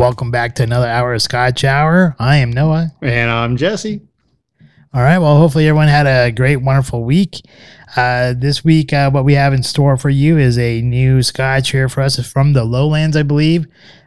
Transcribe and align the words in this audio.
Welcome 0.00 0.30
back 0.30 0.54
to 0.54 0.62
another 0.62 0.86
hour 0.86 1.12
of 1.12 1.20
Scotch 1.20 1.62
Hour. 1.62 2.16
I 2.18 2.36
am 2.36 2.50
Noah. 2.50 2.90
And 3.02 3.30
I'm 3.30 3.58
Jesse. 3.58 4.00
All 4.94 5.02
right. 5.02 5.18
Well, 5.18 5.36
hopefully 5.36 5.68
everyone 5.68 5.88
had 5.88 6.06
a 6.06 6.32
great, 6.32 6.56
wonderful 6.56 7.04
week. 7.04 7.42
Uh, 7.96 8.32
this 8.34 8.64
week, 8.64 8.94
uh, 8.94 9.10
what 9.10 9.26
we 9.26 9.34
have 9.34 9.52
in 9.52 9.62
store 9.62 9.98
for 9.98 10.08
you 10.08 10.38
is 10.38 10.56
a 10.56 10.80
new 10.80 11.22
Scotch 11.22 11.72
here 11.72 11.90
for 11.90 12.00
us. 12.00 12.18
It's 12.18 12.26
from 12.26 12.54
the 12.54 12.64
Lowlands, 12.64 13.14
I 13.14 13.24
believe. 13.24 13.66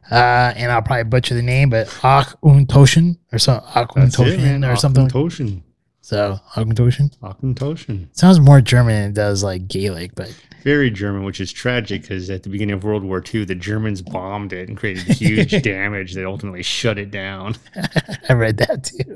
Uh, 0.10 0.52
and 0.56 0.72
I'll 0.72 0.82
probably 0.82 1.04
butcher 1.04 1.36
the 1.36 1.44
name, 1.44 1.70
but 1.70 1.86
Auchentoshan 1.86 3.20
or 3.32 3.38
so 3.38 3.64
Auchentoshan 3.76 4.68
or 4.68 4.76
something. 4.76 5.10
Auchentoshan. 5.10 5.62
So 6.04 6.38
Auchentoshan 6.58 7.18
Auchentoshan. 7.20 8.10
sounds 8.12 8.38
more 8.38 8.60
German 8.60 8.94
than 8.94 9.10
it 9.12 9.14
does 9.14 9.42
like 9.42 9.70
Gaelic, 9.70 10.16
but 10.16 10.36
Very 10.62 10.92
German, 10.92 11.24
which 11.24 11.40
is 11.40 11.54
tragic 11.54 12.02
because 12.02 12.30
at 12.30 12.44
the 12.44 12.50
beginning 12.50 12.76
of 12.76 12.84
World 12.84 13.06
War 13.06 13.24
II, 13.34 13.46
the 13.46 13.56
Germans 13.56 14.02
bombed 14.02 14.52
it 14.52 14.68
and 14.68 14.78
created 14.78 15.06
huge 15.06 15.62
damage 15.64 16.14
that 16.16 16.26
ultimately 16.26 16.62
shut 16.62 16.98
it 16.98 17.10
down. 17.10 17.56
I 18.30 18.34
read 18.34 18.58
that 18.58 18.84
too. 18.84 19.16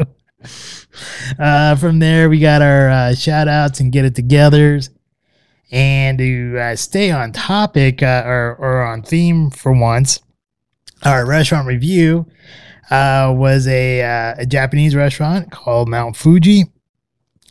Uh, 1.38 1.76
from 1.76 2.00
there, 2.00 2.30
we 2.30 2.40
got 2.40 2.62
our 2.62 2.90
uh, 2.90 3.13
shout 3.13 3.49
outs 3.49 3.82
and 3.82 3.91
get 3.91 4.05
it 4.05 4.13
togethers. 4.13 4.90
And 5.70 6.18
to 6.20 6.58
uh, 6.58 6.76
stay 6.77 7.12
on 7.12 7.34
topic 7.34 8.01
uh, 8.01 8.24
or, 8.26 8.55
or 8.55 8.82
on 8.82 9.01
theme 9.01 9.49
for 9.51 9.74
once, 9.74 10.22
our 11.04 11.26
restaurant 11.26 11.68
review 11.68 12.27
uh, 12.90 13.34
was 13.35 13.68
a, 13.68 14.01
uh, 14.01 14.35
a 14.38 14.46
Japanese 14.46 14.96
restaurant 14.96 15.51
called 15.51 15.90
Mount 15.90 16.16
Fuji. 16.16 16.72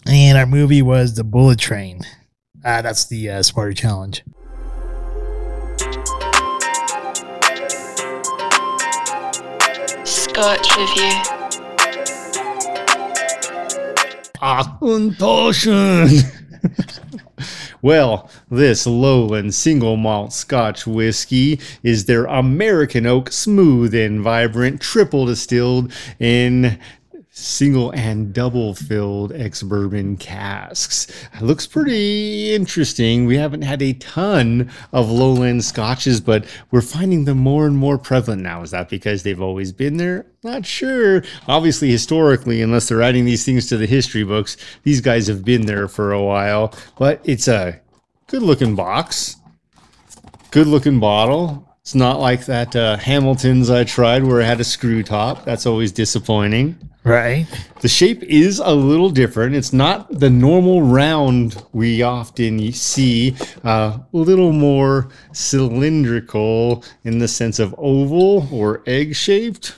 And 0.09 0.39
our 0.39 0.47
movie 0.47 0.83
was 0.83 1.15
The 1.15 1.25
Bullet 1.25 1.59
Train. 1.59 2.03
Uh, 2.65 2.81
that's 2.81 3.07
the 3.07 3.29
uh, 3.29 3.43
Smarter 3.43 3.73
Challenge. 3.73 4.23
Scotch 10.05 10.77
Review. 10.77 11.11
Auchentoshan. 14.41 16.23
well, 17.83 18.31
this 18.49 18.87
lowland 18.87 19.55
single 19.55 19.97
malt 19.97 20.33
Scotch 20.33 20.87
whiskey 20.87 21.59
is 21.83 22.05
their 22.05 22.27
American 22.27 23.07
oak, 23.07 23.33
smooth 23.33 23.93
and 23.93 24.21
vibrant, 24.21 24.81
triple 24.81 25.27
distilled 25.27 25.93
in 26.21 26.79
single 27.37 27.91
and 27.91 28.33
double 28.33 28.75
filled 28.75 29.31
ex 29.33 29.63
bourbon 29.63 30.17
casks. 30.17 31.07
It 31.35 31.43
looks 31.43 31.67
pretty 31.67 32.55
interesting. 32.55 33.27
We 33.27 33.37
haven't 33.37 33.61
had 33.61 33.83
a 33.83 33.93
ton 33.93 34.71
of 34.91 35.11
lowland 35.11 35.63
scotches, 35.63 36.21
but 36.21 36.47
we're 36.71 36.81
finding 36.81 37.27
them 37.27 37.37
more 37.37 37.67
and 37.67 37.77
more 37.77 37.99
prevalent 37.99 38.43
now. 38.43 38.63
Is 38.63 38.71
that 38.71 38.89
because 38.89 39.23
they've 39.23 39.41
always 39.41 39.71
been 39.71 39.99
there? 39.99 40.27
Not 40.43 40.65
sure. 40.65 41.23
Obviously, 41.47 41.91
historically, 41.91 42.63
unless 42.63 42.89
they're 42.89 43.03
adding 43.03 43.27
these 43.27 43.45
things 43.45 43.69
to 43.69 43.77
the 43.77 43.87
history 43.87 44.25
books, 44.25 44.57
these 44.83 45.03
guys 45.03 45.27
have 45.27 45.45
been 45.45 45.67
there 45.67 45.89
for 45.89 46.13
a 46.13 46.23
while. 46.23 46.75
But 46.99 47.21
it's 47.25 47.49
a 47.49 47.81
good 48.29 48.43
looking 48.43 48.75
box, 48.75 49.37
good 50.51 50.67
looking 50.67 51.01
bottle. 51.01 51.69
It's 51.87 51.95
not 51.95 52.19
like 52.19 52.47
that 52.47 52.75
uh, 52.75 52.97
Hamilton's 52.97 53.71
I 53.71 53.85
tried 53.85 54.25
where 54.25 54.41
it 54.41 54.45
had 54.45 54.59
a 54.59 54.65
screw 54.65 55.05
top. 55.05 55.45
That's 55.45 55.67
always 55.67 55.93
disappointing. 55.93 56.77
Right. 57.05 57.47
The 57.81 57.87
shape 57.87 58.25
is 58.25 58.59
a 58.59 58.75
little 58.75 59.09
different. 59.09 59.55
It's 59.55 59.73
not 59.73 60.11
the 60.11 60.29
normal 60.29 60.83
round 60.83 61.63
we 61.73 62.03
often 62.03 62.73
see, 62.73 63.37
uh, 63.63 63.99
a 64.13 64.17
little 64.17 64.51
more 64.51 65.11
cylindrical 65.31 66.83
in 67.05 67.21
the 67.21 67.29
sense 67.29 67.61
of 67.61 67.73
oval 67.79 68.49
or 68.51 68.83
egg 68.89 69.15
shaped. 69.15 69.77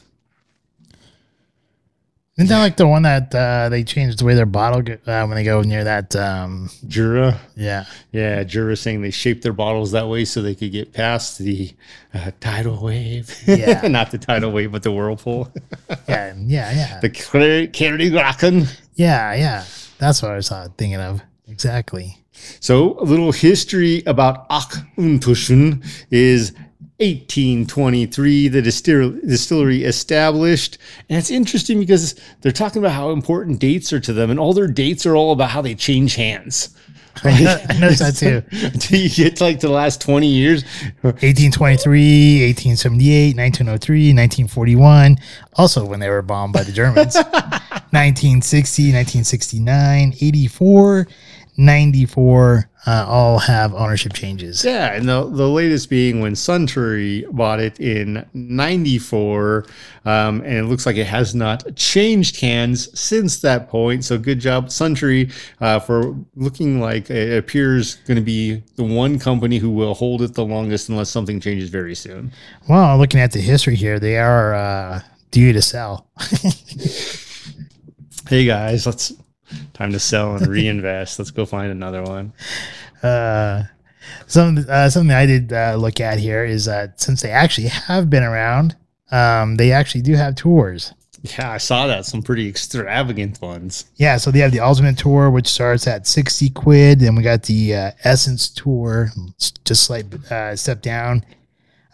Isn't 2.39 2.51
that 2.51 2.61
like 2.61 2.77
the 2.77 2.87
one 2.87 3.03
that 3.03 3.35
uh, 3.35 3.69
they 3.69 3.83
changed 3.83 4.21
the 4.21 4.25
way 4.25 4.37
their 4.37 4.47
bottle 4.47 4.81
go- 4.81 4.99
uh, 5.09 5.27
when 5.27 5.35
they 5.35 5.43
go 5.43 5.61
near 5.63 5.83
that? 5.83 6.15
Um, 6.15 6.71
Jura. 6.87 7.41
yeah. 7.57 7.85
Yeah, 8.13 8.45
Jura 8.45 8.77
saying 8.77 9.03
they 9.03 9.11
shaped 9.11 9.43
their 9.43 9.53
bottles 9.53 9.91
that 9.91 10.07
way 10.07 10.25
so 10.25 10.41
they 10.41 10.55
could 10.55 10.71
get 10.71 10.93
past 10.93 11.39
the 11.41 11.75
uh, 12.15 12.31
tidal 12.39 12.81
wave. 12.81 13.37
Yeah. 13.45 13.89
not 13.89 14.13
the 14.13 14.19
tidal 14.19 14.53
wave, 14.53 14.71
but 14.71 14.85
the 14.85 14.93
whirlpool. 14.93 15.53
Yeah. 16.09 16.35
Yeah. 16.37 16.71
Yeah. 16.73 17.01
the 17.03 17.11
Corryvreckan. 17.11 18.69
Yeah, 18.95 19.35
yeah. 19.35 19.65
That's 19.99 20.23
what 20.23 20.31
I 20.31 20.37
was 20.37 20.53
uh, 20.53 20.69
thinking 20.79 21.01
of. 21.01 21.21
Exactly. 21.49 22.19
So, 22.61 23.01
a 23.01 23.03
little 23.03 23.33
history 23.33 24.05
about 24.07 24.49
Auchentoshan 24.49 25.85
is 26.13 26.55
1823, 27.01 28.49
the 28.49 28.61
distill- 28.61 29.13
distillery 29.25 29.85
established. 29.85 30.79
And 31.09 31.17
it's 31.17 31.31
interesting 31.31 31.79
because 31.79 32.17
they're 32.41 32.51
talking 32.51 32.83
about 32.83 32.93
how 32.93 33.11
important 33.11 33.61
dates 33.61 33.93
are 33.93 34.01
to 34.01 34.13
them, 34.13 34.31
and 34.31 34.41
all 34.41 34.53
their 34.53 34.67
dates 34.67 35.07
are 35.07 35.15
all 35.15 35.33
about 35.33 35.51
how 35.51 35.63
they 35.63 35.77
change 35.77 36.17
hands. 36.17 36.75
I 37.25 37.77
noticed 37.81 38.01
that 38.01 38.17
too. 38.17 38.43
Until 38.67 38.99
you 39.01 39.11
get 39.11 39.37
to 39.37 39.45
like 39.45 39.61
the 39.61 39.69
last 39.69 40.01
20 40.01 40.27
years. 40.27 40.65
1823, 41.03 42.47
1878, 42.47 43.37
1903, 43.37 43.99
1941. 44.15 45.17
Also, 45.55 45.85
when 45.85 46.01
they 46.01 46.09
were 46.09 46.23
bombed 46.23 46.53
by 46.53 46.63
the 46.63 46.73
Germans. 46.73 47.15
1960, 47.91 48.83
1969, 48.93 50.15
84, 50.21 51.09
94. 51.57 52.68
Uh, 52.87 53.05
all 53.09 53.39
have 53.39 53.75
ownership 53.75 54.13
changes. 54.13 54.65
Yeah, 54.65 54.95
and 54.95 55.09
the, 55.09 55.29
the 55.29 55.49
latest 55.49 55.91
being 55.91 56.21
when 56.21 56.35
Suntory 56.35 57.29
bought 57.33 57.61
it 57.61 57.81
in 57.81 58.25
94. 58.33 59.67
Um, 60.05 60.41
and 60.43 60.55
it 60.59 60.65
looks 60.65 60.87
like 60.87 60.97
it 60.97 61.07
has 61.07 61.35
not 61.35 61.75
changed 61.77 62.41
hands 62.41 62.99
since 62.99 63.41
that 63.41 63.69
point. 63.69 64.05
So 64.05 64.17
good 64.17 64.41
job, 64.41 64.69
Suntory, 64.69 65.33
uh, 65.61 65.81
for 65.81 66.17
looking 66.37 66.81
like 66.81 67.11
it 67.11 67.37
appears 67.37 67.97
going 68.07 68.17
to 68.17 68.23
be 68.23 68.63
the 68.77 68.85
one 68.85 69.19
company 69.19 69.59
who 69.59 69.71
will 69.71 69.95
hold 69.95 70.23
it 70.23 70.35
the 70.35 70.45
longest 70.45 70.89
unless 70.89 71.11
something 71.11 71.41
changes 71.41 71.69
very 71.71 71.95
soon. 71.95 72.33
Well, 72.69 72.97
looking 72.97 73.21
at 73.21 73.33
the 73.33 73.41
history 73.41 73.75
here, 73.75 73.99
they 73.99 74.19
are 74.19 74.55
uh, 74.55 75.03
due 75.31 75.53
to 75.53 75.61
sell. 75.61 76.09
Hey 78.29 78.45
guys, 78.45 78.85
let's 78.85 79.15
time 79.75 79.93
to 79.93 79.99
sell 79.99 80.37
and 80.37 80.47
reinvest. 80.47 81.19
let's 81.19 81.31
go 81.31 81.45
find 81.47 81.71
another 81.71 82.03
one. 82.03 82.33
uh, 83.03 83.65
some 84.27 84.65
uh, 84.69 84.89
something 84.91 85.15
I 85.15 85.27
did 85.27 85.53
uh, 85.53 85.77
look 85.77 86.01
at 86.01 86.19
here 86.19 86.45
is 86.45 86.65
that 86.65 87.01
since 87.01 87.23
they 87.23 87.31
actually 87.31 87.69
have 87.69 88.09
been 88.11 88.23
around, 88.23 88.77
um, 89.11 89.57
they 89.57 89.73
actually 89.73 90.03
do 90.03 90.15
have 90.15 90.35
tours. 90.35 90.93
Yeah, 91.23 91.51
I 91.51 91.59
saw 91.59 91.89
that. 91.89 92.07
Some 92.07 92.23
pretty 92.23 92.49
extravagant 92.49 93.43
ones. 93.43 93.87
Yeah, 93.97 94.19
so 94.19 94.31
they 94.31 94.39
have 94.39 94.53
the 94.53 94.61
Ultimate 94.61 94.97
Tour, 94.97 95.31
which 95.31 95.49
starts 95.49 95.87
at 95.87 96.07
sixty 96.07 96.49
quid. 96.49 97.01
Then 97.01 97.17
we 97.17 97.23
got 97.23 97.43
the 97.43 97.75
uh, 97.75 97.91
Essence 98.05 98.49
Tour, 98.49 99.11
just 99.65 99.83
slight 99.83 100.15
uh, 100.31 100.55
step 100.55 100.81
down, 100.81 101.25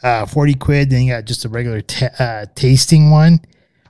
uh, 0.02 0.26
forty 0.26 0.54
quid. 0.54 0.90
Then 0.90 1.02
you 1.02 1.12
got 1.14 1.24
just 1.24 1.44
a 1.46 1.48
regular 1.48 1.80
ta 1.80 2.10
uh, 2.18 2.46
tasting 2.54 3.10
one 3.10 3.40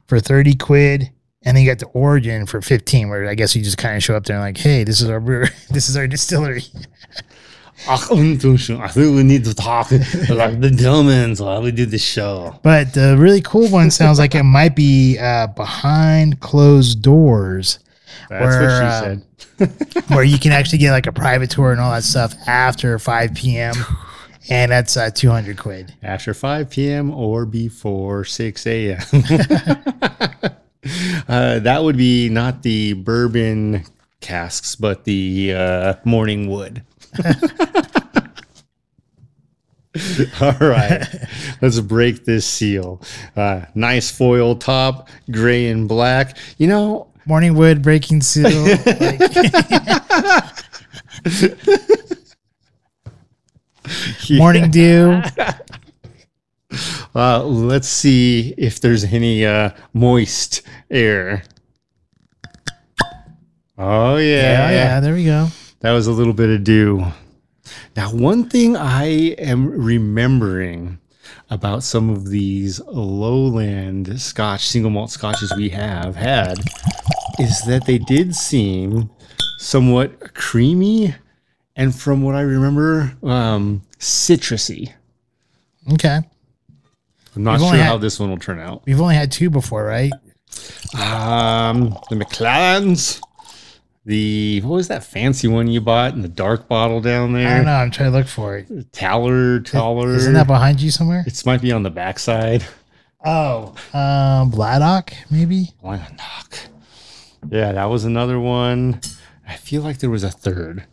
for 0.06 0.20
thirty 0.20 0.54
quid, 0.54 1.10
and 1.44 1.56
then 1.56 1.64
you 1.64 1.70
got 1.70 1.78
the 1.78 1.86
Origin 1.86 2.46
for 2.46 2.60
fifteen. 2.60 3.08
Where 3.08 3.28
I 3.28 3.34
guess 3.34 3.54
you 3.54 3.62
just 3.62 3.78
kind 3.78 3.96
of 3.96 4.02
show 4.02 4.16
up 4.16 4.24
there 4.24 4.36
and 4.36 4.44
like, 4.44 4.58
hey, 4.58 4.84
this 4.84 5.00
is 5.00 5.08
our 5.08 5.20
brewer, 5.20 5.48
this 5.70 5.88
is 5.88 5.96
our 5.96 6.06
distillery. 6.06 6.62
I 8.80 8.88
think 8.88 9.14
we 9.16 9.22
need 9.24 9.44
to 9.44 9.54
talk 9.54 9.90
like 9.90 10.60
the 10.60 10.72
Germans 10.74 11.42
while 11.42 11.60
we 11.60 11.72
do 11.72 11.84
the 11.84 11.98
show. 11.98 12.58
But 12.62 12.94
the 12.94 13.16
really 13.18 13.42
cool 13.42 13.68
one 13.68 13.90
sounds 13.90 14.18
like 14.18 14.34
it 14.34 14.44
might 14.44 14.74
be 14.76 15.18
uh, 15.18 15.48
behind 15.48 16.40
closed 16.40 17.02
doors, 17.02 17.80
That's 18.30 18.42
Where, 18.42 18.60
what 18.60 18.78
she 18.78 18.84
uh, 18.84 19.00
said. 19.00 20.08
where 20.08 20.24
you 20.24 20.38
can 20.38 20.52
actually 20.52 20.78
get 20.78 20.92
like 20.92 21.06
a 21.06 21.12
private 21.12 21.50
tour 21.50 21.72
and 21.72 21.80
all 21.80 21.92
that 21.92 22.04
stuff 22.04 22.34
after 22.46 22.98
5 22.98 23.34
p.m. 23.34 23.74
And 24.48 24.72
that's 24.72 24.96
uh, 24.96 25.10
200 25.10 25.58
quid. 25.58 25.94
After 26.02 26.32
5 26.34 26.70
p.m. 26.70 27.10
or 27.10 27.44
before 27.46 28.24
6 28.24 28.66
a.m. 28.66 29.00
uh, 31.28 31.58
that 31.60 31.82
would 31.82 31.96
be 31.96 32.28
not 32.28 32.62
the 32.62 32.92
bourbon 32.94 33.84
casks, 34.20 34.76
but 34.76 35.04
the 35.04 35.52
uh, 35.54 35.94
morning 36.04 36.48
wood. 36.48 36.82
All 40.40 40.56
right, 40.60 41.06
let's 41.62 41.78
break 41.80 42.24
this 42.24 42.44
seal. 42.46 43.00
Uh, 43.36 43.62
nice 43.74 44.10
foil 44.10 44.56
top, 44.56 45.08
gray 45.30 45.68
and 45.68 45.88
black. 45.88 46.36
You 46.58 46.66
know, 46.66 47.08
Morning 47.26 47.54
wood, 47.54 47.80
breaking 47.80 48.20
seal. 48.20 48.44
like, 48.50 49.18
morning 54.30 54.70
dew. 54.70 55.22
uh, 57.14 57.44
let's 57.44 57.88
see 57.88 58.54
if 58.56 58.80
there's 58.80 59.04
any 59.04 59.44
uh, 59.44 59.70
moist 59.92 60.62
air. 60.90 61.44
Oh 63.76 64.16
Yeah, 64.16 64.22
yeah, 64.22 64.70
yeah, 64.70 65.00
there 65.00 65.14
we 65.14 65.24
go. 65.24 65.48
That 65.80 65.92
was 65.92 66.06
a 66.06 66.12
little 66.12 66.32
bit 66.32 66.50
of 66.50 66.64
dew. 66.64 67.04
Now, 67.96 68.12
one 68.12 68.48
thing 68.48 68.76
I 68.76 69.04
am 69.38 69.70
remembering 69.70 70.98
about 71.50 71.82
some 71.82 72.10
of 72.10 72.28
these 72.28 72.80
lowland 72.86 74.20
Scotch 74.20 74.66
single 74.66 74.90
malt 74.90 75.10
Scotches 75.10 75.52
we 75.56 75.68
have 75.70 76.16
had 76.16 76.58
is 77.38 77.60
that 77.66 77.84
they 77.86 77.98
did 77.98 78.34
seem 78.34 79.10
somewhat 79.58 80.34
creamy, 80.34 81.14
and 81.76 81.94
from 81.94 82.22
what 82.22 82.34
I 82.34 82.42
remember, 82.42 83.16
um, 83.22 83.82
citrusy. 83.98 84.92
Okay. 85.92 86.20
I'm 87.36 87.42
not 87.42 87.58
sure 87.58 87.68
only 87.68 87.80
how 87.80 87.98
this 87.98 88.20
one 88.20 88.30
will 88.30 88.38
turn 88.38 88.58
out. 88.58 88.82
We've 88.86 89.00
only 89.00 89.14
had 89.16 89.32
two 89.32 89.50
before, 89.50 89.84
right? 89.84 90.12
Um, 90.94 91.96
the 92.10 92.16
McLarens. 92.16 93.20
The 94.06 94.60
what 94.60 94.76
was 94.76 94.88
that 94.88 95.02
fancy 95.02 95.48
one 95.48 95.66
you 95.66 95.80
bought 95.80 96.12
in 96.12 96.20
the 96.20 96.28
dark 96.28 96.68
bottle 96.68 97.00
down 97.00 97.32
there? 97.32 97.48
I 97.48 97.56
don't 97.56 97.64
know. 97.64 97.72
I'm 97.72 97.90
trying 97.90 98.12
to 98.12 98.18
look 98.18 98.26
for 98.26 98.58
it. 98.58 98.92
Taller, 98.92 99.60
taller. 99.60 100.14
Isn't 100.14 100.34
that 100.34 100.46
behind 100.46 100.82
you 100.82 100.90
somewhere? 100.90 101.24
It 101.26 101.46
might 101.46 101.62
be 101.62 101.72
on 101.72 101.82
the 101.82 101.90
backside. 101.90 102.64
Oh, 103.24 103.74
um, 103.94 104.52
Bladnoch, 104.52 105.14
maybe. 105.30 105.70
Knock? 105.82 106.58
Yeah, 107.50 107.72
that 107.72 107.86
was 107.86 108.04
another 108.04 108.38
one. 108.38 109.00
I 109.48 109.56
feel 109.56 109.80
like 109.80 109.98
there 109.98 110.10
was 110.10 110.24
a 110.24 110.30
third. 110.30 110.84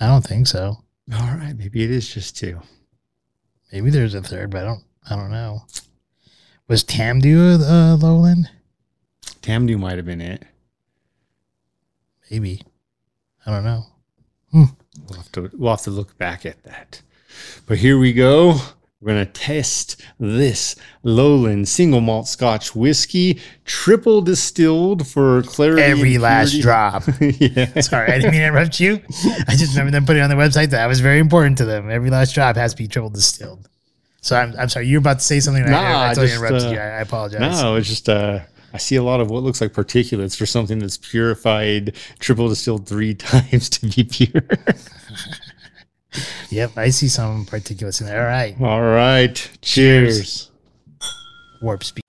I 0.00 0.08
don't 0.08 0.24
think 0.24 0.48
so. 0.48 0.78
All 1.14 1.36
right, 1.36 1.54
maybe 1.56 1.84
it 1.84 1.90
is 1.92 2.12
just 2.12 2.36
two. 2.36 2.60
Maybe 3.72 3.90
there's 3.90 4.14
a 4.14 4.22
third, 4.22 4.50
but 4.50 4.62
I 4.62 4.64
don't. 4.64 4.82
I 5.08 5.16
don't 5.16 5.30
know. 5.30 5.62
Was 6.68 6.84
Tamdhu 6.84 7.60
uh, 7.60 7.96
Lowland? 7.96 8.48
Tamdhu 9.42 9.78
might 9.78 9.96
have 9.96 10.06
been 10.06 10.20
it. 10.20 10.44
Maybe. 12.30 12.62
I 13.44 13.50
don't 13.50 13.64
know. 13.64 13.86
We'll 14.52 15.16
have 15.16 15.32
to 15.32 15.50
we'll 15.54 15.72
have 15.72 15.82
to 15.82 15.90
look 15.90 16.16
back 16.18 16.44
at 16.46 16.62
that. 16.64 17.02
But 17.66 17.78
here 17.78 17.98
we 17.98 18.12
go. 18.12 18.58
We're 19.00 19.12
gonna 19.12 19.24
test 19.24 20.02
this 20.18 20.76
Lowland 21.02 21.68
single 21.68 22.02
malt 22.02 22.28
Scotch 22.28 22.74
whiskey, 22.76 23.40
triple 23.64 24.20
distilled 24.20 25.06
for 25.06 25.42
clarity. 25.42 25.82
Every 25.82 26.18
last 26.18 26.60
drop. 26.60 27.04
yeah. 27.20 27.80
Sorry, 27.80 28.12
I 28.12 28.18
didn't 28.18 28.32
mean 28.32 28.42
to 28.42 28.46
interrupt 28.48 28.78
you. 28.78 29.00
I 29.48 29.56
just 29.56 29.72
remember 29.72 29.92
them 29.92 30.04
putting 30.04 30.22
on 30.22 30.28
their 30.28 30.38
website 30.38 30.70
that 30.70 30.86
was 30.86 31.00
very 31.00 31.18
important 31.18 31.56
to 31.58 31.64
them. 31.64 31.90
Every 31.90 32.10
last 32.10 32.34
drop 32.34 32.56
has 32.56 32.74
to 32.74 32.76
be 32.76 32.88
triple 32.88 33.10
distilled. 33.10 33.68
So 34.22 34.36
I'm, 34.36 34.54
I'm 34.58 34.68
sorry, 34.68 34.86
you're 34.86 34.98
about 35.00 35.18
to 35.20 35.24
say 35.24 35.40
something. 35.40 35.64
and 35.64 35.74
I, 35.74 35.82
Nah, 35.92 36.02
I 36.02 36.08
totally 36.14 36.26
just, 36.28 36.36
interrupted 36.42 36.68
uh, 36.68 36.72
you. 36.72 36.78
I, 36.78 36.82
I 36.82 37.00
apologize. 37.00 37.40
No, 37.62 37.76
it's 37.76 37.88
just 37.88 38.08
uh 38.08 38.40
I 38.72 38.78
see 38.78 38.94
a 38.96 39.02
lot 39.02 39.20
of 39.20 39.30
what 39.30 39.42
looks 39.42 39.60
like 39.60 39.72
particulates 39.72 40.36
for 40.36 40.46
something 40.46 40.78
that's 40.78 40.96
purified, 40.96 41.96
triple 42.20 42.48
distilled 42.48 42.86
three 42.86 43.14
times 43.16 43.68
to 43.70 43.86
be 43.86 44.04
pure. 44.04 44.42
Yep, 46.50 46.76
I 46.76 46.90
see 46.90 47.06
some 47.06 47.46
particulates 47.46 48.00
in 48.00 48.08
there. 48.08 48.20
All 48.22 48.26
right, 48.26 48.60
All 48.60 48.82
right. 48.82 49.50
Cheers. 49.62 50.50
warp 51.62 51.84
speed. 51.84 51.99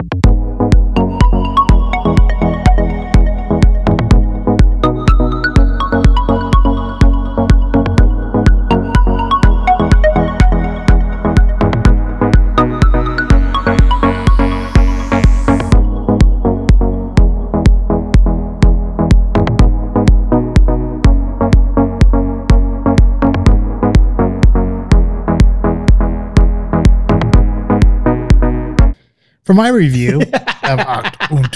For 29.52 29.56
my 29.56 29.68
review 29.68 30.22
of 30.64 30.80
Acht 30.80 31.30
und 31.30 31.54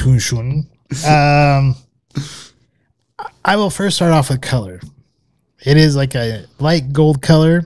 um, 1.08 1.76
I 3.46 3.56
will 3.56 3.70
first 3.70 3.96
start 3.96 4.12
off 4.12 4.30
with 4.30 4.42
color. 4.42 4.82
It 5.66 5.78
is 5.78 5.96
like 5.96 6.14
a 6.14 6.46
light 6.60 6.92
gold 6.92 7.22
color. 7.22 7.66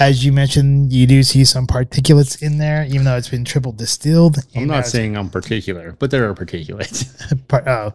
As 0.00 0.24
you 0.24 0.32
mentioned, 0.32 0.92
you 0.92 1.06
do 1.06 1.22
see 1.22 1.44
some 1.44 1.68
particulates 1.68 2.42
in 2.42 2.58
there, 2.58 2.84
even 2.86 3.04
though 3.04 3.16
it's 3.16 3.28
been 3.28 3.44
triple 3.44 3.70
distilled. 3.70 4.38
I'm 4.56 4.66
not 4.66 4.88
saying 4.88 5.16
I'm 5.16 5.30
particular, 5.30 5.94
but 5.96 6.10
there 6.10 6.28
are 6.28 6.34
particulates. 6.34 7.06
Par- 7.46 7.68
oh, 7.68 7.94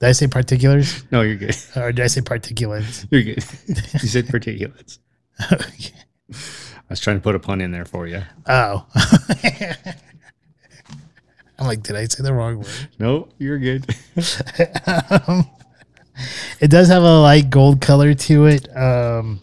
did 0.00 0.08
I 0.10 0.12
say 0.12 0.26
particulars 0.26 1.02
no, 1.10 1.22
you're 1.22 1.36
good. 1.36 1.56
or 1.76 1.92
did 1.92 2.04
I 2.04 2.08
say 2.08 2.20
particulates? 2.20 3.06
You're 3.10 3.22
good. 3.22 3.42
you 4.02 4.08
said 4.10 4.26
particulates. 4.26 4.98
Okay. 5.50 5.94
I 6.30 6.90
was 6.90 7.00
trying 7.00 7.16
to 7.16 7.22
put 7.22 7.34
a 7.34 7.38
pun 7.38 7.62
in 7.62 7.70
there 7.70 7.86
for 7.86 8.06
you. 8.06 8.22
Oh, 8.46 8.86
I'm 11.58 11.66
like, 11.66 11.82
did 11.82 11.96
I 11.96 12.04
say 12.06 12.22
the 12.22 12.32
wrong 12.32 12.58
word? 12.58 12.68
No, 12.98 13.28
you're 13.38 13.58
good. 13.58 13.86
um, 14.86 15.48
it 16.60 16.70
does 16.70 16.88
have 16.88 17.02
a 17.02 17.20
light 17.20 17.50
gold 17.50 17.80
color 17.80 18.14
to 18.14 18.46
it. 18.46 18.76
Um, 18.76 19.40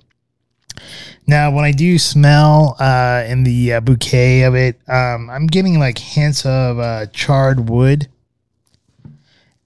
now, 1.27 1.51
when 1.51 1.63
I 1.63 1.71
do 1.71 1.97
smell 1.97 2.75
uh, 2.79 3.23
in 3.27 3.43
the 3.43 3.73
uh, 3.73 3.79
bouquet 3.79 4.43
of 4.43 4.55
it, 4.55 4.79
um, 4.89 5.29
I'm 5.29 5.47
getting 5.47 5.79
like 5.79 5.97
hints 5.97 6.45
of 6.45 6.79
uh, 6.79 7.05
charred 7.07 7.69
wood 7.69 8.09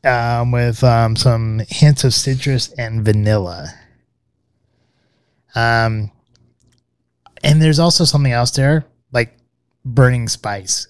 um, 0.03 0.51
with 0.51 0.83
um, 0.83 1.15
some 1.15 1.61
hints 1.67 2.03
of 2.03 2.13
citrus 2.13 2.71
and 2.73 3.03
vanilla. 3.03 3.73
Um, 5.55 6.11
and 7.43 7.61
there's 7.61 7.79
also 7.79 8.03
something 8.03 8.31
else 8.31 8.51
there, 8.51 8.85
like 9.11 9.35
burning 9.83 10.27
spice. 10.27 10.87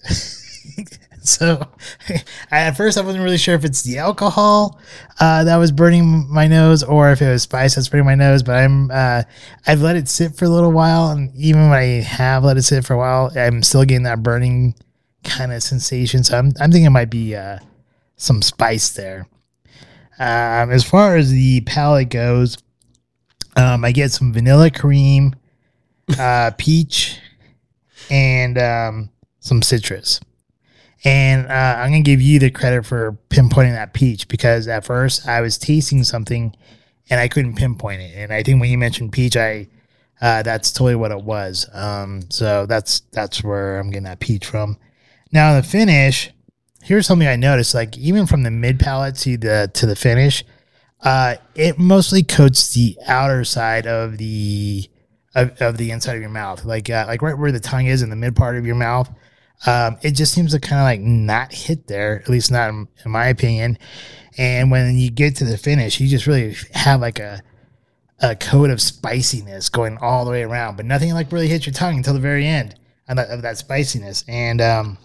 so 1.28 1.66
at 2.50 2.72
first 2.72 2.98
I 2.98 3.02
wasn't 3.02 3.24
really 3.24 3.38
sure 3.38 3.54
if 3.54 3.64
it's 3.64 3.82
the 3.82 3.98
alcohol 3.98 4.80
uh, 5.20 5.44
that 5.44 5.56
was 5.56 5.72
burning 5.72 6.26
my 6.30 6.46
nose 6.46 6.82
or 6.82 7.10
if 7.10 7.20
it 7.20 7.28
was 7.28 7.42
spice 7.42 7.74
that's 7.74 7.88
burning 7.88 8.06
my 8.06 8.14
nose. 8.14 8.42
But 8.42 8.56
I'm 8.56 8.90
uh, 8.90 9.22
I've 9.66 9.82
let 9.82 9.96
it 9.96 10.08
sit 10.08 10.36
for 10.36 10.44
a 10.44 10.48
little 10.48 10.72
while, 10.72 11.10
and 11.10 11.34
even 11.36 11.68
when 11.68 11.78
I 11.78 12.02
have 12.02 12.44
let 12.44 12.56
it 12.56 12.62
sit 12.62 12.84
for 12.84 12.94
a 12.94 12.98
while, 12.98 13.30
I'm 13.36 13.62
still 13.62 13.84
getting 13.84 14.04
that 14.04 14.22
burning 14.22 14.74
kind 15.24 15.52
of 15.52 15.62
sensation. 15.62 16.24
So 16.24 16.38
I'm 16.38 16.52
I'm 16.60 16.70
thinking 16.70 16.86
it 16.86 16.90
might 16.90 17.10
be 17.10 17.34
uh, 17.34 17.58
some 18.16 18.42
spice 18.42 18.90
there. 18.92 19.28
Um, 20.18 20.70
as 20.70 20.82
far 20.82 21.16
as 21.16 21.30
the 21.30 21.60
palate 21.62 22.08
goes, 22.08 22.56
um, 23.56 23.84
I 23.84 23.92
get 23.92 24.12
some 24.12 24.32
vanilla 24.32 24.70
cream, 24.70 25.34
uh, 26.18 26.52
peach, 26.56 27.18
and 28.10 28.58
um, 28.58 29.10
some 29.40 29.62
citrus. 29.62 30.20
And 31.06 31.46
uh, 31.46 31.76
I'm 31.78 31.90
gonna 31.90 32.02
give 32.02 32.20
you 32.20 32.40
the 32.40 32.50
credit 32.50 32.84
for 32.84 33.16
pinpointing 33.30 33.74
that 33.74 33.94
peach 33.94 34.26
because 34.26 34.66
at 34.66 34.84
first 34.84 35.28
I 35.28 35.40
was 35.40 35.56
tasting 35.56 36.02
something 36.02 36.52
and 37.08 37.20
I 37.20 37.28
couldn't 37.28 37.54
pinpoint 37.54 38.02
it. 38.02 38.16
And 38.16 38.32
I 38.32 38.42
think 38.42 38.60
when 38.60 38.70
you 38.70 38.76
mentioned 38.76 39.12
peach, 39.12 39.36
I 39.36 39.68
uh, 40.20 40.42
that's 40.42 40.72
totally 40.72 40.96
what 40.96 41.12
it 41.12 41.22
was. 41.22 41.68
Um, 41.72 42.22
so 42.28 42.66
that's 42.66 43.00
that's 43.12 43.44
where 43.44 43.78
I'm 43.78 43.90
getting 43.90 44.02
that 44.02 44.18
peach 44.18 44.46
from. 44.46 44.78
Now 45.30 45.54
the 45.54 45.62
finish, 45.62 46.32
here's 46.82 47.06
something 47.06 47.28
I 47.28 47.36
noticed. 47.36 47.72
Like 47.72 47.96
even 47.96 48.26
from 48.26 48.42
the 48.42 48.50
mid 48.50 48.80
palate 48.80 49.14
to 49.18 49.36
the 49.36 49.70
to 49.74 49.86
the 49.86 49.94
finish, 49.94 50.42
uh, 51.02 51.36
it 51.54 51.78
mostly 51.78 52.24
coats 52.24 52.74
the 52.74 52.98
outer 53.06 53.44
side 53.44 53.86
of 53.86 54.18
the 54.18 54.90
of, 55.36 55.56
of 55.62 55.76
the 55.76 55.92
inside 55.92 56.16
of 56.16 56.20
your 56.20 56.30
mouth, 56.30 56.64
like 56.64 56.90
uh, 56.90 57.04
like 57.06 57.22
right 57.22 57.38
where 57.38 57.52
the 57.52 57.60
tongue 57.60 57.86
is 57.86 58.02
in 58.02 58.10
the 58.10 58.16
mid 58.16 58.34
part 58.34 58.56
of 58.56 58.66
your 58.66 58.74
mouth. 58.74 59.08
Um, 59.64 59.96
it 60.02 60.12
just 60.12 60.34
seems 60.34 60.52
to 60.52 60.60
kind 60.60 60.80
of 60.80 60.84
like 60.84 61.00
not 61.00 61.52
hit 61.52 61.86
there, 61.86 62.20
at 62.20 62.28
least 62.28 62.50
not 62.50 62.68
in, 62.68 62.88
in 63.04 63.10
my 63.10 63.26
opinion. 63.28 63.78
And 64.36 64.70
when 64.70 64.96
you 64.96 65.10
get 65.10 65.36
to 65.36 65.44
the 65.44 65.56
finish, 65.56 65.98
you 65.98 66.08
just 66.08 66.26
really 66.26 66.54
have 66.72 67.00
like 67.00 67.18
a 67.18 67.42
a 68.20 68.34
coat 68.34 68.70
of 68.70 68.80
spiciness 68.80 69.68
going 69.68 69.98
all 69.98 70.24
the 70.24 70.30
way 70.30 70.42
around, 70.42 70.76
but 70.76 70.86
nothing 70.86 71.12
like 71.12 71.30
really 71.32 71.48
hits 71.48 71.66
your 71.66 71.74
tongue 71.74 71.98
until 71.98 72.14
the 72.14 72.20
very 72.20 72.46
end 72.46 72.74
of 73.08 73.16
that, 73.16 73.28
of 73.28 73.42
that 73.42 73.58
spiciness. 73.58 74.24
And 74.26 74.60
um, 74.60 74.98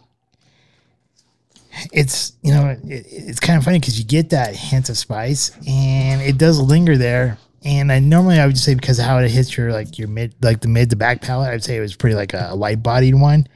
it's 1.91 2.34
you 2.41 2.53
know 2.53 2.70
it, 2.86 3.05
it's 3.08 3.39
kind 3.39 3.58
of 3.58 3.63
funny 3.63 3.79
because 3.79 3.98
you 4.00 4.05
get 4.05 4.29
that 4.29 4.55
hint 4.55 4.89
of 4.89 4.98
spice 4.98 5.51
and 5.67 6.22
it 6.22 6.38
does 6.38 6.60
linger 6.60 6.98
there. 6.98 7.38
And 7.63 7.91
I 7.91 8.00
normally 8.00 8.39
I 8.39 8.46
would 8.46 8.55
just 8.55 8.65
say 8.65 8.75
because 8.75 8.98
how 8.98 9.20
it 9.20 9.29
hits 9.29 9.55
your 9.55 9.72
like 9.72 10.00
your 10.00 10.08
mid 10.08 10.34
like 10.41 10.62
the 10.62 10.67
mid 10.67 10.89
to 10.91 10.96
back 10.96 11.22
palate, 11.22 11.51
I'd 11.51 11.63
say 11.63 11.77
it 11.77 11.81
was 11.81 11.96
pretty 11.96 12.15
like 12.15 12.34
a 12.34 12.53
light 12.55 12.81
bodied 12.81 13.15
one. 13.15 13.48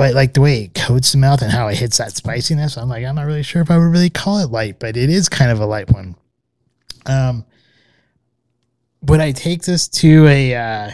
But 0.00 0.14
like 0.14 0.32
the 0.32 0.40
way 0.40 0.62
it 0.62 0.72
coats 0.72 1.12
the 1.12 1.18
mouth 1.18 1.42
and 1.42 1.52
how 1.52 1.68
it 1.68 1.74
hits 1.76 1.98
that 1.98 2.16
spiciness, 2.16 2.78
I'm 2.78 2.88
like 2.88 3.04
I'm 3.04 3.16
not 3.16 3.26
really 3.26 3.42
sure 3.42 3.60
if 3.60 3.70
I 3.70 3.76
would 3.76 3.84
really 3.84 4.08
call 4.08 4.38
it 4.38 4.50
light, 4.50 4.78
but 4.78 4.96
it 4.96 5.10
is 5.10 5.28
kind 5.28 5.50
of 5.50 5.60
a 5.60 5.66
light 5.66 5.90
one. 5.90 6.16
Um, 7.04 7.44
would 9.02 9.20
I 9.20 9.32
take 9.32 9.60
this 9.64 9.88
to 9.88 10.26
a 10.26 10.54
uh, 10.54 10.90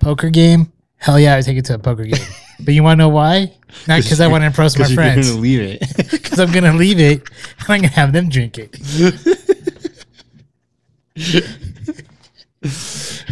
poker 0.00 0.28
game? 0.28 0.70
Hell 0.96 1.18
yeah, 1.18 1.32
I 1.32 1.36
would 1.36 1.46
take 1.46 1.56
it 1.56 1.64
to 1.64 1.76
a 1.76 1.78
poker 1.78 2.04
game. 2.04 2.26
but 2.60 2.74
you 2.74 2.82
want 2.82 2.98
to 2.98 3.04
know 3.04 3.08
why? 3.08 3.50
Not 3.88 4.02
because 4.02 4.20
I 4.20 4.26
want 4.30 4.42
to 4.42 4.48
impress 4.48 4.78
my 4.78 4.86
you're 4.86 4.94
friends. 4.94 5.30
going 5.30 5.36
to 5.36 5.42
leave 5.42 5.62
it. 5.62 6.10
Because 6.10 6.40
I'm 6.40 6.52
gonna 6.52 6.74
leave 6.74 7.00
it 7.00 7.22
and 7.58 7.70
I'm 7.70 7.80
gonna 7.80 7.88
have 7.88 8.12
them 8.12 8.28
drink 8.28 8.58
it. 8.58 8.76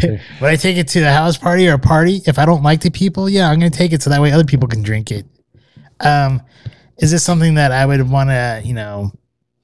Would 0.41 0.51
I 0.51 0.57
take 0.57 0.77
it 0.77 0.89
to 0.89 1.01
the 1.01 1.13
house 1.13 1.37
party 1.37 1.69
or 1.69 1.75
a 1.75 1.79
party? 1.79 2.23
If 2.27 2.39
I 2.39 2.45
don't 2.45 2.63
like 2.63 2.81
the 2.81 2.91
people, 2.91 3.29
yeah, 3.29 3.51
I'm 3.51 3.59
going 3.59 3.73
to 3.73 3.77
take 3.79 3.93
it 3.93 4.03
so 4.03 4.11
that 4.11 4.21
way 4.21 4.33
other 4.33 4.45
people 4.45 4.69
can 4.69 4.83
drink 4.83 5.11
it. 5.11 5.27
Um, 6.01 6.43
is 6.99 7.11
this 7.11 7.25
something 7.25 7.55
that 7.55 7.73
I 7.73 7.87
would 7.87 8.09
want 8.09 8.31
to, 8.31 8.63
you 8.65 8.75
know, 8.75 9.13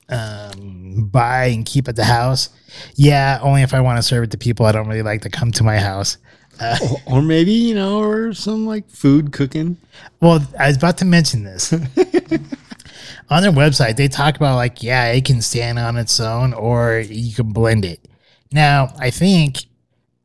um, 0.09 1.09
buy 1.11 1.47
and 1.47 1.65
keep 1.65 1.89
at 1.89 1.97
the 1.97 2.05
house? 2.05 2.51
Yeah, 2.95 3.39
only 3.43 3.63
if 3.63 3.75
I 3.75 3.81
want 3.81 3.99
to 3.99 4.03
serve 4.03 4.25
it 4.25 4.31
to 4.33 4.39
people 4.39 4.67
I 4.67 4.73
don't 4.73 4.89
really 4.89 5.03
like 5.03 5.23
to 5.23 5.31
come 5.31 5.53
to 5.53 5.65
my 5.65 5.79
house. 5.79 6.19
Uh, 6.59 6.79
or 7.07 7.21
maybe 7.21 7.53
you 7.53 7.75
know, 7.75 8.01
or 8.01 8.33
some 8.33 8.67
like 8.67 8.89
food 8.89 9.33
cooking. 9.33 9.77
Well, 10.21 10.47
I 10.59 10.69
was 10.69 10.77
about 10.77 10.99
to 10.99 11.05
mention 11.05 11.45
this. 11.45 11.73
on 13.31 13.43
their 13.43 13.53
website, 13.53 13.97
they 13.97 14.09
talk 14.09 14.37
about 14.37 14.57
like, 14.57 14.83
yeah, 14.83 15.07
it 15.09 15.25
can 15.25 15.43
stand 15.43 15.79
on 15.79 15.97
its 15.97 16.19
own, 16.21 16.55
or 16.55 16.99
you 16.99 17.35
can 17.35 17.53
blend 17.53 17.85
it. 17.85 18.09
Now, 18.53 18.95
I 18.99 19.11
think, 19.11 19.59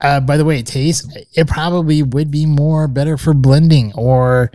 uh, 0.02 0.20
by 0.20 0.38
the 0.38 0.46
way 0.46 0.60
it 0.60 0.66
tastes, 0.66 1.08
it 1.34 1.48
probably 1.48 2.04
would 2.04 2.32
be 2.32 2.46
more 2.46 2.88
better 2.88 3.18
for 3.18 3.34
blending 3.34 3.94
or 3.94 4.52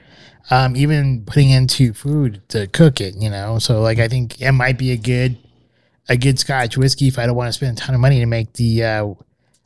um, 0.51 0.77
even 0.77 1.25
putting 1.25 1.51
into 1.51 1.93
food 1.93 2.43
to 2.49 2.67
cook 2.69 3.01
it. 3.01 3.15
You 3.17 3.31
know, 3.31 3.59
so 3.59 3.81
like 3.81 3.99
I 3.99 4.09
think 4.09 4.41
it 4.41 4.53
might 4.53 4.79
be 4.79 4.93
a 4.93 4.97
good 4.97 5.39
a 6.09 6.17
good 6.17 6.39
Scotch 6.39 6.77
whiskey 6.77 7.09
if 7.09 7.19
I 7.19 7.27
don't 7.27 7.37
want 7.37 7.49
to 7.49 7.53
spend 7.53 7.79
a 7.79 7.81
ton 7.81 7.95
of 7.95 8.01
money 8.01 8.21
to 8.21 8.27
make 8.27 8.53
the 8.55 8.85
uh, 8.85 9.15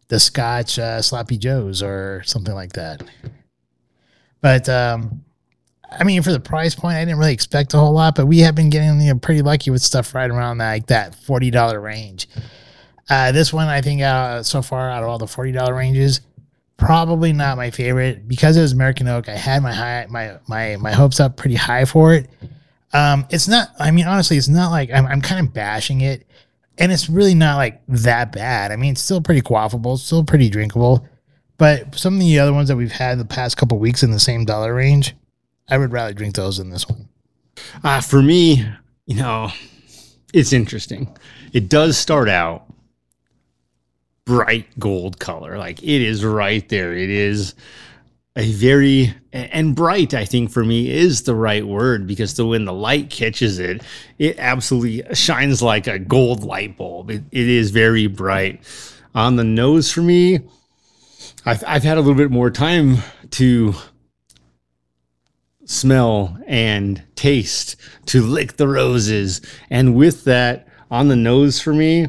the 0.08 0.20
Scotch 0.20 0.78
uh, 0.78 1.02
sloppy 1.02 1.38
joes 1.38 1.82
or 1.82 2.22
something 2.24 2.54
like 2.54 2.74
that. 2.74 3.02
But 4.40 4.68
um, 4.68 5.24
I 5.90 6.04
mean, 6.04 6.22
for 6.22 6.32
the 6.32 6.40
price 6.40 6.74
point, 6.74 6.96
I 6.96 7.04
didn't 7.04 7.18
really 7.18 7.32
expect 7.32 7.74
a 7.74 7.78
whole 7.78 7.92
lot, 7.92 8.14
but 8.14 8.26
we 8.26 8.38
have 8.40 8.54
been 8.54 8.70
getting 8.70 9.00
you 9.00 9.12
know, 9.12 9.18
pretty 9.18 9.42
lucky 9.42 9.70
with 9.70 9.82
stuff 9.82 10.14
right 10.14 10.30
around 10.30 10.58
that, 10.58 10.70
like 10.70 10.86
that 10.86 11.14
forty 11.14 11.50
dollar 11.50 11.80
range. 11.80 12.28
Uh, 13.10 13.32
this 13.32 13.52
one, 13.52 13.66
I 13.66 13.82
think, 13.82 14.02
uh, 14.02 14.42
so 14.42 14.62
far 14.62 14.88
out 14.88 15.02
of 15.02 15.08
all 15.08 15.18
the 15.18 15.26
forty 15.26 15.50
dollar 15.52 15.74
ranges, 15.74 16.20
probably 16.76 17.32
not 17.32 17.56
my 17.56 17.70
favorite 17.70 18.26
because 18.26 18.56
it 18.56 18.62
was 18.62 18.72
American 18.72 19.08
oak. 19.08 19.28
I 19.28 19.36
had 19.36 19.62
my 19.62 19.72
high 19.72 20.06
my 20.08 20.38
my 20.48 20.76
my 20.76 20.92
hopes 20.92 21.20
up 21.20 21.36
pretty 21.36 21.56
high 21.56 21.84
for 21.84 22.14
it. 22.14 22.30
Um, 22.92 23.26
it's 23.30 23.48
not. 23.48 23.68
I 23.78 23.90
mean, 23.90 24.06
honestly, 24.06 24.36
it's 24.36 24.48
not 24.48 24.70
like 24.70 24.90
I'm, 24.92 25.06
I'm 25.06 25.20
kind 25.20 25.46
of 25.46 25.52
bashing 25.52 26.00
it, 26.00 26.26
and 26.78 26.90
it's 26.92 27.08
really 27.08 27.34
not 27.34 27.56
like 27.56 27.82
that 27.88 28.32
bad. 28.32 28.72
I 28.72 28.76
mean, 28.76 28.92
it's 28.92 29.02
still 29.02 29.20
pretty 29.20 29.42
quaffable, 29.42 29.98
still 29.98 30.24
pretty 30.24 30.48
drinkable. 30.48 31.06
But 31.58 31.94
some 31.94 32.14
of 32.14 32.20
the 32.20 32.38
other 32.38 32.54
ones 32.54 32.68
that 32.68 32.76
we've 32.76 32.90
had 32.90 33.18
the 33.18 33.24
past 33.24 33.56
couple 33.56 33.78
weeks 33.78 34.02
in 34.02 34.12
the 34.12 34.18
same 34.20 34.44
dollar 34.44 34.74
range, 34.74 35.14
I 35.68 35.78
would 35.78 35.92
rather 35.92 36.14
drink 36.14 36.34
those 36.34 36.56
than 36.56 36.70
this 36.70 36.88
one. 36.88 37.08
Uh, 37.84 38.00
for 38.00 38.22
me, 38.22 38.64
you 39.06 39.16
know, 39.16 39.50
it's 40.32 40.52
interesting. 40.52 41.14
It 41.52 41.68
does 41.68 41.98
start 41.98 42.28
out 42.28 42.69
bright 44.30 44.78
gold 44.78 45.18
color. 45.18 45.58
Like 45.58 45.82
it 45.82 46.02
is 46.02 46.24
right 46.24 46.68
there. 46.68 46.94
It 46.94 47.10
is 47.10 47.56
a 48.36 48.48
very 48.52 49.12
and 49.32 49.74
bright 49.74 50.14
i 50.14 50.24
think 50.24 50.52
for 50.52 50.64
me 50.64 50.88
is 50.88 51.22
the 51.22 51.34
right 51.34 51.66
word 51.66 52.06
because 52.06 52.34
the 52.34 52.46
when 52.46 52.64
the 52.64 52.72
light 52.72 53.10
catches 53.10 53.58
it 53.58 53.82
it 54.18 54.38
absolutely 54.38 55.02
shines 55.12 55.60
like 55.60 55.88
a 55.88 55.98
gold 55.98 56.44
light 56.44 56.76
bulb 56.76 57.10
it, 57.10 57.24
it 57.32 57.48
is 57.48 57.72
very 57.72 58.06
bright 58.06 58.62
on 59.16 59.34
the 59.34 59.42
nose 59.42 59.90
for 59.90 60.00
me 60.00 60.38
I've, 61.44 61.64
I've 61.66 61.82
had 61.82 61.98
a 61.98 62.00
little 62.00 62.14
bit 62.14 62.30
more 62.30 62.52
time 62.52 62.98
to 63.32 63.74
smell 65.64 66.38
and 66.46 67.02
taste 67.16 67.74
to 68.06 68.22
lick 68.22 68.58
the 68.58 68.68
roses 68.68 69.40
and 69.70 69.96
with 69.96 70.22
that 70.22 70.68
on 70.88 71.08
the 71.08 71.16
nose 71.16 71.60
for 71.60 71.74
me 71.74 72.06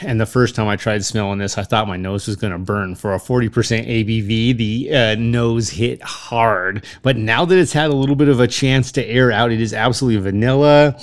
and 0.00 0.20
the 0.20 0.26
first 0.26 0.54
time 0.54 0.68
I 0.68 0.76
tried 0.76 1.04
smelling 1.04 1.38
this, 1.38 1.58
I 1.58 1.62
thought 1.62 1.88
my 1.88 1.96
nose 1.96 2.26
was 2.26 2.36
going 2.36 2.52
to 2.52 2.58
burn. 2.58 2.94
For 2.94 3.14
a 3.14 3.18
40% 3.18 3.50
ABV, 3.50 4.56
the 4.56 4.94
uh, 4.94 5.14
nose 5.16 5.70
hit 5.70 6.02
hard. 6.02 6.84
But 7.02 7.16
now 7.16 7.44
that 7.44 7.58
it's 7.58 7.72
had 7.72 7.90
a 7.90 7.96
little 7.96 8.16
bit 8.16 8.28
of 8.28 8.40
a 8.40 8.48
chance 8.48 8.92
to 8.92 9.04
air 9.04 9.30
out, 9.30 9.52
it 9.52 9.60
is 9.60 9.74
absolutely 9.74 10.22
vanilla 10.22 10.96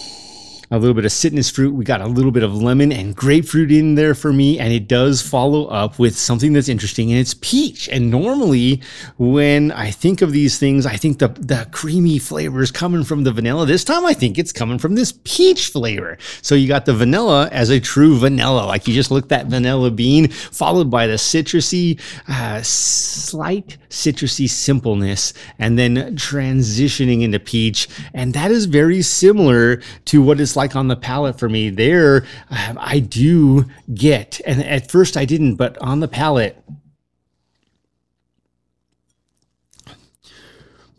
a 0.71 0.77
little 0.77 0.93
bit 0.93 1.05
of 1.05 1.11
citrus 1.11 1.49
fruit. 1.49 1.73
We 1.73 1.85
got 1.85 2.01
a 2.01 2.07
little 2.07 2.31
bit 2.31 2.43
of 2.43 2.53
lemon 2.53 2.91
and 2.91 3.15
grapefruit 3.15 3.71
in 3.71 3.95
there 3.95 4.13
for 4.13 4.33
me. 4.33 4.59
And 4.59 4.73
it 4.73 4.87
does 4.87 5.21
follow 5.21 5.65
up 5.67 5.97
with 5.97 6.17
something 6.17 6.53
that's 6.53 6.69
interesting, 6.69 7.11
and 7.11 7.19
it's 7.19 7.35
peach. 7.35 7.87
And 7.89 8.11
normally, 8.11 8.81
when 9.17 9.71
I 9.71 9.91
think 9.91 10.21
of 10.21 10.31
these 10.31 10.59
things, 10.59 10.85
I 10.85 10.95
think 10.95 11.19
the, 11.19 11.29
the 11.29 11.67
creamy 11.71 12.19
flavor 12.19 12.61
is 12.61 12.71
coming 12.71 13.03
from 13.03 13.23
the 13.23 13.31
vanilla. 13.31 13.65
This 13.65 13.83
time, 13.83 14.05
I 14.05 14.13
think 14.13 14.37
it's 14.37 14.51
coming 14.51 14.79
from 14.79 14.95
this 14.95 15.13
peach 15.23 15.67
flavor. 15.67 16.17
So 16.41 16.55
you 16.55 16.67
got 16.67 16.85
the 16.85 16.93
vanilla 16.93 17.47
as 17.51 17.69
a 17.69 17.79
true 17.79 18.17
vanilla. 18.17 18.65
Like 18.65 18.87
you 18.87 18.93
just 18.93 19.11
look 19.11 19.29
that 19.29 19.47
vanilla 19.47 19.91
bean, 19.91 20.27
followed 20.29 20.91
by 20.91 21.07
the 21.07 21.13
citrusy, 21.13 21.99
uh, 22.27 22.61
slight 22.61 23.77
citrusy 23.89 24.49
simpleness, 24.49 25.33
and 25.57 25.79
then 25.79 26.15
transitioning 26.15 27.23
into 27.23 27.39
peach. 27.39 27.87
And 28.13 28.33
that 28.33 28.51
is 28.51 28.65
very 28.65 29.01
similar 29.01 29.81
to 30.05 30.21
what 30.21 30.39
like 30.39 30.49
on 30.75 30.87
the 30.87 30.95
palate 30.95 31.39
for 31.39 31.49
me. 31.49 31.69
There, 31.69 32.25
um, 32.49 32.77
I 32.79 32.99
do 32.99 33.65
get, 33.93 34.41
and 34.45 34.63
at 34.63 34.91
first 34.91 35.17
I 35.17 35.25
didn't, 35.25 35.55
but 35.55 35.77
on 35.79 35.99
the 35.99 36.07
palate, 36.07 36.61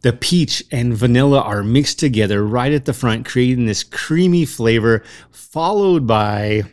the 0.03 0.13
peach 0.13 0.65
and 0.71 0.95
vanilla 0.95 1.41
are 1.41 1.63
mixed 1.63 1.99
together 1.99 2.45
right 2.45 2.73
at 2.73 2.87
the 2.87 2.95
front, 2.95 3.27
creating 3.27 3.67
this 3.67 3.85
creamy 3.85 4.47
flavor, 4.47 5.03
followed 5.31 6.07
by 6.07 6.65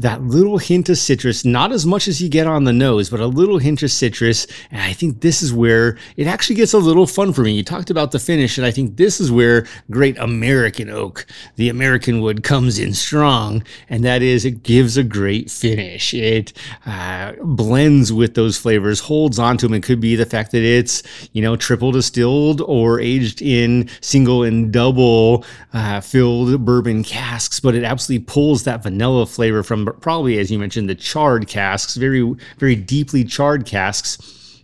that 0.00 0.22
little 0.22 0.58
hint 0.58 0.88
of 0.88 0.98
citrus, 0.98 1.44
not 1.44 1.72
as 1.72 1.84
much 1.84 2.08
as 2.08 2.20
you 2.20 2.28
get 2.28 2.46
on 2.46 2.64
the 2.64 2.72
nose, 2.72 3.10
but 3.10 3.20
a 3.20 3.26
little 3.26 3.58
hint 3.58 3.82
of 3.82 3.90
citrus. 3.90 4.46
And 4.70 4.80
I 4.80 4.92
think 4.92 5.20
this 5.20 5.42
is 5.42 5.52
where 5.52 5.98
it 6.16 6.26
actually 6.26 6.56
gets 6.56 6.72
a 6.72 6.78
little 6.78 7.06
fun 7.06 7.32
for 7.32 7.42
me. 7.42 7.52
You 7.52 7.64
talked 7.64 7.90
about 7.90 8.12
the 8.12 8.18
finish, 8.18 8.58
and 8.58 8.66
I 8.66 8.70
think 8.70 8.96
this 8.96 9.20
is 9.20 9.32
where 9.32 9.66
great 9.90 10.16
American 10.18 10.88
oak, 10.88 11.26
the 11.56 11.68
American 11.68 12.20
wood, 12.20 12.42
comes 12.42 12.78
in 12.78 12.94
strong. 12.94 13.64
And 13.88 14.04
that 14.04 14.22
is, 14.22 14.44
it 14.44 14.62
gives 14.62 14.96
a 14.96 15.02
great 15.02 15.50
finish. 15.50 16.14
It 16.14 16.52
uh, 16.86 17.32
blends 17.42 18.12
with 18.12 18.34
those 18.34 18.58
flavors, 18.58 19.00
holds 19.00 19.38
onto 19.38 19.66
them. 19.66 19.74
It 19.74 19.82
could 19.82 20.00
be 20.00 20.16
the 20.16 20.26
fact 20.26 20.52
that 20.52 20.62
it's, 20.62 21.02
you 21.32 21.42
know, 21.42 21.56
triple 21.56 21.92
distilled 21.92 22.60
or 22.60 23.00
aged 23.00 23.42
in 23.42 23.88
single 24.00 24.42
and 24.42 24.72
double 24.72 25.44
uh, 25.72 26.00
filled 26.00 26.64
bourbon 26.64 27.02
casks, 27.02 27.60
but 27.60 27.74
it 27.74 27.84
absolutely 27.84 28.24
pulls 28.24 28.64
that 28.64 28.82
vanilla 28.82 29.26
flavor 29.26 29.62
from 29.62 29.87
probably, 29.92 30.38
as 30.38 30.50
you 30.50 30.58
mentioned, 30.58 30.88
the 30.88 30.94
charred 30.94 31.48
casks, 31.48 31.96
very, 31.96 32.34
very 32.58 32.76
deeply 32.76 33.24
charred 33.24 33.66
casks. 33.66 34.62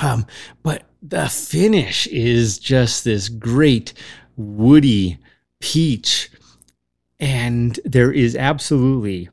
Um, 0.00 0.26
but 0.62 0.84
the 1.02 1.28
finish 1.28 2.06
is 2.08 2.58
just 2.58 3.04
this 3.04 3.28
great 3.28 3.92
woody 4.36 5.18
peach. 5.60 6.30
And 7.20 7.78
there 7.84 8.12
is 8.12 8.34
absolutely 8.34 9.28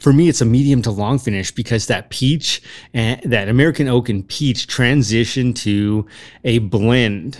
for 0.00 0.14
me, 0.14 0.30
it's 0.30 0.40
a 0.40 0.46
medium 0.46 0.80
to 0.82 0.90
long 0.90 1.18
finish 1.18 1.52
because 1.52 1.86
that 1.86 2.08
peach 2.08 2.62
and 2.94 3.20
that 3.22 3.48
American 3.48 3.86
oak 3.86 4.08
and 4.08 4.26
peach 4.26 4.66
transition 4.66 5.52
to 5.52 6.06
a 6.42 6.58
blend 6.58 7.38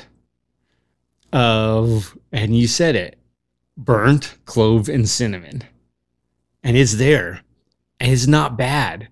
of, 1.32 2.16
and 2.32 2.56
you 2.56 2.68
said 2.68 2.94
it, 2.94 3.18
burnt 3.78 4.36
clove 4.44 4.90
and 4.90 5.08
cinnamon 5.08 5.64
and 6.62 6.76
it's 6.76 6.96
there 6.96 7.40
and 7.98 8.12
it's 8.12 8.26
not 8.26 8.56
bad. 8.56 9.08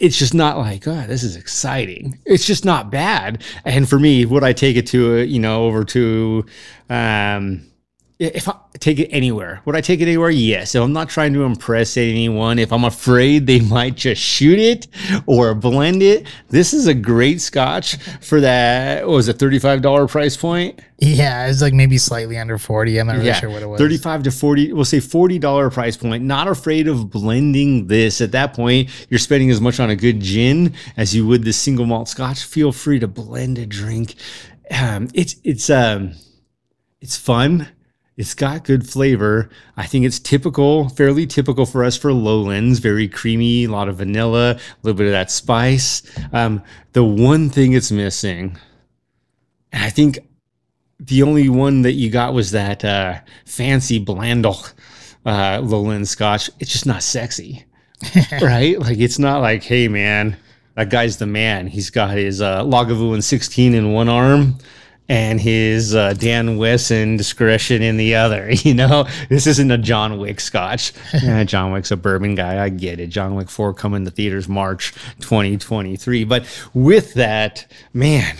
It's 0.00 0.18
just 0.18 0.34
not 0.34 0.58
like 0.58 0.86
oh 0.88 1.06
this 1.06 1.22
is 1.22 1.36
exciting. 1.36 2.18
It's 2.26 2.46
just 2.46 2.64
not 2.64 2.90
bad. 2.90 3.42
And 3.64 3.88
for 3.88 3.98
me 3.98 4.24
would 4.26 4.42
i 4.44 4.52
take 4.52 4.76
it 4.76 4.86
to 4.88 5.18
a, 5.18 5.24
you 5.24 5.38
know 5.38 5.64
over 5.64 5.84
to 5.84 6.44
um 6.88 7.69
if 8.20 8.50
I 8.50 8.54
take 8.78 8.98
it 8.98 9.08
anywhere, 9.08 9.62
would 9.64 9.74
I 9.74 9.80
take 9.80 10.00
it 10.00 10.02
anywhere? 10.02 10.28
Yes. 10.28 10.74
If 10.74 10.82
I'm 10.82 10.92
not 10.92 11.08
trying 11.08 11.32
to 11.32 11.44
impress 11.44 11.96
anyone, 11.96 12.58
if 12.58 12.70
I'm 12.70 12.84
afraid 12.84 13.46
they 13.46 13.60
might 13.60 13.96
just 13.96 14.20
shoot 14.20 14.58
it 14.58 14.88
or 15.24 15.54
blend 15.54 16.02
it, 16.02 16.26
this 16.50 16.74
is 16.74 16.86
a 16.86 16.92
great 16.92 17.40
scotch 17.40 17.96
for 18.20 18.42
that. 18.42 19.06
What 19.06 19.14
was 19.14 19.28
it, 19.28 19.38
$35 19.38 20.10
price 20.10 20.36
point? 20.36 20.80
Yeah, 20.98 21.46
it's 21.46 21.62
like 21.62 21.72
maybe 21.72 21.96
slightly 21.96 22.36
under 22.36 22.58
40. 22.58 22.98
I'm 22.98 23.06
not 23.06 23.14
really 23.14 23.26
yeah, 23.26 23.40
sure 23.40 23.48
what 23.48 23.62
it 23.62 23.66
was. 23.66 23.80
35 23.80 24.24
to 24.24 24.30
40, 24.30 24.74
we'll 24.74 24.84
say 24.84 24.98
$40 24.98 25.72
price 25.72 25.96
point. 25.96 26.22
Not 26.22 26.46
afraid 26.46 26.88
of 26.88 27.08
blending 27.08 27.86
this. 27.86 28.20
At 28.20 28.32
that 28.32 28.52
point, 28.52 28.90
you're 29.08 29.18
spending 29.18 29.48
as 29.50 29.62
much 29.62 29.80
on 29.80 29.88
a 29.88 29.96
good 29.96 30.20
gin 30.20 30.74
as 30.98 31.14
you 31.14 31.26
would 31.26 31.44
the 31.44 31.54
single 31.54 31.86
malt 31.86 32.10
scotch. 32.10 32.44
Feel 32.44 32.70
free 32.70 32.98
to 32.98 33.08
blend 33.08 33.56
a 33.56 33.64
drink. 33.64 34.14
Um, 34.70 35.08
it's, 35.14 35.36
it's, 35.42 35.70
um, 35.70 36.12
it's 37.00 37.16
fun 37.16 37.66
it's 38.20 38.34
got 38.34 38.64
good 38.64 38.86
flavor. 38.86 39.48
I 39.78 39.86
think 39.86 40.04
it's 40.04 40.18
typical, 40.18 40.90
fairly 40.90 41.26
typical 41.26 41.64
for 41.64 41.82
us 41.82 41.96
for 41.96 42.12
lowlands. 42.12 42.78
Very 42.78 43.08
creamy, 43.08 43.64
a 43.64 43.70
lot 43.70 43.88
of 43.88 43.96
vanilla, 43.96 44.50
a 44.50 44.58
little 44.82 44.98
bit 44.98 45.06
of 45.06 45.12
that 45.12 45.30
spice. 45.30 46.02
Um, 46.30 46.62
the 46.92 47.02
one 47.02 47.48
thing 47.48 47.72
it's 47.72 47.90
missing, 47.90 48.58
and 49.72 49.82
I 49.82 49.88
think 49.88 50.18
the 50.98 51.22
only 51.22 51.48
one 51.48 51.80
that 51.80 51.94
you 51.94 52.10
got 52.10 52.34
was 52.34 52.50
that 52.50 52.84
uh, 52.84 53.20
fancy 53.46 53.98
Blandel 53.98 54.66
uh, 55.24 55.60
lowland 55.62 56.06
Scotch, 56.06 56.50
it's 56.58 56.72
just 56.72 56.84
not 56.84 57.02
sexy, 57.02 57.64
right? 58.42 58.78
Like 58.78 58.98
it's 58.98 59.18
not 59.18 59.40
like, 59.40 59.62
hey 59.62 59.88
man, 59.88 60.36
that 60.74 60.90
guy's 60.90 61.16
the 61.16 61.26
man. 61.26 61.68
He's 61.68 61.88
got 61.88 62.10
his 62.10 62.42
uh, 62.42 62.64
Lagavulin 62.64 63.22
16 63.22 63.72
in 63.72 63.92
one 63.94 64.10
arm 64.10 64.58
and 65.10 65.40
his 65.40 65.92
uh, 65.92 66.14
Dan 66.14 66.56
Wesson 66.56 67.16
discretion 67.16 67.82
in 67.82 67.96
the 67.98 68.14
other. 68.14 68.48
You 68.70 68.74
know, 68.74 69.08
this 69.30 69.46
isn't 69.46 69.70
a 69.70 69.78
John 69.78 70.18
Wick 70.18 70.38
Scotch. 70.38 70.92
yeah, 71.22 71.42
John 71.44 71.72
Wick's 71.72 71.90
a 71.90 71.96
bourbon 71.96 72.34
guy. 72.34 72.62
I 72.62 72.68
get 72.68 73.00
it. 73.00 73.06
John 73.06 73.34
Wick 73.34 73.48
4 73.48 73.72
coming 73.72 74.04
to 74.04 74.10
theaters 74.10 74.48
March 74.48 74.92
2023. 75.20 76.24
But 76.24 76.44
with 76.74 77.14
that, 77.14 77.66
man, 77.94 78.36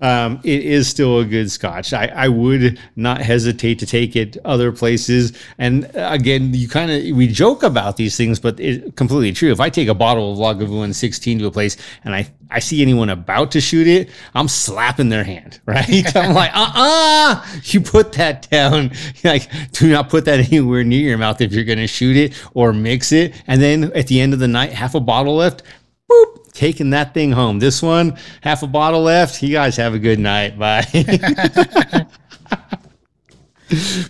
um, 0.00 0.40
it 0.44 0.64
is 0.64 0.88
still 0.88 1.18
a 1.18 1.24
good 1.24 1.50
scotch. 1.50 1.92
I, 1.92 2.06
I 2.06 2.28
would 2.28 2.78
not 2.94 3.20
hesitate 3.20 3.80
to 3.80 3.86
take 3.86 4.14
it 4.14 4.36
other 4.44 4.70
places. 4.70 5.32
And 5.58 5.84
uh, 5.96 6.08
again, 6.12 6.54
you 6.54 6.68
kind 6.68 6.90
of 6.90 7.16
we 7.16 7.26
joke 7.26 7.64
about 7.64 7.96
these 7.96 8.16
things, 8.16 8.38
but 8.38 8.60
it's 8.60 8.94
completely 8.94 9.32
true. 9.32 9.50
If 9.50 9.58
I 9.60 9.70
take 9.70 9.88
a 9.88 9.94
bottle 9.94 10.32
of 10.32 10.38
Lagavulin 10.38 10.94
16 10.94 11.40
to 11.40 11.46
a 11.46 11.50
place 11.50 11.76
and 12.04 12.14
I 12.14 12.30
I 12.50 12.60
see 12.60 12.80
anyone 12.80 13.10
about 13.10 13.50
to 13.52 13.60
shoot 13.60 13.86
it, 13.88 14.08
I'm 14.34 14.48
slapping 14.48 15.08
their 15.08 15.24
hand, 15.24 15.60
right? 15.66 16.16
I'm 16.16 16.34
like, 16.34 16.52
uh 16.54 16.72
uh 16.74 17.44
you 17.64 17.80
put 17.80 18.12
that 18.12 18.48
down. 18.48 18.92
like, 19.24 19.50
do 19.72 19.90
not 19.90 20.10
put 20.10 20.26
that 20.26 20.38
anywhere 20.38 20.84
near 20.84 21.08
your 21.08 21.18
mouth 21.18 21.40
if 21.40 21.52
you're 21.52 21.64
going 21.64 21.78
to 21.78 21.88
shoot 21.88 22.16
it 22.16 22.40
or 22.54 22.72
mix 22.72 23.10
it. 23.10 23.34
And 23.48 23.60
then 23.60 23.92
at 23.94 24.06
the 24.06 24.20
end 24.20 24.32
of 24.32 24.38
the 24.38 24.48
night, 24.48 24.72
half 24.72 24.94
a 24.94 25.00
bottle 25.00 25.36
left, 25.36 25.62
boop, 26.10 26.47
taking 26.58 26.90
that 26.90 27.14
thing 27.14 27.30
home. 27.30 27.60
This 27.60 27.80
one, 27.80 28.18
half 28.40 28.64
a 28.64 28.66
bottle 28.66 29.02
left. 29.02 29.40
You 29.42 29.52
guys 29.52 29.76
have 29.76 29.94
a 29.94 29.98
good 29.98 30.18
night. 30.18 30.58
Bye. 30.58 30.84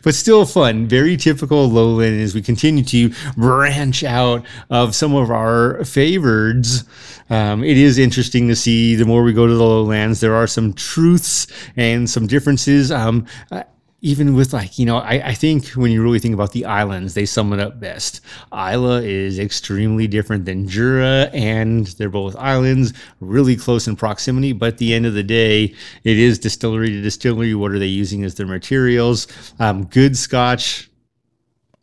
but 0.03 0.15
still 0.15 0.47
fun. 0.47 0.87
Very 0.87 1.19
typical 1.19 1.69
lowland 1.69 2.21
as 2.23 2.35
we 2.35 2.41
continue 2.41 2.83
to 2.85 3.13
branch 3.37 4.03
out 4.03 4.47
of 4.71 4.95
some 4.95 5.15
of 5.15 5.31
our 5.31 5.85
favorites. 5.85 6.85
Um, 7.29 7.63
it 7.63 7.77
is 7.77 7.99
interesting 7.99 8.49
to 8.49 8.57
see 8.57 8.95
the 8.95 9.05
more 9.05 9.23
we 9.23 9.35
go 9.35 9.47
to 9.47 9.55
the 9.55 9.63
lowlands, 9.63 10.21
there 10.21 10.35
are 10.35 10.47
some 10.47 10.73
truths 10.73 11.47
and 11.77 12.09
some 12.09 12.27
differences. 12.27 12.91
Um, 12.91 13.27
even 14.01 14.35
with 14.35 14.53
like 14.53 14.79
you 14.79 14.87
know 14.87 14.99
I, 14.99 15.29
I 15.29 15.35
think 15.35 15.69
when 15.71 15.91
you 15.91 16.03
really 16.03 16.19
think 16.19 16.35
about 16.35 16.53
the 16.53 16.65
islands 16.65 17.15
they 17.15 17.27
sum 17.27 17.53
it 17.53 17.61
up 17.61 17.81
best. 17.81 18.21
Islay 18.53 19.11
is 19.11 19.39
extremely 19.39 20.07
different 20.07 20.45
than 20.45 20.69
jura 20.69 21.31
and 21.33 21.87
they're 21.87 22.09
both 22.09 22.37
islands 22.37 22.93
really 23.21 23.57
close 23.57 23.89
in 23.89 23.97
proximity 23.97 24.53
but 24.53 24.75
at 24.75 24.79
the 24.79 24.95
end 24.95 25.07
of 25.07 25.15
the 25.15 25.23
day 25.23 25.75
it 26.05 26.19
is 26.19 26.39
distillery 26.39 26.91
to 26.91 27.01
distillery. 27.01 27.55
What 27.55 27.73
are 27.73 27.79
they 27.79 27.87
using 27.87 28.25
as 28.25 28.37
their 28.37 28.47
materials? 28.47 29.27
Um, 29.59 29.85
good 29.87 30.17
scotch 30.17 30.88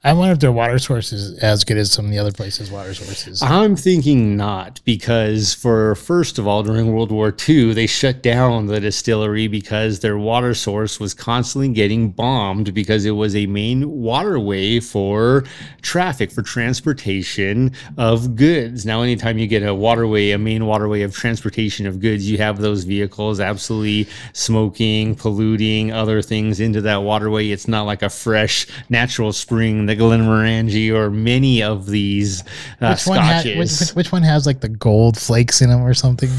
I 0.05 0.13
wonder 0.13 0.33
if 0.33 0.39
their 0.39 0.51
water 0.51 0.77
source 0.77 1.11
is 1.11 1.35
as 1.39 1.63
good 1.63 1.77
as 1.77 1.91
some 1.91 2.05
of 2.05 2.11
the 2.11 2.19
other 2.19 2.31
places' 2.31 2.69
water 2.69 2.93
sources. 2.93 3.41
I'm 3.41 3.75
thinking 3.75 4.37
not, 4.37 4.79
because 4.85 5.55
for 5.55 5.95
first 5.95 6.37
of 6.37 6.45
all, 6.45 6.61
during 6.61 6.93
World 6.93 7.11
War 7.11 7.35
II, 7.49 7.73
they 7.73 7.87
shut 7.87 8.21
down 8.21 8.67
the 8.67 8.79
distillery 8.79 9.47
because 9.47 10.01
their 10.01 10.15
water 10.15 10.53
source 10.53 10.99
was 10.99 11.15
constantly 11.15 11.69
getting 11.69 12.11
bombed 12.11 12.71
because 12.75 13.03
it 13.05 13.11
was 13.11 13.35
a 13.35 13.47
main 13.47 13.89
waterway 13.89 14.79
for 14.79 15.43
traffic, 15.81 16.31
for 16.31 16.43
transportation 16.43 17.71
of 17.97 18.35
goods. 18.35 18.85
Now, 18.85 19.01
anytime 19.01 19.39
you 19.39 19.47
get 19.47 19.63
a 19.63 19.73
waterway, 19.73 20.29
a 20.29 20.37
main 20.37 20.67
waterway 20.67 21.01
of 21.01 21.15
transportation 21.15 21.87
of 21.87 21.99
goods, 21.99 22.29
you 22.29 22.37
have 22.37 22.59
those 22.59 22.83
vehicles 22.83 23.39
absolutely 23.39 24.07
smoking, 24.33 25.15
polluting 25.15 25.91
other 25.91 26.21
things 26.21 26.59
into 26.59 26.81
that 26.81 27.01
waterway. 27.01 27.49
It's 27.49 27.67
not 27.67 27.87
like 27.87 28.03
a 28.03 28.09
fresh 28.11 28.67
natural 28.87 29.33
spring 29.33 29.87
that 29.87 29.94
Glenmorangie 29.95 30.93
or 30.93 31.09
many 31.09 31.63
of 31.63 31.85
these 31.87 32.41
uh, 32.81 32.95
which 32.95 33.07
one 33.07 33.17
scotches. 33.17 33.57
which, 33.57 33.79
which, 33.79 33.95
which, 33.95 34.11
one 34.11 34.23
has 34.23 34.45
like 34.45 34.61
the 34.61 34.69
gold 34.69 35.17
flakes 35.17 35.61
in 35.61 35.69
them 35.69 35.81
or 35.81 35.93
something? 35.93 36.29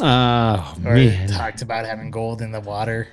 Oh, 0.00 0.74
or 0.84 0.94
man. 0.94 1.28
talked 1.28 1.62
about 1.62 1.86
having 1.86 2.10
gold 2.10 2.42
in 2.42 2.52
the 2.52 2.60
water. 2.60 3.08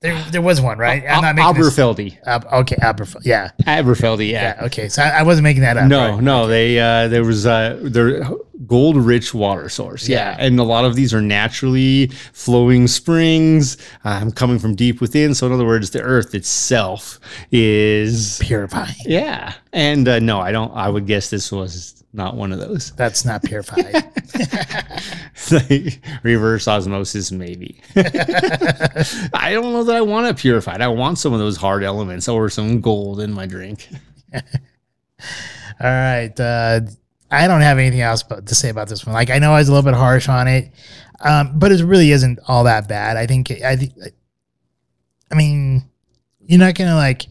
There, 0.00 0.16
there 0.30 0.42
was 0.42 0.60
one, 0.60 0.78
right? 0.78 1.02
I'm 1.08 1.22
not 1.22 1.34
making 1.34 1.60
Aberfeldy. 1.60 2.18
Ab, 2.24 2.46
okay, 2.52 2.76
Aberfeldy. 2.76 3.24
Yeah, 3.24 3.50
Aberfeldy. 3.62 4.30
Yeah. 4.30 4.54
yeah. 4.56 4.66
Okay, 4.66 4.88
so 4.88 5.02
I, 5.02 5.08
I, 5.08 5.22
wasn't 5.24 5.42
making 5.42 5.62
that 5.62 5.76
up. 5.76 5.88
No, 5.88 6.10
right? 6.10 6.22
no. 6.22 6.46
They 6.46 6.78
uh, 6.78 7.08
there 7.08 7.24
was 7.24 7.46
uh, 7.46 7.80
their 7.82 8.22
gold 8.64 8.96
rich 8.96 9.34
water 9.34 9.68
source. 9.68 10.08
Yeah. 10.08 10.36
yeah. 10.38 10.46
and 10.46 10.60
a 10.60 10.62
lot 10.62 10.84
of 10.84 10.94
these 10.94 11.12
are 11.12 11.20
naturally 11.20 12.12
flowing 12.32 12.86
springs, 12.86 13.76
um, 14.04 14.30
coming 14.30 14.60
from 14.60 14.76
deep 14.76 15.00
within. 15.00 15.34
So 15.34 15.48
in 15.48 15.52
other 15.52 15.66
words, 15.66 15.90
the 15.90 16.00
earth 16.00 16.32
itself 16.32 17.18
is 17.50 18.38
purifying. 18.40 18.94
Yeah, 19.04 19.54
and 19.72 20.06
uh, 20.06 20.20
no, 20.20 20.38
I 20.38 20.52
don't. 20.52 20.72
I 20.76 20.88
would 20.90 21.06
guess 21.06 21.28
this 21.28 21.50
was 21.50 21.97
not 22.12 22.36
one 22.36 22.52
of 22.52 22.58
those. 22.58 22.92
That's 22.92 23.24
not 23.24 23.42
purified. 23.42 23.94
like 25.50 26.00
reverse 26.22 26.66
osmosis, 26.66 27.30
maybe. 27.30 27.80
I 27.96 29.50
don't 29.52 29.72
know 29.72 29.84
that 29.84 29.96
I 29.96 30.00
want 30.00 30.26
it 30.26 30.36
purified. 30.36 30.80
I 30.80 30.88
want 30.88 31.18
some 31.18 31.32
of 31.32 31.38
those 31.38 31.56
hard 31.56 31.84
elements 31.84 32.28
or 32.28 32.48
some 32.48 32.80
gold 32.80 33.20
in 33.20 33.32
my 33.32 33.46
drink. 33.46 33.88
All 34.34 34.40
right. 35.80 36.32
Uh, 36.38 36.80
I 37.30 37.46
don't 37.46 37.60
have 37.60 37.78
anything 37.78 38.00
else 38.00 38.22
to 38.22 38.54
say 38.54 38.70
about 38.70 38.88
this 38.88 39.04
one. 39.04 39.12
Like 39.12 39.30
I 39.30 39.38
know 39.38 39.52
I 39.52 39.58
was 39.58 39.68
a 39.68 39.72
little 39.72 39.88
bit 39.88 39.96
harsh 39.96 40.28
on 40.28 40.48
it, 40.48 40.72
um, 41.20 41.58
but 41.58 41.72
it 41.72 41.84
really 41.84 42.10
isn't 42.10 42.38
all 42.48 42.64
that 42.64 42.88
bad. 42.88 43.16
I 43.16 43.26
think. 43.26 43.50
I 43.50 43.76
think. 43.76 43.92
I 45.30 45.34
mean, 45.34 45.82
you're 46.40 46.58
not 46.58 46.74
gonna 46.74 46.96
like 46.96 47.26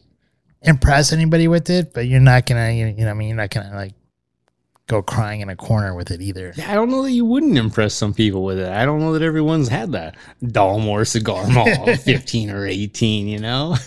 impress 0.62 1.12
anybody 1.14 1.48
with 1.48 1.72
it, 1.72 1.94
but 1.96 2.02
you're 2.02 2.20
not 2.20 2.46
gonna. 2.46 2.72
You 2.72 2.94
know, 2.94 3.10
I 3.10 3.14
mean, 3.14 3.30
you're 3.30 3.38
not 3.38 3.50
gonna 3.50 3.76
like 3.76 3.96
go 4.88 5.02
crying 5.02 5.42
in 5.42 5.50
a 5.50 5.56
corner 5.56 5.94
with 5.94 6.12
it 6.12 6.22
either. 6.22 6.54
Yeah, 6.56 6.72
I 6.72 6.76
don't 6.76 6.90
know 6.90 7.04
that 7.04 7.12
you 7.12 7.26
wouldn't 7.26 7.58
impress 7.58 7.94
some 7.94 8.14
people 8.14 8.44
with 8.44 8.58
it. 8.58 8.70
I 8.70 8.86
don't 8.86 9.00
know 9.00 9.14
that 9.14 9.22
everyone's 9.22 9.68
had 9.68 9.92
that 9.92 10.16
Dalmore 10.44 11.06
Cigar 11.06 11.48
Malt 11.48 12.00
15 12.00 12.50
or 12.50 12.66
18, 12.66 13.28
you 13.28 13.40
know? 13.40 13.76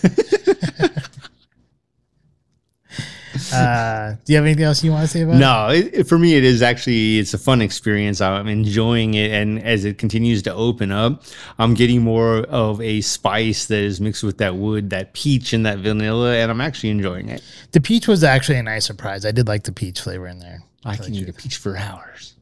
uh, 3.53 4.15
do 4.25 4.33
you 4.33 4.37
have 4.37 4.45
anything 4.45 4.63
else 4.63 4.83
you 4.83 4.91
want 4.91 5.03
to 5.03 5.07
say 5.07 5.21
about 5.21 5.35
no, 5.35 5.69
it? 5.69 5.93
No, 5.97 6.03
for 6.03 6.17
me, 6.17 6.35
it 6.35 6.43
is 6.43 6.61
actually, 6.61 7.19
it's 7.19 7.33
a 7.33 7.37
fun 7.37 7.61
experience. 7.61 8.21
I'm 8.21 8.47
enjoying 8.47 9.13
it. 9.13 9.31
And 9.31 9.61
as 9.63 9.85
it 9.85 9.97
continues 9.97 10.41
to 10.43 10.53
open 10.53 10.91
up, 10.91 11.23
I'm 11.59 11.73
getting 11.73 12.01
more 12.01 12.39
of 12.39 12.81
a 12.81 13.01
spice 13.01 13.65
that 13.67 13.79
is 13.79 14.01
mixed 14.01 14.23
with 14.23 14.37
that 14.39 14.55
wood, 14.55 14.89
that 14.89 15.13
peach 15.13 15.53
and 15.53 15.65
that 15.65 15.79
vanilla. 15.79 16.35
And 16.35 16.51
I'm 16.51 16.61
actually 16.61 16.89
enjoying 16.89 17.29
it. 17.29 17.41
The 17.71 17.81
peach 17.81 18.07
was 18.07 18.23
actually 18.23 18.57
a 18.57 18.63
nice 18.63 18.85
surprise. 18.85 19.25
I 19.25 19.31
did 19.31 19.47
like 19.47 19.63
the 19.63 19.71
peach 19.71 20.01
flavor 20.01 20.27
in 20.27 20.39
there. 20.39 20.63
I 20.83 20.95
can 20.95 21.13
eat 21.13 21.29
a 21.29 21.33
peach 21.33 21.57
for 21.57 21.77
hours. 21.77 22.35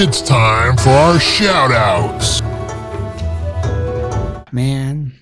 It's 0.00 0.22
time 0.22 0.76
for 0.76 0.90
our 0.90 1.18
shout 1.18 1.72
outs. 1.72 2.40
Man, 4.52 5.12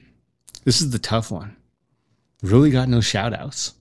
this 0.65 0.81
is 0.81 0.91
the 0.91 0.99
tough 0.99 1.31
one. 1.31 1.57
Really 2.43 2.71
got 2.71 2.89
no 2.89 3.01
shout 3.01 3.35
outs. 3.35 3.75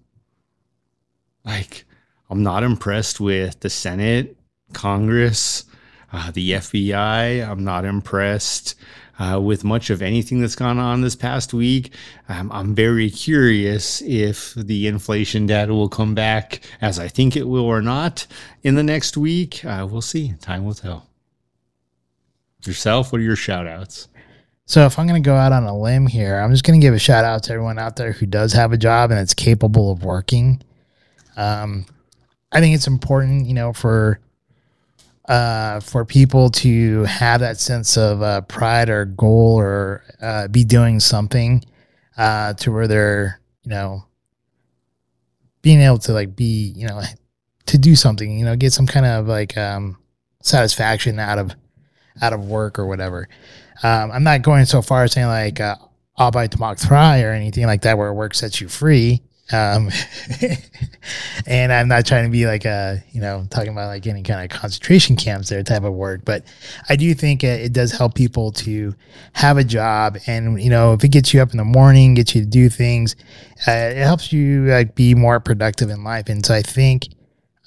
Like, 1.43 1.86
I'm 2.29 2.41
not 2.41 2.63
impressed 2.63 3.19
with 3.19 3.60
the 3.60 3.69
Senate, 3.69 4.38
Congress, 4.73 5.65
uh, 6.12 6.31
the 6.31 6.51
FBI. 6.53 7.47
I'm 7.47 7.63
not 7.63 7.86
impressed 7.86 8.75
uh, 9.19 9.39
with 9.39 9.63
much 9.63 9.89
of 9.89 10.01
anything 10.01 10.41
that's 10.41 10.55
gone 10.55 10.79
on 10.79 11.01
this 11.01 11.15
past 11.15 11.53
week. 11.53 11.93
Um, 12.27 12.51
I'm 12.51 12.73
very 12.73 13.10
curious 13.10 14.01
if 14.01 14.55
the 14.55 14.88
inflation 14.88 15.45
data 15.45 15.73
will 15.73 15.89
come 15.89 16.15
back 16.15 16.62
as 16.81 16.97
I 16.97 17.08
think 17.08 17.36
it 17.36 17.47
will 17.47 17.65
or 17.65 17.81
not 17.81 18.25
in 18.63 18.75
the 18.75 18.84
next 18.84 19.15
week. 19.15 19.63
Uh, 19.63 19.88
we'll 19.89 20.01
see. 20.01 20.34
Time 20.41 20.65
will 20.65 20.73
tell. 20.73 21.08
Yourself, 22.65 23.12
what 23.12 23.21
are 23.21 23.23
your 23.23 23.36
shout 23.36 23.67
outs? 23.67 24.08
So 24.67 24.86
if 24.86 24.97
I'm 24.97 25.08
going 25.08 25.21
to 25.21 25.28
go 25.28 25.36
out 25.36 25.51
on 25.51 25.63
a 25.63 25.78
limb 25.78 26.08
here, 26.08 26.39
I'm 26.39 26.51
just 26.51 26.63
going 26.63 26.80
to 26.80 26.86
give 26.86 26.93
a 26.93 26.99
shout 26.99 27.23
out 27.23 27.43
to 27.43 27.54
everyone 27.54 27.78
out 27.78 27.95
there 27.95 28.13
who 28.13 28.25
does 28.25 28.51
have 28.54 28.73
a 28.73 28.78
job 28.78 29.12
and 29.12 29.19
it's 29.19 29.34
capable 29.34 29.91
of 29.91 30.04
working. 30.04 30.62
Um, 31.38 31.86
I 32.51 32.62
think 32.62 32.73
it's 32.73 32.88
important, 32.88 33.45
you 33.45 33.54
know, 33.54 33.73
for 33.73 34.19
uh, 35.28 35.80
for 35.80 36.06
people 36.06 36.49
to 36.51 37.04
have 37.04 37.41
that 37.41 37.60
sense 37.60 37.97
of 37.97 38.21
uh, 38.21 38.41
pride 38.41 38.89
or 38.89 39.06
goal 39.06 39.56
or 39.56 40.04
uh, 40.21 40.47
be 40.47 40.63
doing 40.63 40.99
something 40.99 41.63
uh, 42.17 42.54
to 42.54 42.71
where 42.71 42.88
they're, 42.88 43.39
you 43.63 43.69
know, 43.69 44.06
being 45.62 45.82
able 45.82 45.97
to 45.97 46.13
like 46.13 46.36
be, 46.36 46.73
you 46.75 46.88
know, 46.88 47.01
to 47.65 47.78
do 47.78 47.95
something, 47.95 48.38
you 48.38 48.45
know, 48.45 48.56
get 48.56 48.73
some 48.73 48.86
kind 48.88 49.06
of 49.06 49.28
like 49.28 49.58
um, 49.58 49.97
satisfaction 50.41 51.19
out 51.19 51.39
of 51.39 51.51
out 52.21 52.34
of 52.34 52.47
work 52.47 52.80
or 52.80 52.86
whatever. 52.86 53.28
Um, 53.83 54.11
I'm 54.11 54.23
not 54.23 54.41
going 54.41 54.65
so 54.65 54.81
far 54.81 55.03
as 55.03 55.13
saying 55.13 55.27
like 55.27 55.59
uh, 55.59 55.75
Arbeit 56.17 56.59
macht 56.59 56.85
frei 56.85 57.23
or 57.23 57.31
anything 57.31 57.65
like 57.65 57.81
that, 57.81 57.97
where 57.97 58.13
work 58.13 58.33
sets 58.33 58.61
you 58.61 58.69
free. 58.69 59.21
Um, 59.51 59.91
and 61.45 61.71
I'm 61.71 61.88
not 61.88 62.05
trying 62.05 62.25
to 62.25 62.31
be 62.31 62.47
like 62.47 62.65
a, 62.65 63.03
you 63.11 63.21
know, 63.21 63.45
talking 63.51 63.71
about 63.71 63.88
like 63.88 64.07
any 64.07 64.23
kind 64.23 64.43
of 64.43 64.57
concentration 64.57 65.15
camps 65.15 65.49
there 65.49 65.61
type 65.61 65.83
of 65.83 65.93
work, 65.93 66.21
but 66.25 66.45
I 66.89 66.95
do 66.95 67.13
think 67.13 67.43
it, 67.43 67.61
it 67.61 67.73
does 67.73 67.91
help 67.91 68.15
people 68.15 68.51
to 68.53 68.95
have 69.33 69.57
a 69.57 69.63
job. 69.63 70.17
And, 70.25 70.59
you 70.61 70.71
know, 70.71 70.93
if 70.93 71.03
it 71.03 71.09
gets 71.09 71.31
you 71.31 71.41
up 71.41 71.51
in 71.51 71.57
the 71.57 71.63
morning, 71.63 72.15
gets 72.15 72.33
you 72.33 72.41
to 72.41 72.47
do 72.47 72.69
things, 72.69 73.15
uh, 73.67 73.71
it 73.71 74.03
helps 74.03 74.33
you 74.33 74.65
like 74.65 74.95
be 74.95 75.13
more 75.13 75.39
productive 75.39 75.91
in 75.91 76.03
life. 76.03 76.27
And 76.27 76.43
so 76.43 76.55
I 76.55 76.63
think, 76.63 77.09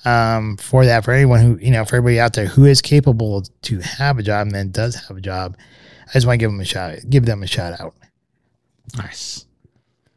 um, 0.05 0.57
for 0.57 0.85
that, 0.85 1.05
for 1.05 1.13
anyone 1.13 1.41
who, 1.41 1.59
you 1.59 1.71
know, 1.71 1.85
for 1.85 1.97
everybody 1.97 2.19
out 2.19 2.33
there 2.33 2.47
who 2.47 2.65
is 2.65 2.83
capable 2.83 3.43
to 3.63 3.79
have 3.81 4.19
a 4.19 4.23
job 4.23 4.47
and 4.47 4.55
then 4.55 4.71
does 4.73 4.97
have 4.97 5.17
a 5.17 5.21
job, 5.21 5.57
I 6.09 6.13
just 6.13 6.27
want 6.27 6.41
to 6.41 6.43
give 6.43 6.51
them 6.51 6.61
a 6.61 6.65
shout, 6.65 6.99
give 7.09 7.27
them 7.27 7.43
a 7.43 7.47
shout 7.47 7.79
out. 7.81 7.95
Nice. 8.97 9.45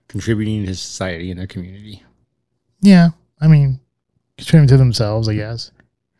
Contributing 0.07 0.65
to 0.65 0.75
society 0.75 1.31
and 1.31 1.39
their 1.39 1.47
community. 1.47 2.03
Yeah, 2.81 3.09
I 3.39 3.47
mean, 3.47 3.79
contributing 4.37 4.69
to 4.69 4.77
themselves, 4.77 5.27
I 5.27 5.35
guess. 5.35 5.71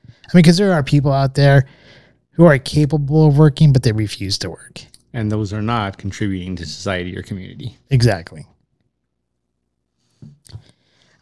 I 0.08 0.12
mean, 0.34 0.44
because 0.44 0.58
there 0.58 0.74
are 0.74 0.84
people 0.84 1.12
out 1.12 1.36
there 1.36 1.66
who 2.32 2.46
are 2.46 2.58
capable 2.58 3.28
of 3.28 3.38
working, 3.38 3.74
but 3.74 3.84
they 3.84 3.92
refuse 3.92 4.38
to 4.40 4.50
work. 4.50 4.82
And 5.14 5.32
those 5.32 5.52
are 5.52 5.62
not 5.62 5.98
contributing 5.98 6.56
to 6.58 6.66
society 6.66 7.18
or 7.18 7.22
community. 7.22 7.78
Exactly. 7.90 8.46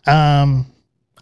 Um, 0.05 0.67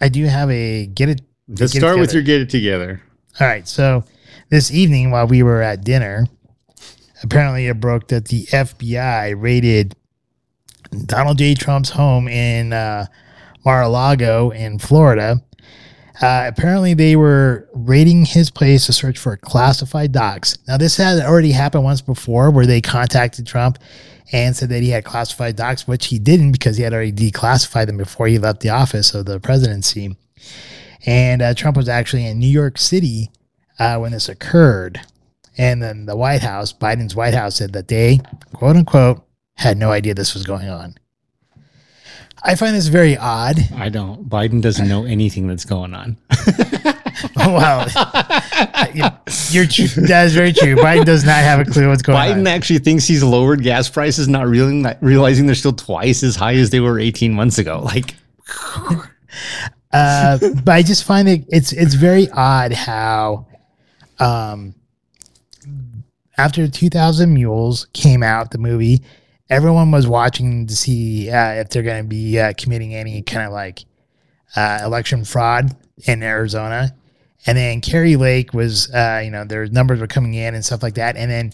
I 0.01 0.09
do 0.09 0.25
have 0.25 0.49
a 0.49 0.85
get 0.87 1.09
it. 1.09 1.21
Let's 1.47 1.73
Get 1.73 1.77
it 1.77 1.81
start 1.81 1.99
with 1.99 2.13
your 2.13 2.23
get 2.23 2.41
it 2.41 2.49
together. 2.49 3.01
All 3.39 3.47
right, 3.47 3.67
so 3.67 4.03
this 4.49 4.71
evening 4.71 5.11
while 5.11 5.27
we 5.27 5.43
were 5.43 5.61
at 5.61 5.83
dinner, 5.83 6.27
apparently 7.23 7.67
it 7.67 7.79
broke 7.79 8.07
that 8.09 8.27
the 8.27 8.45
FBI 8.45 9.35
raided 9.37 9.95
Donald 11.05 11.37
J. 11.37 11.53
Trump's 11.53 11.89
home 11.89 12.27
in 12.27 12.73
uh, 12.73 13.07
Mar-a-Lago 13.65 14.51
in 14.51 14.79
Florida. 14.79 15.41
Uh, 16.21 16.45
apparently, 16.47 16.93
they 16.93 17.15
were 17.15 17.69
raiding 17.73 18.25
his 18.25 18.49
place 18.49 18.87
to 18.87 18.93
search 18.93 19.19
for 19.19 19.37
classified 19.37 20.11
docs. 20.11 20.57
Now, 20.67 20.77
this 20.77 20.97
had 20.97 21.19
already 21.19 21.51
happened 21.51 21.83
once 21.83 22.01
before, 22.01 22.49
where 22.49 22.65
they 22.65 22.81
contacted 22.81 23.45
Trump 23.45 23.77
and 24.31 24.55
said 24.55 24.69
that 24.69 24.81
he 24.81 24.89
had 24.89 25.05
classified 25.05 25.55
docs, 25.55 25.87
which 25.87 26.07
he 26.07 26.17
didn't 26.17 26.53
because 26.53 26.77
he 26.77 26.83
had 26.83 26.93
already 26.93 27.11
declassified 27.11 27.85
them 27.85 27.97
before 27.97 28.27
he 28.27 28.39
left 28.39 28.61
the 28.61 28.69
office 28.69 29.13
of 29.13 29.25
the 29.25 29.39
presidency. 29.39 30.15
And 31.05 31.41
uh, 31.41 31.53
Trump 31.53 31.77
was 31.77 31.87
actually 31.87 32.25
in 32.25 32.39
New 32.39 32.47
York 32.47 32.77
City 32.77 33.29
uh, 33.79 33.97
when 33.97 34.11
this 34.11 34.27
occurred. 34.27 34.99
And 35.57 35.81
then 35.81 36.05
the 36.05 36.15
White 36.15 36.41
House, 36.41 36.71
Biden's 36.71 37.15
White 37.15 37.33
House, 37.33 37.55
said 37.55 37.73
that 37.73 37.87
they, 37.87 38.19
quote 38.53 38.75
unquote, 38.75 39.23
had 39.55 39.77
no 39.77 39.91
idea 39.91 40.13
this 40.13 40.33
was 40.33 40.45
going 40.45 40.69
on. 40.69 40.95
I 42.43 42.55
find 42.55 42.75
this 42.75 42.87
very 42.87 43.17
odd. 43.17 43.57
I 43.75 43.89
don't. 43.89 44.29
Biden 44.29 44.61
doesn't 44.61 44.87
know 44.87 45.05
anything 45.05 45.47
that's 45.47 45.65
going 45.65 45.95
on. 45.95 46.17
well, 47.35 47.87
you're 49.49 49.65
true. 49.65 49.87
That 50.05 50.27
is 50.27 50.35
very 50.35 50.53
true. 50.53 50.75
Biden 50.75 51.05
does 51.05 51.25
not 51.25 51.37
have 51.37 51.59
a 51.59 51.65
clue 51.65 51.89
what's 51.89 52.03
going 52.03 52.17
Biden 52.17 52.33
on. 52.33 52.43
Biden 52.43 52.49
actually 52.49 52.79
thinks 52.79 53.05
he's 53.05 53.23
lowered 53.23 53.63
gas 53.63 53.89
prices, 53.89 54.27
not 54.27 54.47
realizing, 54.47 54.83
not 54.83 54.97
realizing 55.01 55.47
they're 55.47 55.55
still 55.55 55.73
twice 55.73 56.21
as 56.21 56.35
high 56.35 56.53
as 56.53 56.69
they 56.69 56.79
were 56.79 56.99
18 56.99 57.33
months 57.33 57.57
ago. 57.57 57.81
Like, 57.83 58.15
Uh, 59.91 60.37
but 60.63 60.71
I 60.73 60.83
just 60.83 61.05
find 61.05 61.29
it 61.29 61.45
it's 61.47 61.71
it's 61.71 61.93
very 61.93 62.29
odd 62.31 62.73
how, 62.73 63.47
um, 64.19 64.75
after 66.37 66.67
2000 66.67 67.33
Mules 67.33 67.87
came 67.93 68.23
out, 68.23 68.51
the 68.51 68.57
movie, 68.57 69.01
everyone 69.49 69.91
was 69.91 70.07
watching 70.07 70.67
to 70.67 70.75
see 70.75 71.29
uh, 71.29 71.53
if 71.53 71.69
they're 71.69 71.83
going 71.83 72.03
to 72.03 72.07
be 72.07 72.39
uh, 72.39 72.53
committing 72.57 72.93
any 72.93 73.21
kind 73.21 73.47
of 73.47 73.53
like 73.53 73.85
uh, 74.55 74.79
election 74.83 75.25
fraud 75.25 75.75
in 76.05 76.21
Arizona. 76.23 76.95
And 77.45 77.57
then 77.57 77.81
Kari 77.81 78.15
Lake 78.15 78.53
was, 78.53 78.93
uh, 78.93 79.21
you 79.23 79.31
know, 79.31 79.45
their 79.45 79.67
numbers 79.67 79.99
were 79.99 80.07
coming 80.07 80.33
in 80.33 80.53
and 80.53 80.63
stuff 80.63 80.83
like 80.83 80.95
that. 80.95 81.15
And 81.15 81.31
then 81.31 81.53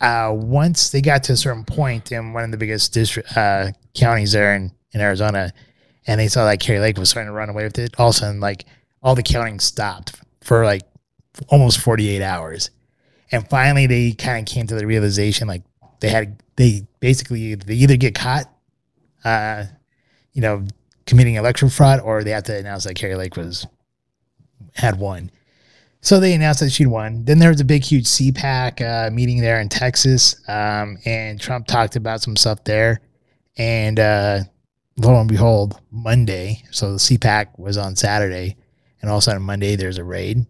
uh, 0.00 0.32
once 0.34 0.90
they 0.90 1.00
got 1.00 1.24
to 1.24 1.32
a 1.32 1.36
certain 1.36 1.64
point 1.64 2.12
in 2.12 2.32
one 2.32 2.44
of 2.44 2.50
the 2.50 2.56
biggest 2.56 2.92
district 2.92 3.36
uh, 3.36 3.72
counties 3.94 4.32
there 4.32 4.54
in, 4.54 4.72
in 4.92 5.00
Arizona, 5.00 5.52
and 6.06 6.20
they 6.20 6.28
saw 6.28 6.44
that 6.44 6.60
Kari 6.60 6.80
Lake 6.80 6.98
was 6.98 7.10
starting 7.10 7.28
to 7.28 7.34
run 7.34 7.48
away 7.48 7.64
with 7.64 7.78
it, 7.78 7.94
all 7.98 8.08
of 8.08 8.16
a 8.16 8.18
sudden, 8.18 8.40
like 8.40 8.64
all 9.02 9.14
the 9.14 9.22
counting 9.22 9.60
stopped 9.60 10.20
for 10.40 10.64
like 10.64 10.82
almost 11.48 11.78
48 11.80 12.22
hours. 12.22 12.70
And 13.32 13.48
finally, 13.48 13.86
they 13.86 14.12
kind 14.12 14.46
of 14.46 14.52
came 14.52 14.66
to 14.66 14.74
the 14.74 14.86
realization 14.86 15.48
like 15.48 15.62
they 16.00 16.10
had, 16.10 16.42
they 16.56 16.86
basically, 17.00 17.54
they 17.54 17.74
either 17.74 17.96
get 17.96 18.14
caught, 18.14 18.44
uh, 19.24 19.64
you 20.32 20.42
know, 20.42 20.66
committing 21.06 21.34
election 21.34 21.68
fraud, 21.68 22.00
or 22.00 22.22
they 22.22 22.30
have 22.30 22.44
to 22.44 22.56
announce 22.56 22.84
that 22.84 22.94
Kari 22.94 23.16
Lake 23.16 23.36
was, 23.36 23.66
had 24.74 24.98
won. 24.98 25.30
So 26.00 26.18
they 26.18 26.34
announced 26.34 26.60
that 26.60 26.70
she'd 26.70 26.88
won. 26.88 27.24
Then 27.24 27.38
there 27.38 27.50
was 27.50 27.60
a 27.60 27.64
big, 27.64 27.84
huge 27.84 28.06
CPAC 28.06 28.80
uh, 28.80 29.10
meeting 29.10 29.40
there 29.40 29.60
in 29.60 29.68
Texas, 29.68 30.36
um, 30.48 30.98
and 31.04 31.40
Trump 31.40 31.66
talked 31.66 31.96
about 31.96 32.20
some 32.20 32.36
stuff 32.36 32.64
there. 32.64 33.00
And 33.56 34.00
uh, 34.00 34.40
lo 34.96 35.20
and 35.20 35.28
behold, 35.28 35.80
Monday, 35.90 36.64
so 36.70 36.92
the 36.92 36.98
CPAC 36.98 37.58
was 37.58 37.78
on 37.78 37.94
Saturday, 37.96 38.56
and 39.00 39.10
all 39.10 39.18
of 39.18 39.22
a 39.22 39.24
sudden 39.24 39.42
Monday 39.42 39.76
there's 39.76 39.98
a 39.98 40.04
raid. 40.04 40.44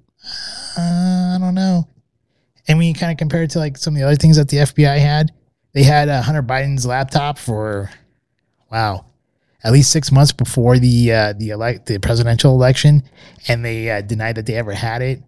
Uh, 0.79 1.35
I 1.35 1.37
don't 1.39 1.55
know. 1.55 1.87
And 2.69 2.79
when 2.79 2.87
you 2.87 2.95
kind 2.95 3.13
of 3.13 3.19
compare 3.19 3.43
it 3.43 3.51
to 3.51 3.59
like 3.59 3.77
some 3.77 3.95
of 3.95 4.01
the 4.01 4.07
other 4.07 4.17
things 4.17 4.37
that 4.37 4.49
the 4.49 4.59
FBI 4.59 4.99
had, 4.99 5.33
they 5.73 5.83
had 5.83 6.09
uh, 6.09 6.23
Hunter 6.23 6.43
Biden's 6.43 6.87
laptop 6.87 7.39
for 7.39 7.91
wow, 8.71 9.05
at 9.65 9.73
least 9.73 9.91
six 9.91 10.11
months 10.13 10.33
before 10.33 10.79
the 10.79 11.13
uh, 11.13 11.33
the 11.35 11.51
elect 11.51 11.87
the 11.87 11.99
presidential 11.99 12.55
election, 12.55 13.03
and 13.49 13.65
they 13.65 13.91
uh, 13.91 14.01
denied 14.01 14.37
that 14.37 14.47
they 14.47 14.55
ever 14.55 14.73
had 14.73 15.03
it. 15.03 15.23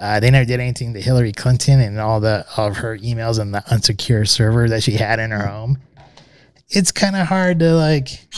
Uh, 0.00 0.20
they 0.20 0.30
never 0.30 0.44
did 0.44 0.60
anything 0.60 0.94
to 0.94 1.00
Hillary 1.00 1.32
Clinton 1.32 1.80
and 1.80 1.98
all 1.98 2.20
the 2.20 2.46
of 2.56 2.76
her 2.78 2.96
emails 2.98 3.40
and 3.40 3.52
the 3.52 3.62
unsecure 3.66 4.28
server 4.28 4.68
that 4.68 4.82
she 4.82 4.92
had 4.92 5.18
in 5.18 5.30
her 5.30 5.46
home. 5.46 5.78
It's 6.68 6.92
kind 6.92 7.16
of 7.16 7.26
hard 7.26 7.58
to 7.60 7.74
like 7.74 8.28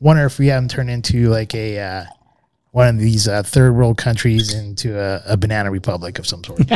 wonder 0.00 0.26
if 0.26 0.38
we 0.38 0.48
haven't 0.48 0.70
turned 0.70 0.90
into 0.90 1.28
like 1.28 1.54
a 1.54 1.78
uh, 1.78 2.04
one 2.76 2.88
of 2.88 2.98
these 2.98 3.26
uh, 3.26 3.42
third 3.42 3.72
world 3.74 3.96
countries 3.96 4.52
into 4.52 5.00
a, 5.00 5.22
a 5.32 5.36
banana 5.38 5.70
republic 5.70 6.18
of 6.18 6.26
some 6.26 6.44
sort. 6.44 6.60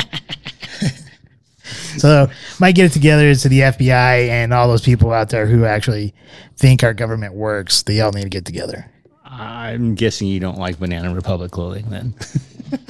so 1.99 2.27
might 2.59 2.75
get 2.75 2.87
it 2.87 2.93
together 2.93 3.27
is 3.27 3.43
to 3.43 3.51
the 3.51 3.61
FBI 3.61 4.29
and 4.31 4.55
all 4.55 4.67
those 4.67 4.81
people 4.81 5.13
out 5.13 5.29
there 5.29 5.45
who 5.47 5.67
actually 5.67 6.15
think 6.57 6.83
our 6.83 6.95
government 6.95 7.35
works. 7.35 7.83
They 7.83 8.01
all 8.01 8.13
need 8.13 8.23
to 8.23 8.31
get 8.31 8.47
together. 8.47 8.91
I'm 9.27 9.95
guessing 9.95 10.27
you 10.29 10.41
don't 10.41 10.57
like 10.57 10.79
Banana 10.79 11.15
Republic 11.15 11.51
clothing 11.53 11.89
then. 11.91 12.15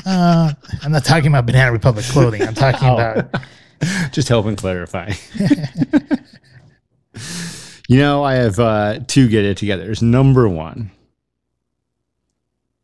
Uh, 0.05 0.53
I'm 0.83 0.93
not 0.93 1.07
talking 1.07 1.29
about 1.29 1.47
Banana 1.47 1.73
Republic 1.73 2.05
clothing. 2.05 2.43
I'm 2.43 2.53
talking 2.53 2.87
Oh. 2.87 2.97
about 2.97 3.35
Just 4.13 4.29
helping 4.29 4.55
clarify. 4.55 5.13
you 7.89 7.97
know, 7.99 8.23
I 8.23 8.35
have 8.35 8.59
uh, 8.61 8.99
two 9.07 9.27
get 9.29 9.47
it 9.47 9.57
togethers. 9.57 10.03
Number 10.03 10.47
one, 10.51 10.91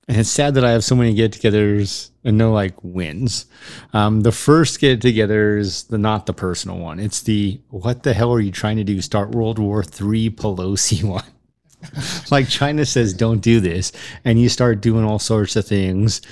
and 0.08 0.18
it's 0.18 0.30
sad 0.30 0.54
that 0.54 0.64
I 0.64 0.70
have 0.70 0.84
so 0.84 0.94
many 0.94 1.14
get 1.14 1.32
togethers 1.32 2.10
and 2.22 2.38
no 2.38 2.52
like 2.52 2.74
wins. 2.82 3.46
Um, 3.92 4.20
the 4.20 4.32
first 4.32 4.80
get 4.80 5.00
together 5.00 5.58
is 5.58 5.84
the 5.84 5.98
not 5.98 6.26
the 6.26 6.32
personal 6.32 6.78
one. 6.78 7.00
It's 7.00 7.22
the 7.22 7.60
what 7.70 8.04
the 8.04 8.14
hell 8.14 8.32
are 8.32 8.40
you 8.40 8.52
trying 8.52 8.76
to 8.76 8.84
do? 8.84 9.00
Start 9.00 9.32
World 9.32 9.58
War 9.58 9.82
III 9.82 10.30
Pelosi 10.30 11.02
one. 11.08 11.24
like 12.30 12.48
China 12.48 12.84
says, 12.86 13.14
don't 13.14 13.40
do 13.40 13.60
this, 13.60 13.92
and 14.24 14.40
you 14.40 14.48
start 14.48 14.80
doing 14.80 15.04
all 15.04 15.18
sorts 15.18 15.56
of 15.56 15.66
things. 15.66 16.22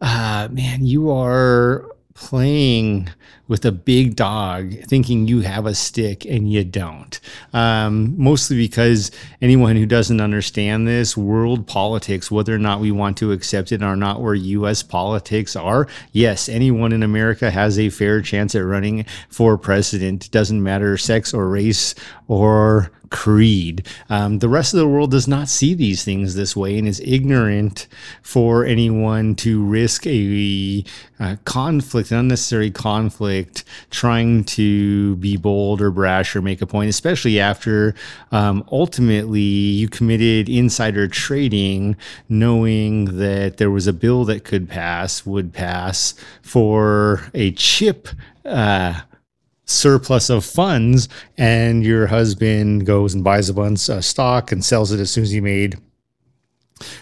Uh, 0.00 0.48
man, 0.50 0.84
you 0.86 1.10
are 1.10 1.90
playing 2.14 3.08
with 3.48 3.64
a 3.64 3.72
big 3.72 4.14
dog 4.14 4.74
thinking 4.84 5.26
you 5.26 5.40
have 5.40 5.66
a 5.66 5.74
stick 5.74 6.24
and 6.26 6.52
you 6.52 6.62
don't. 6.64 7.18
Um, 7.52 8.14
mostly 8.22 8.56
because 8.56 9.10
anyone 9.40 9.76
who 9.76 9.86
doesn't 9.86 10.20
understand 10.20 10.86
this 10.86 11.16
world 11.16 11.66
politics, 11.66 12.30
whether 12.30 12.54
or 12.54 12.58
not 12.58 12.80
we 12.80 12.92
want 12.92 13.16
to 13.18 13.32
accept 13.32 13.72
it 13.72 13.82
or 13.82 13.96
not, 13.96 14.20
where 14.20 14.34
US 14.34 14.82
politics 14.82 15.56
are, 15.56 15.88
yes, 16.12 16.48
anyone 16.48 16.92
in 16.92 17.02
America 17.02 17.50
has 17.50 17.78
a 17.78 17.88
fair 17.88 18.20
chance 18.20 18.54
at 18.54 18.64
running 18.64 19.06
for 19.30 19.56
president. 19.56 20.30
Doesn't 20.30 20.62
matter 20.62 20.96
sex 20.96 21.32
or 21.32 21.48
race 21.48 21.94
or 22.28 22.90
creed. 23.10 23.86
Um, 24.10 24.38
the 24.38 24.48
rest 24.48 24.74
of 24.74 24.80
the 24.80 24.88
world 24.88 25.10
does 25.10 25.28
not 25.28 25.48
see 25.48 25.74
these 25.74 26.04
things 26.04 26.34
this 26.34 26.56
way 26.56 26.78
and 26.78 26.86
is 26.86 27.00
ignorant 27.00 27.86
for 28.22 28.64
anyone 28.64 29.34
to 29.36 29.64
risk 29.64 30.06
a, 30.06 30.84
uh 31.20 31.36
conflict, 31.44 32.10
an 32.10 32.18
unnecessary 32.18 32.70
conflict, 32.70 33.37
trying 33.90 34.44
to 34.44 35.16
be 35.16 35.36
bold 35.36 35.80
or 35.80 35.90
brash 35.90 36.34
or 36.34 36.42
make 36.42 36.62
a 36.62 36.66
point, 36.66 36.88
especially 36.90 37.40
after 37.40 37.94
um, 38.32 38.64
ultimately 38.70 39.40
you 39.40 39.88
committed 39.88 40.48
insider 40.48 41.08
trading, 41.08 41.96
knowing 42.28 43.18
that 43.18 43.56
there 43.58 43.70
was 43.70 43.86
a 43.86 43.92
bill 43.92 44.24
that 44.24 44.44
could 44.44 44.68
pass, 44.68 45.26
would 45.26 45.52
pass 45.52 46.14
for 46.42 47.30
a 47.34 47.52
chip. 47.52 48.08
Uh, 48.44 49.00
surplus 49.66 50.30
of 50.30 50.46
funds 50.46 51.10
and 51.36 51.84
your 51.84 52.06
husband 52.06 52.86
goes 52.86 53.12
and 53.12 53.22
buys 53.22 53.50
a 53.50 53.54
bunch 53.54 53.90
of 53.90 54.02
stock 54.02 54.50
and 54.50 54.64
sells 54.64 54.92
it 54.92 54.98
as 54.98 55.10
soon 55.10 55.24
as 55.24 55.30
he 55.30 55.42
made 55.42 55.76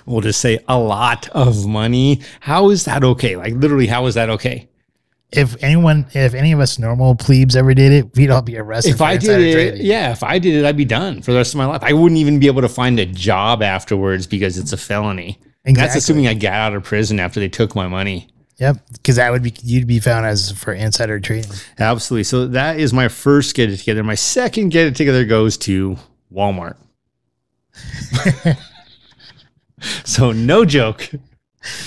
we'll 0.04 0.20
just 0.20 0.40
say 0.40 0.58
a 0.68 0.78
lot 0.78 1.28
of 1.28 1.66
money 1.66 2.20
how 2.40 2.70
is 2.70 2.84
that 2.84 3.04
okay 3.04 3.36
like 3.36 3.54
literally 3.54 3.86
how 3.86 4.06
is 4.06 4.14
that 4.14 4.30
okay 4.30 4.68
If 5.36 5.62
anyone, 5.62 6.06
if 6.14 6.34
any 6.34 6.52
of 6.52 6.60
us 6.60 6.78
normal 6.78 7.14
plebes 7.14 7.56
ever 7.56 7.74
did 7.74 7.92
it, 7.92 8.16
we'd 8.16 8.30
all 8.30 8.42
be 8.42 8.56
arrested. 8.58 8.92
if 8.92 8.98
for 8.98 9.04
I 9.04 9.16
did 9.16 9.40
it, 9.40 9.52
trading. 9.52 9.86
yeah, 9.86 10.12
if 10.12 10.22
I 10.22 10.38
did 10.38 10.54
it, 10.56 10.64
I'd 10.66 10.76
be 10.76 10.84
done 10.84 11.22
for 11.22 11.32
the 11.32 11.38
rest 11.38 11.54
of 11.54 11.58
my 11.58 11.66
life. 11.66 11.82
I 11.82 11.92
wouldn't 11.92 12.18
even 12.18 12.38
be 12.38 12.46
able 12.46 12.62
to 12.62 12.68
find 12.68 12.98
a 12.98 13.06
job 13.06 13.62
afterwards 13.62 14.26
because 14.26 14.58
it's 14.58 14.72
a 14.72 14.76
felony. 14.76 15.38
And 15.64 15.74
That's 15.76 15.96
assuming 15.96 16.28
I 16.28 16.34
got 16.34 16.52
out 16.52 16.74
of 16.74 16.84
prison 16.84 17.18
after 17.18 17.40
they 17.40 17.48
took 17.48 17.74
my 17.74 17.88
money. 17.88 18.28
Yep, 18.58 18.78
because 18.92 19.16
that 19.16 19.30
would 19.32 19.42
be 19.42 19.52
you'd 19.62 19.86
be 19.86 20.00
found 20.00 20.24
as 20.24 20.50
for 20.52 20.72
insider 20.72 21.20
trading. 21.20 21.50
Absolutely. 21.78 22.24
So 22.24 22.46
that 22.48 22.80
is 22.80 22.92
my 22.92 23.08
first 23.08 23.54
get 23.54 23.70
it 23.70 23.76
together. 23.78 24.02
My 24.02 24.14
second 24.14 24.70
get 24.70 24.86
it 24.86 24.96
together 24.96 25.24
goes 25.24 25.58
to 25.58 25.98
Walmart. 26.32 26.76
so 30.04 30.32
no 30.32 30.64
joke. 30.64 31.10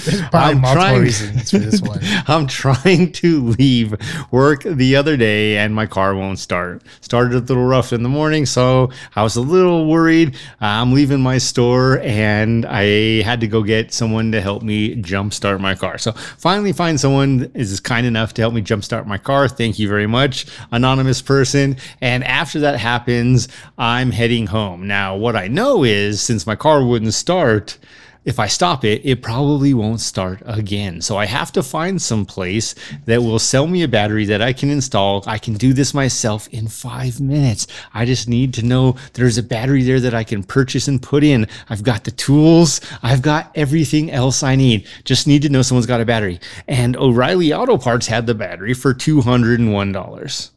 There's 0.06 0.22
probably 0.30 0.40
I'm 0.56 0.62
multiple 0.62 0.84
trying- 0.84 1.02
reasons 1.02 1.52
for 1.52 1.58
this 1.58 1.82
one. 1.84 2.00
I'm 2.28 2.48
trying 2.48 3.12
to 3.14 3.42
leave 3.60 3.96
work 4.32 4.64
the 4.64 4.96
other 4.96 5.18
day 5.18 5.58
and 5.58 5.74
my 5.74 5.86
car 5.86 6.16
won't 6.16 6.40
start. 6.40 6.82
Started 7.02 7.34
a 7.36 7.40
little 7.40 7.66
rough 7.66 7.94
in 7.94 8.04
the 8.04 8.10
morning, 8.10 8.46
so 8.46 8.92
I 9.16 9.24
was 9.24 9.36
a 9.36 9.42
little 9.42 9.88
worried. 9.88 10.36
I'm 10.62 10.94
leaving 10.94 11.22
my 11.22 11.38
store 11.38 12.00
and 12.00 12.66
I 12.66 13.22
had 13.24 13.40
to 13.42 13.48
go 13.48 13.64
get 13.64 13.94
someone 13.94 14.32
to 14.32 14.42
help 14.42 14.64
me 14.64 14.96
jumpstart 14.96 15.60
my 15.60 15.76
car. 15.76 15.98
So 15.98 16.12
finally 16.38 16.74
find 16.74 17.00
someone 17.00 17.52
is 17.54 17.80
kind 17.80 18.06
enough 18.06 18.34
to 18.36 18.42
help 18.42 18.54
me 18.54 18.62
jumpstart 18.62 19.06
my 19.06 19.18
car. 19.18 19.48
Thank 19.48 19.80
you 19.80 19.88
very 19.88 20.08
much, 20.08 20.46
anonymous 20.72 21.22
person. 21.22 21.78
And 22.02 22.24
after 22.24 22.60
that 22.62 22.80
happens, 22.80 23.48
I'm 23.78 24.12
heading 24.12 24.48
home. 24.48 24.88
Now, 24.88 25.16
what 25.16 25.36
I 25.36 25.48
know 25.48 25.84
is 25.84 26.22
since 26.22 26.46
my 26.48 26.56
car 26.56 26.84
wouldn't 26.86 27.14
start, 27.14 27.78
if 28.26 28.40
I 28.40 28.48
stop 28.48 28.84
it, 28.84 29.02
it 29.06 29.22
probably 29.22 29.74
won't 29.74 30.02
start 30.02 30.42
again. 30.46 31.02
So 31.02 31.18
I 31.18 31.26
have 31.26 31.52
to 31.54 31.64
find 31.64 32.02
some 32.02 32.26
place 32.26 32.76
that 33.06 33.22
will 33.22 33.40
sell 33.40 33.66
me 33.66 33.82
a 33.82 33.88
battery 33.88 34.26
that 34.26 34.42
I 34.42 34.54
can 34.54 34.70
install. 34.70 35.24
I 35.26 35.38
can 35.38 35.54
do 35.54 35.74
this 35.74 35.94
myself 35.94 36.48
in 36.50 36.68
five 36.68 37.22
minutes. 37.22 37.66
I 37.94 38.06
just 38.06 38.28
need 38.28 38.54
to 38.56 38.66
know 38.66 38.96
there's 39.14 39.38
a 39.38 39.44
battery 39.44 39.84
there 39.84 40.00
that 40.02 40.14
I 40.14 40.24
can 40.24 40.44
purchase 40.44 40.88
and 40.88 41.02
put 41.02 41.24
in. 41.24 41.48
I've 41.70 41.84
got 41.84 42.04
the 42.04 42.12
tools. 42.12 42.82
I've 43.02 43.22
got 43.22 43.52
everything 43.56 44.12
else 44.12 44.44
I 44.44 44.56
need. 44.56 44.88
Just 45.06 45.26
need 45.26 45.42
to 45.44 45.50
know 45.50 45.62
someone's 45.62 45.86
got 45.86 46.02
a 46.02 46.06
battery. 46.06 46.40
And 46.68 46.98
O'Reilly 46.98 47.54
Auto 47.54 47.78
Parts 47.78 48.08
had 48.08 48.28
the 48.28 48.36
battery 48.36 48.74
for 48.74 48.94
$201 48.94 50.52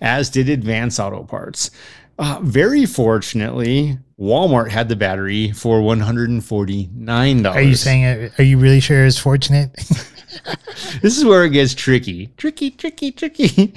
as 0.00 0.30
did 0.30 0.48
Advance 0.48 0.98
Auto 0.98 1.22
Parts. 1.22 1.70
Uh, 2.18 2.38
very 2.42 2.86
fortunately, 2.86 3.98
Walmart 4.18 4.70
had 4.70 4.88
the 4.88 4.96
battery 4.96 5.52
for 5.52 5.82
one 5.82 6.00
hundred 6.00 6.30
and 6.30 6.44
forty 6.44 6.88
nine 6.94 7.42
dollars. 7.42 7.56
Are 7.58 7.62
you 7.68 7.74
saying? 7.74 8.02
it- 8.04 8.38
Are 8.38 8.42
you 8.44 8.58
really 8.58 8.80
sure 8.80 9.04
it's 9.04 9.18
fortunate? 9.18 9.74
this 11.02 11.18
is 11.18 11.24
where 11.24 11.44
it 11.44 11.50
gets 11.50 11.74
tricky? 11.74 12.28
Tricky, 12.38 12.70
tricky, 12.70 13.12
tricky. 13.12 13.74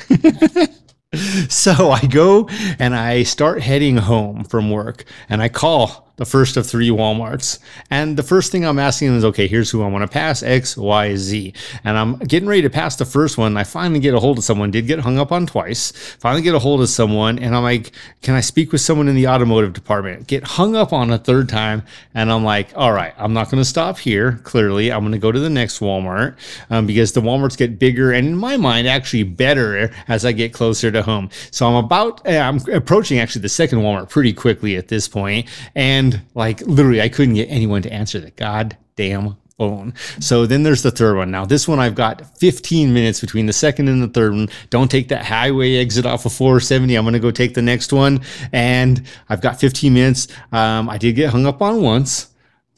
so 1.49 1.91
I 1.91 2.01
go 2.05 2.47
and 2.79 2.95
I 2.95 3.23
start 3.23 3.61
heading 3.61 3.97
home 3.97 4.43
from 4.45 4.69
work, 4.71 5.03
and 5.27 5.41
I 5.41 5.49
call 5.49 6.08
the 6.19 6.25
first 6.25 6.57
of 6.57 6.67
three 6.67 6.89
Walmarts. 6.89 7.59
And 7.89 8.17
the 8.17 8.23
first 8.23 8.51
thing 8.51 8.65
I'm 8.65 8.77
asking 8.77 9.07
them 9.07 9.17
is, 9.17 9.25
okay, 9.25 9.47
here's 9.47 9.71
who 9.71 9.81
I 9.81 9.87
want 9.87 10.03
to 10.03 10.13
pass 10.13 10.43
X, 10.43 10.75
Y, 10.75 11.15
Z. 11.15 11.53
And 11.85 11.97
I'm 11.97 12.17
getting 12.17 12.49
ready 12.49 12.61
to 12.63 12.69
pass 12.69 12.97
the 12.97 13.05
first 13.05 13.37
one. 13.37 13.55
I 13.55 13.63
finally 13.63 14.01
get 14.01 14.13
a 14.13 14.19
hold 14.19 14.37
of 14.37 14.43
someone, 14.43 14.69
did 14.69 14.85
get 14.85 14.99
hung 14.99 15.17
up 15.17 15.31
on 15.31 15.47
twice. 15.47 15.91
Finally 16.19 16.41
get 16.41 16.53
a 16.53 16.59
hold 16.59 16.81
of 16.81 16.89
someone, 16.89 17.39
and 17.39 17.55
I'm 17.55 17.63
like, 17.63 17.93
can 18.21 18.35
I 18.35 18.41
speak 18.41 18.73
with 18.73 18.81
someone 18.81 19.07
in 19.07 19.15
the 19.15 19.27
automotive 19.29 19.71
department? 19.71 20.27
Get 20.27 20.43
hung 20.43 20.75
up 20.75 20.91
on 20.91 21.09
a 21.09 21.17
third 21.17 21.47
time. 21.47 21.83
And 22.13 22.29
I'm 22.29 22.43
like, 22.43 22.69
all 22.75 22.91
right, 22.91 23.13
I'm 23.17 23.33
not 23.33 23.49
going 23.49 23.61
to 23.61 23.69
stop 23.69 23.97
here. 23.97 24.41
Clearly, 24.43 24.91
I'm 24.91 24.99
going 24.99 25.13
to 25.13 25.17
go 25.17 25.31
to 25.31 25.39
the 25.39 25.49
next 25.49 25.79
Walmart 25.79 26.35
um, 26.69 26.85
because 26.85 27.13
the 27.13 27.21
Walmarts 27.21 27.57
get 27.57 27.79
bigger 27.79 28.11
and 28.11 28.27
in 28.27 28.35
my 28.35 28.57
mind, 28.57 28.89
actually 28.89 29.23
better 29.23 29.89
as 30.09 30.25
I 30.25 30.33
get 30.33 30.53
closer 30.53 30.91
to 30.91 31.01
home. 31.01 31.29
So 31.51 31.65
I'm 31.65 31.75
about, 31.75 32.21
eh, 32.27 32.39
I'm 32.39 32.59
approaching 32.73 33.19
actually 33.19 33.43
the 33.43 33.49
second 33.49 33.79
Walmart 33.79 34.09
pretty 34.09 34.33
quickly 34.33 34.75
at 34.75 34.89
this 34.89 35.07
point, 35.07 35.47
And 35.75 36.08
like 36.35 36.61
literally, 36.61 37.01
I 37.01 37.09
couldn't 37.09 37.35
get 37.35 37.47
anyone 37.49 37.81
to 37.83 37.93
answer 37.93 38.19
the 38.19 38.31
goddamn 38.31 39.37
phone. 39.59 39.93
So 40.19 40.45
then 40.45 40.63
there's 40.63 40.81
the 40.81 40.89
third 40.89 41.17
one. 41.17 41.29
Now, 41.29 41.45
this 41.45 41.67
one 41.67 41.79
I've 41.79 41.93
got 41.93 42.37
15 42.39 42.93
minutes 42.93 43.19
between 43.19 43.45
the 43.45 43.53
second 43.53 43.89
and 43.89 44.01
the 44.01 44.07
third 44.07 44.31
one. 44.31 44.49
Don't 44.69 44.89
take 44.89 45.09
that 45.09 45.25
highway 45.25 45.75
exit 45.75 46.05
off 46.05 46.25
of 46.25 46.33
470. 46.33 46.95
I'm 46.95 47.03
going 47.03 47.13
to 47.13 47.19
go 47.19 47.29
take 47.29 47.53
the 47.53 47.61
next 47.61 47.93
one. 47.93 48.21
And 48.53 49.05
I've 49.27 49.41
got 49.41 49.59
15 49.59 49.93
minutes. 49.93 50.27
Um, 50.51 50.89
I 50.89 50.97
did 50.97 51.15
get 51.15 51.31
hung 51.31 51.45
up 51.45 51.61
on 51.61 51.81
once. 51.81 52.27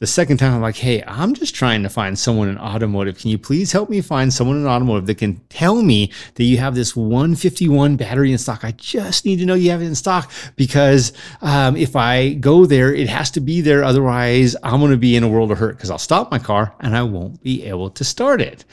The 0.02 0.08
second 0.08 0.38
time, 0.38 0.52
I'm 0.52 0.60
like, 0.60 0.74
hey, 0.74 1.00
I'm 1.06 1.32
just 1.32 1.54
trying 1.54 1.84
to 1.84 1.88
find 1.88 2.18
someone 2.18 2.48
in 2.48 2.58
automotive. 2.58 3.18
Can 3.18 3.30
you 3.30 3.38
please 3.38 3.70
help 3.70 3.88
me 3.88 4.00
find 4.00 4.32
someone 4.32 4.56
in 4.56 4.66
automotive 4.66 5.06
that 5.06 5.18
can 5.18 5.36
tell 5.48 5.80
me 5.80 6.10
that 6.34 6.42
you 6.42 6.58
have 6.58 6.74
this 6.74 6.96
151 6.96 7.94
battery 7.94 8.32
in 8.32 8.38
stock? 8.38 8.64
I 8.64 8.72
just 8.72 9.24
need 9.24 9.36
to 9.36 9.46
know 9.46 9.54
you 9.54 9.70
have 9.70 9.80
it 9.80 9.84
in 9.84 9.94
stock 9.94 10.28
because 10.56 11.12
um, 11.40 11.76
if 11.76 11.94
I 11.94 12.32
go 12.32 12.66
there, 12.66 12.92
it 12.92 13.08
has 13.08 13.30
to 13.30 13.40
be 13.40 13.60
there. 13.60 13.84
Otherwise, 13.84 14.56
I'm 14.64 14.80
going 14.80 14.90
to 14.90 14.96
be 14.96 15.14
in 15.14 15.22
a 15.22 15.28
world 15.28 15.52
of 15.52 15.58
hurt 15.58 15.76
because 15.76 15.88
I'll 15.92 15.98
stop 15.98 16.32
my 16.32 16.40
car 16.40 16.74
and 16.80 16.96
I 16.96 17.04
won't 17.04 17.40
be 17.40 17.64
able 17.66 17.90
to 17.90 18.02
start 18.02 18.40
it. 18.40 18.64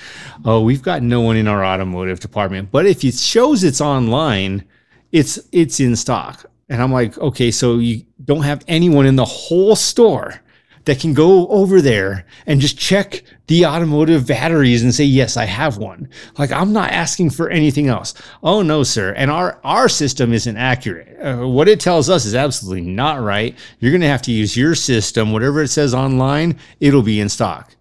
Oh, 0.46 0.62
we've 0.62 0.82
got 0.82 1.04
no 1.04 1.22
one 1.22 1.38
in 1.38 1.48
our 1.48 1.63
automotive 1.63 2.20
department. 2.20 2.72
But 2.72 2.88
if 2.88 3.04
it 3.04 3.13
shows 3.13 3.63
it's 3.63 3.82
online, 3.82 4.63
it's 5.12 5.38
it's 5.52 5.80
in 5.80 5.96
stock. 5.96 6.48
And 6.70 6.82
I'm 6.82 6.92
like, 6.92 7.20
okay, 7.20 7.52
so 7.52 7.78
you 7.78 8.04
don't 8.26 8.42
have 8.42 8.65
anyone 8.68 9.06
in 9.06 9.15
the 9.15 9.26
whole 9.26 9.76
store 9.76 10.42
that 10.86 11.00
can 11.00 11.13
go 11.13 11.48
over 11.48 11.82
there 11.82 12.26
and 12.46 12.62
just 12.62 12.78
check 12.78 13.24
the 13.48 13.65
automotive 13.65 14.28
batteries 14.28 14.84
and 14.84 14.94
say, 14.94 15.04
yes, 15.04 15.38
I 15.38 15.46
have 15.46 15.78
one. 15.78 16.10
Like 16.38 16.52
I'm 16.52 16.74
not 16.74 16.92
asking 16.92 17.32
for 17.32 17.50
anything 17.50 17.88
else. 17.88 18.13
Oh 18.44 18.62
no, 18.62 18.84
sir. 18.84 19.13
And 19.13 19.32
our, 19.32 19.60
our 19.63 19.89
system 19.89 20.34
isn't 20.34 20.58
accurate. 20.58 21.18
Uh, 21.20 21.48
what 21.48 21.68
it 21.68 21.80
tells 21.80 22.10
us 22.10 22.26
is 22.26 22.36
absolutely 22.36 22.89
not 22.89 23.22
right. 23.22 23.56
You're 23.80 23.92
going 23.92 24.02
to 24.02 24.08
have 24.08 24.22
to 24.24 24.32
use 24.32 24.56
your 24.56 24.76
system. 24.76 25.32
Whatever 25.32 25.62
it 25.63 25.70
says 25.70 25.94
online, 25.94 26.58
it'll 26.80 27.02
be 27.02 27.20
in 27.20 27.30
stock. 27.30 27.76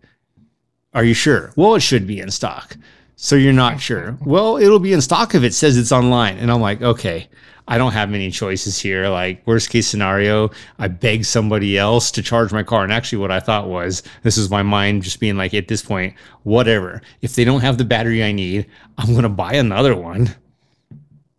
Are 0.95 1.05
you 1.05 1.15
sure? 1.15 1.53
Well, 1.55 1.75
it 1.75 1.81
should 1.81 2.07
be 2.07 2.21
in 2.21 2.31
stock. 2.31 2.77
So 3.21 3.35
you're 3.35 3.53
not 3.53 3.81
sure. 3.81 4.17
Well, 4.25 4.59
it'll 4.59 4.79
be 4.79 4.93
in 4.93 5.01
stock 5.01 5.35
if 5.35 5.43
it 5.43 5.53
says 5.53 5.77
it's 5.77 5.91
online. 5.91 6.37
And 6.37 6.53
I'm 6.53 6.61
like, 6.61 6.81
okay, 6.81 7.29
I 7.67 7.77
don't 7.77 7.91
have 7.91 8.11
many 8.11 8.31
choices 8.31 8.79
here. 8.79 9.09
Like, 9.09 9.45
worst 9.45 9.71
case 9.71 9.89
scenario, 9.89 10.53
I 10.79 10.87
beg 10.87 11.25
somebody 11.25 11.77
else 11.77 12.13
to 12.13 12.23
charge 12.23 12.53
my 12.53 12.63
car. 12.63 12.85
And 12.85 12.93
actually, 12.93 13.19
what 13.19 13.33
I 13.33 13.41
thought 13.41 13.67
was 13.67 14.05
this 14.23 14.39
is 14.39 14.51
my 14.51 14.63
mind 14.63 15.03
just 15.03 15.19
being 15.19 15.37
like, 15.37 15.53
at 15.53 15.67
this 15.67 15.83
point, 15.83 16.15
whatever. 16.45 17.03
If 17.21 17.35
they 17.35 17.45
don't 17.45 17.63
have 17.63 17.77
the 17.77 17.85
battery 17.85 18.23
I 18.23 18.31
need, 18.31 18.67
I'm 18.99 19.09
going 19.09 19.25
to 19.25 19.29
buy 19.29 19.55
another 19.55 19.97
one 19.97 20.37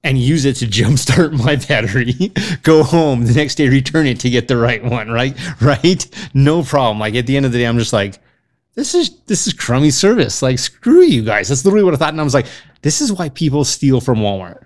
and 0.04 0.18
use 0.18 0.44
it 0.44 0.58
to 0.58 0.66
jumpstart 0.66 1.32
my 1.46 1.56
battery, 1.56 2.34
go 2.64 2.84
home 2.84 3.24
the 3.26 3.34
next 3.34 3.56
day, 3.56 3.70
return 3.70 4.06
it 4.06 4.20
to 4.20 4.30
get 4.30 4.50
the 4.50 4.58
right 4.58 4.84
one, 4.84 5.12
right? 5.12 5.34
Right? 5.62 6.06
No 6.34 6.62
problem. 6.62 7.00
Like 7.00 7.16
at 7.16 7.26
the 7.26 7.38
end 7.38 7.46
of 7.46 7.54
the 7.54 7.60
day, 7.60 7.66
I'm 7.66 7.80
just 7.80 7.94
like, 7.94 8.20
this 8.76 8.96
is 8.96 9.20
this 9.22 9.48
is 9.48 9.54
crummy 9.54 9.92
service. 9.92 10.42
Like, 10.42 10.60
screw 10.60 11.02
you 11.02 11.24
guys. 11.24 11.50
That's 11.50 11.66
literally 11.66 11.84
what 11.84 11.94
I 11.94 11.98
thought. 11.98 12.14
And 12.14 12.22
I 12.22 12.24
was 12.24 12.34
like, 12.34 12.48
this 12.82 13.02
is 13.02 13.12
why 13.12 13.30
people 13.30 13.66
steal 13.66 14.00
from 14.02 14.20
Walmart. 14.20 14.66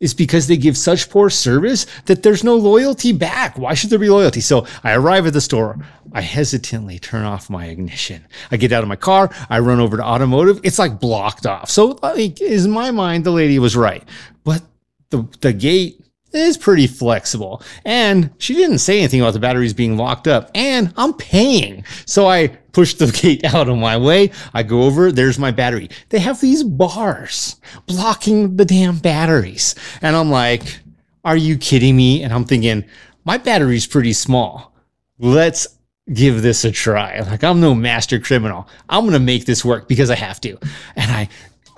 It's 0.00 0.12
because 0.12 0.48
they 0.48 0.56
give 0.56 0.76
such 0.76 1.08
poor 1.08 1.30
service 1.30 1.86
that 2.06 2.22
there's 2.22 2.44
no 2.44 2.56
loyalty 2.56 3.12
back. 3.12 3.56
Why 3.56 3.74
should 3.74 3.90
there 3.90 3.98
be 3.98 4.10
loyalty? 4.10 4.40
So 4.40 4.66
I 4.82 4.92
arrive 4.92 5.26
at 5.26 5.32
the 5.32 5.40
store. 5.40 5.78
I 6.12 6.20
hesitantly 6.20 6.98
turn 6.98 7.24
off 7.24 7.48
my 7.48 7.66
ignition. 7.66 8.26
I 8.50 8.56
get 8.56 8.72
out 8.72 8.82
of 8.82 8.88
my 8.88 8.96
car. 8.96 9.30
I 9.48 9.60
run 9.60 9.80
over 9.80 9.96
to 9.96 10.04
automotive. 10.04 10.60
It's 10.62 10.78
like 10.78 11.00
blocked 11.00 11.46
off. 11.46 11.70
So 11.70 11.98
like, 12.02 12.40
in 12.40 12.70
my 12.70 12.90
mind, 12.90 13.24
the 13.24 13.30
lady 13.30 13.58
was 13.58 13.76
right. 13.76 14.02
But 14.42 14.62
the, 15.10 15.26
the 15.40 15.52
gate 15.52 16.03
is 16.34 16.56
pretty 16.56 16.86
flexible. 16.86 17.62
And 17.84 18.30
she 18.38 18.54
didn't 18.54 18.78
say 18.78 18.98
anything 18.98 19.20
about 19.20 19.32
the 19.32 19.40
batteries 19.40 19.72
being 19.72 19.96
locked 19.96 20.28
up. 20.28 20.50
And 20.54 20.92
I'm 20.96 21.14
paying. 21.14 21.84
So 22.06 22.26
I 22.28 22.48
push 22.72 22.94
the 22.94 23.06
gate 23.22 23.44
out 23.44 23.68
of 23.68 23.78
my 23.78 23.96
way. 23.96 24.32
I 24.52 24.62
go 24.62 24.82
over, 24.82 25.12
there's 25.12 25.38
my 25.38 25.50
battery. 25.50 25.88
They 26.10 26.18
have 26.18 26.40
these 26.40 26.62
bars 26.62 27.56
blocking 27.86 28.56
the 28.56 28.64
damn 28.64 28.98
batteries. 28.98 29.74
And 30.02 30.14
I'm 30.16 30.30
like, 30.30 30.80
are 31.24 31.36
you 31.36 31.56
kidding 31.56 31.96
me? 31.96 32.22
And 32.22 32.32
I'm 32.32 32.44
thinking, 32.44 32.84
my 33.24 33.38
battery's 33.38 33.86
pretty 33.86 34.12
small. 34.12 34.74
Let's 35.18 35.66
give 36.12 36.42
this 36.42 36.64
a 36.64 36.70
try. 36.70 37.20
Like, 37.20 37.42
I'm 37.42 37.60
no 37.60 37.74
master 37.74 38.18
criminal. 38.18 38.68
I'm 38.88 39.04
going 39.04 39.14
to 39.14 39.20
make 39.20 39.46
this 39.46 39.64
work 39.64 39.88
because 39.88 40.10
I 40.10 40.16
have 40.16 40.40
to. 40.42 40.58
And 40.96 41.10
I 41.10 41.28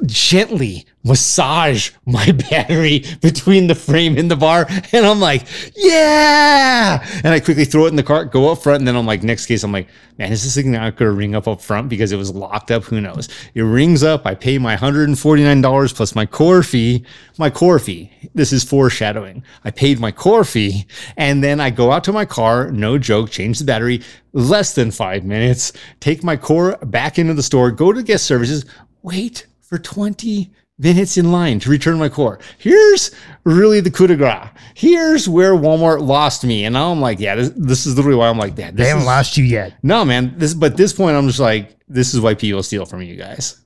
gently 0.04 0.84
massage 1.06 1.90
my 2.04 2.32
battery 2.50 3.04
between 3.20 3.68
the 3.68 3.74
frame 3.74 4.18
and 4.18 4.30
the 4.30 4.36
bar. 4.36 4.66
And 4.92 5.06
I'm 5.06 5.20
like, 5.20 5.46
yeah. 5.76 7.06
And 7.22 7.32
I 7.32 7.40
quickly 7.40 7.64
throw 7.64 7.86
it 7.86 7.88
in 7.88 7.96
the 7.96 8.02
cart, 8.02 8.32
go 8.32 8.50
up 8.50 8.62
front. 8.62 8.80
And 8.80 8.88
then 8.88 8.96
I'm 8.96 9.06
like, 9.06 9.22
next 9.22 9.46
case, 9.46 9.62
I'm 9.62 9.72
like, 9.72 9.88
man, 10.18 10.32
is 10.32 10.42
this 10.42 10.56
thing 10.56 10.72
not 10.72 10.96
going 10.96 11.10
to 11.10 11.16
ring 11.16 11.34
up 11.34 11.48
up 11.48 11.60
front 11.60 11.88
because 11.88 12.12
it 12.12 12.16
was 12.16 12.34
locked 12.34 12.70
up? 12.70 12.84
Who 12.84 13.00
knows? 13.00 13.28
It 13.54 13.62
rings 13.62 14.02
up. 14.02 14.26
I 14.26 14.34
pay 14.34 14.58
my 14.58 14.76
$149 14.76 15.94
plus 15.94 16.14
my 16.14 16.26
core 16.26 16.62
fee. 16.62 17.04
My 17.38 17.50
core 17.50 17.78
fee. 17.78 18.10
This 18.34 18.52
is 18.52 18.64
foreshadowing. 18.64 19.42
I 19.64 19.70
paid 19.70 20.00
my 20.00 20.10
core 20.10 20.44
fee. 20.44 20.86
And 21.16 21.42
then 21.42 21.60
I 21.60 21.70
go 21.70 21.92
out 21.92 22.04
to 22.04 22.12
my 22.12 22.24
car, 22.24 22.70
no 22.70 22.98
joke, 22.98 23.30
change 23.30 23.58
the 23.58 23.64
battery, 23.64 24.02
less 24.32 24.74
than 24.74 24.90
five 24.90 25.24
minutes, 25.24 25.72
take 26.00 26.22
my 26.22 26.36
core 26.36 26.76
back 26.82 27.18
into 27.18 27.32
the 27.32 27.42
store, 27.42 27.70
go 27.70 27.92
to 27.92 28.02
guest 28.02 28.26
services, 28.26 28.64
wait 29.02 29.46
for 29.68 29.78
20 29.78 30.50
minutes 30.78 31.16
in 31.16 31.32
line 31.32 31.58
to 31.60 31.70
return 31.70 31.98
my 31.98 32.08
core. 32.08 32.38
Here's 32.58 33.10
really 33.44 33.80
the 33.80 33.90
coup 33.90 34.06
de 34.06 34.16
grace. 34.16 34.48
Here's 34.74 35.28
where 35.28 35.54
Walmart 35.54 36.02
lost 36.06 36.44
me. 36.44 36.64
And 36.64 36.74
now 36.74 36.92
I'm 36.92 37.00
like, 37.00 37.18
yeah, 37.18 37.34
this, 37.34 37.50
this 37.56 37.86
is 37.86 37.96
literally 37.96 38.18
why 38.18 38.28
I'm 38.28 38.38
like, 38.38 38.56
that. 38.56 38.76
They 38.76 38.88
haven't 38.88 39.06
lost 39.06 39.36
you 39.36 39.44
yet. 39.44 39.74
No, 39.82 40.04
man. 40.04 40.34
This, 40.36 40.54
but 40.54 40.72
at 40.72 40.76
this 40.76 40.92
point, 40.92 41.16
I'm 41.16 41.26
just 41.26 41.40
like, 41.40 41.76
this 41.88 42.14
is 42.14 42.20
why 42.20 42.34
people 42.34 42.62
steal 42.62 42.84
from 42.84 43.02
you 43.02 43.16
guys. 43.16 43.60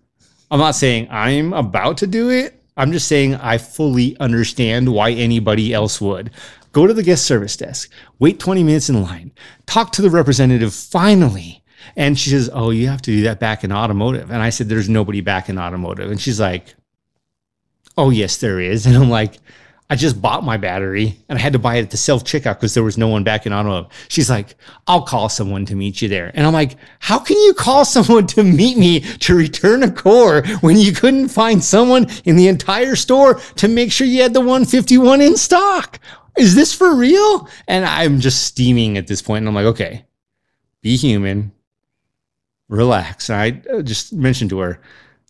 I'm 0.50 0.60
not 0.60 0.74
saying 0.74 1.08
I'm 1.10 1.52
about 1.52 1.98
to 1.98 2.06
do 2.06 2.30
it. 2.30 2.60
I'm 2.76 2.92
just 2.92 3.08
saying 3.08 3.34
I 3.36 3.58
fully 3.58 4.16
understand 4.20 4.92
why 4.92 5.10
anybody 5.10 5.74
else 5.74 6.00
would. 6.00 6.30
Go 6.72 6.86
to 6.86 6.94
the 6.94 7.02
guest 7.02 7.24
service 7.24 7.56
desk, 7.56 7.90
wait 8.20 8.38
20 8.38 8.62
minutes 8.62 8.88
in 8.88 9.02
line, 9.02 9.32
talk 9.66 9.90
to 9.92 10.02
the 10.02 10.10
representative 10.10 10.72
finally. 10.72 11.59
And 11.96 12.18
she 12.18 12.30
says, 12.30 12.50
Oh, 12.52 12.70
you 12.70 12.88
have 12.88 13.02
to 13.02 13.10
do 13.10 13.22
that 13.22 13.40
back 13.40 13.64
in 13.64 13.72
automotive. 13.72 14.30
And 14.30 14.42
I 14.42 14.50
said, 14.50 14.68
There's 14.68 14.88
nobody 14.88 15.20
back 15.20 15.48
in 15.48 15.58
automotive. 15.58 16.10
And 16.10 16.20
she's 16.20 16.40
like, 16.40 16.74
Oh, 17.96 18.10
yes, 18.10 18.36
there 18.38 18.60
is. 18.60 18.86
And 18.90 18.96
I'm 18.96 19.10
like, 19.10 19.38
I 19.92 19.96
just 19.96 20.22
bought 20.22 20.44
my 20.44 20.56
battery 20.56 21.18
and 21.28 21.36
I 21.36 21.42
had 21.42 21.52
to 21.52 21.58
buy 21.58 21.74
it 21.74 21.82
at 21.82 21.90
the 21.90 21.96
self 21.96 22.22
checkout 22.22 22.54
because 22.54 22.74
there 22.74 22.84
was 22.84 22.96
no 22.96 23.08
one 23.08 23.24
back 23.24 23.44
in 23.44 23.52
automotive. 23.52 23.90
She's 24.08 24.30
like, 24.30 24.54
I'll 24.86 25.02
call 25.02 25.28
someone 25.28 25.66
to 25.66 25.74
meet 25.74 26.00
you 26.00 26.08
there. 26.08 26.30
And 26.32 26.46
I'm 26.46 26.52
like, 26.52 26.76
how 27.00 27.18
can 27.18 27.36
you 27.38 27.52
call 27.54 27.84
someone 27.96 28.28
to 28.28 28.44
meet 28.44 28.78
me 28.78 29.00
to 29.00 29.34
return 29.34 29.82
a 29.82 29.90
core 29.90 30.46
when 30.60 30.76
you 30.76 30.92
couldn't 30.92 31.28
find 31.28 31.62
someone 31.62 32.06
in 32.24 32.36
the 32.36 32.46
entire 32.46 32.94
store 32.94 33.40
to 33.56 33.66
make 33.66 33.90
sure 33.90 34.06
you 34.06 34.22
had 34.22 34.32
the 34.32 34.40
151 34.40 35.20
in 35.20 35.36
stock? 35.36 35.98
Is 36.38 36.54
this 36.54 36.72
for 36.72 36.94
real? 36.94 37.48
And 37.66 37.84
I'm 37.84 38.20
just 38.20 38.44
steaming 38.44 38.96
at 38.96 39.08
this 39.08 39.20
point. 39.20 39.42
And 39.42 39.48
I'm 39.48 39.54
like, 39.56 39.66
okay, 39.74 40.04
be 40.82 40.96
human, 40.96 41.50
relax. 42.70 43.28
And 43.28 43.38
I 43.38 43.62
uh, 43.72 43.82
just 43.82 44.12
mentioned 44.14 44.50
to 44.50 44.60
her, 44.60 44.80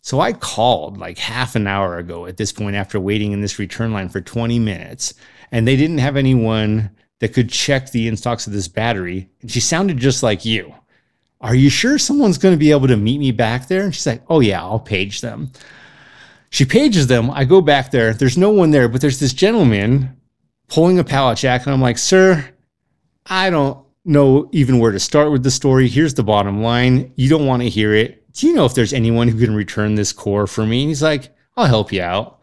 so 0.01 0.19
I 0.19 0.31
called 0.31 0.97
like 0.97 1.17
half 1.17 1.55
an 1.55 1.67
hour 1.67 1.97
ago 1.97 2.25
at 2.25 2.37
this 2.37 2.51
point 2.51 2.75
after 2.75 2.99
waiting 2.99 3.33
in 3.33 3.41
this 3.41 3.59
return 3.59 3.91
line 3.91 4.09
for 4.09 4.21
20 4.21 4.57
minutes, 4.59 5.13
and 5.51 5.67
they 5.67 5.75
didn't 5.75 5.97
have 5.97 6.15
anyone 6.15 6.91
that 7.19 7.33
could 7.33 7.49
check 7.49 7.91
the 7.91 8.07
in 8.07 8.17
stocks 8.17 8.47
of 8.47 8.53
this 8.53 8.67
battery. 8.67 9.29
And 9.41 9.51
she 9.51 9.59
sounded 9.59 9.97
just 9.97 10.23
like 10.23 10.45
you. 10.45 10.73
Are 11.39 11.55
you 11.55 11.69
sure 11.69 11.97
someone's 11.97 12.37
going 12.37 12.53
to 12.53 12.59
be 12.59 12.71
able 12.71 12.87
to 12.87 12.97
meet 12.97 13.19
me 13.19 13.31
back 13.31 13.67
there? 13.67 13.83
And 13.83 13.93
she's 13.93 14.07
like, 14.07 14.23
Oh, 14.29 14.39
yeah, 14.39 14.61
I'll 14.61 14.79
page 14.79 15.21
them. 15.21 15.51
She 16.49 16.65
pages 16.65 17.07
them. 17.07 17.31
I 17.31 17.45
go 17.45 17.61
back 17.61 17.91
there. 17.91 18.13
There's 18.13 18.37
no 18.37 18.51
one 18.51 18.71
there, 18.71 18.87
but 18.87 19.01
there's 19.01 19.19
this 19.19 19.33
gentleman 19.33 20.17
pulling 20.67 20.99
a 20.99 21.03
pallet 21.03 21.37
jack. 21.37 21.65
And 21.65 21.73
I'm 21.73 21.81
like, 21.81 21.97
Sir, 21.97 22.49
I 23.25 23.49
don't 23.49 23.85
know 24.05 24.49
even 24.51 24.79
where 24.79 24.91
to 24.91 24.99
start 24.99 25.31
with 25.31 25.43
the 25.43 25.51
story. 25.51 25.87
Here's 25.87 26.13
the 26.13 26.23
bottom 26.23 26.61
line. 26.61 27.13
You 27.15 27.29
don't 27.29 27.45
want 27.45 27.61
to 27.63 27.69
hear 27.69 27.93
it 27.93 28.21
do 28.33 28.47
you 28.47 28.53
know 28.53 28.65
if 28.65 28.73
there's 28.73 28.93
anyone 28.93 29.27
who 29.27 29.39
can 29.39 29.53
return 29.55 29.95
this 29.95 30.13
core 30.13 30.47
for 30.47 30.65
me? 30.65 30.81
And 30.83 30.89
he's 30.89 31.03
like, 31.03 31.35
I'll 31.57 31.65
help 31.65 31.91
you 31.91 32.01
out. 32.01 32.39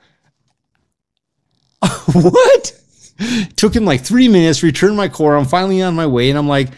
what? 2.12 2.72
Took 3.56 3.74
him 3.74 3.84
like 3.84 4.02
three 4.02 4.28
minutes, 4.28 4.62
returned 4.62 4.96
my 4.96 5.08
core. 5.08 5.36
I'm 5.36 5.44
finally 5.44 5.82
on 5.82 5.94
my 5.94 6.06
way. 6.06 6.28
And 6.30 6.38
I'm 6.38 6.48
like, 6.48 6.68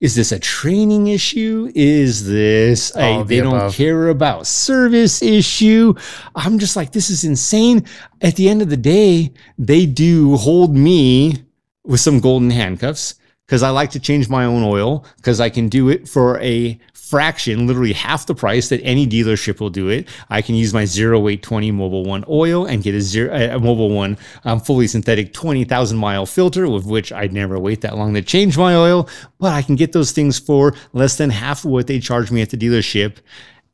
is 0.00 0.14
this 0.14 0.32
a 0.32 0.38
training 0.38 1.08
issue? 1.08 1.70
Is 1.74 2.26
this 2.26 2.94
a, 2.96 3.22
they 3.24 3.36
the 3.36 3.42
don't 3.42 3.54
above. 3.54 3.74
care 3.74 4.08
about 4.08 4.46
service 4.46 5.22
issue? 5.22 5.94
I'm 6.34 6.58
just 6.58 6.76
like, 6.76 6.92
this 6.92 7.10
is 7.10 7.24
insane. 7.24 7.86
At 8.20 8.36
the 8.36 8.48
end 8.48 8.62
of 8.62 8.70
the 8.70 8.76
day, 8.76 9.32
they 9.58 9.86
do 9.86 10.36
hold 10.36 10.74
me 10.74 11.44
with 11.84 12.00
some 12.00 12.20
golden 12.20 12.50
handcuffs 12.50 13.16
because 13.46 13.62
I 13.62 13.70
like 13.70 13.90
to 13.90 14.00
change 14.00 14.28
my 14.28 14.44
own 14.44 14.62
oil 14.62 15.04
because 15.16 15.40
I 15.40 15.50
can 15.50 15.68
do 15.68 15.88
it 15.88 16.08
for 16.08 16.40
a 16.40 16.78
fraction, 17.12 17.66
literally 17.66 17.92
half 17.92 18.24
the 18.24 18.34
price 18.34 18.70
that 18.70 18.80
any 18.80 19.06
dealership 19.06 19.60
will 19.60 19.68
do 19.68 19.88
it. 19.88 20.08
I 20.30 20.40
can 20.40 20.54
use 20.54 20.72
my 20.72 20.86
zero 20.86 21.20
weight 21.20 21.42
20 21.42 21.70
Mobil 21.70 22.06
One 22.06 22.24
oil 22.26 22.64
and 22.64 22.82
get 22.82 22.94
a 22.94 23.02
zero 23.02 23.30
a 23.34 23.60
Mobil 23.60 23.94
One 23.94 24.16
um, 24.44 24.60
fully 24.60 24.86
synthetic 24.86 25.34
20,000 25.34 25.98
mile 25.98 26.24
filter, 26.24 26.66
with 26.70 26.86
which 26.86 27.12
I'd 27.12 27.34
never 27.34 27.58
wait 27.58 27.82
that 27.82 27.98
long 27.98 28.14
to 28.14 28.22
change 28.22 28.56
my 28.56 28.74
oil. 28.74 29.10
But 29.38 29.52
I 29.52 29.60
can 29.60 29.76
get 29.76 29.92
those 29.92 30.12
things 30.12 30.38
for 30.38 30.74
less 30.94 31.18
than 31.18 31.28
half 31.28 31.66
of 31.66 31.70
what 31.70 31.86
they 31.86 32.00
charge 32.00 32.30
me 32.30 32.40
at 32.40 32.48
the 32.48 32.56
dealership. 32.56 33.18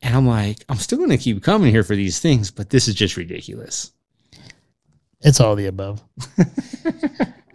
And 0.01 0.15
I'm 0.15 0.27
like, 0.27 0.65
I'm 0.67 0.77
still 0.77 0.97
going 0.97 1.09
to 1.09 1.17
keep 1.17 1.41
coming 1.41 1.71
here 1.71 1.83
for 1.83 1.95
these 1.95 2.19
things, 2.19 2.51
but 2.51 2.69
this 2.69 2.89
is 2.89 2.95
just 2.95 3.15
ridiculous. 3.15 3.93
It's 5.21 5.39
all 5.39 5.55
the 5.55 5.67
above. 5.67 6.03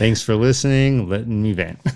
Thanks 0.00 0.22
for 0.22 0.34
listening, 0.34 1.08
letting 1.08 1.42
me 1.42 1.52
vent. 1.52 1.78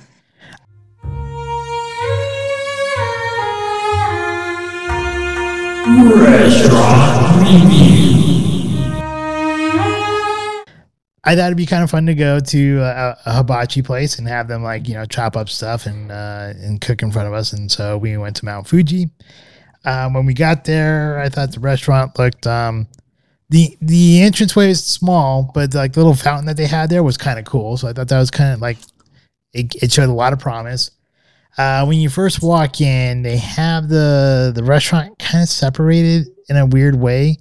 I 11.26 11.34
thought 11.34 11.46
it'd 11.46 11.56
be 11.56 11.64
kind 11.64 11.82
of 11.82 11.90
fun 11.90 12.04
to 12.06 12.14
go 12.14 12.38
to 12.38 12.80
a, 12.80 13.16
a 13.24 13.32
hibachi 13.32 13.80
place 13.80 14.18
and 14.18 14.28
have 14.28 14.48
them 14.48 14.62
like 14.62 14.86
you 14.86 14.92
know 14.92 15.06
chop 15.06 15.36
up 15.36 15.48
stuff 15.48 15.86
and 15.86 16.12
uh, 16.12 16.52
and 16.56 16.80
cook 16.80 17.02
in 17.02 17.10
front 17.10 17.28
of 17.28 17.32
us. 17.32 17.54
And 17.54 17.72
so 17.72 17.96
we 17.96 18.16
went 18.18 18.36
to 18.36 18.44
Mount 18.44 18.68
Fuji. 18.68 19.08
Um, 19.86 20.12
when 20.12 20.26
we 20.26 20.34
got 20.34 20.64
there, 20.64 21.18
I 21.18 21.30
thought 21.30 21.52
the 21.52 21.60
restaurant 21.60 22.18
looked 22.18 22.46
um, 22.46 22.86
the 23.54 23.76
the 23.80 24.22
entranceway 24.22 24.68
is 24.70 24.84
small, 24.84 25.50
but 25.54 25.72
like 25.74 25.92
the 25.92 26.00
little 26.00 26.14
fountain 26.14 26.46
that 26.46 26.56
they 26.56 26.66
had 26.66 26.90
there 26.90 27.02
was 27.04 27.16
kind 27.16 27.38
of 27.38 27.44
cool. 27.44 27.76
So 27.76 27.86
I 27.88 27.92
thought 27.92 28.08
that 28.08 28.18
was 28.18 28.30
kind 28.30 28.52
of 28.52 28.60
like 28.60 28.78
it, 29.52 29.74
it 29.82 29.92
showed 29.92 30.08
a 30.08 30.12
lot 30.12 30.32
of 30.32 30.40
promise. 30.40 30.90
Uh, 31.56 31.84
when 31.86 31.98
you 32.00 32.08
first 32.08 32.42
walk 32.42 32.80
in, 32.80 33.22
they 33.22 33.36
have 33.36 33.88
the 33.88 34.50
the 34.54 34.64
restaurant 34.64 35.16
kind 35.20 35.42
of 35.44 35.48
separated 35.48 36.26
in 36.48 36.56
a 36.56 36.66
weird 36.66 36.96
way. 36.96 37.36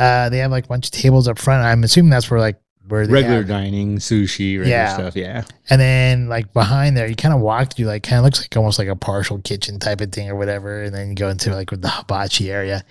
Uh, 0.00 0.28
they 0.30 0.38
have 0.38 0.50
like 0.50 0.64
a 0.64 0.68
bunch 0.68 0.86
of 0.86 0.90
tables 0.90 1.28
up 1.28 1.38
front. 1.38 1.64
I'm 1.64 1.84
assuming 1.84 2.10
that's 2.10 2.28
where 2.28 2.40
like 2.40 2.58
where 2.88 3.06
Regular 3.06 3.36
have- 3.36 3.46
dining, 3.46 3.98
sushi, 3.98 4.58
regular 4.58 4.68
Yeah. 4.68 4.94
stuff. 4.94 5.14
Yeah. 5.14 5.44
and 5.70 5.80
then 5.80 6.28
like 6.28 6.52
behind 6.52 6.96
there, 6.96 7.06
you 7.06 7.14
kind 7.14 7.32
of 7.32 7.40
walk 7.40 7.74
through 7.76 7.86
like 7.86 8.02
kind 8.02 8.18
of 8.18 8.24
looks 8.24 8.40
like 8.40 8.56
almost 8.56 8.80
like 8.80 8.88
a 8.88 8.96
partial 8.96 9.38
kitchen 9.40 9.78
type 9.78 10.00
of 10.00 10.10
thing 10.10 10.28
or 10.28 10.34
whatever, 10.34 10.82
and 10.82 10.92
then 10.92 11.10
you 11.10 11.14
go 11.14 11.28
into 11.28 11.54
like 11.54 11.70
the 11.70 11.88
hibachi 11.88 12.50
area, 12.50 12.82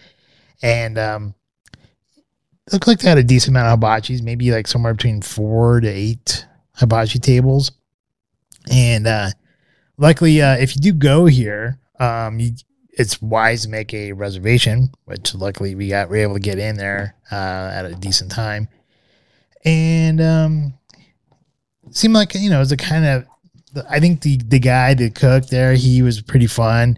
and 0.64 0.98
um, 0.98 1.34
looked 2.72 2.88
like 2.88 3.00
they 3.00 3.10
had 3.10 3.18
a 3.18 3.24
decent 3.24 3.56
amount 3.56 3.68
of 3.68 3.80
hibachis, 3.80 4.22
maybe 4.22 4.52
like 4.52 4.68
somewhere 4.68 4.94
between 4.94 5.22
four 5.22 5.80
to 5.82 5.88
eight 5.88 6.46
hibachi 6.76 7.20
tables, 7.20 7.72
and 8.70 9.08
uh, 9.08 9.30
luckily, 9.98 10.42
uh, 10.42 10.58
if 10.58 10.76
you 10.76 10.82
do 10.82 10.94
go 10.94 11.26
here, 11.26 11.80
um, 12.00 12.40
you, 12.40 12.52
it's 12.92 13.22
wise 13.22 13.64
to 13.64 13.70
make 13.70 13.94
a 13.94 14.12
reservation, 14.12 14.90
which 15.06 15.34
luckily 15.34 15.76
we 15.76 15.88
got 15.88 16.10
we 16.10 16.18
were 16.18 16.24
able 16.24 16.34
to 16.36 16.40
get 16.40 16.60
in 16.60 16.78
there 16.78 17.16
uh, 17.32 17.72
at 17.74 17.86
a 17.86 17.96
decent 17.96 18.32
time, 18.32 18.68
and 19.66 20.22
um, 20.22 20.74
seemed 21.92 22.14
like 22.14 22.34
you 22.36 22.50
know 22.50 22.58
it 22.58 22.60
was 22.60 22.72
a 22.72 22.78
kind 22.78 23.06
of 23.06 23.26
I 23.90 24.00
think 24.00 24.22
the 24.22 24.38
the 24.38 24.60
guy 24.60 24.94
the 24.94 25.10
cook 25.10 25.48
there 25.48 25.74
he 25.74 26.02
was 26.02 26.22
pretty 26.22 26.48
fun. 26.48 26.98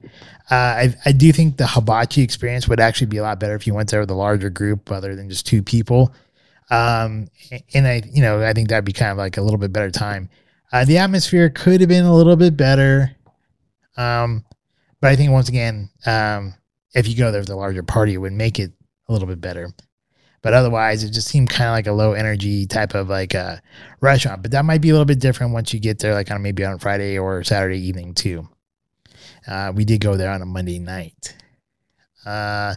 Uh, 0.51 0.55
I 0.55 0.95
I 1.05 1.11
do 1.11 1.31
think 1.31 1.57
the 1.57 1.67
hibachi 1.67 2.21
experience 2.21 2.67
would 2.67 2.79
actually 2.79 3.07
be 3.07 3.17
a 3.17 3.23
lot 3.23 3.39
better 3.39 3.55
if 3.55 3.65
you 3.65 3.73
went 3.73 3.89
there 3.89 4.01
with 4.01 4.11
a 4.11 4.15
larger 4.15 4.49
group 4.49 4.91
other 4.91 5.15
than 5.15 5.29
just 5.29 5.45
two 5.45 5.63
people. 5.63 6.13
Um, 6.69 7.29
and 7.73 7.87
I 7.87 8.01
you 8.11 8.21
know 8.21 8.43
I 8.43 8.53
think 8.53 8.69
that'd 8.69 8.85
be 8.85 8.93
kind 8.93 9.11
of 9.11 9.17
like 9.17 9.37
a 9.37 9.41
little 9.41 9.59
bit 9.59 9.73
better 9.73 9.91
time. 9.91 10.29
Uh, 10.71 10.85
the 10.85 10.97
atmosphere 10.97 11.49
could 11.49 11.81
have 11.81 11.87
been 11.87 12.05
a 12.05 12.15
little 12.15 12.35
bit 12.35 12.57
better. 12.57 13.15
Um, 13.95 14.43
but 14.99 15.11
I 15.11 15.15
think 15.15 15.31
once 15.31 15.49
again, 15.49 15.89
um, 16.05 16.55
if 16.95 17.07
you 17.07 17.15
go 17.15 17.31
there 17.31 17.41
with 17.41 17.49
a 17.49 17.55
larger 17.55 17.83
party, 17.83 18.13
it 18.13 18.17
would 18.17 18.33
make 18.33 18.59
it 18.59 18.71
a 19.07 19.13
little 19.13 19.27
bit 19.27 19.41
better. 19.41 19.69
But 20.41 20.53
otherwise, 20.53 21.03
it 21.03 21.11
just 21.11 21.29
seemed 21.29 21.49
kind 21.49 21.69
of 21.69 21.73
like 21.73 21.87
a 21.87 21.93
low 21.93 22.13
energy 22.13 22.65
type 22.65 22.95
of 22.95 23.09
like 23.09 23.33
a 23.33 23.61
restaurant. 24.01 24.41
But 24.41 24.51
that 24.51 24.65
might 24.65 24.81
be 24.81 24.89
a 24.89 24.93
little 24.93 25.05
bit 25.05 25.19
different 25.19 25.53
once 25.53 25.73
you 25.73 25.79
get 25.79 25.99
there, 25.99 26.13
like 26.13 26.31
on 26.31 26.41
maybe 26.41 26.65
on 26.65 26.79
Friday 26.79 27.17
or 27.17 27.43
Saturday 27.43 27.79
evening 27.79 28.13
too. 28.13 28.47
Uh, 29.47 29.71
we 29.75 29.85
did 29.85 30.01
go 30.01 30.15
there 30.15 30.31
on 30.31 30.41
a 30.41 30.45
Monday 30.45 30.79
night. 30.79 31.35
Uh, 32.25 32.75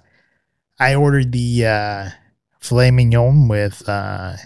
I 0.78 0.94
ordered 0.94 1.32
the 1.32 1.66
uh, 1.66 2.08
filet 2.60 2.90
mignon 2.90 3.48
with 3.48 3.88
uh, 3.88 4.36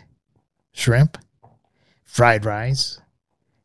shrimp, 0.73 1.19
fried 2.05 2.45
rice, 2.45 3.01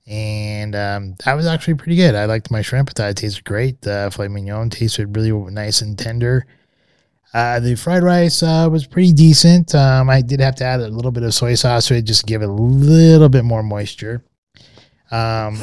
and 0.08 0.76
um, 0.76 1.16
that 1.26 1.34
was 1.34 1.48
actually 1.48 1.76
pretty 1.76 1.96
good. 1.96 2.16
I 2.16 2.26
liked 2.26 2.52
my 2.52 2.62
shrimp. 2.62 2.92
Thought 2.92 3.10
it 3.10 3.18
tasted 3.18 3.44
great. 3.44 3.82
The 3.82 4.12
filet 4.14 4.30
mignon 4.30 4.70
tasted 4.70 5.16
really 5.16 5.32
nice 5.52 5.82
and 5.82 5.98
tender. 5.98 6.46
Uh, 7.34 7.60
the 7.60 7.76
fried 7.76 8.02
rice 8.02 8.42
uh, 8.42 8.70
was 8.72 8.88
pretty 8.88 9.12
decent. 9.12 9.76
Um, 9.76 10.10
I 10.10 10.22
did 10.22 10.40
have 10.40 10.56
to 10.56 10.64
add 10.64 10.80
a 10.80 10.88
little 10.88 11.12
bit 11.12 11.24
of 11.24 11.34
soy 11.34 11.56
sauce 11.56 11.88
to 11.88 11.96
it 11.96 12.04
just 12.04 12.26
give 12.26 12.42
it 12.42 12.48
a 12.48 12.52
little 12.52 13.28
bit 13.28 13.44
more 13.44 13.62
moisture. 13.62 14.24
Um, 15.12 15.60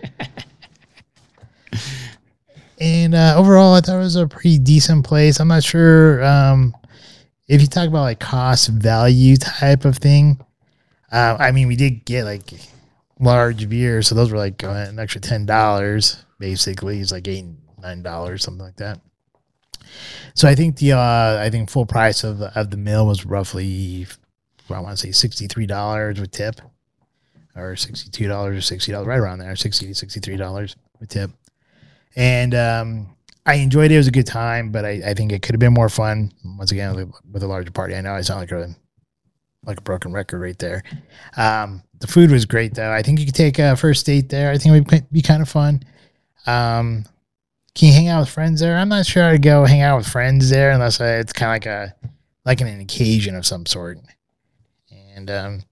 and 2.80 3.14
uh, 3.14 3.34
overall, 3.36 3.74
I 3.74 3.80
thought 3.80 3.96
it 3.96 3.98
was 3.98 4.16
a 4.16 4.26
pretty 4.26 4.58
decent 4.58 5.04
place. 5.04 5.40
I'm 5.40 5.48
not 5.48 5.62
sure 5.64 6.24
um, 6.24 6.74
if 7.48 7.60
you 7.60 7.66
talk 7.66 7.88
about 7.88 8.02
like 8.02 8.20
cost 8.20 8.68
value 8.68 9.36
type 9.36 9.84
of 9.84 9.98
thing. 9.98 10.40
Uh, 11.12 11.36
I 11.38 11.52
mean, 11.52 11.68
we 11.68 11.76
did 11.76 12.04
get 12.04 12.24
like 12.24 12.52
large 13.20 13.68
beers, 13.68 14.08
so 14.08 14.14
those 14.14 14.32
were 14.32 14.38
like 14.38 14.62
an 14.62 14.98
extra 14.98 15.20
ten 15.20 15.46
dollars 15.46 16.24
basically. 16.38 17.00
It's 17.00 17.12
like 17.12 17.28
eight 17.28 17.46
nine 17.80 18.02
dollars 18.02 18.42
something 18.42 18.64
like 18.64 18.76
that. 18.76 19.00
So 20.34 20.48
I 20.48 20.54
think 20.54 20.76
the 20.76 20.92
uh, 20.92 21.38
I 21.40 21.50
think 21.50 21.70
full 21.70 21.86
price 21.86 22.24
of 22.24 22.42
of 22.42 22.70
the 22.70 22.76
meal 22.76 23.06
was 23.06 23.24
roughly 23.24 24.06
I 24.70 24.80
want 24.80 24.98
to 24.98 25.06
say 25.06 25.12
sixty 25.12 25.46
three 25.46 25.66
dollars 25.66 26.20
with 26.20 26.30
tip, 26.30 26.60
or 27.54 27.76
sixty 27.76 28.10
two 28.10 28.26
dollars 28.26 28.56
or 28.56 28.60
sixty 28.62 28.92
dollars 28.92 29.06
right 29.06 29.18
around 29.18 29.38
there, 29.38 29.54
sixty 29.56 29.86
to 29.86 29.94
sixty 29.94 30.20
three 30.20 30.36
dollars 30.36 30.76
with 30.98 31.10
tip. 31.10 31.30
And 32.16 32.54
um, 32.54 33.16
I 33.46 33.54
enjoyed 33.54 33.90
it. 33.90 33.94
It 33.94 33.98
was 33.98 34.06
a 34.06 34.12
good 34.12 34.26
time, 34.26 34.70
but 34.70 34.84
I, 34.84 35.02
I 35.06 35.14
think 35.14 35.32
it 35.32 35.42
could 35.42 35.54
have 35.54 35.60
been 35.60 35.74
more 35.74 35.88
fun. 35.88 36.32
Once 36.44 36.72
again, 36.72 36.94
with- 37.32 37.42
a 37.42 37.46
larger 37.46 37.70
party. 37.70 37.94
I 37.94 38.00
know 38.00 38.14
I 38.14 38.20
sound 38.22 38.40
like 38.40 38.52
a 38.52 38.74
like 39.66 39.78
a 39.78 39.82
broken 39.82 40.12
record 40.12 40.40
right 40.40 40.58
there. 40.58 40.82
Um, 41.36 41.82
the 42.00 42.06
food 42.06 42.30
was 42.30 42.44
great 42.44 42.74
though. 42.74 42.92
I 42.92 43.02
think 43.02 43.18
you 43.18 43.24
could 43.26 43.34
take 43.34 43.58
a 43.58 43.76
first 43.76 44.04
date 44.04 44.28
there. 44.28 44.50
I 44.50 44.58
think 44.58 44.76
it 44.76 44.92
would 44.92 45.10
be 45.12 45.22
kind 45.22 45.40
of 45.42 45.48
fun. 45.48 45.82
Um, 46.46 47.06
can 47.74 47.88
you 47.88 47.94
hang 47.94 48.08
out 48.08 48.20
with 48.20 48.28
friends 48.28 48.60
there? 48.60 48.76
I'm 48.76 48.88
not 48.90 49.06
sure 49.06 49.24
I'd 49.24 49.42
go 49.42 49.64
hang 49.64 49.80
out 49.80 49.96
with 49.96 50.06
friends 50.06 50.50
there 50.50 50.70
unless 50.70 51.00
I, 51.00 51.14
it's 51.16 51.32
kind 51.32 51.48
of 51.50 51.54
like 51.54 51.66
a 51.66 51.94
like 52.44 52.60
an 52.60 52.80
occasion 52.80 53.34
of 53.34 53.46
some 53.46 53.64
sort. 53.66 53.98
And 55.16 55.30
um, 55.30 55.62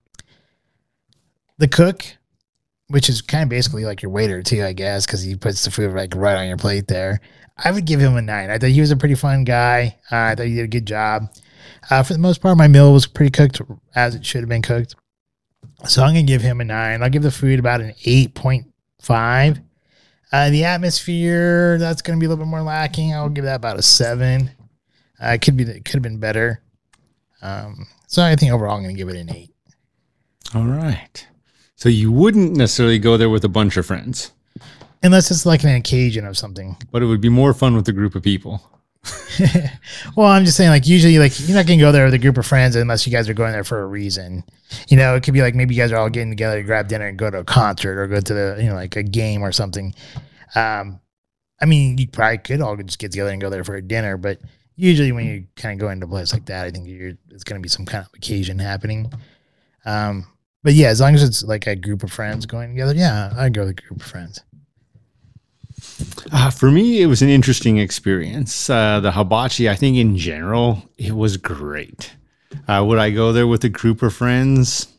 the 1.59 1.69
cook, 1.69 2.05
which 2.93 3.09
is 3.09 3.23
kind 3.23 3.43
of 3.43 3.49
basically 3.49 3.85
like 3.85 4.03
your 4.03 4.11
waiter 4.11 4.43
too, 4.43 4.63
I 4.63 4.73
guess, 4.73 5.07
because 5.07 5.23
he 5.23 5.35
puts 5.35 5.65
the 5.65 5.71
food 5.71 5.95
like 5.95 6.15
right 6.15 6.37
on 6.37 6.47
your 6.47 6.59
plate 6.59 6.89
there. 6.89 7.21
I 7.57 7.71
would 7.71 7.85
give 7.85 8.01
him 8.01 8.17
a 8.17 8.23
nine. 8.23 8.51
I 8.51 8.59
thought 8.59 8.71
he 8.71 8.81
was 8.81 8.91
a 8.91 8.97
pretty 8.97 9.15
fun 9.15 9.45
guy. 9.45 9.97
Uh, 10.11 10.17
I 10.17 10.35
thought 10.35 10.47
he 10.47 10.55
did 10.55 10.65
a 10.65 10.69
good 10.69 10.87
job. 10.87 11.25
Uh, 11.91 12.03
for 12.03 12.13
the 12.13 12.19
most 12.19 12.41
part, 12.41 12.59
my 12.59 12.69
meal 12.69 12.93
was 12.93 13.07
pretty 13.07 13.31
cooked 13.31 13.61
as 13.95 14.15
it 14.15 14.25
should 14.25 14.41
have 14.41 14.49
been 14.49 14.63
cooked. 14.63 14.95
So 15.87 16.03
I'm 16.03 16.15
gonna 16.15 16.23
give 16.23 16.43
him 16.43 16.61
a 16.61 16.65
nine. 16.65 17.03
I'll 17.03 17.11
give 17.11 17.23
the 17.23 17.31
food 17.31 17.59
about 17.59 17.81
an 17.81 17.95
eight 18.05 18.35
point 18.35 18.67
five. 19.01 19.59
Uh, 20.31 20.51
the 20.51 20.65
atmosphere 20.65 21.79
that's 21.79 22.03
to 22.17 22.21
be 22.21 22.27
a 22.27 22.29
little 22.29 22.45
bit 22.45 22.51
more 22.51 22.63
lacking. 22.63 23.15
I'll 23.15 23.29
give 23.29 23.45
that 23.45 23.57
about 23.57 23.79
a 23.79 23.83
seven. 23.83 24.51
Uh, 25.23 25.29
it 25.29 25.43
could 25.43 25.57
be 25.57 25.65
it 25.65 25.85
could 25.85 25.95
have 25.95 26.03
been 26.03 26.19
better. 26.19 26.63
Um, 27.43 27.87
so 28.07 28.23
I 28.23 28.37
think 28.37 28.53
overall 28.53 28.77
I'm 28.77 28.85
to 28.85 28.93
give 28.93 29.09
it 29.09 29.17
an 29.17 29.35
eight. 29.35 29.55
All 30.55 30.65
right. 30.65 31.27
So 31.83 31.89
you 31.89 32.13
wouldn't 32.13 32.57
necessarily 32.57 33.01
go 33.01 33.17
there 33.17 33.29
with 33.29 33.43
a 33.43 33.49
bunch 33.49 33.77
of 33.77 33.85
friends, 33.85 34.31
Unless 35.03 35.33
it's 35.33 35.45
like 35.45 35.65
an 35.65 35.75
occasion 35.75 36.25
of 36.25 36.39
something. 36.39 36.77
but 36.93 37.03
it 37.03 37.07
would 37.07 37.21
be 37.21 37.29
more 37.29 37.53
fun 37.53 37.75
with 37.75 37.89
a 37.89 37.93
group 37.93 38.15
of 38.15 38.23
people. 38.23 38.63
well, 40.17 40.29
I'm 40.29 40.45
just 40.45 40.57
saying, 40.57 40.71
like 40.71 40.87
usually, 40.87 41.19
like 41.19 41.33
you're 41.41 41.57
not 41.57 41.67
going 41.67 41.81
to 41.81 41.85
go 41.85 41.91
there 41.91 42.05
with 42.05 42.15
a 42.15 42.19
group 42.19 42.39
of 42.39 42.47
friends 42.47 42.77
unless 42.77 43.05
you 43.05 43.13
guys 43.13 43.29
are 43.29 43.35
going 43.35 43.51
there 43.51 43.65
for 43.65 43.83
a 43.83 43.87
reason. 43.89 44.45
You 44.91 44.97
know, 44.97 45.17
it 45.17 45.25
could 45.25 45.35
be 45.35 45.43
like 45.43 45.57
maybe 45.57 45.75
you 45.75 45.83
guys 45.83 45.91
are 45.91 45.97
all 45.97 46.09
getting 46.09 46.31
together 46.31 46.59
to 46.59 46.63
grab 46.63 46.87
dinner 46.87 47.09
and 47.09 47.19
go 47.19 47.31
to 47.31 47.39
a 47.39 47.45
concert 47.45 47.99
or 47.99 48.07
go 48.07 48.21
to 48.21 48.33
the 48.33 48.59
you 48.61 48.69
know 48.69 48.77
like 48.77 48.95
a 48.95 49.03
game 49.03 49.43
or 49.43 49.51
something. 49.51 49.93
Um, 50.55 51.01
I 51.61 51.65
mean, 51.65 51.99
you 51.99 52.07
probably 52.07 52.39
could 52.39 52.61
all 52.61 52.77
just 52.77 53.01
get 53.01 53.11
together 53.11 53.33
and 53.33 53.41
go 53.41 53.51
there 53.51 53.65
for 53.65 53.75
a 53.75 53.83
dinner, 53.83 54.17
but 54.17 54.39
usually 54.77 55.11
when 55.11 55.27
you 55.27 55.47
kind 55.57 55.73
of 55.73 55.85
go 55.85 55.91
into 55.91 56.07
a 56.07 56.09
place 56.09 56.33
like 56.33 56.47
that, 56.47 56.65
I 56.65 56.71
think 56.71 56.87
you're 56.87 57.15
it's 57.31 57.43
going 57.43 57.61
to 57.61 57.63
be 57.63 57.69
some 57.69 57.87
kind 57.87 58.07
of 58.07 58.15
occasion 58.15 58.61
happening. 58.61 59.13
Um, 59.85 60.29
but 60.63 60.75
yeah, 60.75 60.89
as 60.89 61.01
long 61.01 61.15
as 61.15 61.23
it's 61.23 61.43
like 61.43 61.67
a 61.67 61.77
group 61.77 62.03
of 62.03 62.13
friends 62.13 62.47
going 62.47 62.71
together, 62.71 62.95
yeah, 62.95 63.33
I'd 63.37 63.55
go 63.55 63.63
with 63.63 63.71
a 63.71 63.75
group 63.75 64.01
of 64.01 64.07
friends. 64.07 64.41
Uh, 66.31 66.51
for 66.51 66.71
me, 66.71 67.03
it 67.03 67.07
was 67.07 67.23
an 67.23 67.29
interesting 67.29 67.79
experience. 67.79 68.71
Uh, 68.71 69.01
the 69.01 69.13
hibachi, 69.13 69.69
I 69.69 69.75
think 69.75 69.97
in 69.97 70.17
general, 70.17 70.89
it 70.97 71.13
was 71.13 71.37
great. 71.37 72.15
Uh, 72.69 72.85
would 72.87 72.99
I 72.99 73.11
go 73.11 73.33
there 73.33 73.47
with 73.47 73.65
a 73.65 73.69
group 73.69 74.03
of 74.03 74.15
friends? 74.15 74.92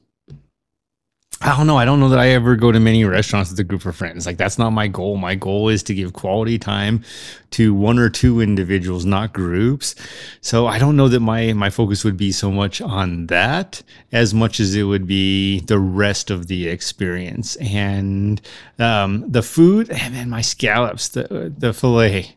I 1.46 1.58
don't 1.58 1.68
know. 1.68 1.76
I 1.76 1.84
don't 1.84 2.00
know 2.00 2.08
that 2.08 2.20
I 2.20 2.30
ever 2.30 2.56
go 2.56 2.72
to 2.72 2.80
many 2.80 3.04
restaurants 3.04 3.50
with 3.50 3.60
a 3.60 3.66
group 3.66 3.86
of 3.86 3.98
friends. 3.98 4.26
Like 4.26 4.38
that's 4.38 4.58
not 4.58 4.70
my 4.70 4.88
goal. 4.88 5.18
My 5.18 5.36
goal 5.36 5.68
is 5.68 5.84
to 5.84 5.94
give 5.94 6.14
quality 6.14 6.58
time 6.58 7.04
to 7.52 7.74
one 7.74 8.00
or 8.00 8.10
two 8.10 8.40
individuals, 8.40 9.04
not 9.04 9.34
groups. 9.34 9.94
So 10.40 10.68
I 10.68 10.80
don't 10.80 10.96
know 10.96 11.10
that 11.10 11.20
my 11.20 11.52
my 11.52 11.70
focus 11.70 12.06
would 12.06 12.16
be 12.16 12.32
so 12.32 12.50
much 12.50 12.80
on 12.80 13.28
that 13.28 13.84
as 14.14 14.34
much 14.34 14.62
as 14.62 14.74
it 14.74 14.84
would 14.84 15.06
be 15.06 15.60
the 15.60 15.80
rest 15.80 16.32
of 16.32 16.48
the 16.48 16.70
experience 16.70 17.58
and 17.58 18.42
um, 18.80 19.30
the 19.30 19.44
food. 19.44 19.90
And 19.90 20.16
then 20.16 20.30
my 20.30 20.42
scallops, 20.42 21.10
the 21.10 21.54
the 21.58 21.74
fillet 21.74 22.36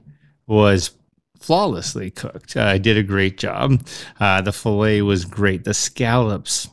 was 0.48 0.90
flawlessly 1.38 2.10
cooked. 2.10 2.56
Uh, 2.56 2.64
I 2.64 2.78
did 2.78 2.96
a 2.96 3.04
great 3.04 3.38
job. 3.38 3.86
Uh, 4.18 4.40
the 4.40 4.52
fillet 4.52 5.02
was 5.02 5.24
great. 5.24 5.62
The 5.62 5.74
scallops, 5.74 6.68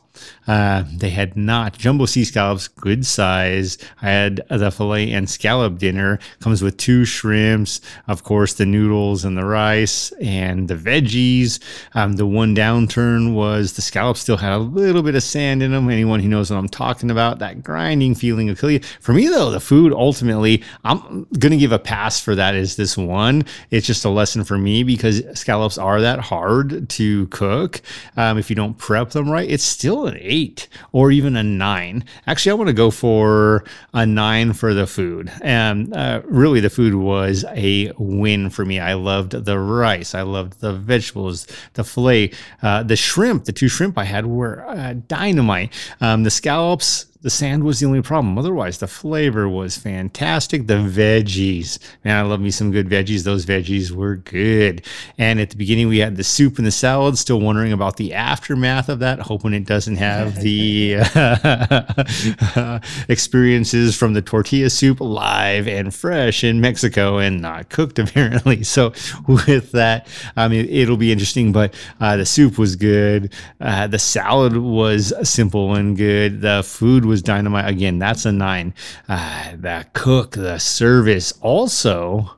uh, 0.46 0.84
they 0.92 1.10
had 1.10 1.36
not 1.36 1.78
jumbo 1.78 2.06
sea 2.06 2.24
scallops, 2.24 2.68
good 2.68 3.06
size. 3.06 3.78
I 4.02 4.10
had 4.10 4.42
the 4.48 4.70
fillet 4.70 5.12
and 5.12 5.28
scallop 5.28 5.78
dinner. 5.78 6.18
Comes 6.40 6.62
with 6.62 6.76
two 6.76 7.04
shrimps, 7.04 7.80
of 8.08 8.24
course, 8.24 8.54
the 8.54 8.66
noodles 8.66 9.24
and 9.24 9.36
the 9.36 9.44
rice 9.44 10.12
and 10.20 10.68
the 10.68 10.74
veggies. 10.74 11.60
Um, 11.94 12.14
the 12.14 12.26
one 12.26 12.54
downturn 12.54 13.34
was 13.34 13.72
the 13.72 13.82
scallops 13.82 14.20
still 14.20 14.36
had 14.36 14.52
a 14.52 14.58
little 14.58 15.02
bit 15.02 15.14
of 15.14 15.22
sand 15.22 15.62
in 15.62 15.72
them. 15.72 15.88
Anyone 15.88 16.20
who 16.20 16.28
knows 16.28 16.50
what 16.50 16.58
I'm 16.58 16.68
talking 16.68 17.10
about, 17.10 17.38
that 17.38 17.62
grinding 17.62 18.14
feeling 18.14 18.54
kill 18.54 18.70
you. 18.70 18.80
For 19.00 19.12
me, 19.12 19.28
though, 19.28 19.50
the 19.50 19.60
food 19.60 19.92
ultimately, 19.92 20.62
I'm 20.84 21.26
gonna 21.38 21.56
give 21.56 21.72
a 21.72 21.78
pass 21.78 22.20
for 22.20 22.34
that. 22.34 22.54
Is 22.54 22.76
this 22.76 22.96
one? 22.96 23.44
It's 23.70 23.86
just 23.86 24.04
a 24.04 24.10
lesson 24.10 24.44
for 24.44 24.58
me 24.58 24.82
because 24.82 25.22
scallops 25.38 25.78
are 25.78 26.00
that 26.00 26.20
hard 26.20 26.88
to 26.90 27.26
cook. 27.28 27.80
Um, 28.16 28.38
if 28.38 28.50
you 28.50 28.56
don't 28.56 28.76
prep 28.76 29.10
them 29.10 29.30
right, 29.30 29.48
it's 29.48 29.64
still 29.64 30.06
an 30.06 30.16
eight 30.34 30.68
or 30.92 31.12
even 31.12 31.36
a 31.36 31.42
nine. 31.42 32.04
Actually, 32.26 32.50
I 32.50 32.54
want 32.54 32.68
to 32.68 32.74
go 32.74 32.90
for 32.90 33.64
a 33.92 34.04
nine 34.04 34.52
for 34.52 34.74
the 34.74 34.86
food. 34.86 35.30
And 35.40 35.94
uh, 35.94 36.22
really, 36.24 36.60
the 36.60 36.70
food 36.70 36.94
was 36.94 37.44
a 37.50 37.92
win 37.98 38.50
for 38.50 38.64
me. 38.64 38.80
I 38.80 38.94
loved 38.94 39.32
the 39.32 39.58
rice, 39.58 40.14
I 40.14 40.22
loved 40.22 40.60
the 40.60 40.72
vegetables, 40.72 41.46
the 41.74 41.84
filet, 41.84 42.32
uh, 42.62 42.82
the 42.82 42.96
shrimp. 42.96 43.44
The 43.44 43.52
two 43.52 43.68
shrimp 43.68 43.96
I 43.96 44.04
had 44.04 44.26
were 44.26 44.66
uh, 44.66 44.94
dynamite. 45.06 45.72
Um, 46.00 46.24
the 46.24 46.30
scallops. 46.30 47.06
The 47.24 47.30
sand 47.30 47.64
was 47.64 47.80
the 47.80 47.86
only 47.86 48.02
problem. 48.02 48.36
Otherwise, 48.36 48.80
the 48.80 48.86
flavor 48.86 49.48
was 49.48 49.78
fantastic. 49.78 50.66
The 50.66 50.74
veggies, 50.74 51.78
man, 52.04 52.18
I 52.18 52.28
love 52.28 52.38
me 52.38 52.50
some 52.50 52.70
good 52.70 52.86
veggies. 52.86 53.24
Those 53.24 53.46
veggies 53.46 53.90
were 53.90 54.16
good. 54.16 54.84
And 55.16 55.40
at 55.40 55.48
the 55.48 55.56
beginning, 55.56 55.88
we 55.88 56.00
had 56.00 56.16
the 56.16 56.22
soup 56.22 56.58
and 56.58 56.66
the 56.66 56.70
salad. 56.70 57.16
Still 57.16 57.40
wondering 57.40 57.72
about 57.72 57.96
the 57.96 58.12
aftermath 58.12 58.90
of 58.90 58.98
that, 58.98 59.20
hoping 59.20 59.54
it 59.54 59.64
doesn't 59.64 59.96
have 59.96 60.42
the 60.42 60.96
uh, 61.14 62.78
experiences 63.08 63.96
from 63.96 64.12
the 64.12 64.20
tortilla 64.20 64.68
soup 64.68 65.00
live 65.00 65.66
and 65.66 65.94
fresh 65.94 66.44
in 66.44 66.60
Mexico 66.60 67.16
and 67.16 67.40
not 67.40 67.70
cooked, 67.70 67.98
apparently. 67.98 68.64
So, 68.64 68.92
with 69.26 69.72
that, 69.72 70.08
I 70.36 70.48
mean, 70.48 70.68
it'll 70.68 70.98
be 70.98 71.10
interesting. 71.10 71.52
But 71.52 71.72
uh, 72.00 72.18
the 72.18 72.26
soup 72.26 72.58
was 72.58 72.76
good. 72.76 73.32
Uh, 73.62 73.86
the 73.86 73.98
salad 73.98 74.58
was 74.58 75.14
simple 75.26 75.74
and 75.74 75.96
good. 75.96 76.42
The 76.42 76.62
food 76.62 77.06
was 77.06 77.13
dynamite. 77.22 77.68
Again, 77.68 77.98
that's 77.98 78.24
a 78.24 78.32
nine. 78.32 78.74
Uh, 79.08 79.56
the 79.56 79.86
cook, 79.92 80.32
the 80.32 80.58
service, 80.58 81.32
also 81.40 82.30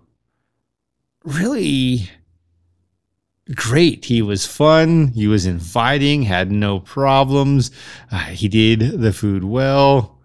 really 1.24 2.10
great. 3.54 4.06
He 4.06 4.22
was 4.22 4.46
fun. 4.46 5.08
He 5.08 5.26
was 5.26 5.46
inviting, 5.46 6.22
had 6.22 6.50
no 6.50 6.80
problems. 6.80 7.70
Uh, 8.10 8.18
he 8.26 8.48
did 8.48 9.00
the 9.00 9.12
food 9.12 9.44
well. 9.44 10.18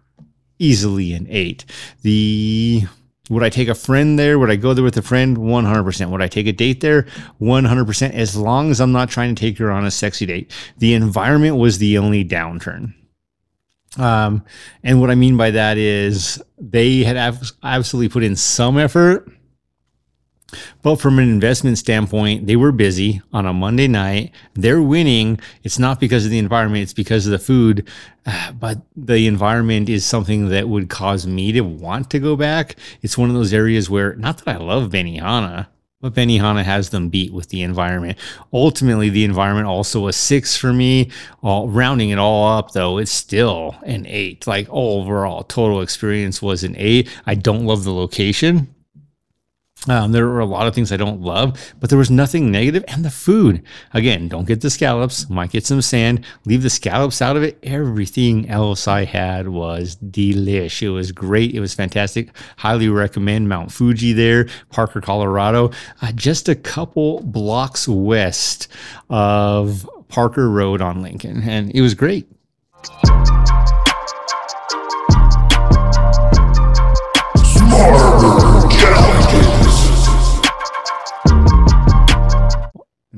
Easily 0.60 1.14
an 1.14 1.28
eight. 1.30 1.66
The 2.04 2.84
would 3.32 3.44
I 3.44 3.50
take 3.50 3.70
a 3.70 3.76
friend 3.76 4.20
there? 4.20 4.38
Would 4.38 4.52
I 4.52 4.58
go 4.58 4.74
there 4.74 4.84
with 4.84 4.98
a 4.98 5.02
friend? 5.02 5.38
100%. 5.38 6.10
Would 6.10 6.22
I 6.22 6.28
take 6.28 6.48
a 6.48 6.52
date 6.52 6.82
there? 6.82 7.04
100%. 7.40 8.14
As 8.14 8.36
long 8.36 8.72
as 8.72 8.82
I'm 8.82 8.92
not 8.92 9.10
trying 9.10 9.34
to 9.34 9.40
take 9.40 9.58
her 9.60 9.72
on 9.72 9.86
a 9.86 9.92
sexy 9.92 10.26
date. 10.26 10.52
The 10.80 10.94
environment 10.94 11.56
was 11.56 11.78
the 11.78 11.98
only 11.98 12.26
downturn. 12.26 12.94
Um, 13.98 14.44
and 14.84 15.02
what 15.02 15.10
I 15.10 15.16
mean 15.16 15.36
by 15.38 15.52
that 15.52 15.78
is 15.78 16.42
they 16.58 17.04
had 17.04 17.18
ab- 17.18 17.44
absolutely 17.62 18.10
put 18.10 18.24
in 18.24 18.36
some 18.36 18.78
effort, 18.78 19.30
but 20.82 20.98
from 20.98 21.20
an 21.20 21.30
investment 21.30 21.78
standpoint, 21.78 22.48
they 22.48 22.56
were 22.56 22.72
busy 22.72 23.22
on 23.34 23.46
a 23.46 23.54
Monday 23.54 23.88
night. 23.88 24.32
They're 24.54 24.82
winning. 24.82 25.40
It's 25.64 25.80
not 25.80 26.00
because 26.00 26.26
of 26.26 26.32
the 26.32 26.40
environment, 26.40 26.84
it's 26.84 26.94
because 26.94 27.26
of 27.26 27.32
the 27.32 27.40
food. 27.40 27.88
But 28.54 28.82
the 28.96 29.28
environment 29.28 29.90
is 29.90 30.06
something 30.06 30.50
that 30.50 30.70
would 30.70 30.90
cause 30.90 31.26
me 31.26 31.52
to 31.54 31.62
want 31.62 32.12
to 32.12 32.20
go 32.20 32.36
back. 32.36 32.76
It's 33.02 33.18
one 33.18 33.30
of 33.30 33.36
those 33.36 33.54
areas 33.54 33.90
where, 33.90 34.16
not 34.16 34.38
that 34.40 34.48
I 34.48 34.58
love 34.58 34.92
Benihana, 34.92 35.68
But 36.02 36.16
Benihana 36.16 36.64
has 36.64 36.90
them 36.90 37.10
beat 37.10 37.32
with 37.32 37.50
the 37.50 37.62
environment. 37.62 38.18
Ultimately, 38.52 39.10
the 39.10 39.24
environment 39.24 39.68
also 39.68 40.08
a 40.08 40.14
six 40.14 40.58
for 40.58 40.74
me. 40.74 41.12
All 41.44 41.70
rounding 41.70 42.10
it 42.10 42.18
all 42.18 42.58
up, 42.58 42.72
though, 42.72 42.98
it's 42.98 43.12
still 43.12 43.76
an 43.84 44.06
eight. 44.08 44.48
Like 44.48 44.68
overall, 44.72 45.44
total 45.44 45.82
experience 45.82 46.42
was 46.42 46.64
an 46.64 46.76
eight. 46.78 47.08
I 47.28 47.36
don't 47.36 47.66
love 47.66 47.84
the 47.84 47.94
location. 47.94 48.74
Um, 49.88 50.12
there 50.12 50.28
were 50.28 50.40
a 50.40 50.46
lot 50.46 50.68
of 50.68 50.76
things 50.76 50.92
I 50.92 50.98
don't 50.98 51.22
love, 51.22 51.74
but 51.80 51.90
there 51.90 51.98
was 51.98 52.12
nothing 52.12 52.52
negative. 52.52 52.86
And 52.88 53.04
the 53.04 53.10
food, 53.10 53.64
again, 53.94 54.28
don't 54.28 54.46
get 54.46 54.62
the 54.62 54.70
scallops. 54.70 55.28
Might 55.28 55.52
get 55.52 55.66
some 55.66 55.82
sand. 55.82 56.24
Leave 56.46 56.62
the 56.62 56.70
scallops 56.70 57.20
out 57.20 57.36
of 57.36 57.42
it. 57.42 57.58
Everything 57.64 58.48
else 58.48 58.88
I 58.88 59.06
had 59.06 59.48
was 59.48 59.96
delish. 59.96 60.84
It 60.84 60.92
was 60.92 61.12
great. 61.12 61.56
It 61.56 61.62
was 61.62 61.74
fantastic. 61.74 62.30
Highly 62.58 62.90
recommend 62.90 63.50
Mount 63.50 63.72
Fuji 63.72 64.14
there, 64.14 64.48
Parker, 64.70 65.02
Colorado, 65.02 65.72
uh, 66.02 66.12
just 66.12 66.48
a 66.48 66.56
couple 66.56 67.22
blocks 67.22 67.88
west 67.88 68.68
of 69.10 69.90
Parker 70.10 70.50
Road 70.50 70.82
on 70.82 71.02
Lincoln, 71.02 71.42
and 71.42 71.72
it 71.74 71.82
was 71.82 71.96
great. 71.96 72.28
Smarter. 77.36 78.32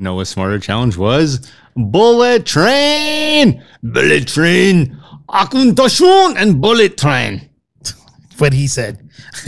Noah 0.04 0.26
Smarter 0.26 0.60
Challenge 0.60 0.98
was 0.98 1.50
Bullet 1.76 2.46
Train, 2.46 3.64
Bullet 3.82 4.28
Train, 4.28 4.98
Auchentoshan, 5.30 6.36
and 6.38 6.62
Bullet 6.62 6.98
Train. 6.98 7.50
What 8.40 8.54
he 8.54 8.68
said. 8.68 9.10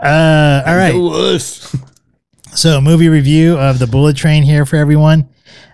uh, 0.00 0.62
all 0.66 0.76
right. 0.76 0.94
So, 2.54 2.80
movie 2.80 3.08
review 3.08 3.58
of 3.58 3.80
the 3.80 3.86
Bullet 3.88 4.16
Train 4.16 4.44
here 4.44 4.64
for 4.64 4.76
everyone. 4.76 5.28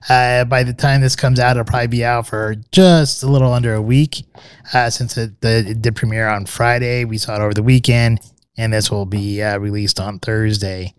Uh, 0.09 0.47
by 0.47 0.63
the 0.63 0.73
time 0.73 1.03
this 1.03 1.15
comes 1.15 1.39
out, 1.39 1.51
it'll 1.51 1.65
probably 1.65 1.89
be 1.89 2.03
out 2.03 2.27
for 2.27 2.55
just 2.73 3.23
a 3.23 3.27
little 3.27 3.53
under 3.53 3.75
a 3.75 3.83
week. 3.83 4.25
Uh, 4.73 4.89
since 4.89 5.19
it, 5.19 5.39
the, 5.43 5.59
it 5.59 5.83
did 5.83 5.95
premiere 5.95 6.27
on 6.27 6.47
Friday, 6.47 7.05
we 7.05 7.19
saw 7.19 7.35
it 7.35 7.43
over 7.43 7.53
the 7.53 7.63
weekend, 7.63 8.21
and 8.57 8.73
this 8.73 8.91
will 8.91 9.05
be 9.05 9.43
uh, 9.43 9.59
released 9.59 10.01
on 10.01 10.19
Thursday. 10.21 10.95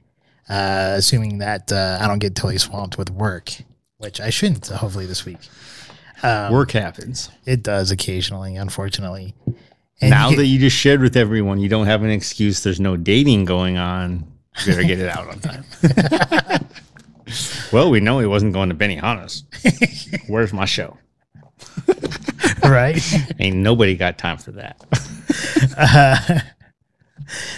Uh, 0.49 0.95
assuming 0.97 1.37
that 1.37 1.71
uh, 1.71 1.99
I 2.01 2.07
don't 2.07 2.19
get 2.19 2.35
totally 2.35 2.57
swamped 2.57 2.97
with 2.97 3.09
work, 3.09 3.51
which 3.97 4.19
I 4.19 4.29
shouldn't. 4.29 4.67
Hopefully 4.67 5.05
this 5.05 5.25
week. 5.25 5.39
Um, 6.23 6.51
Work 6.53 6.71
happens. 6.71 7.29
It 7.45 7.63
does 7.63 7.91
occasionally, 7.91 8.55
unfortunately. 8.55 9.33
And 10.01 10.09
now 10.09 10.29
you 10.29 10.37
that 10.37 10.45
you 10.45 10.59
just 10.59 10.75
shared 10.75 11.01
with 11.01 11.15
everyone, 11.15 11.59
you 11.59 11.69
don't 11.69 11.87
have 11.87 12.03
an 12.03 12.09
excuse. 12.09 12.63
There's 12.63 12.79
no 12.79 12.97
dating 12.97 13.45
going 13.45 13.77
on. 13.77 14.31
You 14.59 14.73
better 14.73 14.83
get 14.83 14.99
it 14.99 15.09
out 15.09 15.27
on 15.27 15.39
time. 15.39 15.63
well, 17.71 17.89
we 17.89 17.99
know 18.01 18.19
he 18.19 18.25
wasn't 18.25 18.53
going 18.53 18.69
to 18.69 18.75
Benihana's. 18.75 19.43
Where's 20.27 20.51
my 20.51 20.65
show? 20.65 20.97
right. 22.63 23.01
Ain't 23.39 23.57
nobody 23.57 23.95
got 23.95 24.17
time 24.17 24.37
for 24.37 24.51
that. 24.51 24.81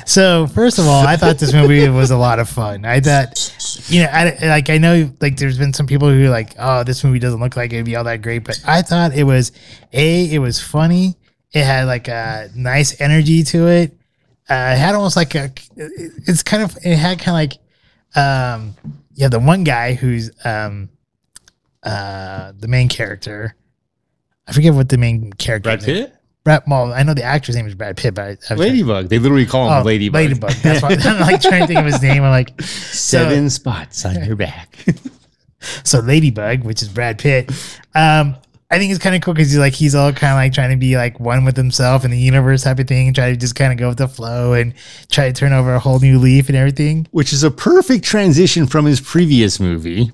So 0.06 0.48
first 0.48 0.80
of 0.80 0.86
all, 0.86 1.06
I 1.06 1.18
thought 1.18 1.40
this 1.40 1.54
movie 1.54 1.88
was 1.90 2.12
a 2.12 2.18
lot 2.18 2.40
of 2.40 2.50
fun. 2.50 2.86
I 2.86 3.00
thought, 3.00 3.52
you 3.88 4.04
know, 4.04 4.10
I, 4.12 4.38
like 4.48 4.70
I 4.70 4.78
know 4.78 5.12
like 5.22 5.38
there's 5.38 5.58
been 5.58 5.74
some 5.74 5.88
people 5.88 6.10
who 6.10 6.26
are 6.26 6.30
like, 6.30 6.54
oh, 6.60 6.84
this 6.84 7.04
movie 7.04 7.20
doesn't 7.20 7.40
look 7.40 7.56
like 7.56 7.74
it'd 7.74 7.86
be 7.86 7.96
all 7.96 8.04
that 8.04 8.22
great, 8.22 8.44
but 8.44 8.60
I 8.66 8.82
thought 8.82 9.14
it 9.14 9.24
was 9.24 9.52
a, 9.92 10.34
it 10.34 10.40
was 10.40 10.62
funny. 10.62 11.16
It 11.52 11.64
had 11.64 11.86
like 11.86 12.08
a 12.08 12.50
nice 12.56 13.00
energy 13.00 13.44
to 13.44 13.68
it. 13.68 13.92
Uh, 14.50 14.74
it 14.76 14.78
had 14.78 14.96
almost 14.96 15.16
like 15.16 15.36
a, 15.36 15.52
it's 15.76 16.44
kind 16.44 16.64
of, 16.64 16.78
it 16.84 16.98
had 16.98 17.20
kind 17.20 17.30
of 17.30 17.34
like, 17.34 17.54
um, 18.16 18.76
yeah, 19.14 19.28
the 19.28 19.40
one 19.40 19.64
guy 19.64 19.94
who's 19.94 20.32
um, 20.44 20.90
uh, 21.84 22.52
the 22.58 22.68
main 22.68 22.90
character. 22.90 23.56
I 24.48 24.52
forget 24.52 24.74
what 24.74 24.90
the 24.90 24.98
main 24.98 25.32
character. 25.34 25.68
Brad 25.68 25.80
is. 25.80 25.86
Pitt? 25.86 26.16
Brad, 26.44 26.64
well, 26.68 26.91
I 26.91 27.04
know 27.04 27.14
the 27.14 27.24
actor's 27.24 27.56
name 27.56 27.68
is 27.68 27.74
Brad 27.76 27.96
Pitt, 27.96 28.16
but 28.16 28.38
I, 28.50 28.54
I 28.54 28.58
Ladybug. 28.58 29.08
They 29.08 29.18
literally 29.18 29.46
call 29.46 29.68
him 29.68 29.82
Oh, 29.82 29.86
Ladybug. 29.86 30.16
Ladybug. 30.22 30.52
That's 30.56 30.82
why 30.82 30.89
I'm 31.00 31.22
like 31.22 31.41
trying 31.41 31.62
to 31.62 31.68
think 31.68 31.80
of 31.80 31.86
his 31.86 32.02
name. 32.02 32.24
I'm 32.24 32.32
like, 32.32 32.60
Seven 32.62 33.50
spots 33.50 34.06
on 34.06 34.24
your 34.26 34.36
back. 34.36 34.78
so 35.84 36.00
Ladybug, 36.00 36.64
which 36.64 36.82
is 36.82 36.89
Brad 36.89 37.18
Pitt. 37.18 37.50
Um, 37.96 38.36
I 38.70 38.80
think 38.80 38.91
it's 38.91 39.02
kind 39.02 39.16
of 39.16 39.22
cool 39.22 39.36
because 39.36 39.52
he's 39.52 39.60
like 39.60 39.74
he's 39.74 39.94
all 39.94 40.12
kind 40.12 40.32
of 40.34 40.38
like 40.38 40.52
trying 40.52 40.72
to 40.72 40.78
be 40.78 40.98
like 40.98 41.20
one 41.20 41.46
with 41.46 41.56
himself 41.56 42.04
and 42.04 42.12
the 42.12 42.18
universe 42.18 42.64
type 42.64 42.80
of 42.80 42.88
thing, 42.88 43.08
and 43.08 43.16
try 43.16 43.30
to 43.30 43.38
just 43.38 43.56
kind 43.56 43.72
of 43.72 43.78
go 43.78 43.88
with 43.89 44.00
the 44.00 44.08
flow 44.08 44.54
and 44.54 44.74
try 45.12 45.28
to 45.28 45.34
turn 45.34 45.54
over 45.54 45.76
a 45.76 45.80
whole 45.80 46.00
new 46.00 46.18
leaf 46.18 46.48
and 46.50 46.58
everything. 46.58 47.08
Which 47.12 47.32
is 47.34 47.44
a 47.44 47.52
perfect 47.52 48.04
transition 48.04 48.66
from 48.66 48.86
his 48.86 49.00
previous 49.00 49.60
movie, 49.60 50.12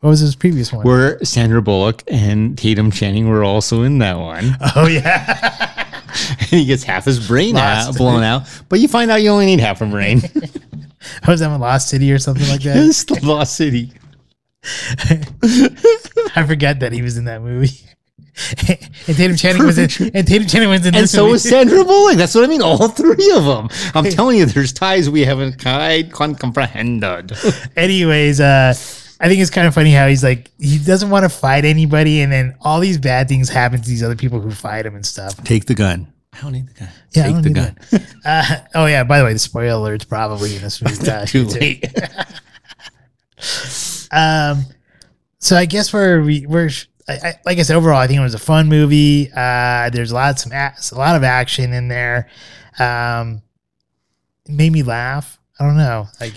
What 0.00 0.10
was 0.10 0.20
his 0.20 0.36
previous 0.36 0.72
one? 0.72 0.84
where 0.84 1.22
Sandra 1.24 1.62
Bullock 1.62 2.02
and 2.06 2.56
Tatum 2.56 2.90
Channing 2.90 3.28
were 3.28 3.42
also 3.42 3.82
in 3.82 3.98
that 3.98 4.18
one. 4.18 4.56
oh 4.76 4.86
yeah, 4.86 5.86
and 6.30 6.38
he 6.50 6.64
gets 6.66 6.82
half 6.84 7.04
his 7.06 7.26
brain 7.26 7.54
Lost. 7.54 7.88
out, 7.88 7.96
blown 7.96 8.22
out. 8.22 8.42
But 8.68 8.80
you 8.80 8.88
find 8.88 9.10
out 9.10 9.22
you 9.22 9.30
only 9.30 9.46
need 9.46 9.60
half 9.60 9.80
a 9.80 9.86
brain. 9.86 10.20
was 11.28 11.40
that 11.40 11.52
in 11.52 11.60
Lost 11.60 11.88
City 11.88 12.12
or 12.12 12.18
something 12.18 12.46
like 12.48 12.62
that? 12.62 12.76
it's 12.76 13.04
the 13.04 13.18
Lost 13.26 13.56
City. 13.56 13.92
I 16.34 16.44
forgot 16.46 16.80
that 16.80 16.92
he 16.92 17.02
was 17.02 17.16
in 17.16 17.24
that 17.26 17.42
movie. 17.42 17.70
and 19.06 19.16
Tatum 19.16 19.36
Channing 19.36 19.64
was 19.64 19.78
in. 19.78 20.10
And 20.14 20.26
Tatum 20.26 20.46
Channing 20.46 20.68
was 20.68 20.84
in 20.84 20.94
And 20.94 21.08
so 21.08 21.24
movie. 21.24 21.36
is 21.36 21.48
Sandra 21.48 21.84
Bullock. 21.84 22.16
That's 22.16 22.34
what 22.34 22.44
I 22.44 22.48
mean. 22.48 22.60
All 22.62 22.88
three 22.88 23.32
of 23.34 23.44
them. 23.44 23.68
I'm 23.94 24.04
telling 24.10 24.36
you, 24.38 24.44
there's 24.46 24.72
ties 24.72 25.08
we 25.08 25.24
haven't 25.24 25.62
quite 25.62 26.10
comprehended. 26.12 27.32
anyways, 27.76 28.40
uh, 28.40 28.74
I 29.20 29.28
think 29.28 29.40
it's 29.40 29.50
kind 29.50 29.66
of 29.66 29.74
funny 29.74 29.92
how 29.92 30.08
he's 30.08 30.22
like 30.22 30.50
he 30.58 30.78
doesn't 30.78 31.08
want 31.10 31.24
to 31.24 31.28
fight 31.28 31.64
anybody, 31.64 32.20
and 32.20 32.30
then 32.30 32.56
all 32.60 32.80
these 32.80 32.98
bad 32.98 33.28
things 33.28 33.48
happen 33.48 33.80
to 33.80 33.88
these 33.88 34.02
other 34.02 34.16
people 34.16 34.40
who 34.40 34.50
fight 34.50 34.84
him 34.86 34.94
and 34.94 35.06
stuff. 35.06 35.42
Take 35.44 35.64
the 35.66 35.74
gun. 35.74 36.12
I 36.34 36.40
don't 36.42 36.52
need 36.52 36.68
the 36.68 36.74
gun. 36.74 36.88
Yeah, 37.12 37.22
I 37.22 37.26
Take 37.26 37.32
don't 37.34 37.42
the 37.42 37.48
need 37.50 37.54
gun. 37.90 38.06
Uh, 38.26 38.56
oh 38.74 38.86
yeah, 38.86 39.04
by 39.04 39.18
the 39.18 39.24
way, 39.24 39.32
the 39.32 39.38
spoiler 39.38 39.76
alert's 39.76 40.04
probably 40.04 40.56
in 40.56 40.62
this 40.62 40.82
movie. 40.82 41.08
uh, 41.10 41.24
Too 41.24 41.46
too. 41.46 41.58
late. 41.58 41.84
Um, 44.12 44.64
so 45.38 45.56
I 45.56 45.66
guess 45.66 45.92
we're 45.92 46.22
we, 46.22 46.46
we're 46.46 46.70
I, 47.08 47.12
I, 47.12 47.34
like 47.44 47.58
I 47.58 47.62
said 47.62 47.76
overall, 47.76 47.98
I 47.98 48.06
think 48.06 48.18
it 48.18 48.22
was 48.22 48.34
a 48.34 48.38
fun 48.38 48.68
movie. 48.68 49.30
Uh, 49.34 49.90
there's 49.90 50.12
lots 50.12 50.42
some 50.44 50.52
a 50.52 50.72
a 50.92 50.94
lot 50.94 51.16
of 51.16 51.22
action 51.22 51.72
in 51.72 51.88
there. 51.88 52.28
Um, 52.78 53.42
it 54.46 54.52
made 54.52 54.72
me 54.72 54.82
laugh. 54.82 55.38
I 55.58 55.64
don't 55.64 55.76
know, 55.76 56.06
like 56.20 56.34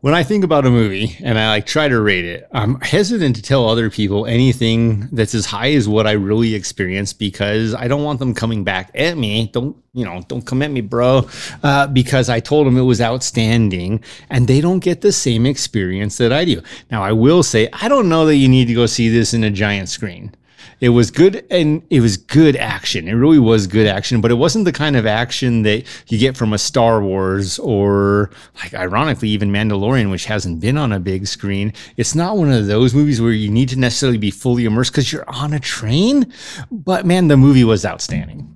When 0.00 0.14
I 0.14 0.22
think 0.22 0.44
about 0.44 0.64
a 0.64 0.70
movie 0.70 1.16
and 1.24 1.36
I 1.36 1.48
like 1.48 1.66
try 1.66 1.88
to 1.88 2.00
rate 2.00 2.24
it, 2.24 2.46
I'm 2.52 2.80
hesitant 2.82 3.34
to 3.34 3.42
tell 3.42 3.68
other 3.68 3.90
people 3.90 4.26
anything 4.26 5.08
that's 5.10 5.34
as 5.34 5.46
high 5.46 5.72
as 5.72 5.88
what 5.88 6.06
I 6.06 6.12
really 6.12 6.54
experienced 6.54 7.18
because 7.18 7.74
I 7.74 7.88
don't 7.88 8.04
want 8.04 8.20
them 8.20 8.32
coming 8.32 8.62
back 8.62 8.92
at 8.94 9.18
me. 9.18 9.50
Don't 9.52 9.76
you 9.94 10.04
know? 10.04 10.22
Don't 10.28 10.46
come 10.46 10.62
at 10.62 10.70
me, 10.70 10.82
bro, 10.82 11.28
uh, 11.64 11.88
because 11.88 12.28
I 12.28 12.38
told 12.38 12.68
them 12.68 12.78
it 12.78 12.82
was 12.82 13.00
outstanding 13.00 14.04
and 14.30 14.46
they 14.46 14.60
don't 14.60 14.78
get 14.78 15.00
the 15.00 15.10
same 15.10 15.44
experience 15.44 16.16
that 16.18 16.32
I 16.32 16.44
do. 16.44 16.62
Now 16.92 17.02
I 17.02 17.10
will 17.10 17.42
say 17.42 17.68
I 17.72 17.88
don't 17.88 18.08
know 18.08 18.24
that 18.26 18.36
you 18.36 18.48
need 18.48 18.68
to 18.68 18.74
go 18.74 18.86
see 18.86 19.08
this 19.08 19.34
in 19.34 19.42
a 19.42 19.50
giant 19.50 19.88
screen. 19.88 20.32
It 20.80 20.90
was 20.90 21.10
good 21.10 21.44
and 21.50 21.82
it 21.90 22.00
was 22.00 22.16
good 22.16 22.54
action. 22.56 23.08
It 23.08 23.14
really 23.14 23.38
was 23.38 23.66
good 23.66 23.86
action, 23.86 24.20
but 24.20 24.30
it 24.30 24.34
wasn't 24.34 24.64
the 24.64 24.72
kind 24.72 24.96
of 24.96 25.06
action 25.06 25.62
that 25.62 25.84
you 26.08 26.18
get 26.18 26.36
from 26.36 26.52
a 26.52 26.58
Star 26.58 27.02
Wars 27.02 27.58
or 27.58 28.30
like 28.62 28.74
ironically 28.74 29.28
even 29.30 29.50
Mandalorian 29.50 30.10
which 30.10 30.26
hasn't 30.26 30.60
been 30.60 30.76
on 30.76 30.92
a 30.92 31.00
big 31.00 31.26
screen. 31.26 31.72
It's 31.96 32.14
not 32.14 32.36
one 32.36 32.52
of 32.52 32.66
those 32.66 32.94
movies 32.94 33.20
where 33.20 33.32
you 33.32 33.50
need 33.50 33.68
to 33.70 33.78
necessarily 33.78 34.18
be 34.18 34.30
fully 34.30 34.64
immersed 34.64 34.92
cuz 34.92 35.12
you're 35.12 35.28
on 35.28 35.52
a 35.52 35.60
train, 35.60 36.32
but 36.70 37.04
man 37.04 37.28
the 37.28 37.36
movie 37.36 37.64
was 37.64 37.84
outstanding. 37.84 38.54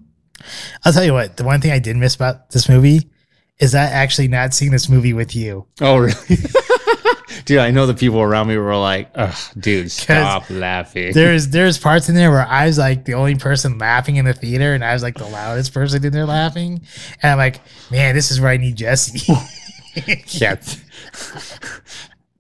I'll 0.85 0.93
tell 0.93 1.05
you 1.05 1.13
what. 1.13 1.37
The 1.37 1.45
one 1.45 1.61
thing 1.61 1.73
I 1.73 1.79
did 1.79 1.97
miss 1.97 2.15
about 2.15 2.51
this 2.51 2.69
movie 2.69 3.11
is 3.59 3.73
that 3.73 3.93
actually 3.93 4.29
not 4.29 4.55
seeing 4.55 4.73
this 4.73 4.89
movie 4.89 5.13
with 5.13 5.35
you. 5.35 5.67
Oh 5.81 5.99
really? 5.99 6.15
Dude, 7.45 7.59
I 7.59 7.71
know 7.71 7.87
the 7.87 7.95
people 7.95 8.21
around 8.21 8.49
me 8.49 8.57
were 8.57 8.77
like, 8.77 9.11
Ugh, 9.15 9.37
dude, 9.59 9.91
stop 9.91 10.49
laughing. 10.51 11.13
There's 11.13 11.49
there's 11.49 11.79
parts 11.79 12.09
in 12.09 12.15
there 12.15 12.31
where 12.31 12.47
I 12.47 12.67
was 12.67 12.79
like 12.79 13.05
the 13.05 13.15
only 13.15 13.35
person 13.37 13.79
laughing 13.79 14.17
in 14.17 14.25
the 14.25 14.35
theater, 14.35 14.75
and 14.75 14.85
I 14.85 14.93
was 14.93 15.03
like 15.03 15.17
the 15.17 15.27
loudest 15.27 15.73
person 15.75 16.05
in 16.05 16.13
there 16.13 16.27
laughing, 16.27 16.81
and 17.23 17.33
I'm 17.33 17.39
like, 17.39 17.61
man, 17.91 18.15
this 18.15 18.31
is 18.31 18.41
where 18.41 18.51
I 18.51 18.57
need 18.57 18.77
Jesse. 18.77 19.33
Yeah. 20.29 20.57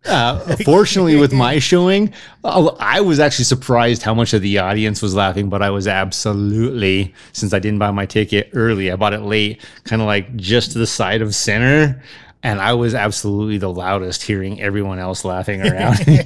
Uh, 0.05 0.57
fortunately, 0.64 1.14
with 1.16 1.32
my 1.32 1.59
showing, 1.61 2.12
uh, 2.43 2.74
I 2.80 3.01
was 3.01 3.20
actually 3.20 3.45
surprised 3.45 4.03
how 4.03 4.14
much 4.14 4.32
of 4.32 4.43
the 4.43 4.59
audience 4.59 5.01
was 5.01 5.14
laughing, 5.14 5.49
but 5.49 5.62
I 5.62 5.70
was 5.70 5.86
absolutely, 5.86 7.14
since 7.32 7.53
I 7.53 7.61
didn't 7.61 7.78
buy 7.78 7.93
my 7.93 8.07
ticket 8.07 8.51
early, 8.53 8.90
I 8.90 8.97
bought 8.97 9.12
it 9.12 9.20
late, 9.20 9.61
kind 9.84 10.03
of 10.03 10.07
like 10.07 10.34
just 10.34 10.72
to 10.72 10.78
the 10.78 10.86
side 10.88 11.22
of 11.22 11.34
center. 11.34 12.03
And 12.43 12.61
I 12.61 12.72
was 12.72 12.95
absolutely 12.95 13.59
the 13.59 13.70
loudest 13.70 14.22
hearing 14.22 14.61
everyone 14.61 14.99
else 14.99 15.24
laughing 15.24 15.62
around. 15.66 15.99
Yeah, 16.07 16.24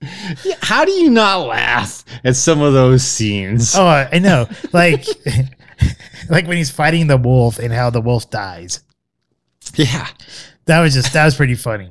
how 0.60 0.84
do 0.84 0.92
you 0.92 1.10
not 1.10 1.46
laugh 1.46 2.04
at 2.24 2.36
some 2.36 2.60
of 2.60 2.72
those 2.72 3.02
scenes? 3.02 3.74
oh, 3.76 3.86
I 3.86 4.18
know, 4.18 4.48
like 4.72 5.06
like 6.28 6.46
when 6.46 6.56
he's 6.56 6.70
fighting 6.70 7.06
the 7.08 7.16
wolf 7.16 7.58
and 7.58 7.72
how 7.72 7.90
the 7.90 8.00
wolf 8.00 8.30
dies. 8.30 8.80
Yeah. 9.74 10.06
That 10.66 10.80
was 10.80 10.94
just 10.94 11.12
that 11.14 11.24
was 11.24 11.34
pretty 11.34 11.54
funny. 11.54 11.90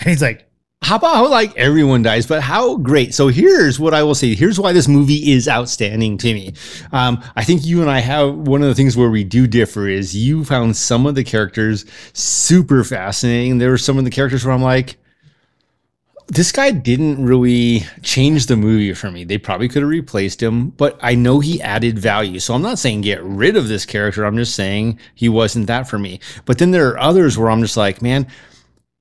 And 0.00 0.08
he's 0.10 0.22
like, 0.22 0.45
How 0.86 0.94
about 0.94 1.16
how 1.16 1.28
like 1.28 1.56
everyone 1.56 2.02
dies, 2.02 2.28
but 2.28 2.42
how 2.42 2.76
great? 2.76 3.12
So 3.12 3.26
here's 3.26 3.80
what 3.80 3.92
I 3.92 4.04
will 4.04 4.14
say. 4.14 4.36
Here's 4.36 4.60
why 4.60 4.72
this 4.72 4.86
movie 4.86 5.32
is 5.32 5.48
outstanding 5.48 6.16
to 6.18 6.32
me. 6.32 6.52
Um, 6.92 7.24
I 7.34 7.42
think 7.42 7.66
you 7.66 7.80
and 7.80 7.90
I 7.90 7.98
have 7.98 8.32
one 8.32 8.62
of 8.62 8.68
the 8.68 8.74
things 8.76 8.96
where 8.96 9.10
we 9.10 9.24
do 9.24 9.48
differ 9.48 9.88
is 9.88 10.14
you 10.14 10.44
found 10.44 10.76
some 10.76 11.04
of 11.04 11.16
the 11.16 11.24
characters 11.24 11.86
super 12.12 12.84
fascinating. 12.84 13.58
There 13.58 13.70
were 13.70 13.78
some 13.78 13.98
of 13.98 14.04
the 14.04 14.12
characters 14.12 14.44
where 14.44 14.54
I'm 14.54 14.62
like, 14.62 14.96
this 16.28 16.52
guy 16.52 16.70
didn't 16.70 17.20
really 17.20 17.80
change 18.02 18.46
the 18.46 18.56
movie 18.56 18.94
for 18.94 19.10
me. 19.10 19.24
They 19.24 19.38
probably 19.38 19.66
could 19.66 19.82
have 19.82 19.90
replaced 19.90 20.40
him, 20.40 20.68
but 20.68 21.00
I 21.02 21.16
know 21.16 21.40
he 21.40 21.60
added 21.60 21.98
value. 21.98 22.38
So 22.38 22.54
I'm 22.54 22.62
not 22.62 22.78
saying 22.78 23.00
get 23.00 23.24
rid 23.24 23.56
of 23.56 23.66
this 23.66 23.86
character. 23.86 24.24
I'm 24.24 24.36
just 24.36 24.54
saying 24.54 25.00
he 25.16 25.28
wasn't 25.28 25.66
that 25.66 25.88
for 25.88 25.98
me. 25.98 26.20
But 26.44 26.58
then 26.58 26.70
there 26.70 26.90
are 26.90 26.98
others 27.00 27.36
where 27.36 27.50
I'm 27.50 27.60
just 27.62 27.76
like, 27.76 28.02
man, 28.02 28.28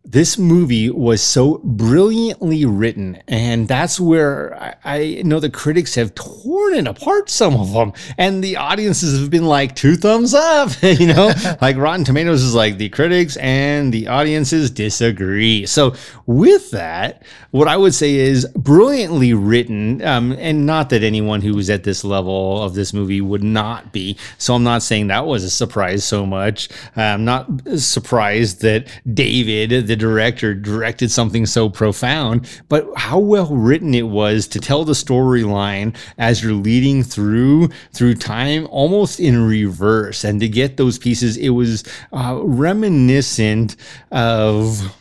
this 0.05 0.37
movie 0.37 0.89
was 0.89 1.19
so 1.21 1.59
brilliantly 1.63 2.63
written 2.63 3.21
and 3.27 3.67
that's 3.67 3.99
where 3.99 4.55
I, 4.55 4.75
I 4.85 5.21
know 5.25 5.39
the 5.39 5.49
critics 5.49 5.95
have 5.95 6.13
torn 6.13 6.75
it 6.75 6.87
apart 6.87 7.29
some 7.29 7.55
of 7.55 7.73
them 7.73 7.91
and 8.17 8.43
the 8.43 8.57
audiences 8.57 9.19
have 9.19 9.31
been 9.31 9.45
like 9.45 9.75
two 9.75 9.95
thumbs 9.95 10.35
up 10.35 10.71
you 10.81 11.07
know? 11.07 11.31
Like 11.61 11.77
rotten 11.77 12.03
tomatoes 12.03 12.43
is 12.43 12.53
like 12.53 12.77
the 12.77 12.89
critics 12.89 13.37
and 13.37 13.93
the 13.93 14.07
audiences 14.07 14.69
disagree. 14.69 15.65
So 15.65 15.95
with 16.25 16.71
that 16.71 17.23
what 17.51 17.67
i 17.67 17.77
would 17.77 17.93
say 17.93 18.15
is 18.15 18.45
brilliantly 18.55 19.33
written 19.33 20.01
um, 20.03 20.33
and 20.33 20.65
not 20.65 20.89
that 20.89 21.03
anyone 21.03 21.41
who 21.41 21.55
was 21.55 21.69
at 21.69 21.83
this 21.83 22.03
level 22.03 22.61
of 22.61 22.73
this 22.73 22.93
movie 22.93 23.21
would 23.21 23.43
not 23.43 23.91
be. 23.91 24.17
So 24.37 24.53
i'm 24.53 24.63
not 24.63 24.83
saying 24.83 25.07
that 25.07 25.25
was 25.25 25.43
a 25.43 25.49
surprise 25.49 26.03
so 26.03 26.25
much. 26.25 26.69
I'm 26.95 27.25
not 27.25 27.49
surprised 27.77 28.61
that 28.61 28.87
david 29.11 29.87
the 29.95 30.01
director 30.01 30.53
directed 30.53 31.09
something 31.09 31.45
so 31.45 31.69
profound, 31.69 32.49
but 32.67 32.85
how 32.97 33.17
well 33.17 33.47
written 33.47 33.95
it 33.95 34.07
was 34.07 34.45
to 34.49 34.59
tell 34.59 34.83
the 34.83 34.93
storyline 34.93 35.95
as 36.17 36.43
you're 36.43 36.51
leading 36.51 37.01
through 37.01 37.69
through 37.93 38.15
time, 38.15 38.67
almost 38.71 39.19
in 39.21 39.47
reverse, 39.47 40.25
and 40.25 40.41
to 40.41 40.49
get 40.49 40.75
those 40.75 40.99
pieces, 40.99 41.37
it 41.37 41.49
was 41.49 41.83
uh, 42.11 42.37
reminiscent 42.43 43.77
of. 44.11 44.93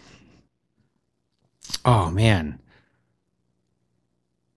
Oh 1.85 2.11
man, 2.11 2.61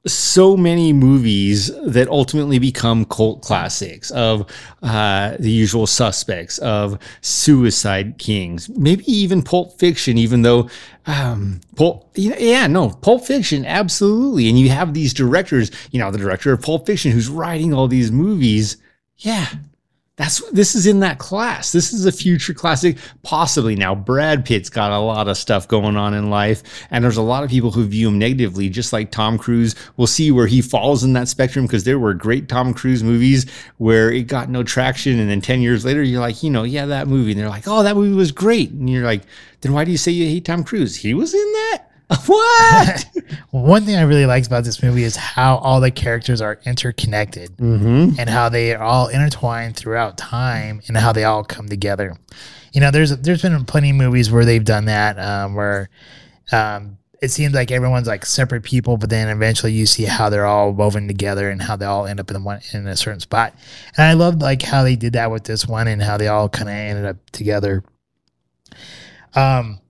so 0.08 0.58
many 0.58 0.94
movies 0.94 1.72
that 1.86 2.08
ultimately 2.08 2.60
become 2.60 3.06
cult 3.06 3.42
classics 3.42 4.12
of 4.12 4.50
uh, 4.82 5.36
the 5.40 5.52
usual 5.52 5.88
suspects 5.88 6.58
of 6.60 6.98
suicide 7.22 8.18
kings 8.18 8.70
maybe 8.70 9.04
even 9.12 9.42
pulp 9.42 9.78
fiction 9.80 10.18
even 10.18 10.42
though 10.42 10.70
um, 11.08 11.62
pulp 11.76 12.12
yeah 12.16 12.68
no 12.68 12.90
pulp 12.90 13.26
fiction 13.26 13.66
absolutely. 13.66 14.50
And 14.50 14.60
you 14.60 14.70
have 14.70 14.94
these 14.94 15.14
directors 15.14 15.72
you 15.92 16.00
know 16.00 16.12
the 16.12 16.18
director 16.18 16.52
of 16.52 16.62
pulp 16.62 16.86
fiction 16.86 17.12
who's 17.12 17.30
writing 17.30 17.74
all 17.74 17.88
these 17.88 18.12
movies. 18.12 18.78
Yeah 19.18 19.48
that's 20.18 20.42
this 20.50 20.74
is 20.74 20.88
in 20.88 21.02
that 21.02 21.20
class. 21.20 21.72
This 21.72 21.94
is 21.94 22.08
a 22.08 22.12
future 22.12 22.54
classic, 22.54 22.98
possibly. 23.22 23.76
Now, 23.76 23.94
Brad 23.94 24.46
Pitt's 24.46 24.70
got 24.70 24.92
a 24.92 24.98
lot 24.98 25.28
of 25.28 25.38
stuff 25.38 25.68
going 25.68 25.96
on 25.96 26.16
in 26.16 26.32
life, 26.32 26.64
and 26.90 27.04
there's 27.04 27.18
a 27.18 27.22
lot 27.22 27.44
of 27.44 27.52
people 27.52 27.70
who 27.70 27.86
view 27.86 28.08
him 28.08 28.18
negatively, 28.18 28.68
just 28.68 28.92
like 28.92 29.12
Tom 29.12 29.38
Cruise. 29.38 29.76
We'll 29.96 30.08
see 30.08 30.32
where 30.32 30.48
he 30.48 30.60
falls 30.60 31.04
in 31.04 31.14
that 31.14 31.28
spectrum 31.28 31.68
because 31.68 31.84
there 31.84 32.00
were 32.00 32.16
great 32.16 32.50
Tom 32.50 32.74
Cruise 32.74 33.04
movies 33.04 33.46
where 33.78 34.12
it 34.12 34.24
got 34.24 34.50
no 34.50 34.64
traction, 34.64 35.20
and 35.20 35.30
then 35.30 35.40
10 35.40 35.62
years 35.62 35.86
later, 35.86 36.02
you're 36.02 36.20
like, 36.20 36.42
you 36.42 36.50
know, 36.50 36.64
yeah, 36.64 36.88
that 36.88 37.08
movie. 37.08 37.34
And 37.34 37.40
they're 37.40 37.48
like, 37.48 37.68
oh, 37.68 37.84
that 37.84 37.96
movie 37.96 38.16
was 38.16 38.32
great. 38.32 38.72
And 38.72 38.90
you're 38.90 39.06
like, 39.06 39.22
then 39.62 39.74
why 39.74 39.86
do 39.86 39.92
you 39.92 39.98
say 39.98 40.12
you 40.12 40.26
hate 40.26 40.46
Tom 40.46 40.64
Cruise? 40.64 40.96
He 40.96 41.14
was 41.14 41.36
in 41.36 41.40
that? 41.40 41.87
What? 42.26 43.06
One 43.52 43.84
thing 43.84 43.96
I 43.96 44.04
really 44.04 44.26
liked 44.26 44.48
about 44.48 44.64
this 44.64 44.82
movie 44.82 45.04
is 45.04 45.16
how 45.16 45.58
all 45.58 45.82
the 45.82 45.92
characters 45.92 46.42
are 46.42 46.60
interconnected 46.66 47.58
mm-hmm. 47.58 48.20
and 48.20 48.30
how 48.30 48.50
they 48.50 48.74
are 48.74 48.84
all 48.84 49.08
intertwined 49.08 49.76
throughout 49.76 50.18
time 50.18 50.82
and 50.88 50.96
how 50.96 51.12
they 51.12 51.26
all 51.26 51.44
come 51.44 51.68
together. 51.68 52.18
You 52.74 52.82
know, 52.82 52.92
there's 52.92 53.16
there's 53.18 53.42
been 53.42 53.66
plenty 53.66 53.90
of 53.90 53.96
movies 53.98 54.32
where 54.32 54.46
they've 54.46 54.64
done 54.64 54.86
that, 54.86 55.20
um, 55.20 55.56
where 55.56 55.90
um, 56.52 56.98
it 57.22 57.30
seems 57.30 57.54
like 57.54 57.72
everyone's 57.72 58.08
like 58.08 58.26
separate 58.26 58.64
people, 58.64 58.98
but 58.98 59.10
then 59.10 59.28
eventually 59.30 59.74
you 59.74 59.86
see 59.86 60.04
how 60.04 60.30
they're 60.30 60.46
all 60.46 60.72
woven 60.72 61.08
together 61.08 61.50
and 61.50 61.62
how 61.62 61.76
they 61.76 61.86
all 61.86 62.06
end 62.06 62.20
up 62.20 62.30
in 62.30 62.44
one 62.44 62.62
in 62.74 62.88
a 62.88 62.96
certain 62.96 63.20
spot. 63.20 63.56
And 63.98 64.06
I 64.06 64.14
loved 64.14 64.42
like 64.42 64.62
how 64.62 64.84
they 64.84 64.96
did 64.96 65.14
that 65.14 65.32
with 65.32 65.44
this 65.46 65.68
one 65.68 65.88
and 65.88 66.02
how 66.02 66.18
they 66.18 66.28
all 66.28 66.48
kind 66.48 66.70
of 66.70 66.76
ended 66.76 67.06
up 67.06 67.18
together. 67.32 67.84
Um, 69.34 69.80
s- 69.80 69.87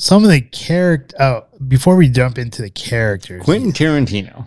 some 0.00 0.24
of 0.24 0.30
the 0.30 0.40
character. 0.40 1.14
Oh, 1.20 1.44
before 1.68 1.94
we 1.96 2.08
jump 2.08 2.38
into 2.38 2.62
the 2.62 2.70
characters, 2.70 3.42
Quentin 3.42 3.72
Tarantino. 3.72 4.46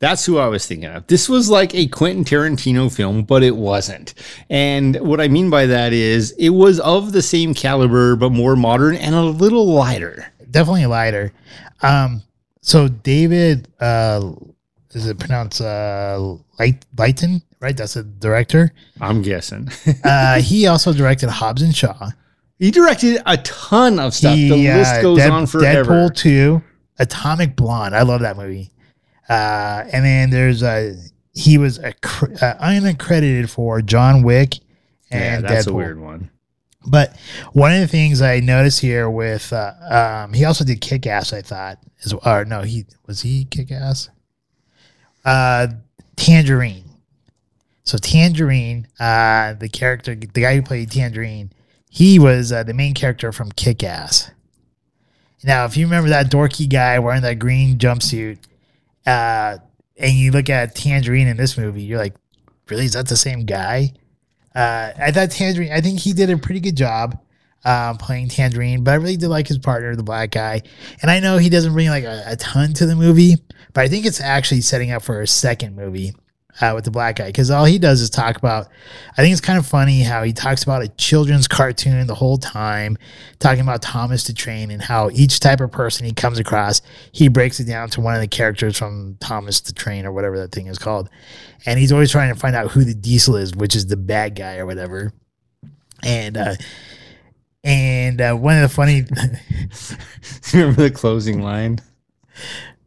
That's 0.00 0.24
who 0.26 0.38
I 0.38 0.46
was 0.46 0.64
thinking 0.66 0.88
of. 0.90 1.06
This 1.08 1.28
was 1.28 1.50
like 1.50 1.74
a 1.74 1.86
Quentin 1.88 2.24
Tarantino 2.24 2.92
film, 2.94 3.22
but 3.24 3.42
it 3.42 3.56
wasn't. 3.56 4.14
And 4.48 4.96
what 5.00 5.20
I 5.20 5.26
mean 5.26 5.50
by 5.50 5.66
that 5.66 5.92
is 5.92 6.32
it 6.32 6.50
was 6.50 6.78
of 6.80 7.10
the 7.12 7.22
same 7.22 7.52
caliber, 7.52 8.14
but 8.14 8.30
more 8.30 8.54
modern 8.54 8.94
and 8.94 9.14
a 9.14 9.22
little 9.22 9.66
lighter. 9.66 10.32
definitely 10.50 10.86
lighter. 10.86 11.32
Um, 11.82 12.22
so 12.60 12.86
David, 12.88 13.66
uh, 13.80 14.32
is 14.92 15.06
it 15.06 15.18
pronounced 15.18 15.60
uh, 15.60 16.36
Light 16.60 16.84
Lighton? 16.96 17.42
Right, 17.60 17.76
that's 17.76 17.94
the 17.94 18.04
director. 18.04 18.72
I'm 19.00 19.22
guessing. 19.22 19.68
Uh, 20.04 20.40
he 20.40 20.66
also 20.68 20.92
directed 20.92 21.28
Hobbs 21.28 21.62
and 21.62 21.74
Shaw. 21.74 22.10
He 22.58 22.70
directed 22.70 23.22
a 23.26 23.36
ton 23.38 23.98
of 23.98 24.14
stuff. 24.14 24.34
He, 24.34 24.48
the 24.48 24.56
list 24.56 24.94
uh, 24.94 25.02
goes 25.02 25.18
Dead- 25.18 25.30
on 25.30 25.46
forever. 25.46 25.92
Deadpool 25.92 26.14
two, 26.16 26.62
Atomic 26.98 27.56
Blonde. 27.56 27.94
I 27.94 28.02
love 28.02 28.22
that 28.22 28.36
movie. 28.36 28.70
Uh, 29.28 29.84
and 29.92 30.04
then 30.04 30.30
there's 30.30 30.62
a 30.62 30.96
he 31.34 31.58
was 31.58 31.78
a 31.78 31.94
uh, 32.42 32.54
unaccredited 32.60 33.50
for 33.50 33.80
John 33.82 34.22
Wick 34.22 34.54
yeah, 35.10 35.36
and 35.36 35.44
that's 35.44 35.66
Deadpool. 35.66 35.70
a 35.70 35.74
weird 35.74 36.00
one. 36.00 36.30
But 36.86 37.16
one 37.52 37.72
of 37.72 37.80
the 37.80 37.86
things 37.88 38.22
I 38.22 38.40
noticed 38.40 38.80
here 38.80 39.10
with 39.10 39.52
uh, 39.52 40.24
um, 40.26 40.32
he 40.32 40.44
also 40.44 40.64
did 40.64 40.80
Kick 40.80 41.06
Ass. 41.06 41.32
I 41.32 41.42
thought, 41.42 41.78
is 42.00 42.12
or 42.12 42.44
no, 42.44 42.62
he 42.62 42.86
was 43.06 43.20
he 43.20 43.44
Kick 43.44 43.70
Ass. 43.70 44.08
Uh, 45.24 45.68
Tangerine. 46.16 46.84
So 47.84 47.98
Tangerine, 47.98 48.86
uh, 48.98 49.54
the 49.54 49.68
character, 49.68 50.14
the 50.14 50.26
guy 50.26 50.56
who 50.56 50.62
played 50.62 50.90
Tangerine, 50.90 51.52
he 51.88 52.18
was 52.18 52.52
uh, 52.52 52.62
the 52.62 52.74
main 52.74 52.94
character 52.94 53.32
from 53.32 53.50
Kick 53.52 53.82
Ass. 53.82 54.30
Now, 55.44 55.64
if 55.64 55.76
you 55.76 55.86
remember 55.86 56.10
that 56.10 56.30
dorky 56.30 56.68
guy 56.68 56.98
wearing 56.98 57.22
that 57.22 57.38
green 57.38 57.78
jumpsuit, 57.78 58.38
uh, 59.06 59.58
and 59.96 60.12
you 60.12 60.30
look 60.30 60.50
at 60.50 60.74
Tangerine 60.74 61.28
in 61.28 61.36
this 61.36 61.56
movie, 61.56 61.82
you're 61.82 61.98
like, 61.98 62.14
really? 62.68 62.84
Is 62.84 62.92
that 62.92 63.08
the 63.08 63.16
same 63.16 63.44
guy? 63.44 63.92
Uh, 64.54 64.92
I 64.98 65.12
thought 65.12 65.30
Tangerine, 65.30 65.72
I 65.72 65.80
think 65.80 66.00
he 66.00 66.12
did 66.12 66.30
a 66.30 66.38
pretty 66.38 66.60
good 66.60 66.76
job 66.76 67.18
um, 67.64 67.96
playing 67.96 68.28
Tangerine, 68.28 68.84
but 68.84 68.92
I 68.92 68.94
really 68.94 69.16
did 69.16 69.28
like 69.28 69.48
his 69.48 69.58
partner, 69.58 69.94
the 69.94 70.02
black 70.02 70.30
guy. 70.30 70.62
And 71.02 71.10
I 71.10 71.20
know 71.20 71.38
he 71.38 71.48
doesn't 71.48 71.72
bring 71.72 71.88
like 71.88 72.04
a, 72.04 72.22
a 72.26 72.36
ton 72.36 72.72
to 72.74 72.86
the 72.86 72.96
movie, 72.96 73.36
but 73.72 73.82
I 73.82 73.88
think 73.88 74.06
it's 74.06 74.20
actually 74.20 74.60
setting 74.60 74.90
up 74.90 75.02
for 75.02 75.20
a 75.20 75.26
second 75.26 75.76
movie 75.76 76.14
uh, 76.60 76.72
with 76.74 76.84
the 76.84 76.90
black 76.90 77.16
guy 77.16 77.26
because 77.26 77.50
all 77.50 77.64
he 77.64 77.78
does 77.78 78.00
is 78.00 78.10
talk 78.10 78.36
about. 78.36 78.68
I 79.16 79.22
think 79.22 79.32
it's 79.32 79.40
kind 79.40 79.58
of 79.58 79.66
funny 79.66 80.02
how 80.02 80.22
he 80.22 80.32
talks 80.32 80.62
about 80.62 80.82
a 80.82 80.88
children's 80.88 81.48
cartoon 81.48 82.06
the 82.06 82.14
whole 82.14 82.38
time, 82.38 82.98
talking 83.38 83.62
about 83.62 83.82
Thomas 83.82 84.24
the 84.24 84.32
Train 84.32 84.70
and 84.70 84.82
how 84.82 85.10
each 85.10 85.40
type 85.40 85.60
of 85.60 85.70
person 85.70 86.06
he 86.06 86.12
comes 86.12 86.38
across, 86.38 86.82
he 87.12 87.28
breaks 87.28 87.60
it 87.60 87.64
down 87.64 87.88
to 87.90 88.00
one 88.00 88.14
of 88.14 88.20
the 88.20 88.28
characters 88.28 88.76
from 88.76 89.16
Thomas 89.20 89.60
the 89.60 89.72
Train 89.72 90.06
or 90.06 90.12
whatever 90.12 90.38
that 90.38 90.52
thing 90.52 90.66
is 90.66 90.78
called. 90.78 91.08
And 91.66 91.78
he's 91.78 91.92
always 91.92 92.10
trying 92.10 92.32
to 92.32 92.38
find 92.38 92.56
out 92.56 92.70
who 92.70 92.84
the 92.84 92.94
Diesel 92.94 93.36
is, 93.36 93.54
which 93.54 93.74
is 93.74 93.86
the 93.86 93.96
bad 93.96 94.34
guy 94.34 94.58
or 94.58 94.66
whatever. 94.66 95.12
And 96.04 96.36
uh, 96.36 96.54
and 97.64 98.20
uh, 98.20 98.34
one 98.34 98.56
of 98.56 98.62
the 98.62 98.68
funny, 98.68 99.04
Remember 100.52 100.82
the 100.82 100.90
closing 100.90 101.42
line? 101.42 101.80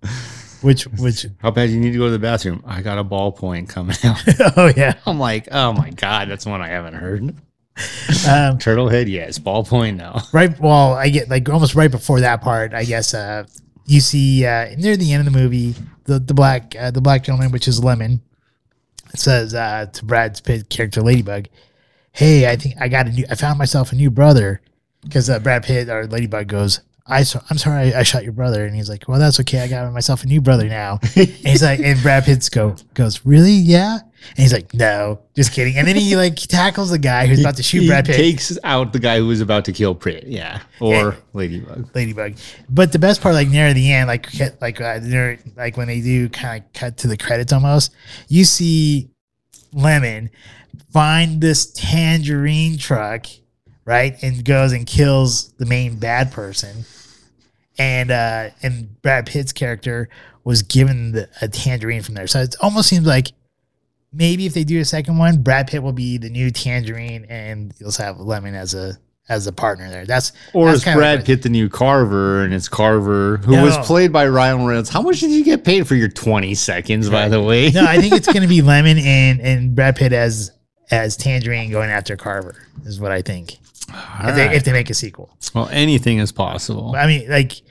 which 0.61 0.83
which 0.83 1.25
How 1.39 1.51
bad 1.51 1.69
you 1.69 1.79
need 1.79 1.91
to 1.91 1.97
go 1.97 2.05
to 2.05 2.11
the 2.11 2.19
bathroom? 2.19 2.63
I 2.65 2.81
got 2.81 2.97
a 2.97 3.03
ballpoint 3.03 3.69
coming 3.69 3.95
out. 4.03 4.21
oh 4.57 4.71
yeah, 4.75 4.95
I'm 5.05 5.19
like, 5.19 5.47
oh 5.51 5.73
my 5.73 5.89
god, 5.91 6.29
that's 6.29 6.45
one 6.45 6.61
I 6.61 6.69
haven't 6.69 6.93
heard. 6.95 7.21
um, 7.21 8.57
Turtlehead, 8.57 9.09
yes. 9.09 9.39
Ballpoint, 9.39 9.95
no. 9.97 10.19
right. 10.33 10.59
Well, 10.59 10.93
I 10.93 11.09
get 11.09 11.29
like 11.29 11.49
almost 11.49 11.73
right 11.73 11.89
before 11.89 12.19
that 12.19 12.41
part. 12.41 12.73
I 12.73 12.83
guess 12.83 13.13
uh, 13.13 13.45
you 13.85 14.01
see 14.01 14.45
uh, 14.45 14.75
near 14.77 14.97
the 14.97 15.13
end 15.13 15.27
of 15.27 15.33
the 15.33 15.39
movie, 15.39 15.75
the 16.05 16.19
the 16.19 16.33
black 16.33 16.75
uh, 16.77 16.91
the 16.91 17.01
black 17.01 17.23
gentleman, 17.23 17.51
which 17.51 17.67
is 17.67 17.83
Lemon, 17.83 18.21
says 19.15 19.53
uh, 19.53 19.87
to 19.93 20.05
Brad's 20.05 20.41
Pitt 20.41 20.69
character 20.69 21.01
Ladybug, 21.01 21.47
"Hey, 22.11 22.49
I 22.49 22.55
think 22.55 22.75
I 22.79 22.87
got 22.87 23.07
a 23.07 23.11
new. 23.11 23.25
I 23.29 23.35
found 23.35 23.57
myself 23.57 23.91
a 23.91 23.95
new 23.95 24.11
brother." 24.11 24.61
Because 25.01 25.31
uh, 25.31 25.39
Brad 25.39 25.63
Pitt 25.63 25.89
or 25.89 26.05
Ladybug 26.05 26.47
goes, 26.47 26.81
I 27.11 27.25
I'm 27.49 27.57
sorry 27.57 27.93
I, 27.93 27.99
I 27.99 28.03
shot 28.03 28.23
your 28.23 28.33
brother, 28.33 28.65
and 28.65 28.75
he's 28.75 28.89
like, 28.89 29.07
well, 29.07 29.19
that's 29.19 29.39
okay. 29.41 29.59
I 29.59 29.67
got 29.67 29.91
myself 29.93 30.23
a 30.23 30.27
new 30.27 30.41
brother 30.41 30.67
now. 30.67 30.99
and 31.15 31.27
he's 31.27 31.61
like, 31.61 31.79
and 31.79 32.01
Brad 32.01 32.23
Pitt's 32.23 32.49
go 32.49 32.75
goes, 32.93 33.25
really? 33.25 33.51
Yeah. 33.51 33.99
And 34.01 34.37
he's 34.37 34.53
like, 34.53 34.73
no, 34.73 35.19
just 35.35 35.51
kidding. 35.51 35.77
And 35.77 35.87
then 35.87 35.95
he 35.95 36.15
like 36.15 36.35
tackles 36.35 36.91
the 36.91 36.99
guy 36.99 37.25
who's 37.25 37.39
about 37.39 37.57
to 37.57 37.63
shoot 37.63 37.81
he 37.81 37.87
Brad 37.87 38.05
Pitt. 38.05 38.15
takes 38.15 38.57
out 38.63 38.93
the 38.93 38.99
guy 38.99 39.17
who 39.17 39.27
was 39.27 39.41
about 39.41 39.65
to 39.65 39.71
kill 39.71 39.95
Prit. 39.95 40.25
Yeah, 40.27 40.61
or. 40.79 41.17
Ladybug. 41.33 41.89
Ladybug. 41.95 42.35
But 42.69 42.91
the 42.91 42.99
best 42.99 43.21
part, 43.21 43.35
like 43.35 43.49
near 43.49 43.73
the 43.73 43.91
end, 43.91 44.07
like 44.07 44.27
like 44.61 44.79
uh, 44.79 44.99
near, 45.01 45.39
like 45.55 45.75
when 45.75 45.87
they 45.87 46.01
do 46.01 46.29
kind 46.29 46.63
of 46.63 46.73
cut 46.73 46.97
to 46.97 47.07
the 47.07 47.17
credits 47.17 47.51
almost, 47.51 47.93
you 48.27 48.45
see 48.45 49.09
Lemon 49.73 50.29
find 50.91 51.41
this 51.41 51.71
tangerine 51.73 52.77
truck, 52.77 53.25
right, 53.85 54.21
and 54.21 54.43
goes 54.45 54.71
and 54.71 54.85
kills 54.85 55.51
the 55.53 55.65
main 55.65 55.97
bad 55.97 56.31
person, 56.31 56.85
and 57.77 58.11
uh 58.11 58.49
and 58.61 59.01
Brad 59.01 59.25
Pitt's 59.25 59.53
character 59.53 60.09
was 60.43 60.61
given 60.61 61.11
the, 61.11 61.29
a 61.41 61.47
tangerine 61.47 62.01
from 62.01 62.15
there. 62.15 62.27
So 62.27 62.41
it 62.41 62.55
almost 62.61 62.89
seems 62.89 63.05
like. 63.05 63.27
Maybe 64.13 64.45
if 64.45 64.53
they 64.53 64.65
do 64.65 64.77
a 64.81 64.83
second 64.83 65.17
one, 65.19 65.41
Brad 65.41 65.67
Pitt 65.67 65.81
will 65.81 65.93
be 65.93 66.17
the 66.17 66.29
new 66.29 66.51
Tangerine, 66.51 67.25
and 67.29 67.73
you'll 67.79 67.93
have 67.93 68.19
Lemon 68.19 68.55
as 68.55 68.73
a 68.73 68.97
as 69.29 69.47
a 69.47 69.53
partner 69.53 69.89
there. 69.89 70.05
That's 70.05 70.33
Or 70.53 70.67
that's 70.67 70.85
is 70.85 70.93
Brad 70.93 71.25
Pitt 71.25 71.43
the 71.43 71.49
new 71.49 71.69
Carver, 71.69 72.43
and 72.43 72.53
it's 72.53 72.67
Carver 72.67 73.37
who 73.37 73.53
was 73.61 73.77
played 73.87 74.11
by 74.11 74.27
Ryan 74.27 74.65
Reynolds? 74.65 74.89
How 74.89 75.01
much 75.01 75.21
did 75.21 75.31
you 75.31 75.45
get 75.45 75.63
paid 75.63 75.87
for 75.87 75.95
your 75.95 76.09
twenty 76.09 76.55
seconds? 76.55 77.09
By 77.09 77.29
the 77.29 77.41
way, 77.41 77.69
no, 77.69 77.85
I 77.85 77.99
think 77.99 78.13
it's 78.13 78.27
going 78.27 78.41
to 78.41 78.47
be 78.49 78.61
Lemon 78.61 78.97
and 78.97 79.39
and 79.39 79.73
Brad 79.73 79.95
Pitt 79.95 80.11
as 80.11 80.51
as 80.91 81.15
Tangerine 81.15 81.71
going 81.71 81.89
after 81.89 82.17
Carver 82.17 82.55
is 82.85 82.99
what 82.99 83.13
I 83.13 83.21
think. 83.21 83.57
If, 84.23 84.35
they, 84.35 84.55
if 84.55 84.63
they 84.63 84.71
make 84.71 84.89
a 84.89 84.93
sequel, 84.93 85.35
well, 85.53 85.67
anything 85.71 86.19
is 86.19 86.31
possible. 86.31 86.95
I 86.95 87.07
mean, 87.07 87.29
like 87.29 87.61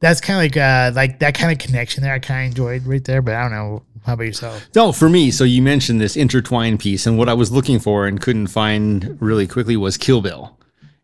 that's 0.00 0.20
kind 0.20 0.36
of 0.38 0.42
like 0.44 0.56
uh 0.56 0.92
like 0.94 1.18
that 1.20 1.34
kind 1.34 1.52
of 1.52 1.58
connection 1.58 2.02
there. 2.02 2.14
I 2.14 2.18
kind 2.18 2.44
of 2.46 2.50
enjoyed 2.52 2.86
right 2.86 3.04
there, 3.04 3.22
but 3.22 3.34
I 3.34 3.42
don't 3.42 3.52
know. 3.52 3.82
How 4.06 4.14
about 4.14 4.24
yourself? 4.24 4.66
No, 4.74 4.90
for 4.92 5.08
me, 5.08 5.30
so 5.30 5.44
you 5.44 5.60
mentioned 5.60 6.00
this 6.00 6.16
intertwined 6.16 6.80
piece, 6.80 7.06
and 7.06 7.18
what 7.18 7.28
I 7.28 7.34
was 7.34 7.52
looking 7.52 7.78
for 7.78 8.06
and 8.06 8.20
couldn't 8.20 8.46
find 8.46 9.16
really 9.20 9.46
quickly 9.46 9.76
was 9.76 9.96
Kill 9.98 10.22
Bill. 10.22 10.54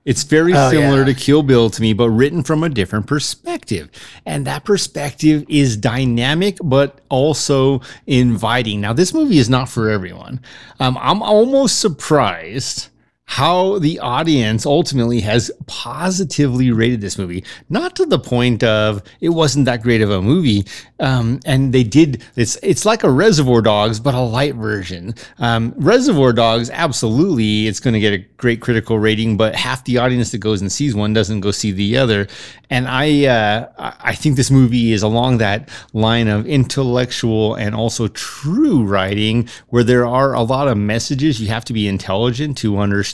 It's 0.07 0.23
very 0.23 0.53
Oh, 0.55 0.71
similar 0.71 0.99
yeah. 0.99 1.05
to 1.07 1.15
Kill 1.15 1.43
Bill 1.43 1.71
to 1.71 1.81
me, 1.83 1.93
but 1.95 2.11
written 2.11 2.43
from 2.43 2.63
a 2.63 2.69
different 2.69 3.07
perspective. 3.07 3.89
And 4.27 4.47
that 4.47 4.65
perspective 4.65 5.45
is 5.49 5.77
dynamic, 5.79 6.59
but 6.63 7.01
also 7.09 7.81
inviting. 8.07 8.83
Now, 8.83 8.93
this 8.93 9.15
movie 9.15 9.39
is 9.39 9.49
not 9.49 9.69
for 9.71 9.89
everyone. 9.91 10.41
Um, 10.79 10.99
I'm 11.01 11.23
almost 11.23 11.81
surprised 11.81 12.89
how 13.27 13.79
the 13.79 13.99
audience 14.01 14.67
ultimately 14.67 15.21
has 15.21 15.51
positively 15.67 16.71
rated 16.71 17.01
this 17.01 17.19
movie. 17.19 17.43
Not 17.71 17.97
to 17.97 18.07
the 18.07 18.19
point 18.19 18.63
of 18.63 19.03
it 19.21 19.31
wasn't 19.31 19.65
that 19.65 19.83
great 19.83 20.03
of 20.03 20.11
a 20.11 20.21
movie, 20.21 20.67
um, 21.01 21.41
and 21.47 21.73
they 21.73 21.85
did. 21.85 22.23
It's 22.37 22.57
it's 22.63 22.85
like 22.85 23.03
a 23.03 23.11
Reservoir 23.11 23.63
Dogs, 23.63 23.99
but 23.99 24.15
a 24.15 24.21
light 24.21 24.55
version. 24.55 25.15
Um, 25.39 25.73
Reservoir 25.77 26.33
Dogs, 26.33 26.69
absolutely, 26.71 27.67
it's 27.67 27.81
going 27.81 27.95
to 27.95 28.01
get 28.01 28.13
a 28.13 28.19
great 28.37 28.61
critical 28.61 28.99
rating, 28.99 29.37
but 29.37 29.55
half 29.55 29.85
the 29.85 29.99
audience 29.99 30.31
that 30.33 30.39
goes 30.39 30.61
and 30.61 30.71
sees 30.71 30.95
one 30.95 31.15
doesn't 31.15 31.41
go 31.41 31.51
see 31.51 31.73
the 31.73 31.97
other. 31.97 32.29
And 32.69 32.87
I 32.87 33.25
uh, 33.25 33.69
I 33.79 33.95
I 34.15 34.15
think 34.15 34.37
this 34.37 34.51
movie 34.51 34.93
is 34.93 35.03
along 35.03 35.39
that 35.39 35.71
line 35.93 36.29
of 36.29 36.47
intellectual 36.47 37.55
and 37.55 37.75
also 37.75 38.07
true 38.09 38.85
writing, 38.85 39.49
where 39.71 39.83
there 39.83 40.07
are 40.07 40.35
a 40.35 40.43
lot 40.43 40.69
of 40.69 40.77
messages 40.77 41.41
you 41.41 41.49
have 41.49 41.65
to 41.65 41.73
be 41.73 41.89
intelligent 41.89 42.59
to 42.59 42.79
understand. 42.79 43.14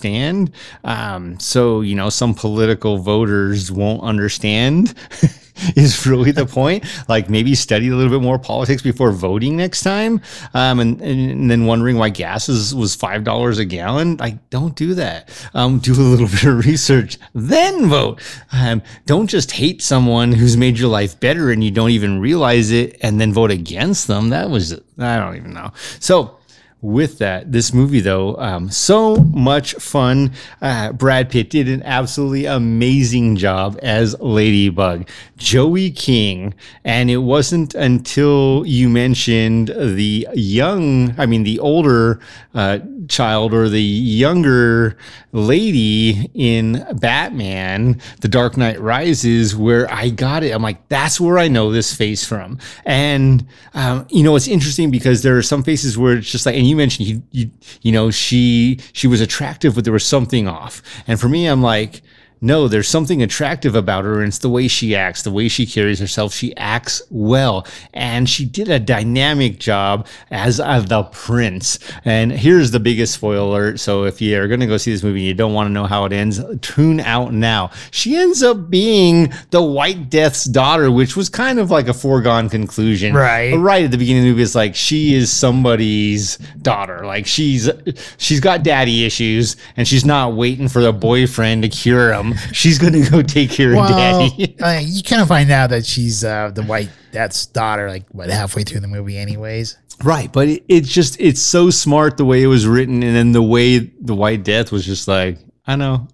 Um, 0.85 1.39
so 1.41 1.81
you 1.81 1.95
know, 1.95 2.11
some 2.11 2.35
political 2.35 2.99
voters 2.99 3.71
won't 3.71 4.03
understand. 4.03 4.95
is 5.77 6.07
really 6.07 6.31
the 6.31 6.47
point. 6.47 6.85
Like 7.09 7.29
maybe 7.29 7.55
study 7.55 7.89
a 7.89 7.97
little 7.97 8.11
bit 8.11 8.25
more 8.25 8.39
politics 8.39 8.83
before 8.83 9.13
voting 9.13 9.57
next 9.57 9.83
time, 9.83 10.21
um, 10.55 10.81
and, 10.81 11.01
and 11.01 11.51
then 11.51 11.67
wondering 11.67 11.97
why 11.97 12.11
gas 12.11 12.49
is, 12.49 12.75
was 12.75 12.95
five 12.95 13.25
dollars 13.25 13.59
a 13.59 13.65
gallon. 13.65 14.17
Like, 14.17 14.51
don't 14.51 14.75
do 14.75 14.95
that. 14.95 15.29
Um, 15.55 15.79
do 15.79 15.93
a 15.93 15.95
little 15.95 16.27
bit 16.31 16.45
of 16.45 16.67
research, 16.67 17.19
then 17.35 17.89
vote. 17.89 18.21
Um, 18.53 18.83
don't 19.07 19.29
just 19.29 19.53
hate 19.53 19.83
someone 19.83 20.33
who's 20.33 20.57
made 20.57 20.79
your 20.79 20.89
life 20.89 21.19
better 21.21 21.51
and 21.51 21.63
you 21.63 21.71
don't 21.71 21.91
even 21.91 22.21
realize 22.21 22.71
it, 22.71 22.97
and 23.03 23.21
then 23.21 23.33
vote 23.33 23.51
against 23.51 24.07
them. 24.07 24.31
That 24.31 24.51
was 24.51 24.75
I 24.99 25.19
don't 25.19 25.37
even 25.37 25.53
know. 25.53 25.73
So 25.99 26.40
with 26.83 27.19
that, 27.19 27.53
this 27.53 27.75
movie 27.75 28.01
though, 28.01 28.37
um, 28.37 28.71
so 28.71 29.17
much 29.17 29.75
fun. 29.75 30.33
Uh, 30.63 30.93
Brad 30.93 31.31
Pitt 31.31 31.51
did 31.51 31.69
an 31.69 31.83
absolutely 31.83 32.47
amazing 32.47 33.37
job 33.37 33.79
as 33.83 34.19
Ladybug. 34.21 35.09
Joey 35.37 35.91
King, 35.91 36.55
and 36.85 37.11
it 37.11 37.19
wasn't 37.19 37.75
until 37.75 38.65
you 38.67 38.89
mentioned 38.89 39.69
the 39.69 40.27
young, 40.35 41.15
I 41.19 41.27
mean 41.27 41.43
the 41.43 41.59
older 41.59 42.21
uh, 42.55 42.79
child 43.09 43.53
or 43.53 43.69
the 43.69 43.83
younger 43.83 44.97
lady 45.33 46.31
in 46.35 46.85
Batman, 46.95 48.01
The 48.21 48.29
Dark 48.29 48.57
Knight 48.57 48.81
Rises, 48.81 49.55
where 49.55 49.91
I 49.93 50.09
got 50.09 50.43
it. 50.43 50.51
I'm 50.51 50.63
like, 50.63 50.89
that's 50.89 51.21
where 51.21 51.39
I 51.39 51.49
know 51.49 51.71
this 51.71 51.95
face 51.95 52.25
from. 52.25 52.59
And 52.85 53.47
um, 53.75 54.07
you 54.11 54.23
know, 54.23 54.35
it's 54.37 54.49
interesting 54.49 54.91
because 54.91 55.23
there 55.23 55.37
are 55.37 55.43
some 55.43 55.63
faces 55.63 55.99
where 55.99 56.17
it's 56.17 56.31
just 56.31 56.47
like, 56.47 56.57
and 56.57 56.70
you 56.71 56.77
mentioned 56.77 57.09
you, 57.09 57.23
you, 57.33 57.51
you 57.83 57.93
know, 57.93 58.11
she 58.11 58.79
she 58.93 59.07
was 59.07 59.21
attractive, 59.21 59.75
but 59.75 59.85
there 59.85 59.93
was 59.93 60.07
something 60.07 60.49
off. 60.49 60.83
And 61.07 61.21
for 61.21 61.29
me, 61.29 61.47
I'm 61.47 61.63
like. 61.63 62.03
No, 62.43 62.69
there's 62.69 62.89
something 62.89 63.23
attractive 63.23 63.75
about 63.75 64.05
her, 64.05 64.21
and 64.21 64.29
it's 64.29 64.39
the 64.39 64.49
way 64.49 64.67
she 64.67 64.97
acts, 64.97 65.23
the 65.23 65.31
way 65.31 65.49
she 65.49 65.67
carries 65.67 65.99
herself. 65.99 66.33
She 66.33 66.57
acts 66.57 67.03
well, 67.11 67.67
and 67.93 68.29
she 68.29 68.47
did 68.47 68.71
a 68.71 68.79
dynamic 68.79 69.59
job 69.59 70.07
as 70.31 70.59
uh, 70.59 70.81
the 70.81 71.03
prince. 71.05 71.79
And 72.05 72.33
here's 72.33 72.71
the 72.71 72.81
biggest 72.81 73.15
spoiler 73.15 73.41
alert. 73.41 73.81
So 73.81 74.05
if 74.05 74.23
you 74.23 74.41
are 74.41 74.49
going 74.49 74.61
to 74.61 74.67
go 74.67 74.79
see 74.79 74.91
this 74.93 75.03
movie 75.03 75.21
and 75.21 75.29
you 75.29 75.35
don't 75.35 75.53
want 75.53 75.69
to 75.69 75.73
know 75.73 75.85
how 75.85 76.07
it 76.07 76.13
ends, 76.13 76.41
tune 76.63 77.01
out 77.01 77.35
now. 77.35 77.71
She 77.91 78.17
ends 78.17 78.43
up 78.43 78.71
being 78.71 79.33
the 79.51 79.63
White 79.63 80.09
Death's 80.09 80.45
daughter, 80.45 80.91
which 80.91 81.17
was 81.17 81.29
kind 81.29 81.59
of 81.59 81.71
like 81.71 81.89
a 81.89 81.95
foregone 81.95 82.49
conclusion. 82.49 83.15
Right. 83.15 83.55
Right 83.55 83.85
at 83.85 83.91
the 83.91 83.99
beginning 83.99 84.23
of 84.23 84.25
the 84.25 84.31
movie, 84.31 84.43
it's 84.43 84.55
like 84.55 84.75
she 84.75 85.15
is 85.15 85.31
somebody's 85.31 86.37
daughter. 86.63 87.05
Like 87.05 87.27
she's 87.27 87.69
she's 88.17 88.41
got 88.41 88.63
daddy 88.63 89.05
issues, 89.05 89.57
and 89.77 89.87
she's 89.87 90.07
not 90.07 90.35
waiting 90.35 90.69
for 90.69 90.81
the 90.81 90.93
boyfriend 90.93 91.63
to 91.65 91.69
cure 91.69 92.15
him. 92.15 92.30
She's 92.53 92.79
gonna 92.79 93.09
go 93.09 93.23
take 93.23 93.51
care 93.51 93.73
of 93.73 93.89
daddy. 93.89 94.57
uh, 94.63 94.81
you 94.83 95.03
kind 95.03 95.23
of 95.23 95.29
find 95.29 95.51
out 95.51 95.71
that 95.71 95.87
she's 95.87 96.25
uh, 96.25 96.51
the 96.51 96.63
white 96.63 96.91
that's 97.13 97.47
daughter, 97.47 97.89
like 97.89 98.09
what 98.11 98.31
halfway 98.31 98.63
through 98.63 98.81
the 98.81 98.89
movie, 98.89 99.19
anyways. 99.19 99.77
Right, 100.03 100.33
but 100.33 100.49
it, 100.49 100.65
it's 100.69 100.93
just 100.93 101.21
it's 101.21 101.41
so 101.41 101.71
smart 101.71 102.17
the 102.17 102.25
way 102.25 102.43
it 102.43 102.47
was 102.47 102.67
written, 102.67 103.03
and 103.03 103.15
then 103.15 103.33
the 103.33 103.43
way 103.43 103.79
the 103.79 104.15
White 104.15 104.45
Death 104.45 104.73
was 104.73 104.87
just 104.87 105.09
like, 105.09 105.39
I 105.67 105.77
know, 105.77 106.09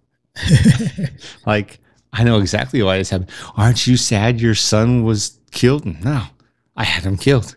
like 1.47 1.79
I 2.13 2.25
know 2.25 2.39
exactly 2.39 2.83
why 2.83 2.99
this 2.99 3.11
happened. 3.11 3.31
Aren't 3.57 3.87
you 3.87 3.97
sad 3.97 4.41
your 4.41 4.55
son 4.55 5.05
was 5.05 5.39
killed? 5.53 5.87
No, 6.05 6.25
I 6.77 6.85
had 6.85 7.05
him 7.05 7.17
killed. 7.17 7.57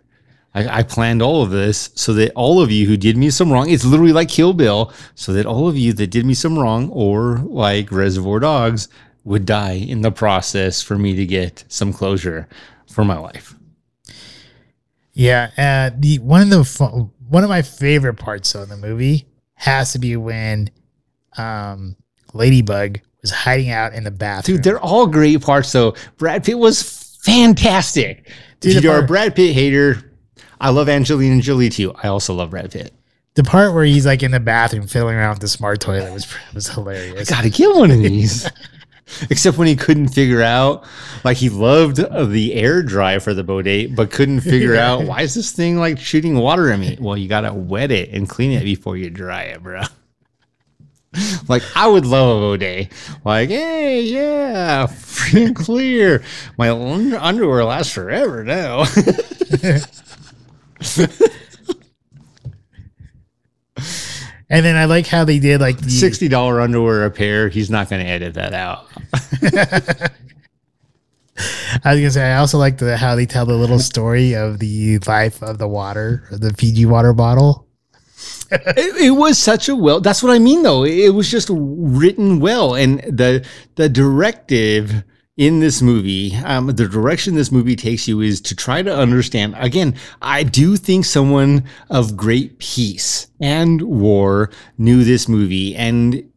I, 0.53 0.79
I 0.79 0.83
planned 0.83 1.21
all 1.21 1.43
of 1.43 1.51
this 1.51 1.91
so 1.95 2.13
that 2.13 2.31
all 2.33 2.61
of 2.61 2.71
you 2.71 2.87
who 2.87 2.97
did 2.97 3.17
me 3.17 3.29
some 3.29 3.51
wrong, 3.51 3.69
it's 3.69 3.85
literally 3.85 4.13
like 4.13 4.29
Kill 4.29 4.53
Bill, 4.53 4.91
so 5.15 5.33
that 5.33 5.45
all 5.45 5.67
of 5.67 5.77
you 5.77 5.93
that 5.93 6.07
did 6.07 6.25
me 6.25 6.33
some 6.33 6.57
wrong, 6.57 6.89
or 6.89 7.37
like 7.45 7.91
Reservoir 7.91 8.39
Dogs, 8.39 8.87
would 9.23 9.45
die 9.45 9.73
in 9.73 10.01
the 10.01 10.11
process 10.11 10.81
for 10.81 10.97
me 10.97 11.15
to 11.15 11.25
get 11.25 11.63
some 11.67 11.93
closure 11.93 12.47
for 12.87 13.05
my 13.05 13.17
life. 13.17 13.55
Yeah, 15.13 15.51
uh, 15.57 15.95
the 15.97 16.19
one 16.19 16.41
of 16.41 16.49
the 16.49 17.09
one 17.27 17.43
of 17.43 17.49
my 17.49 17.61
favorite 17.61 18.15
parts 18.15 18.55
of 18.55 18.69
the 18.69 18.77
movie 18.77 19.27
has 19.53 19.91
to 19.93 19.99
be 19.99 20.15
when 20.15 20.71
um, 21.37 21.95
Ladybug 22.33 23.01
was 23.21 23.31
hiding 23.31 23.69
out 23.69 23.93
in 23.93 24.03
the 24.03 24.11
bathroom. 24.11 24.57
Dude, 24.57 24.63
they're 24.63 24.79
all 24.79 25.05
great 25.05 25.41
parts 25.41 25.69
So 25.69 25.95
Brad 26.17 26.43
Pitt 26.43 26.57
was 26.57 27.17
fantastic. 27.21 28.31
Dude, 28.61 28.77
if 28.77 28.83
you're 28.83 28.99
a 28.99 29.05
Brad 29.05 29.35
Pitt 29.35 29.53
hater, 29.53 30.08
I 30.59 30.69
love 30.71 30.89
Angelina 30.89 31.41
Jolie 31.41 31.69
too. 31.69 31.93
I 32.01 32.07
also 32.07 32.33
love 32.33 32.49
Brad 32.51 32.71
Pitt. 32.71 32.93
the 33.35 33.43
part 33.43 33.73
where 33.73 33.85
he's 33.85 34.05
like 34.05 34.23
in 34.23 34.31
the 34.31 34.39
bathroom 34.39 34.87
fiddling 34.87 35.15
around 35.15 35.31
with 35.35 35.39
the 35.41 35.47
smart 35.47 35.79
toilet 35.79 36.11
was 36.13 36.27
was 36.53 36.67
hilarious. 36.69 37.31
I 37.31 37.35
Gotta 37.35 37.49
get 37.49 37.73
one 37.75 37.91
of 37.91 37.99
these. 37.99 38.49
Except 39.31 39.57
when 39.57 39.67
he 39.67 39.75
couldn't 39.75 40.09
figure 40.09 40.43
out, 40.43 40.85
like 41.23 41.37
he 41.37 41.49
loved 41.49 41.99
uh, 41.99 42.25
the 42.25 42.53
air 42.53 42.83
dry 42.83 43.17
for 43.17 43.33
the 43.33 43.43
bidet, 43.43 43.95
but 43.95 44.11
couldn't 44.11 44.41
figure 44.41 44.75
out 44.75 45.03
why 45.05 45.21
is 45.21 45.33
this 45.33 45.51
thing 45.51 45.77
like 45.77 45.97
shooting 45.97 46.35
water 46.37 46.69
at 46.69 46.79
me? 46.79 46.95
Well, 46.99 47.17
you 47.17 47.27
gotta 47.27 47.51
wet 47.51 47.89
it 47.89 48.09
and 48.11 48.29
clean 48.29 48.51
it 48.51 48.63
before 48.63 48.97
you 48.97 49.09
dry 49.09 49.43
it, 49.43 49.63
bro. 49.63 49.81
Like 51.47 51.63
I 51.75 51.87
would 51.87 52.05
love 52.05 52.43
a 52.43 52.51
bidet. 52.57 52.91
Like, 53.25 53.49
hey, 53.49 54.01
yeah, 54.03 54.85
free 54.85 55.45
and 55.45 55.55
clear. 55.55 56.21
My 56.55 56.69
un- 56.69 57.15
underwear 57.15 57.65
lasts 57.65 57.91
forever 57.91 58.43
now. 58.43 58.85
And 64.51 64.65
then 64.65 64.75
I 64.75 64.85
like 64.85 65.05
how 65.05 65.25
they 65.25 65.37
did 65.37 65.61
like 65.61 65.77
the 65.77 65.91
Sixty 65.91 66.27
dollar 66.27 66.59
underwear 66.59 67.05
a 67.05 67.11
pair. 67.11 67.49
He's 67.49 67.69
not 67.69 67.87
going 67.89 68.03
to 68.03 68.11
edit 68.11 68.33
that 68.33 68.53
out. 68.53 68.87
I 71.85 71.93
was 71.93 72.01
gonna 72.01 72.11
say 72.11 72.31
I 72.31 72.37
also 72.37 72.57
like 72.57 72.79
the 72.79 72.97
how 72.97 73.15
they 73.15 73.25
tell 73.25 73.45
the 73.45 73.55
little 73.55 73.79
story 73.79 74.33
of 74.33 74.59
the 74.59 74.99
life 74.99 75.41
of 75.41 75.57
the 75.57 75.67
water, 75.67 76.27
the 76.31 76.53
Fiji 76.53 76.85
water 76.85 77.13
bottle. 77.13 77.65
it, 78.51 78.95
it 78.97 79.11
was 79.11 79.37
such 79.37 79.69
a 79.69 79.75
well. 79.75 80.01
That's 80.01 80.21
what 80.21 80.33
I 80.33 80.39
mean, 80.39 80.63
though. 80.63 80.83
It 80.83 81.13
was 81.13 81.31
just 81.31 81.49
written 81.51 82.41
well, 82.41 82.75
and 82.75 82.99
the 83.01 83.45
the 83.75 83.87
directive 83.87 85.03
in 85.39 85.61
this 85.61 85.81
movie, 85.81 86.35
um, 86.43 86.67
the 86.67 86.85
direction 86.85 87.33
this 87.33 87.49
movie 87.49 87.77
takes 87.77 88.09
you 88.09 88.19
is 88.19 88.41
to 88.41 88.53
try 88.53 88.81
to 88.81 88.93
understand. 88.93 89.55
Again, 89.57 89.95
I 90.21 90.43
do 90.43 90.75
think 90.75 91.05
someone 91.05 91.63
of 91.89 92.17
great 92.17 92.59
peace 92.59 93.27
and 93.39 93.81
war 93.81 94.51
knew 94.77 95.05
this 95.05 95.29
movie, 95.29 95.77
and 95.77 96.29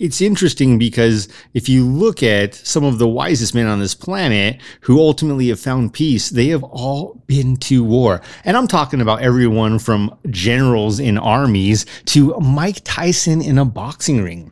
it's 0.00 0.20
interesting 0.20 0.80
because 0.80 1.28
if 1.54 1.68
you 1.68 1.86
look 1.86 2.24
at 2.24 2.56
some 2.56 2.82
of 2.82 2.98
the 2.98 3.06
wisest 3.06 3.54
men 3.54 3.68
on 3.68 3.78
this 3.78 3.94
planet 3.94 4.60
who 4.80 4.98
ultimately 4.98 5.46
have 5.46 5.60
found 5.60 5.92
peace, 5.92 6.28
they 6.28 6.48
have 6.48 6.64
all 6.64 7.22
been 7.28 7.56
to 7.58 7.84
war. 7.84 8.20
And 8.44 8.56
I'm 8.56 8.66
talking 8.66 9.00
about 9.00 9.22
everyone 9.22 9.78
from 9.78 10.12
generals 10.28 10.98
in 10.98 11.18
armies 11.18 11.86
to 12.06 12.36
Mike 12.40 12.80
Tyson 12.82 13.42
in 13.42 13.58
a 13.58 13.64
boxing 13.64 14.24
ring. 14.24 14.50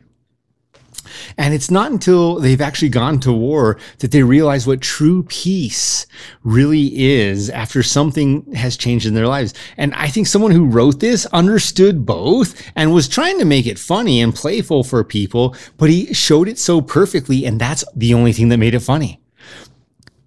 And 1.37 1.53
it's 1.53 1.71
not 1.71 1.91
until 1.91 2.39
they've 2.39 2.61
actually 2.61 2.89
gone 2.89 3.19
to 3.21 3.31
war 3.31 3.77
that 3.99 4.11
they 4.11 4.23
realize 4.23 4.67
what 4.67 4.81
true 4.81 5.23
peace 5.23 6.05
really 6.43 6.87
is 6.97 7.49
after 7.49 7.83
something 7.83 8.53
has 8.53 8.77
changed 8.77 9.05
in 9.05 9.13
their 9.13 9.27
lives. 9.27 9.53
And 9.77 9.93
I 9.95 10.07
think 10.07 10.27
someone 10.27 10.51
who 10.51 10.65
wrote 10.65 10.99
this 10.99 11.25
understood 11.27 12.05
both 12.05 12.61
and 12.75 12.93
was 12.93 13.07
trying 13.07 13.39
to 13.39 13.45
make 13.45 13.67
it 13.67 13.79
funny 13.79 14.21
and 14.21 14.33
playful 14.35 14.83
for 14.83 15.03
people, 15.03 15.55
but 15.77 15.89
he 15.89 16.13
showed 16.13 16.47
it 16.47 16.57
so 16.57 16.81
perfectly. 16.81 17.45
And 17.45 17.59
that's 17.59 17.83
the 17.95 18.13
only 18.13 18.33
thing 18.33 18.49
that 18.49 18.57
made 18.57 18.73
it 18.73 18.81
funny 18.81 19.19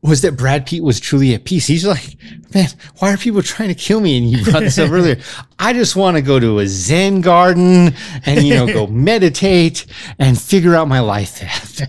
was 0.03 0.22
that 0.22 0.36
Brad 0.36 0.66
Pitt 0.66 0.82
was 0.82 0.98
truly 0.98 1.32
at 1.32 1.44
peace. 1.44 1.68
He's 1.68 1.86
like, 1.86 2.16
man, 2.53 2.68
why 2.98 3.12
are 3.12 3.16
people 3.16 3.40
trying 3.40 3.68
to 3.68 3.74
kill 3.74 4.00
me? 4.00 4.18
And 4.18 4.28
you 4.28 4.44
brought 4.44 4.64
this 4.64 4.78
up 4.78 4.90
earlier. 4.92 5.20
I 5.61 5.72
just 5.72 5.94
want 5.94 6.16
to 6.16 6.22
go 6.22 6.40
to 6.40 6.59
a 6.59 6.66
Zen 6.66 7.20
garden 7.20 7.94
and, 8.26 8.42
you 8.44 8.55
know, 8.55 8.66
go 8.66 8.86
meditate 8.88 9.86
and 10.18 10.40
figure 10.40 10.74
out 10.74 10.88
my 10.88 10.98
life 10.98 11.38
path 11.38 11.82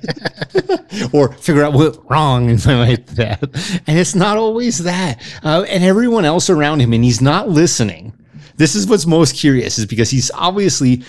or 1.14 1.34
figure 1.34 1.64
out 1.64 1.74
what 1.74 2.07
wrong 2.09 2.49
in 2.51 2.59
my 2.66 2.88
life 2.88 3.16
path. 3.16 3.82
And 3.88 3.97
it's 3.97 4.14
not 4.14 4.38
always 4.38 4.84
that. 4.84 5.20
Uh, 5.43 5.66
and 5.68 5.84
everyone 5.84 6.24
else 6.24 6.51
around 6.51 6.82
him, 6.82 6.93
and 6.93 7.03
he's 7.03 7.22
not 7.22 7.49
listening. 7.49 8.14
This 8.56 8.76
is 8.76 8.88
what's 8.88 9.06
most 9.06 9.36
curious 9.36 9.78
is 9.78 9.86
because 9.86 10.10
he's 10.10 10.32
obviously 10.32 11.04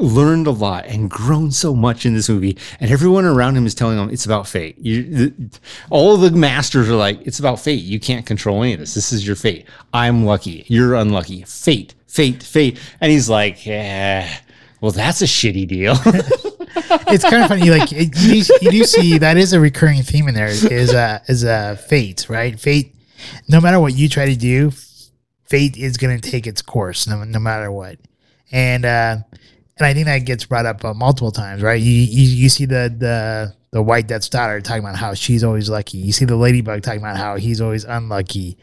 learned 0.00 0.46
a 0.46 0.52
lot 0.52 0.86
and 0.86 1.10
grown 1.10 1.50
so 1.50 1.74
much 1.74 2.06
in 2.06 2.14
this 2.14 2.28
movie, 2.28 2.56
and 2.80 2.90
everyone 2.90 3.24
around 3.24 3.56
him 3.56 3.66
is 3.66 3.74
telling 3.74 3.98
him 3.98 4.10
it's 4.10 4.24
about 4.24 4.46
fate. 4.46 4.78
You, 4.78 5.32
all 5.90 6.16
the 6.16 6.30
masters 6.30 6.88
are 6.88 6.96
like, 6.96 7.20
it's 7.26 7.38
about 7.38 7.60
fate. 7.60 7.82
You 7.82 7.98
can't 8.00 8.26
control 8.26 8.62
any 8.62 8.74
of 8.74 8.80
this. 8.80 8.94
This 8.94 9.12
is 9.12 9.26
your 9.26 9.36
fate. 9.36 9.66
I'm 9.92 10.24
lucky. 10.24 10.64
You're 10.68 10.94
unlucky. 10.94 11.42
Fate, 11.42 11.94
fate, 12.06 12.42
fate. 12.42 12.78
And 13.00 13.10
he's 13.10 13.28
like, 13.28 13.66
yeah, 13.66 14.32
well, 14.80 14.92
that's 14.92 15.22
a 15.22 15.26
shitty 15.26 15.66
deal. 15.66 15.94
it's 17.08 17.24
kind 17.24 17.42
of 17.42 17.48
funny. 17.48 17.70
Like 17.70 17.90
you, 17.90 18.44
you 18.60 18.70
do 18.70 18.84
see 18.84 19.18
that 19.18 19.36
is 19.36 19.52
a 19.52 19.60
recurring 19.60 20.02
theme 20.02 20.28
in 20.28 20.34
there. 20.34 20.48
Is 20.48 20.92
uh 20.92 21.20
is 21.26 21.44
uh 21.44 21.76
fate 21.76 22.26
right? 22.28 22.58
Fate. 22.58 22.94
No 23.48 23.60
matter 23.60 23.80
what 23.80 23.94
you 23.94 24.08
try 24.08 24.26
to 24.26 24.36
do, 24.36 24.72
fate 25.54 25.76
is 25.76 25.96
going 25.96 26.20
to 26.20 26.30
take 26.30 26.48
its 26.48 26.62
course 26.62 27.06
no, 27.06 27.22
no 27.22 27.38
matter 27.38 27.70
what. 27.70 27.96
And 28.50 28.84
uh, 28.84 29.18
and 29.76 29.86
I 29.86 29.94
think 29.94 30.06
that 30.06 30.18
gets 30.18 30.44
brought 30.46 30.66
up 30.66 30.84
uh, 30.84 30.94
multiple 30.94 31.30
times, 31.30 31.62
right? 31.62 31.80
You, 31.80 31.92
you 31.92 32.28
you 32.28 32.48
see 32.48 32.66
the 32.66 32.94
the 32.96 33.54
the 33.70 33.82
white 33.82 34.08
Death's 34.08 34.28
daughter 34.28 34.60
talking 34.60 34.82
about 34.82 34.96
how 34.96 35.14
she's 35.14 35.44
always 35.44 35.68
lucky. 35.68 35.98
You 35.98 36.12
see 36.12 36.24
the 36.24 36.36
ladybug 36.36 36.82
talking 36.82 37.00
about 37.00 37.16
how 37.16 37.36
he's 37.36 37.60
always 37.60 37.84
unlucky. 37.84 38.58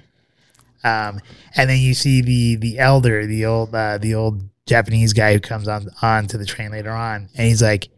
Um, 0.83 1.21
and 1.55 1.69
then 1.69 1.79
you 1.79 1.93
see 1.93 2.21
the 2.21 2.55
the 2.57 2.79
elder, 2.79 3.25
the 3.25 3.45
old 3.45 3.73
uh, 3.73 3.97
the 3.97 4.15
old 4.15 4.41
Japanese 4.65 5.13
guy 5.13 5.33
who 5.33 5.39
comes 5.39 5.67
on 5.67 5.87
on 6.01 6.27
to 6.27 6.37
the 6.37 6.45
train 6.45 6.71
later 6.71 6.91
on, 6.91 7.29
and 7.35 7.47
he's 7.47 7.61
like 7.61 7.89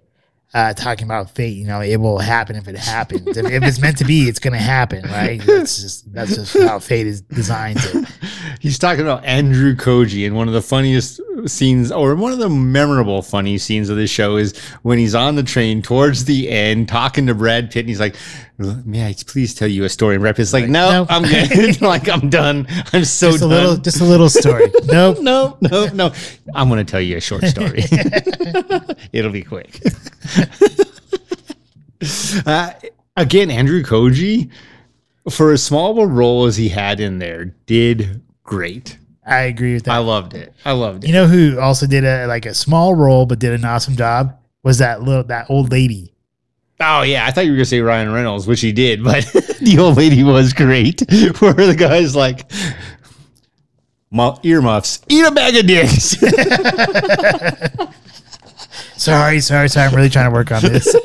uh, 0.54 0.74
talking 0.74 1.06
about 1.06 1.32
fate. 1.32 1.58
You 1.58 1.66
know, 1.66 1.82
it 1.82 1.98
will 1.98 2.20
happen 2.20 2.56
if 2.56 2.68
it 2.68 2.76
happens. 2.76 3.38
if, 3.38 3.46
if 3.46 3.64
it's 3.64 3.80
meant 3.80 3.98
to 3.98 4.06
be, 4.06 4.24
it's 4.30 4.40
going 4.40 4.54
to 4.54 4.60
happen, 4.60 5.04
right? 5.10 5.42
That's 5.46 5.82
just 5.82 6.14
that's 6.14 6.36
just 6.36 6.58
how 6.58 6.80
fate 6.80 7.08
is 7.08 7.22
designed. 7.22 7.80
He's 8.60 8.78
talking 8.78 9.02
about 9.02 9.26
Andrew 9.26 9.76
Koji, 9.76 10.26
and 10.26 10.36
one 10.36 10.48
of 10.48 10.54
the 10.54 10.62
funniest 10.62 11.20
scenes, 11.48 11.92
or 11.92 12.16
one 12.16 12.32
of 12.32 12.40
the 12.40 12.50
memorable 12.50 13.22
funny 13.22 13.58
scenes 13.58 13.90
of 13.90 13.98
this 13.98 14.10
show, 14.10 14.38
is 14.38 14.58
when 14.84 14.98
he's 14.98 15.16
on 15.16 15.36
the 15.36 15.44
train 15.44 15.82
towards 15.82 16.26
the 16.26 16.50
end, 16.50 16.88
talking 16.88 17.28
to 17.28 17.34
Brad 17.34 17.72
Pitt, 17.72 17.82
and 17.82 17.90
he's 17.90 18.00
like, 18.00 18.16
"May 18.58 19.08
I 19.08 19.16
please 19.26 19.54
tell 19.56 19.68
you 19.68 19.84
a 19.84 19.90
story?" 19.90 20.16
And 20.16 20.22
Brad 20.22 20.36
Pitt's 20.36 20.54
like, 20.54 20.70
"No, 20.70 20.90
No. 20.90 21.06
I'm 21.10 21.24
good. 21.24 21.82
like 21.94 22.08
I'm 22.10 22.30
done. 22.30 22.68
I'm 22.94 23.04
so 23.06 23.32
Just 23.32 23.38
a 23.38 23.40
done." 23.42 23.50
little, 23.50 23.78
just 23.78 24.02
a 24.02 24.06
little 24.06 24.30
story. 24.30 24.72
Nope. 24.86 25.20
no, 25.22 25.58
no, 25.62 25.88
no. 25.88 26.12
I'm 26.54 26.70
going 26.70 26.86
to 26.86 26.90
tell 26.90 27.02
you 27.02 27.18
a 27.18 27.22
short 27.22 27.44
story. 27.46 27.84
It'll 29.14 29.32
be 29.32 29.44
quick. 29.44 29.80
uh, 32.46 32.72
again, 33.16 33.50
Andrew 33.50 33.82
Koji, 33.84 34.50
for 35.30 35.52
as 35.52 35.64
small 35.64 35.92
of 35.92 35.98
a 35.98 36.08
role 36.08 36.46
as 36.46 36.58
he 36.58 36.70
had 36.70 37.00
in 37.00 37.20
there, 37.20 37.46
did 37.66 38.22
great. 38.44 38.98
I 39.26 39.42
agree 39.44 39.74
with 39.76 39.86
that. 39.86 39.94
I 39.94 39.98
loved 40.00 40.34
it. 40.34 40.54
I 40.66 40.74
loved 40.74 41.04
it. 41.04 41.08
You 41.08 41.14
know 41.14 41.28
who 41.28 41.60
also 41.60 41.88
did 41.88 42.04
a 42.04 42.28
like 42.28 42.46
a 42.46 42.54
small 42.54 42.94
role 42.94 43.26
but 43.26 43.40
did 43.40 43.54
an 43.54 43.64
awesome 43.64 43.96
job 43.96 44.38
was 44.64 44.80
that 44.80 45.02
little 45.02 45.24
that 45.26 45.50
old 45.50 45.72
lady. 45.72 46.13
Oh 46.84 47.02
yeah, 47.04 47.26
I 47.26 47.32
thought 47.32 47.46
you 47.46 47.52
were 47.52 47.58
going 47.58 47.66
to 47.66 47.70
say 47.70 47.80
Ryan 47.82 48.12
Reynolds, 48.12 48.46
which 48.48 48.62
he 48.62 48.72
did, 48.72 49.04
but 49.04 49.24
the 49.62 49.78
old 49.80 49.98
lady 49.98 50.24
was 50.24 50.54
great. 50.54 51.02
Where 51.40 51.54
the 51.54 51.76
guy's 51.78 52.16
like, 52.16 52.52
"Mu- 54.12 54.36
earmuffs, 54.44 55.02
eat 55.10 55.26
a 55.26 55.32
bag 55.32 55.56
of 55.56 55.66
dicks. 55.68 56.18
Sorry, 58.96 59.42
sorry, 59.42 59.68
sorry. 59.68 59.88
I'm 59.88 59.96
really 59.96 60.10
trying 60.10 60.30
to 60.30 60.34
work 60.34 60.50
on 60.52 60.62
this. 60.62 60.96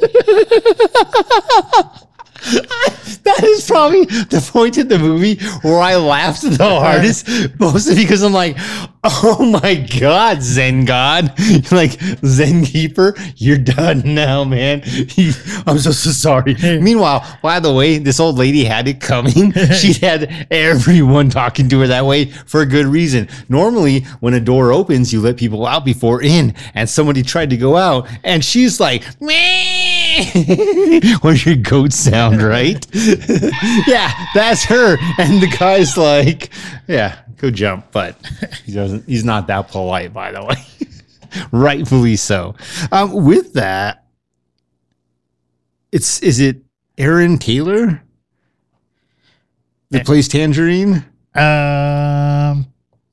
That 3.24 3.44
is 3.44 3.66
probably 3.66 4.04
the 4.06 4.46
point 4.52 4.78
in 4.78 4.88
the 4.88 4.98
movie 4.98 5.36
where 5.60 5.80
I 5.80 5.96
laughed 5.96 6.42
the 6.42 6.56
hardest, 6.58 7.28
mostly 7.58 7.94
because 7.94 8.22
I'm 8.22 8.32
like, 8.32 8.56
oh 9.04 9.58
my 9.62 9.74
God, 10.00 10.42
Zen 10.42 10.84
God. 10.86 11.32
like, 11.70 12.00
Zen 12.24 12.64
Keeper, 12.64 13.14
you're 13.36 13.58
done 13.58 14.02
now, 14.14 14.44
man. 14.44 14.82
I'm 15.66 15.78
so, 15.78 15.92
so 15.92 16.10
sorry. 16.10 16.54
Meanwhile, 16.62 17.38
by 17.42 17.60
the 17.60 17.72
way, 17.72 17.98
this 17.98 18.18
old 18.18 18.38
lady 18.38 18.64
had 18.64 18.88
it 18.88 19.00
coming. 19.00 19.52
she 19.74 19.92
had 19.94 20.46
everyone 20.50 21.28
talking 21.28 21.68
to 21.68 21.80
her 21.80 21.86
that 21.86 22.06
way 22.06 22.26
for 22.26 22.62
a 22.62 22.66
good 22.66 22.86
reason. 22.86 23.28
Normally, 23.48 24.00
when 24.20 24.34
a 24.34 24.40
door 24.40 24.72
opens, 24.72 25.12
you 25.12 25.20
let 25.20 25.36
people 25.36 25.66
out 25.66 25.84
before 25.84 26.22
in, 26.22 26.54
and 26.74 26.88
somebody 26.88 27.22
tried 27.22 27.50
to 27.50 27.56
go 27.56 27.76
out, 27.76 28.08
and 28.24 28.44
she's 28.44 28.80
like, 28.80 29.04
Meh. 29.20 29.87
What's 31.20 31.46
your 31.46 31.56
goat 31.56 31.92
sound, 31.92 32.42
right? 32.42 32.84
yeah, 33.86 34.12
that's 34.34 34.64
her. 34.64 34.96
And 35.18 35.42
the 35.42 35.54
guy's 35.58 35.96
like, 35.96 36.50
yeah, 36.86 37.20
go 37.36 37.50
jump. 37.50 37.92
But 37.92 38.16
he 38.64 38.72
doesn't, 38.72 39.06
he's 39.06 39.24
not 39.24 39.46
that 39.46 39.68
polite, 39.68 40.12
by 40.12 40.32
the 40.32 40.44
way. 40.44 40.56
Rightfully 41.52 42.16
so. 42.16 42.54
Um, 42.90 43.24
with 43.24 43.52
that, 43.52 44.04
it's, 45.92 46.20
is 46.22 46.40
it 46.40 46.58
Aaron 46.96 47.38
Taylor 47.38 48.02
that 49.90 50.04
plays 50.04 50.26
Tangerine? 50.28 51.04
Um, 51.34 52.66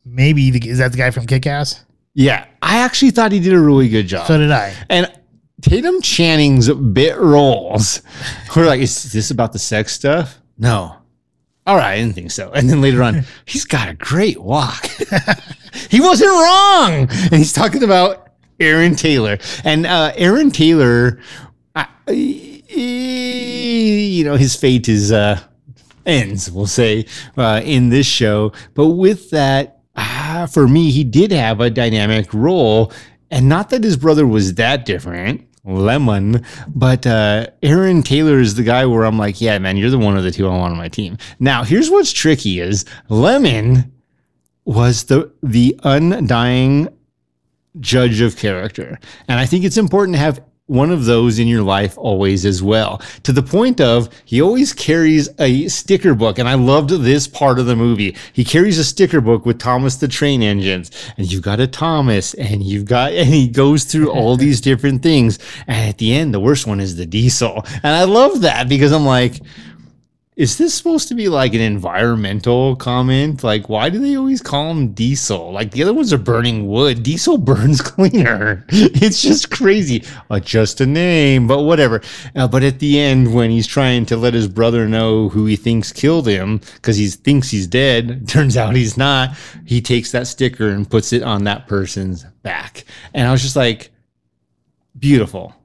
maybe 0.04 0.52
the, 0.52 0.70
is 0.70 0.80
that 0.80 0.92
the 0.92 0.98
guy 0.98 1.12
from 1.12 1.28
Kick 1.28 1.46
Ass? 1.46 1.86
Yeah, 2.14 2.48
I 2.62 2.80
actually 2.80 3.12
thought 3.12 3.32
he 3.34 3.40
did 3.40 3.54
a 3.54 3.60
really 3.60 3.90
good 3.90 4.08
job. 4.08 4.26
So 4.28 4.38
did 4.38 4.52
I. 4.52 4.74
And 4.90 5.12
Tatum 5.62 6.02
Channing's 6.02 6.72
bit 6.72 7.18
roles 7.18 8.02
were 8.56 8.66
like, 8.66 8.82
is 8.82 9.12
this 9.12 9.32
about 9.32 9.54
the 9.54 9.60
sex 9.60 9.94
stuff? 9.94 10.40
No. 10.58 10.98
All 11.68 11.76
right, 11.76 11.94
I 11.94 11.98
didn't 11.98 12.14
think 12.14 12.32
so. 12.32 12.52
And 12.52 12.70
then 12.70 12.82
later 12.82 13.02
on, 13.02 13.24
he's 13.46 13.66
got 13.66 13.90
a 13.90 13.94
great 13.94 14.40
walk. 14.40 14.86
he 15.90 16.00
wasn't 16.00 16.32
wrong. 16.32 17.08
And 17.10 17.36
he's 17.36 17.54
talking 17.54 17.84
about 17.84 18.30
Aaron 18.60 18.96
Taylor. 18.96 19.40
And 19.64 19.86
uh, 19.86 20.14
Aaron 20.16 20.52
Taylor, 20.52 21.20
I, 21.76 21.88
you 22.70 24.24
know, 24.24 24.36
his 24.36 24.56
fate 24.56 24.88
is 24.88 25.12
uh, 25.12 25.42
ends, 26.06 26.52
we'll 26.52 26.68
say, 26.68 27.06
uh, 27.38 27.62
in 27.64 27.90
this 27.90 28.06
show. 28.06 28.52
But 28.76 28.90
with 28.90 29.32
that, 29.32 29.80
ah, 29.96 30.48
for 30.52 30.68
me, 30.68 30.92
he 30.92 31.04
did 31.04 31.32
have 31.32 31.62
a 31.62 31.70
dynamic 31.70 32.34
role. 32.34 32.92
And 33.32 33.50
not 33.50 33.70
that 33.70 33.84
his 33.84 33.98
brother 33.98 34.26
was 34.28 34.56
that 34.56 34.86
different, 34.86 35.48
Lemon, 35.64 36.46
but 36.68 37.08
uh, 37.08 37.48
Aaron 37.64 38.04
Taylor 38.04 38.40
is 38.40 38.56
the 38.56 38.64
guy 38.64 38.86
where 38.86 39.04
I'm 39.04 39.18
like, 39.18 39.42
yeah, 39.42 39.58
man, 39.58 39.78
you're 39.78 39.90
the 39.90 39.98
one 39.98 40.16
of 40.18 40.24
the 40.24 40.32
two 40.32 40.48
I 40.48 40.56
want 40.56 40.72
on 40.72 40.78
my 40.78 40.90
team. 40.90 41.18
Now, 41.40 41.64
here's 41.64 41.90
what's 41.90 42.12
tricky 42.12 42.60
is 42.60 42.86
Lemon 43.10 43.92
was 44.66 45.06
the 45.06 45.32
the 45.44 45.80
undying 45.84 46.90
judge 47.80 48.22
of 48.22 48.38
character. 48.38 49.00
And 49.28 49.40
I 49.40 49.46
think 49.46 49.66
it's 49.66 49.78
important 49.78 50.16
to 50.16 50.20
have 50.20 50.42
one 50.68 50.90
of 50.90 51.06
those 51.06 51.38
in 51.38 51.48
your 51.48 51.62
life 51.62 51.96
always 51.96 52.44
as 52.44 52.64
well. 52.64 53.00
To 53.24 53.32
the 53.32 53.44
point 53.44 53.80
of 53.80 54.10
he 54.26 54.42
always 54.42 54.74
carries 54.74 55.30
a 55.40 55.68
sticker 55.68 56.16
book. 56.16 56.40
And 56.40 56.50
I 56.50 56.56
loved 56.56 56.90
this 56.90 57.28
part 57.28 57.60
of 57.60 57.68
the 57.68 57.76
movie. 57.76 58.16
He 58.34 58.44
carries 58.44 58.80
a 58.80 58.84
sticker 58.84 59.22
book 59.22 59.46
with 59.46 59.60
Thomas 59.60 59.98
the 59.98 60.08
Train 60.08 60.42
Engines. 60.42 60.90
And 61.18 61.32
you've 61.32 61.44
got 61.44 61.60
a 61.60 61.68
Thomas 61.68 62.34
and 62.34 62.64
you've 62.64 62.86
got, 62.86 63.14
and 63.14 63.30
he 63.30 63.48
goes 63.48 63.84
through 63.84 64.12
all 64.12 64.36
these 64.38 64.60
different 64.60 65.04
things. 65.04 65.38
And 65.68 65.90
at 65.90 66.00
the 66.00 66.16
end, 66.16 66.34
the 66.34 66.40
worst 66.40 66.66
one 66.66 66.80
is 66.80 66.96
the 66.96 67.06
diesel. 67.06 67.64
And 67.84 67.96
I 67.96 68.06
love 68.06 68.42
that 68.42 68.68
because 68.68 68.92
I'm 68.92 69.06
like, 69.06 69.42
is 70.36 70.58
this 70.58 70.74
supposed 70.74 71.08
to 71.08 71.16
be 71.16 71.30
like 71.30 71.54
an 71.54 71.62
environmental 71.62 72.76
comment? 72.76 73.42
Like, 73.42 73.70
why 73.70 73.90
do 73.90 74.00
they 74.00 74.18
always 74.18 74.42
call 74.42 74.68
them 74.68 74.92
diesel? 74.92 75.54
Like 75.54 75.72
the 75.72 75.82
other 75.82 75.94
ones 75.94 76.12
are 76.12 76.18
burning 76.18 76.68
wood. 76.68 77.04
Diesel 77.04 77.38
burns 77.52 77.82
cleaner. 77.82 78.66
It's 79.06 79.22
just 79.22 79.52
crazy. 79.52 80.04
Uh, 80.30 80.40
just 80.40 80.82
a 80.82 80.86
name, 80.86 81.48
but 81.48 81.64
whatever. 81.64 82.02
Uh, 82.36 82.48
but 82.48 82.64
at 82.64 82.80
the 82.80 83.00
end, 83.00 83.34
when 83.34 83.50
he's 83.50 83.68
trying 83.68 84.06
to 84.08 84.18
let 84.18 84.34
his 84.34 84.48
brother 84.48 84.88
know 84.88 85.30
who 85.30 85.46
he 85.46 85.56
thinks 85.56 85.94
killed 85.94 86.28
him 86.28 86.60
because 86.76 86.98
he 86.98 87.08
thinks 87.08 87.50
he's 87.50 87.68
dead, 87.68 88.28
turns 88.28 88.58
out 88.58 88.76
he's 88.76 88.98
not. 88.98 89.36
He 89.66 89.82
takes 89.82 90.12
that 90.12 90.28
sticker 90.28 90.70
and 90.70 90.90
puts 90.90 91.14
it 91.14 91.24
on 91.24 91.46
that 91.46 91.68
person's 91.68 92.26
back. 92.44 92.84
And 93.14 93.28
I 93.28 93.32
was 93.32 93.42
just 93.42 93.56
like, 93.56 93.92
beautiful. 94.98 95.56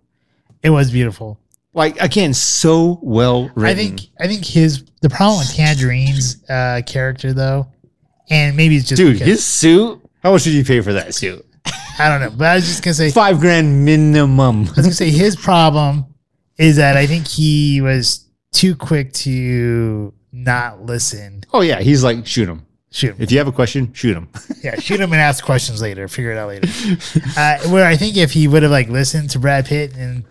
It 0.62 0.70
was 0.70 0.90
beautiful. 0.90 1.38
Like 1.72 2.00
again, 2.02 2.34
so 2.34 2.98
well 3.02 3.50
written. 3.54 3.64
I 3.66 3.74
think 3.74 4.00
I 4.20 4.26
think 4.26 4.44
his 4.44 4.84
the 5.02 5.08
problem 5.08 5.38
with 5.38 5.54
Tangerine's 5.54 6.42
uh, 6.50 6.82
character 6.86 7.32
though, 7.32 7.68
and 8.28 8.56
maybe 8.56 8.76
it's 8.76 8.88
just 8.88 8.98
dude, 9.00 9.14
because- 9.14 9.28
his 9.28 9.44
suit. 9.44 10.00
How 10.22 10.32
much 10.32 10.44
did 10.44 10.52
you 10.52 10.64
pay 10.64 10.80
for 10.82 10.92
that 10.92 11.14
suit? 11.14 11.46
I 11.98 12.08
don't 12.08 12.20
know, 12.20 12.36
but 12.36 12.46
I 12.46 12.54
was 12.56 12.66
just 12.66 12.82
gonna 12.82 12.94
say 12.94 13.10
Five 13.10 13.40
grand 13.40 13.84
minimum. 13.84 14.58
I 14.64 14.70
was 14.70 14.70
gonna 14.76 14.92
say 14.92 15.10
his 15.10 15.36
problem 15.36 16.06
is 16.58 16.76
that 16.76 16.96
I 16.96 17.06
think 17.06 17.26
he 17.26 17.80
was 17.80 18.26
too 18.52 18.74
quick 18.74 19.12
to 19.14 20.12
not 20.32 20.82
listen. 20.84 21.44
Oh 21.52 21.60
yeah, 21.62 21.80
he's 21.80 22.02
like 22.04 22.26
shoot 22.26 22.48
him. 22.48 22.66
Shoot 22.90 23.10
him. 23.10 23.16
If 23.20 23.30
you 23.30 23.38
have 23.38 23.46
a 23.48 23.52
question, 23.52 23.92
shoot 23.94 24.16
him. 24.16 24.28
Yeah, 24.62 24.78
shoot 24.78 25.00
him 25.00 25.10
and 25.12 25.20
ask 25.22 25.42
questions 25.42 25.80
later. 25.80 26.06
Figure 26.08 26.32
it 26.32 26.36
out 26.36 26.48
later. 26.48 26.68
Uh, 27.36 27.58
where 27.70 27.86
I 27.86 27.96
think 27.96 28.18
if 28.18 28.32
he 28.32 28.46
would 28.46 28.62
have 28.62 28.72
like 28.72 28.88
listened 28.88 29.30
to 29.30 29.38
Brad 29.38 29.64
Pitt 29.64 29.94
and 29.96 30.24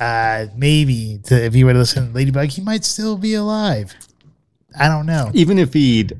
uh, 0.00 0.46
maybe 0.56 1.20
to, 1.24 1.44
if 1.44 1.54
he 1.54 1.64
would 1.64 1.76
have 1.76 1.80
listened 1.80 2.08
to 2.08 2.14
Ladybug, 2.14 2.48
he 2.48 2.62
might 2.62 2.84
still 2.84 3.16
be 3.16 3.34
alive. 3.34 3.94
I 4.78 4.88
don't 4.88 5.06
know. 5.06 5.30
Even 5.34 5.58
if 5.58 5.72
he'd 5.72 6.18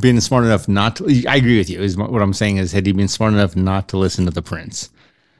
been 0.00 0.20
smart 0.20 0.44
enough 0.44 0.68
not 0.68 0.96
to, 0.96 1.24
I 1.26 1.36
agree 1.36 1.58
with 1.58 1.70
you. 1.70 1.80
Is 1.80 1.96
what 1.96 2.22
I'm 2.22 2.34
saying 2.34 2.58
is 2.58 2.72
had 2.72 2.86
he 2.86 2.92
been 2.92 3.08
smart 3.08 3.32
enough 3.32 3.56
not 3.56 3.88
to 3.88 3.96
listen 3.96 4.24
to 4.26 4.30
the 4.30 4.42
prince. 4.42 4.90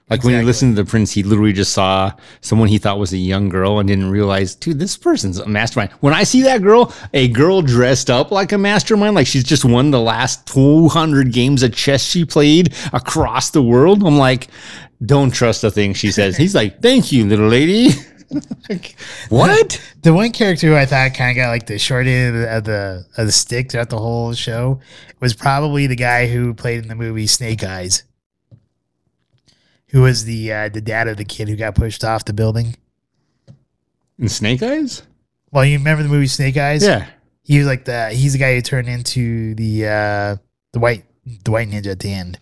Like 0.08 0.22
when 0.22 0.38
he 0.38 0.42
listened 0.42 0.76
to 0.76 0.84
the 0.84 0.88
prince, 0.88 1.10
he 1.10 1.24
literally 1.24 1.52
just 1.52 1.72
saw 1.72 2.12
someone 2.40 2.68
he 2.68 2.78
thought 2.78 3.00
was 3.00 3.12
a 3.12 3.18
young 3.18 3.48
girl 3.48 3.80
and 3.80 3.88
didn't 3.88 4.08
realize, 4.08 4.54
dude, 4.54 4.78
this 4.78 4.96
person's 4.96 5.38
a 5.38 5.48
mastermind. 5.48 5.90
When 5.94 6.14
I 6.14 6.22
see 6.22 6.42
that 6.42 6.62
girl, 6.62 6.94
a 7.12 7.26
girl 7.26 7.60
dressed 7.60 8.08
up 8.08 8.30
like 8.30 8.52
a 8.52 8.58
mastermind, 8.58 9.16
like 9.16 9.26
she's 9.26 9.42
just 9.42 9.64
won 9.64 9.90
the 9.90 10.00
last 10.00 10.46
200 10.46 11.32
games 11.32 11.64
of 11.64 11.74
chess 11.74 12.04
she 12.04 12.24
played 12.24 12.72
across 12.92 13.50
the 13.50 13.62
world, 13.62 14.06
I'm 14.06 14.16
like, 14.16 14.46
don't 15.04 15.30
trust 15.32 15.64
a 15.64 15.70
thing 15.70 15.94
she 15.94 16.10
says. 16.10 16.36
He's 16.36 16.54
like, 16.54 16.80
thank 16.80 17.12
you, 17.12 17.26
little 17.26 17.48
lady. 17.48 17.90
What? 19.28 19.80
The 20.02 20.12
one 20.14 20.30
character 20.30 20.68
who 20.68 20.76
I 20.76 20.86
thought 20.86 21.14
kind 21.14 21.30
of 21.30 21.36
got 21.36 21.48
like 21.48 21.66
the 21.66 21.78
short 21.78 22.06
end 22.06 22.36
of 22.36 22.42
the, 22.42 22.56
of 22.56 22.64
the 22.64 23.06
of 23.16 23.26
the 23.26 23.32
stick 23.32 23.70
throughout 23.72 23.90
the 23.90 23.98
whole 23.98 24.32
show 24.34 24.78
was 25.18 25.34
probably 25.34 25.88
the 25.88 25.96
guy 25.96 26.28
who 26.28 26.54
played 26.54 26.80
in 26.80 26.86
the 26.88 26.94
movie 26.94 27.26
Snake 27.26 27.64
Eyes, 27.64 28.04
who 29.88 30.02
was 30.02 30.24
the 30.24 30.52
uh, 30.52 30.68
the 30.68 30.80
dad 30.80 31.08
of 31.08 31.16
the 31.16 31.24
kid 31.24 31.48
who 31.48 31.56
got 31.56 31.74
pushed 31.74 32.04
off 32.04 32.24
the 32.24 32.32
building. 32.32 32.76
In 34.18 34.28
Snake 34.28 34.62
Eyes? 34.62 35.02
Well, 35.50 35.64
you 35.64 35.78
remember 35.78 36.04
the 36.04 36.08
movie 36.08 36.28
Snake 36.28 36.56
Eyes? 36.56 36.84
Yeah. 36.84 37.06
he 37.42 37.58
was 37.58 37.66
like 37.66 37.84
the 37.84 38.10
he's 38.10 38.34
the 38.34 38.38
guy 38.38 38.54
who 38.54 38.60
turned 38.60 38.88
into 38.88 39.54
the 39.56 39.86
uh, 39.86 40.36
the 40.72 40.78
white 40.78 41.04
the 41.44 41.50
white 41.50 41.68
ninja 41.68 41.88
at 41.88 41.98
the 41.98 42.12
end. 42.12 42.38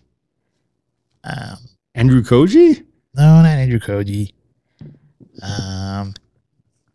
Um, 1.23 1.57
Andrew 1.95 2.21
Koji? 2.21 2.83
no, 3.15 3.41
not 3.41 3.45
Andrew 3.45 3.79
Koji. 3.79 4.31
Um, 5.41 6.13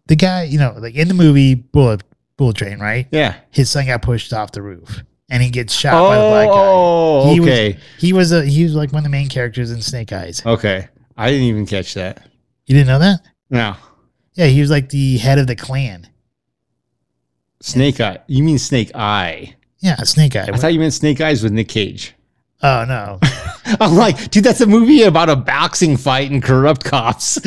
the 0.07 0.17
guy, 0.17 0.45
you 0.45 0.59
know, 0.59 0.75
like 0.79 0.95
in 0.95 1.09
the 1.09 1.15
movie 1.15 1.55
Bullet 1.55 2.03
Bullet 2.37 2.57
Train, 2.57 2.79
right? 2.79 3.07
Yeah. 3.11 3.37
his 3.51 3.71
son 3.71 3.87
got 3.87 4.03
pushed 4.03 4.33
off 4.33 4.53
the 4.53 4.63
roof 4.63 5.03
and 5.29 5.43
he 5.43 5.51
gets 5.51 5.73
shot 5.75 5.93
by 6.09 6.17
the 6.17 6.23
black 6.31 6.49
guy. 6.49 6.53
Oh, 6.55 7.33
He 7.33 7.41
was- 7.41 7.49
okay. 7.49 7.79
He 7.99 8.13
was 8.13 8.33
a 8.33 8.45
he 8.45 8.63
was 8.65 8.75
like 8.75 8.93
one 8.93 9.01
of 9.01 9.05
the 9.05 9.11
main 9.11 9.29
characters 9.29 9.71
in 9.71 9.81
Snake 9.83 10.13
Eyes. 10.13 10.43
okay. 10.45 10.89
I 11.17 11.31
didn't 11.31 11.45
even 11.47 11.67
catch 11.67 11.95
that. 11.95 12.27
You 12.67 12.75
didn't 12.75 12.87
know 12.89 12.99
that? 13.01 13.21
No. 13.51 13.77
Yeah, 14.35 14.47
he 14.47 14.61
was 14.61 14.71
like 14.71 14.89
the 14.89 15.19
head 15.19 15.39
of 15.39 15.47
the 15.47 15.57
clan. 15.57 16.07
Snake 17.61 18.01
Eye. 18.01 18.19
You 18.27 18.43
mean 18.43 18.59
Snake 18.59 18.91
Eye? 18.95 19.55
Yeah, 19.81 19.97
Snake 20.05 20.35
Eye. 20.37 20.49
I 20.53 20.57
thought 20.57 20.73
you 20.73 20.79
meant 20.81 20.95
Snake 20.95 21.21
Eyes 21.21 21.43
with 21.43 21.53
Nick 21.53 21.69
Cage. 21.69 22.15
Oh 22.63 22.85
no, 22.87 23.19
I'm 23.81 23.97
like, 23.97 24.31
dude, 24.31 24.45
that's 24.45 24.61
a 24.61 24.67
movie 24.67 25.03
about 25.03 25.29
a 25.29 25.37
boxing 25.37 25.97
fight 25.97 26.31
and 26.31 26.43
corrupt 26.43 26.85
cops. 26.85 27.39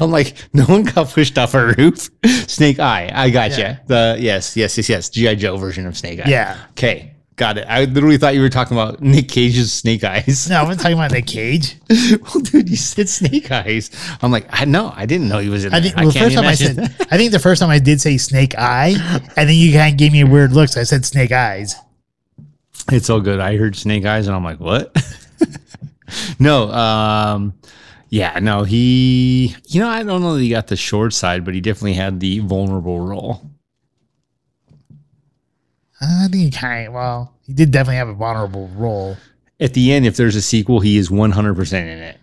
I'm 0.00 0.10
like, 0.10 0.34
no 0.52 0.64
one 0.64 0.84
got 0.84 1.08
pushed 1.08 1.38
off 1.38 1.54
a 1.54 1.74
roof. 1.78 2.10
Snake 2.46 2.78
Eye. 2.78 3.10
I 3.12 3.30
got 3.30 3.50
gotcha. 3.50 3.60
Yeah. 3.60 3.78
The 3.86 4.16
yes, 4.18 4.56
yes, 4.56 4.76
yes, 4.76 4.88
yes. 4.88 5.08
GI 5.10 5.36
Joe 5.36 5.56
version 5.56 5.86
of 5.86 5.96
Snake 5.96 6.20
Eye. 6.20 6.28
yeah. 6.28 6.58
Okay, 6.70 7.14
got 7.36 7.58
it. 7.58 7.66
I 7.68 7.84
literally 7.84 8.18
thought 8.18 8.34
you 8.34 8.40
were 8.40 8.48
talking 8.48 8.76
about 8.76 9.00
Nick 9.00 9.28
Cage's 9.28 9.72
Snake 9.72 10.04
Eyes. 10.04 10.48
No, 10.48 10.62
I'm 10.62 10.76
talking 10.76 10.94
about 10.94 11.12
Nick 11.12 11.26
Cage. 11.26 11.76
well, 11.88 12.40
dude, 12.42 12.68
you 12.68 12.76
said 12.76 13.08
Snake 13.08 13.50
Eyes. 13.50 13.90
I'm 14.22 14.30
like, 14.30 14.46
I 14.50 14.64
know, 14.64 14.92
I 14.94 15.06
didn't 15.06 15.28
know 15.28 15.38
he 15.38 15.48
was 15.48 15.64
in. 15.64 15.74
I 15.74 15.80
think 15.80 15.96
well, 15.96 16.06
the 16.06 16.12
can't 16.12 16.24
first 16.24 16.36
time 16.36 16.46
I 16.46 16.54
said. 16.54 17.06
I 17.10 17.16
think 17.16 17.32
the 17.32 17.38
first 17.38 17.60
time 17.60 17.70
I 17.70 17.78
did 17.78 18.00
say 18.00 18.16
Snake 18.18 18.56
Eye, 18.58 18.94
and 19.36 19.48
then 19.48 19.56
you 19.56 19.72
kind 19.72 19.92
of 19.92 19.98
gave 19.98 20.12
me 20.12 20.20
a 20.22 20.26
weird 20.26 20.52
look. 20.52 20.68
So 20.70 20.80
I 20.80 20.84
said 20.84 21.04
Snake 21.04 21.32
Eyes. 21.32 21.74
It's 22.92 23.10
all 23.10 23.20
good. 23.20 23.40
I 23.40 23.56
heard 23.56 23.76
Snake 23.76 24.04
Eyes 24.04 24.26
and 24.26 24.36
I'm 24.36 24.44
like, 24.44 24.60
what? 24.60 24.96
no, 26.38 26.70
um, 26.70 27.54
yeah, 28.08 28.38
no, 28.38 28.62
he, 28.62 29.56
you 29.66 29.80
know, 29.80 29.88
I 29.88 30.02
don't 30.02 30.22
know 30.22 30.34
that 30.34 30.40
he 30.40 30.50
got 30.50 30.68
the 30.68 30.76
short 30.76 31.12
side, 31.12 31.44
but 31.44 31.54
he 31.54 31.60
definitely 31.60 31.94
had 31.94 32.20
the 32.20 32.38
vulnerable 32.40 33.00
role. 33.00 33.50
I 36.00 36.28
think 36.30 36.34
he 36.34 36.50
kind 36.50 36.88
of 36.88 36.94
well, 36.94 37.34
he 37.42 37.54
did 37.54 37.70
definitely 37.70 37.96
have 37.96 38.08
a 38.08 38.14
vulnerable 38.14 38.68
role. 38.68 39.16
At 39.58 39.74
the 39.74 39.92
end, 39.92 40.06
if 40.06 40.16
there's 40.16 40.36
a 40.36 40.42
sequel, 40.42 40.80
he 40.80 40.98
is 40.98 41.08
100% 41.08 41.72
in 41.72 41.86
it. 41.86 42.18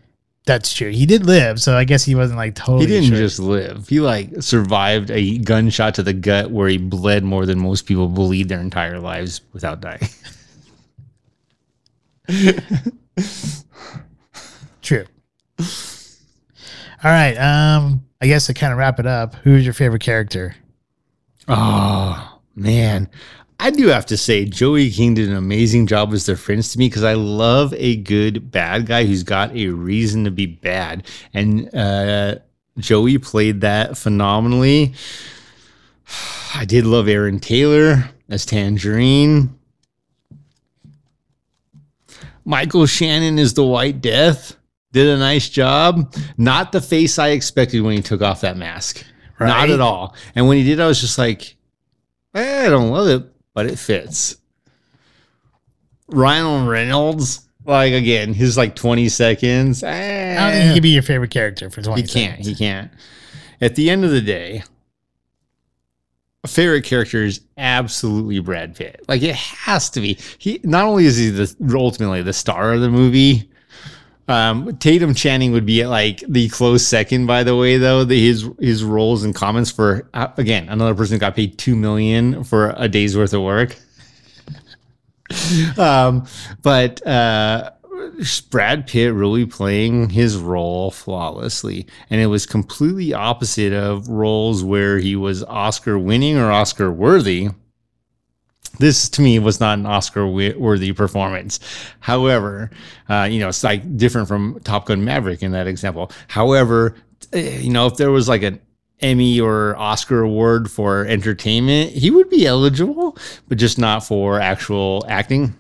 That's 0.45 0.73
true. 0.73 0.91
He 0.91 1.05
did 1.05 1.25
live, 1.25 1.61
so 1.61 1.77
I 1.77 1.85
guess 1.85 2.03
he 2.03 2.15
wasn't 2.15 2.37
like 2.37 2.55
totally. 2.55 2.81
He 2.81 2.87
didn't 2.87 3.09
sure. 3.09 3.17
just 3.17 3.39
live. 3.39 3.87
He 3.87 4.01
like 4.01 4.29
survived 4.41 5.09
a 5.09 5.37
gunshot 5.39 5.95
to 5.95 6.03
the 6.03 6.13
gut 6.13 6.51
where 6.51 6.67
he 6.67 6.77
bled 6.77 7.23
more 7.23 7.45
than 7.45 7.59
most 7.59 7.85
people 7.85 8.09
bleed 8.09 8.49
their 8.49 8.59
entire 8.59 8.99
lives 8.99 9.41
without 9.53 9.79
dying. 9.79 10.01
True. 14.81 15.05
All 15.59 17.11
right. 17.11 17.35
Um, 17.35 18.05
I 18.21 18.27
guess 18.27 18.47
to 18.47 18.53
kind 18.53 18.71
of 18.71 18.79
wrap 18.79 18.99
it 18.99 19.05
up, 19.05 19.35
who's 19.35 19.65
your 19.65 19.73
favorite 19.73 20.01
character? 20.01 20.55
Oh 21.47 22.39
man, 22.55 23.09
I 23.59 23.69
do 23.69 23.87
have 23.87 24.05
to 24.07 24.17
say 24.17 24.45
Joey 24.45 24.89
King 24.89 25.13
did 25.13 25.29
an 25.29 25.35
amazing 25.35 25.87
job 25.87 26.13
as 26.13 26.25
their 26.25 26.37
friends 26.37 26.71
to 26.71 26.79
me 26.79 26.87
because 26.87 27.03
I 27.03 27.13
love 27.13 27.73
a 27.73 27.97
good 27.97 28.51
bad 28.51 28.85
guy 28.85 29.05
who's 29.05 29.23
got 29.23 29.55
a 29.55 29.69
reason 29.69 30.23
to 30.23 30.31
be 30.31 30.45
bad, 30.45 31.05
and 31.33 31.73
uh, 31.75 32.35
Joey 32.77 33.17
played 33.17 33.61
that 33.61 33.97
phenomenally. 33.97 34.93
I 36.55 36.65
did 36.65 36.85
love 36.85 37.07
Aaron 37.07 37.39
Taylor 37.39 38.09
as 38.29 38.45
Tangerine. 38.45 39.57
Michael 42.45 42.85
Shannon 42.85 43.39
is 43.39 43.53
the 43.53 43.65
White 43.65 44.01
Death. 44.01 44.55
Did 44.91 45.07
a 45.07 45.17
nice 45.17 45.49
job. 45.49 46.13
Not 46.37 46.71
the 46.71 46.81
face 46.81 47.17
I 47.17 47.29
expected 47.29 47.81
when 47.81 47.95
he 47.95 48.01
took 48.03 48.21
off 48.21 48.41
that 48.41 48.57
mask. 48.57 49.03
Not 49.39 49.69
at 49.69 49.81
all. 49.81 50.15
And 50.35 50.47
when 50.47 50.57
he 50.57 50.63
did, 50.63 50.79
I 50.79 50.87
was 50.87 51.01
just 51.01 51.17
like, 51.17 51.55
eh, 52.35 52.67
I 52.67 52.69
don't 52.69 52.91
love 52.91 53.07
it, 53.07 53.27
but 53.53 53.65
it 53.65 53.77
fits. 53.79 54.37
Ryan 56.07 56.67
Reynolds, 56.67 57.47
like 57.65 57.93
again, 57.93 58.33
his 58.33 58.55
like 58.57 58.75
20 58.75 59.09
seconds. 59.09 59.83
eh, 59.83 60.35
I 60.37 60.43
don't 60.43 60.51
think 60.53 60.67
he 60.69 60.73
could 60.75 60.83
be 60.83 60.89
your 60.89 61.01
favorite 61.03 61.31
character 61.31 61.69
for 61.69 61.81
20 61.81 62.01
he 62.01 62.07
can't. 62.07 62.31
seconds. 62.31 62.47
He 62.47 62.55
can't. 62.55 62.91
At 63.61 63.75
the 63.75 63.89
end 63.89 64.05
of 64.05 64.11
the 64.11 64.21
day, 64.21 64.63
favorite 66.47 66.83
character 66.83 67.23
is 67.23 67.41
absolutely 67.57 68.39
Brad 68.39 68.75
Pitt. 68.75 69.03
Like 69.07 69.21
it 69.21 69.35
has 69.35 69.89
to 69.91 70.01
be. 70.01 70.17
He 70.37 70.59
not 70.63 70.85
only 70.85 71.05
is 71.05 71.17
he 71.17 71.29
the 71.29 71.55
ultimately 71.75 72.21
the 72.21 72.33
star 72.33 72.73
of 72.73 72.81
the 72.81 72.89
movie. 72.89 73.49
Um, 74.27 74.77
Tatum 74.77 75.13
Channing 75.13 75.51
would 75.51 75.65
be 75.65 75.81
at 75.81 75.89
like 75.89 76.23
the 76.27 76.47
close 76.49 76.85
second. 76.85 77.25
By 77.25 77.43
the 77.43 77.55
way, 77.55 77.77
though, 77.77 78.03
the, 78.03 78.19
his 78.19 78.49
his 78.59 78.83
roles 78.83 79.23
and 79.23 79.35
comments 79.35 79.71
for 79.71 80.09
uh, 80.13 80.29
again 80.37 80.69
another 80.69 80.95
person 80.95 81.17
got 81.17 81.35
paid 81.35 81.57
two 81.57 81.75
million 81.75 82.43
for 82.43 82.73
a 82.77 82.87
day's 82.87 83.17
worth 83.17 83.33
of 83.33 83.41
work. 83.41 83.75
um, 85.77 86.25
but 86.61 87.05
uh, 87.05 87.71
Brad 88.49 88.87
Pitt 88.87 89.13
really 89.13 89.45
playing 89.45 90.09
his 90.09 90.37
role 90.37 90.91
flawlessly. 90.91 91.87
And 92.09 92.21
it 92.21 92.27
was 92.27 92.45
completely 92.45 93.13
opposite 93.13 93.73
of 93.73 94.07
roles 94.07 94.63
where 94.63 94.99
he 94.99 95.15
was 95.15 95.43
Oscar 95.43 95.97
winning 95.97 96.37
or 96.37 96.51
Oscar 96.51 96.91
worthy. 96.91 97.49
This 98.79 99.07
to 99.09 99.21
me 99.21 99.37
was 99.39 99.59
not 99.59 99.77
an 99.77 99.85
Oscar 99.85 100.27
worthy 100.27 100.93
performance. 100.93 101.59
However, 101.99 102.71
uh, 103.07 103.27
you 103.29 103.39
know, 103.39 103.49
it's 103.49 103.63
like 103.63 103.97
different 103.97 104.27
from 104.27 104.59
Top 104.63 104.87
Gun 104.87 105.05
Maverick 105.05 105.43
in 105.43 105.51
that 105.51 105.67
example. 105.67 106.11
However, 106.27 106.95
eh, 107.33 107.59
you 107.59 107.71
know, 107.71 107.85
if 107.85 107.97
there 107.97 108.11
was 108.11 108.27
like 108.27 108.41
an 108.41 108.59
Emmy 108.99 109.39
or 109.39 109.75
Oscar 109.77 110.21
award 110.21 110.71
for 110.71 111.05
entertainment, 111.05 111.91
he 111.91 112.09
would 112.09 112.29
be 112.29 112.47
eligible, 112.47 113.17
but 113.47 113.57
just 113.57 113.77
not 113.77 114.05
for 114.05 114.39
actual 114.39 115.05
acting. 115.07 115.53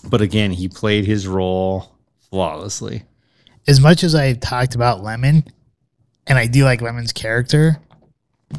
But 0.00 0.20
again, 0.20 0.50
he 0.50 0.68
played 0.68 1.06
his 1.06 1.26
role 1.26 1.92
flawlessly. 2.30 3.04
As 3.68 3.80
much 3.80 4.04
as 4.04 4.14
I 4.14 4.34
talked 4.34 4.74
about 4.74 5.02
Lemon, 5.02 5.44
and 6.26 6.38
I 6.38 6.46
do 6.46 6.64
like 6.64 6.80
Lemon's 6.80 7.12
character, 7.12 7.80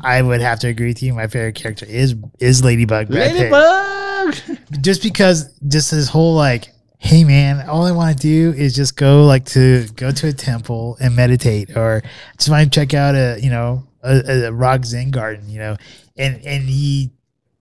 I 0.02 0.22
would 0.22 0.42
have 0.42 0.60
to 0.60 0.68
agree 0.68 0.88
with 0.88 1.02
you. 1.02 1.14
My 1.14 1.28
favorite 1.28 1.56
character 1.56 1.86
is 1.86 2.16
is 2.40 2.64
Ladybug. 2.64 3.10
Ladybug. 3.10 4.36
Just 4.82 5.02
because, 5.02 5.58
just 5.66 5.92
this 5.92 6.10
whole 6.10 6.36
like, 6.36 6.74
hey 6.98 7.24
man, 7.24 7.68
all 7.70 7.86
I 7.86 7.94
want 7.94 8.18
to 8.18 8.22
do 8.22 8.52
is 8.58 8.76
just 8.76 8.98
go 8.98 9.26
like 9.26 9.46
to 9.46 9.88
go 9.96 10.12
to 10.12 10.28
a 10.28 10.34
temple 10.34 10.98
and 11.00 11.16
meditate, 11.16 11.78
or 11.78 12.04
just 12.38 12.50
want 12.50 12.72
to 12.72 12.80
check 12.80 12.94
out 12.94 13.16
a 13.16 13.40
you 13.42 13.50
know 13.50 13.88
a, 14.04 14.48
a 14.48 14.52
rock 14.52 14.84
zen 14.84 15.12
garden, 15.12 15.50
you 15.50 15.60
know, 15.60 15.78
and 16.18 16.44
and 16.46 16.64
he 16.64 17.12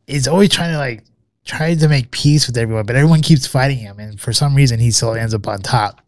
is 0.08 0.26
always 0.26 0.50
trying 0.50 0.72
to 0.72 0.78
like 0.78 1.04
try 1.46 1.74
to 1.74 1.88
make 1.88 2.10
peace 2.10 2.46
with 2.46 2.58
everyone, 2.58 2.84
but 2.84 2.96
everyone 2.96 3.22
keeps 3.22 3.46
fighting 3.46 3.78
him, 3.78 3.98
and 3.98 4.20
for 4.20 4.34
some 4.34 4.54
reason 4.54 4.78
he 4.78 4.90
still 4.90 5.14
ends 5.14 5.32
up 5.32 5.48
on 5.48 5.62
top 5.62 6.02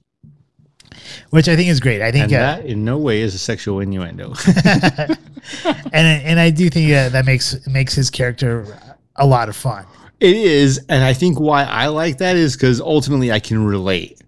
which 1.30 1.48
I 1.48 1.56
think 1.56 1.68
is 1.68 1.80
great. 1.80 2.02
I 2.02 2.10
think 2.10 2.24
And 2.24 2.34
uh, 2.34 2.38
that 2.38 2.66
in 2.66 2.84
no 2.84 2.98
way 2.98 3.20
is 3.20 3.34
a 3.34 3.38
sexual 3.38 3.80
innuendo. 3.80 4.34
and 5.64 5.86
and 5.92 6.40
I 6.40 6.50
do 6.50 6.68
think 6.70 6.92
uh, 6.92 7.08
that 7.10 7.24
makes 7.24 7.66
makes 7.66 7.94
his 7.94 8.10
character 8.10 8.78
a 9.16 9.26
lot 9.26 9.48
of 9.48 9.56
fun. 9.56 9.86
It 10.20 10.36
is, 10.36 10.84
and 10.88 11.04
I 11.04 11.12
think 11.12 11.38
why 11.38 11.64
I 11.64 11.86
like 11.88 12.18
that 12.18 12.36
is 12.36 12.56
because 12.56 12.80
ultimately 12.80 13.30
I 13.30 13.40
can 13.40 13.64
relate. 13.64 14.20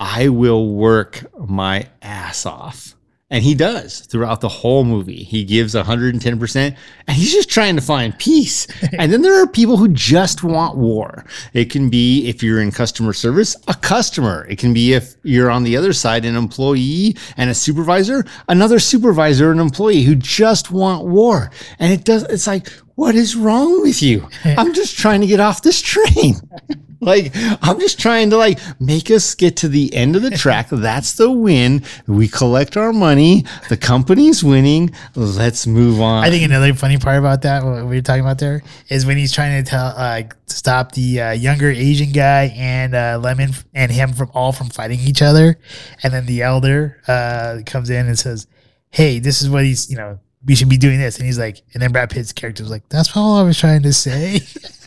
I 0.00 0.28
will 0.28 0.68
work 0.68 1.24
my 1.38 1.86
ass 2.02 2.46
off. 2.46 2.93
And 3.34 3.42
he 3.42 3.56
does 3.56 3.98
throughout 3.98 4.40
the 4.40 4.48
whole 4.48 4.84
movie. 4.84 5.24
He 5.24 5.42
gives 5.42 5.74
110%, 5.74 6.56
and 6.56 6.76
he's 7.16 7.32
just 7.32 7.50
trying 7.50 7.74
to 7.74 7.82
find 7.82 8.16
peace. 8.16 8.68
and 8.96 9.12
then 9.12 9.22
there 9.22 9.42
are 9.42 9.48
people 9.48 9.76
who 9.76 9.88
just 9.88 10.44
want 10.44 10.76
war. 10.76 11.24
It 11.52 11.68
can 11.68 11.90
be, 11.90 12.28
if 12.28 12.44
you're 12.44 12.60
in 12.60 12.70
customer 12.70 13.12
service, 13.12 13.56
a 13.66 13.74
customer. 13.74 14.46
It 14.48 14.58
can 14.58 14.72
be, 14.72 14.92
if 14.92 15.16
you're 15.24 15.50
on 15.50 15.64
the 15.64 15.76
other 15.76 15.92
side, 15.92 16.24
an 16.24 16.36
employee 16.36 17.16
and 17.36 17.50
a 17.50 17.54
supervisor, 17.54 18.24
another 18.48 18.78
supervisor, 18.78 19.50
an 19.50 19.58
employee 19.58 20.02
who 20.02 20.14
just 20.14 20.70
want 20.70 21.04
war. 21.04 21.50
And 21.80 21.92
it 21.92 22.04
does, 22.04 22.22
it's 22.22 22.46
like, 22.46 22.68
what 22.94 23.16
is 23.16 23.34
wrong 23.34 23.82
with 23.82 24.00
you? 24.00 24.28
I'm 24.44 24.72
just 24.74 24.96
trying 24.96 25.22
to 25.22 25.26
get 25.26 25.40
off 25.40 25.60
this 25.60 25.82
train. 25.82 26.36
like 27.04 27.32
I'm 27.34 27.78
just 27.78 27.98
trying 27.98 28.30
to 28.30 28.36
like 28.36 28.58
make 28.80 29.10
us 29.10 29.34
get 29.34 29.56
to 29.58 29.68
the 29.68 29.94
end 29.94 30.16
of 30.16 30.22
the 30.22 30.30
track. 30.30 30.68
That's 30.72 31.12
the 31.14 31.30
win. 31.30 31.84
We 32.06 32.28
collect 32.28 32.76
our 32.76 32.92
money. 32.92 33.44
The 33.68 33.76
company's 33.76 34.42
winning. 34.42 34.90
Let's 35.14 35.66
move 35.66 36.00
on. 36.00 36.24
I 36.24 36.30
think 36.30 36.44
another 36.44 36.74
funny 36.74 36.98
part 36.98 37.18
about 37.18 37.42
that, 37.42 37.64
what 37.64 37.84
we 37.86 37.96
were 37.96 38.02
talking 38.02 38.24
about 38.24 38.38
there, 38.38 38.62
is 38.88 39.06
when 39.06 39.16
he's 39.16 39.32
trying 39.32 39.62
to 39.62 39.68
tell, 39.68 39.94
uh, 39.96 40.22
stop 40.46 40.92
the 40.92 41.20
uh, 41.20 41.30
younger 41.32 41.70
Asian 41.70 42.12
guy 42.12 42.52
and 42.56 42.94
uh, 42.94 43.18
Lemon 43.22 43.50
and 43.74 43.90
him 43.90 44.12
from 44.12 44.30
all 44.34 44.52
from 44.52 44.68
fighting 44.68 45.00
each 45.00 45.22
other, 45.22 45.58
and 46.02 46.12
then 46.12 46.26
the 46.26 46.42
elder 46.42 47.00
uh, 47.08 47.60
comes 47.66 47.90
in 47.90 48.06
and 48.06 48.18
says, 48.18 48.46
"Hey, 48.90 49.18
this 49.18 49.42
is 49.42 49.50
what 49.50 49.64
he's, 49.64 49.90
you 49.90 49.96
know, 49.96 50.18
we 50.44 50.54
should 50.54 50.68
be 50.68 50.76
doing 50.76 50.98
this," 50.98 51.18
and 51.18 51.26
he's 51.26 51.38
like, 51.38 51.62
and 51.72 51.82
then 51.82 51.92
Brad 51.92 52.10
Pitt's 52.10 52.32
character 52.32 52.62
was 52.62 52.70
like, 52.70 52.88
"That's 52.88 53.16
all 53.16 53.36
I 53.36 53.42
was 53.42 53.58
trying 53.58 53.82
to 53.82 53.92
say." 53.92 54.40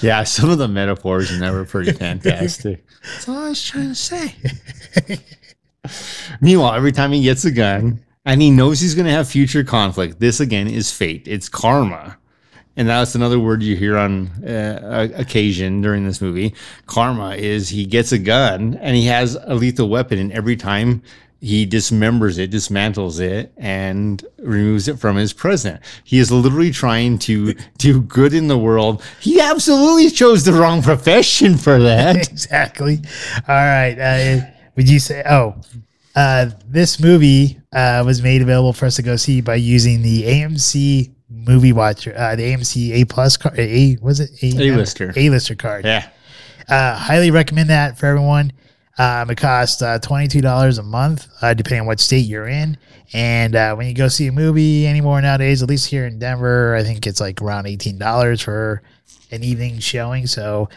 yeah, 0.00 0.24
some 0.24 0.50
of 0.50 0.58
the 0.58 0.68
metaphors 0.68 1.30
in 1.32 1.40
that 1.40 1.52
were 1.52 1.64
pretty 1.64 1.92
fantastic. 1.98 2.84
That's 3.02 3.28
all 3.28 3.38
I 3.38 3.48
was 3.50 3.62
trying 3.62 3.88
to 3.88 3.94
say. 3.94 4.34
Meanwhile, 6.40 6.74
every 6.74 6.92
time 6.92 7.12
he 7.12 7.22
gets 7.22 7.44
a 7.44 7.50
gun 7.50 8.00
and 8.24 8.40
he 8.40 8.50
knows 8.50 8.80
he's 8.80 8.94
going 8.94 9.06
to 9.06 9.12
have 9.12 9.28
future 9.28 9.64
conflict, 9.64 10.20
this 10.20 10.40
again 10.40 10.68
is 10.68 10.90
fate. 10.92 11.28
It's 11.28 11.48
karma. 11.48 12.18
And 12.76 12.88
that's 12.88 13.14
another 13.14 13.38
word 13.38 13.62
you 13.62 13.76
hear 13.76 13.96
on 13.96 14.26
uh, 14.44 15.08
occasion 15.14 15.80
during 15.80 16.04
this 16.04 16.20
movie. 16.20 16.54
Karma 16.86 17.36
is 17.36 17.68
he 17.68 17.86
gets 17.86 18.10
a 18.10 18.18
gun 18.18 18.74
and 18.80 18.96
he 18.96 19.06
has 19.06 19.36
a 19.44 19.54
lethal 19.54 19.88
weapon, 19.88 20.18
and 20.18 20.32
every 20.32 20.56
time 20.56 21.02
he 21.44 21.66
dismembers 21.66 22.38
it, 22.38 22.50
dismantles 22.50 23.20
it, 23.20 23.52
and 23.58 24.24
removes 24.38 24.88
it 24.88 24.98
from 24.98 25.16
his 25.16 25.34
present. 25.34 25.78
He 26.02 26.18
is 26.18 26.32
literally 26.32 26.70
trying 26.70 27.18
to 27.20 27.54
do 27.78 28.00
good 28.00 28.32
in 28.32 28.48
the 28.48 28.56
world. 28.56 29.02
He 29.20 29.42
absolutely 29.42 30.08
chose 30.08 30.44
the 30.44 30.54
wrong 30.54 30.80
profession 30.82 31.58
for 31.58 31.78
that. 31.80 32.16
exactly. 32.30 33.00
All 33.46 33.54
right. 33.54 33.98
Uh, 33.98 34.46
would 34.76 34.88
you 34.88 34.98
say? 34.98 35.22
Oh, 35.28 35.56
uh, 36.16 36.50
this 36.66 36.98
movie 36.98 37.60
uh, 37.74 38.02
was 38.06 38.22
made 38.22 38.40
available 38.40 38.72
for 38.72 38.86
us 38.86 38.96
to 38.96 39.02
go 39.02 39.16
see 39.16 39.42
by 39.42 39.56
using 39.56 40.00
the 40.00 40.22
AMC 40.22 41.12
Movie 41.28 41.74
Watcher, 41.74 42.14
uh, 42.16 42.36
the 42.36 42.54
AMC 42.54 43.02
A 43.02 43.04
Plus 43.04 43.36
card. 43.36 43.58
A 43.58 43.98
was 44.00 44.18
it 44.18 44.30
A 44.42 44.72
lister? 44.72 45.12
A 45.14 45.28
lister 45.28 45.54
card. 45.54 45.84
Yeah. 45.84 46.08
Uh, 46.66 46.96
highly 46.96 47.30
recommend 47.30 47.68
that 47.68 47.98
for 47.98 48.06
everyone. 48.06 48.50
Um, 48.96 49.30
it 49.30 49.36
costs 49.36 49.82
uh, 49.82 49.98
$22 49.98 50.78
a 50.78 50.82
month, 50.82 51.28
uh, 51.42 51.54
depending 51.54 51.80
on 51.80 51.86
what 51.86 52.00
state 52.00 52.26
you're 52.26 52.46
in. 52.46 52.78
And 53.12 53.56
uh, 53.56 53.74
when 53.74 53.88
you 53.88 53.94
go 53.94 54.08
see 54.08 54.28
a 54.28 54.32
movie 54.32 54.86
anymore 54.86 55.20
nowadays, 55.20 55.62
at 55.62 55.68
least 55.68 55.88
here 55.88 56.06
in 56.06 56.18
Denver, 56.18 56.74
I 56.74 56.84
think 56.84 57.06
it's 57.06 57.20
like 57.20 57.42
around 57.42 57.64
$18 57.64 58.42
for 58.42 58.82
an 59.30 59.42
evening 59.42 59.78
showing. 59.80 60.26
So 60.26 60.68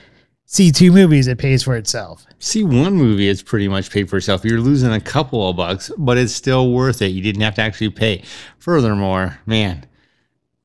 see 0.45 0.71
two 0.71 0.91
movies, 0.91 1.27
it 1.27 1.37
pays 1.37 1.63
for 1.63 1.75
itself. 1.75 2.25
See 2.39 2.63
one 2.63 2.93
movie, 2.93 3.29
it's 3.29 3.43
pretty 3.43 3.67
much 3.67 3.91
paid 3.91 4.09
for 4.09 4.17
itself. 4.17 4.43
You're 4.43 4.61
losing 4.61 4.93
a 4.93 5.01
couple 5.01 5.47
of 5.47 5.55
bucks, 5.55 5.91
but 5.97 6.17
it's 6.17 6.33
still 6.33 6.71
worth 6.71 7.01
it. 7.01 7.07
You 7.07 7.21
didn't 7.21 7.41
have 7.41 7.55
to 7.55 7.61
actually 7.61 7.91
pay. 7.91 8.23
Furthermore, 8.57 9.39
man, 9.45 9.85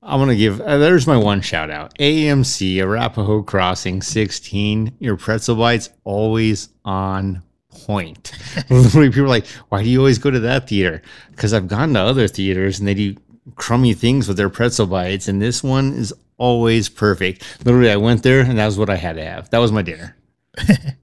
I 0.03 0.17
want 0.17 0.31
to 0.31 0.37
give, 0.37 0.61
uh, 0.61 0.79
there's 0.79 1.07
my 1.07 1.17
one 1.17 1.41
shout 1.43 1.71
out. 1.71 1.97
AMC, 1.99 2.79
Arapahoe 2.79 3.43
Crossing 3.43 4.03
16, 4.03 4.97
your 4.99 5.17
pretzel 5.17 5.55
bites 5.55 5.91
always 6.03 6.71
on 6.85 7.43
point. 7.71 8.33
Literally, 8.71 9.11
people 9.11 9.25
are 9.25 9.29
like, 9.29 9.47
why 9.69 9.83
do 9.85 9.89
you 9.89 9.99
always 10.01 10.19
go 10.19 10.31
to 10.31 10.41
that 10.41 10.69
theater? 10.69 11.03
Because 11.31 11.55
I've 11.55 11.69
gone 11.69 11.95
to 11.95 12.01
other 12.01 12.27
theaters 12.27 12.81
and 12.81 12.89
they 12.89 12.95
do 12.95 13.17
crummy 13.55 13.95
things 13.95 14.27
with 14.27 14.37
their 14.37 14.51
pretzel 14.51 14.87
bites, 14.87 15.29
and 15.29 15.41
this 15.41 15.63
one 15.63 15.93
is 15.93 16.13
always 16.37 16.89
perfect. 16.89 17.65
Literally, 17.65 17.91
I 17.91 17.97
went 17.97 18.25
there 18.25 18.41
and 18.41 18.59
that 18.59 18.67
was 18.67 18.79
what 18.79 18.91
I 18.91 18.97
had 18.97 19.17
to 19.17 19.25
have. 19.25 19.51
That 19.51 19.59
was 19.59 19.71
my 19.71 19.83
dinner. 19.83 20.17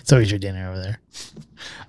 it's 0.00 0.12
always 0.12 0.30
your 0.30 0.38
dinner 0.38 0.68
over 0.70 0.80
there. 0.80 1.00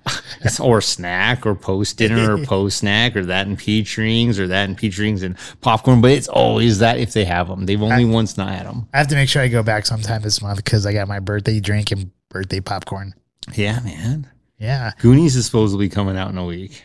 or 0.60 0.80
snack 0.80 1.46
or 1.46 1.54
post 1.54 1.96
dinner 1.96 2.34
or 2.34 2.38
post 2.44 2.78
snack 2.78 3.16
or 3.16 3.24
that 3.24 3.46
and 3.46 3.58
peach 3.58 3.96
rings 3.96 4.38
or 4.38 4.46
that 4.48 4.68
and 4.68 4.76
peach 4.76 4.98
rings 4.98 5.22
and 5.22 5.36
popcorn. 5.60 6.00
But 6.00 6.12
it's 6.12 6.28
always 6.28 6.78
that 6.80 6.98
if 6.98 7.12
they 7.12 7.24
have 7.24 7.48
them. 7.48 7.66
They've 7.66 7.82
only 7.82 8.04
I, 8.04 8.08
once 8.08 8.36
not 8.36 8.50
had 8.50 8.66
them. 8.66 8.88
I 8.92 8.98
have 8.98 9.08
to 9.08 9.14
make 9.14 9.28
sure 9.28 9.42
I 9.42 9.48
go 9.48 9.62
back 9.62 9.86
sometime 9.86 10.22
this 10.22 10.42
month 10.42 10.58
because 10.58 10.86
I 10.86 10.92
got 10.92 11.08
my 11.08 11.20
birthday 11.20 11.60
drink 11.60 11.90
and 11.90 12.10
birthday 12.28 12.60
popcorn. 12.60 13.14
Yeah, 13.54 13.80
man. 13.80 14.30
Yeah. 14.58 14.92
Goonies 14.98 15.36
is 15.36 15.46
supposedly 15.46 15.88
coming 15.88 16.16
out 16.16 16.30
in 16.30 16.38
a 16.38 16.44
week. 16.44 16.84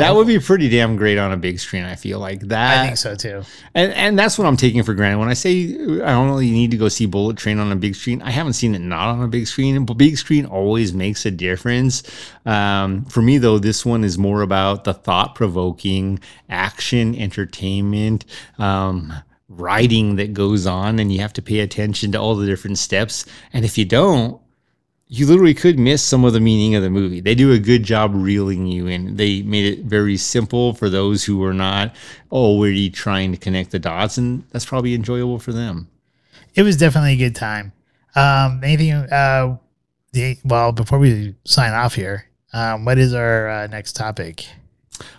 That 0.00 0.14
would 0.14 0.26
be 0.26 0.38
pretty 0.38 0.68
damn 0.68 0.96
great 0.96 1.18
on 1.18 1.32
a 1.32 1.36
big 1.36 1.60
screen. 1.60 1.84
I 1.84 1.94
feel 1.94 2.18
like 2.18 2.40
that. 2.48 2.80
I 2.80 2.86
think 2.86 2.96
so 2.96 3.14
too. 3.14 3.42
And 3.74 3.92
and 3.92 4.18
that's 4.18 4.38
what 4.38 4.46
I'm 4.46 4.56
taking 4.56 4.82
for 4.82 4.94
granted 4.94 5.18
when 5.18 5.28
I 5.28 5.34
say 5.34 5.74
I 5.74 6.12
don't 6.12 6.28
really 6.28 6.50
need 6.50 6.70
to 6.72 6.76
go 6.76 6.88
see 6.88 7.06
Bullet 7.06 7.36
Train 7.36 7.58
on 7.58 7.70
a 7.72 7.76
big 7.76 7.94
screen. 7.94 8.22
I 8.22 8.30
haven't 8.30 8.54
seen 8.54 8.74
it 8.74 8.80
not 8.80 9.08
on 9.08 9.22
a 9.22 9.28
big 9.28 9.46
screen. 9.46 9.84
But 9.84 9.94
big 9.94 10.18
screen 10.18 10.46
always 10.46 10.92
makes 10.92 11.24
a 11.26 11.30
difference. 11.30 12.02
Um, 12.44 13.04
for 13.06 13.22
me 13.22 13.38
though, 13.38 13.58
this 13.58 13.86
one 13.86 14.04
is 14.04 14.18
more 14.18 14.42
about 14.42 14.84
the 14.84 14.94
thought 14.94 15.34
provoking 15.34 16.20
action, 16.48 17.14
entertainment. 17.14 18.24
Um, 18.58 19.12
writing 19.50 20.16
that 20.16 20.32
goes 20.32 20.64
on 20.64 21.00
and 21.00 21.12
you 21.12 21.20
have 21.20 21.32
to 21.32 21.42
pay 21.42 21.58
attention 21.58 22.12
to 22.12 22.18
all 22.18 22.36
the 22.36 22.46
different 22.46 22.78
steps 22.78 23.26
and 23.52 23.64
if 23.64 23.76
you 23.76 23.84
don't 23.84 24.40
you 25.12 25.26
literally 25.26 25.54
could 25.54 25.76
miss 25.76 26.04
some 26.04 26.24
of 26.24 26.32
the 26.32 26.40
meaning 26.40 26.76
of 26.76 26.84
the 26.84 26.88
movie. 26.88 27.20
They 27.20 27.34
do 27.34 27.50
a 27.50 27.58
good 27.58 27.82
job 27.82 28.12
reeling 28.14 28.68
you 28.68 28.86
in. 28.86 29.16
They 29.16 29.42
made 29.42 29.64
it 29.64 29.84
very 29.84 30.16
simple 30.16 30.72
for 30.72 30.88
those 30.88 31.24
who 31.24 31.42
are 31.42 31.52
not 31.52 31.96
already 32.30 32.90
trying 32.90 33.32
to 33.32 33.36
connect 33.36 33.72
the 33.72 33.80
dots, 33.80 34.18
and 34.18 34.44
that's 34.50 34.64
probably 34.64 34.94
enjoyable 34.94 35.40
for 35.40 35.52
them. 35.52 35.88
It 36.54 36.62
was 36.62 36.76
definitely 36.76 37.14
a 37.14 37.16
good 37.16 37.34
time. 37.34 37.72
Um, 38.14 38.62
anything? 38.62 38.92
Uh, 38.92 39.56
the, 40.12 40.38
well, 40.44 40.70
before 40.70 41.00
we 41.00 41.34
sign 41.44 41.72
off 41.72 41.96
here, 41.96 42.26
um, 42.52 42.84
what 42.84 42.96
is 42.96 43.12
our 43.12 43.48
uh, 43.48 43.66
next 43.66 43.94
topic? 43.96 44.46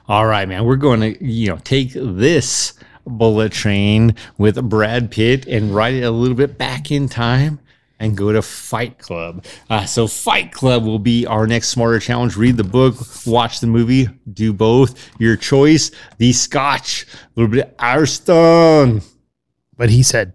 All 0.07 0.25
right, 0.25 0.47
man. 0.47 0.63
We're 0.63 0.77
going 0.77 1.01
to 1.01 1.25
you 1.25 1.49
know 1.49 1.59
take 1.65 1.91
this 1.93 2.75
bullet 3.05 3.51
train 3.51 4.15
with 4.37 4.69
Brad 4.69 5.11
Pitt 5.11 5.47
and 5.47 5.75
ride 5.75 5.95
it 5.95 6.03
a 6.03 6.11
little 6.11 6.35
bit 6.35 6.57
back 6.57 6.91
in 6.91 7.09
time 7.09 7.59
and 8.01 8.17
go 8.17 8.31
to 8.33 8.41
Fight 8.41 8.97
Club. 8.97 9.45
Uh, 9.69 9.85
so, 9.85 10.07
Fight 10.07 10.51
Club 10.51 10.83
will 10.83 10.99
be 10.99 11.25
our 11.25 11.47
next 11.47 11.69
smarter 11.69 11.99
challenge. 11.99 12.35
Read 12.35 12.57
the 12.57 12.63
book, 12.63 12.95
watch 13.25 13.59
the 13.61 13.67
movie, 13.67 14.09
do 14.33 14.51
both. 14.51 15.09
Your 15.19 15.37
choice. 15.37 15.91
The 16.17 16.33
Scotch, 16.33 17.05
a 17.05 17.39
little 17.39 17.51
bit 17.51 17.67
of 17.67 17.77
Arstone. 17.77 19.07
But 19.77 19.89
he 19.89 20.03
said, 20.03 20.33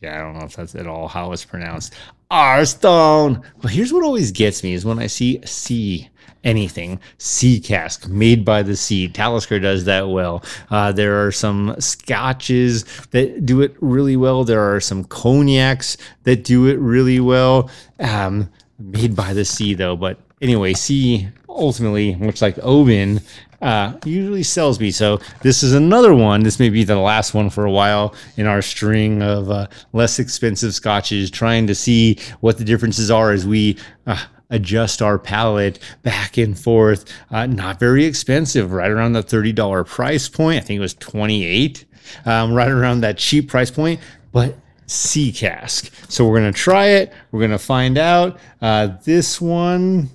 Yeah, 0.00 0.16
I 0.16 0.22
don't 0.22 0.38
know 0.38 0.44
if 0.44 0.54
that's 0.54 0.74
at 0.74 0.86
all 0.86 1.08
how 1.08 1.32
it's 1.32 1.44
pronounced. 1.44 1.94
Arstone. 2.30 3.42
But 3.60 3.72
here's 3.72 3.92
what 3.92 4.04
always 4.04 4.30
gets 4.30 4.62
me 4.62 4.74
is 4.74 4.84
when 4.84 4.98
I 4.98 5.06
see 5.06 5.40
C 5.44 6.10
anything. 6.44 7.00
Sea 7.18 7.60
cask 7.60 8.08
made 8.08 8.44
by 8.44 8.62
the 8.62 8.76
sea. 8.76 9.08
Talisker 9.08 9.58
does 9.58 9.84
that 9.84 10.08
well. 10.08 10.42
Uh, 10.70 10.92
there 10.92 11.26
are 11.26 11.32
some 11.32 11.76
scotches 11.78 12.84
that 13.10 13.44
do 13.44 13.60
it 13.60 13.74
really 13.80 14.16
well. 14.16 14.44
There 14.44 14.74
are 14.74 14.80
some 14.80 15.04
cognacs 15.04 15.96
that 16.24 16.44
do 16.44 16.66
it 16.66 16.78
really 16.78 17.20
well. 17.20 17.70
Um, 17.98 18.50
made 18.78 19.14
by 19.14 19.34
the 19.34 19.44
sea 19.44 19.74
though. 19.74 19.96
But 19.96 20.18
anyway 20.40 20.72
sea 20.72 21.28
ultimately 21.48 22.14
much 22.16 22.40
like 22.40 22.58
oban 22.62 23.20
uh, 23.60 23.92
usually 24.06 24.42
sells 24.42 24.80
me. 24.80 24.90
So 24.90 25.20
this 25.42 25.62
is 25.62 25.74
another 25.74 26.14
one. 26.14 26.42
This 26.42 26.58
may 26.58 26.70
be 26.70 26.82
the 26.82 26.96
last 26.96 27.34
one 27.34 27.50
for 27.50 27.66
a 27.66 27.70
while 27.70 28.14
in 28.38 28.46
our 28.46 28.62
string 28.62 29.22
of 29.22 29.50
uh, 29.50 29.66
less 29.92 30.18
expensive 30.18 30.74
scotches, 30.74 31.30
trying 31.30 31.66
to 31.66 31.74
see 31.74 32.18
what 32.40 32.56
the 32.56 32.64
differences 32.64 33.10
are 33.10 33.32
as 33.32 33.46
we 33.46 33.76
uh, 34.06 34.18
adjust 34.50 35.00
our 35.00 35.18
palate 35.18 35.78
back 36.02 36.36
and 36.36 36.58
forth. 36.58 37.04
Uh, 37.30 37.46
not 37.46 37.78
very 37.80 38.04
expensive, 38.04 38.72
right 38.72 38.90
around 38.90 39.14
the 39.14 39.22
thirty 39.22 39.52
dollar 39.52 39.84
price 39.84 40.28
point. 40.28 40.58
I 40.58 40.60
think 40.60 40.78
it 40.78 40.80
was 40.80 40.94
twenty 40.94 41.44
eight, 41.44 41.84
um, 42.26 42.52
right 42.52 42.70
around 42.70 43.00
that 43.00 43.18
cheap 43.18 43.48
price 43.48 43.70
point, 43.70 44.00
but. 44.32 44.56
Sea 44.86 45.30
cask. 45.30 45.92
So 46.10 46.26
we're 46.26 46.38
gonna 46.38 46.50
try 46.50 46.86
it. 46.86 47.12
We're 47.30 47.42
gonna 47.42 47.60
find 47.60 47.96
out. 47.96 48.40
Uh, 48.60 48.88
this 49.04 49.40
one 49.40 50.10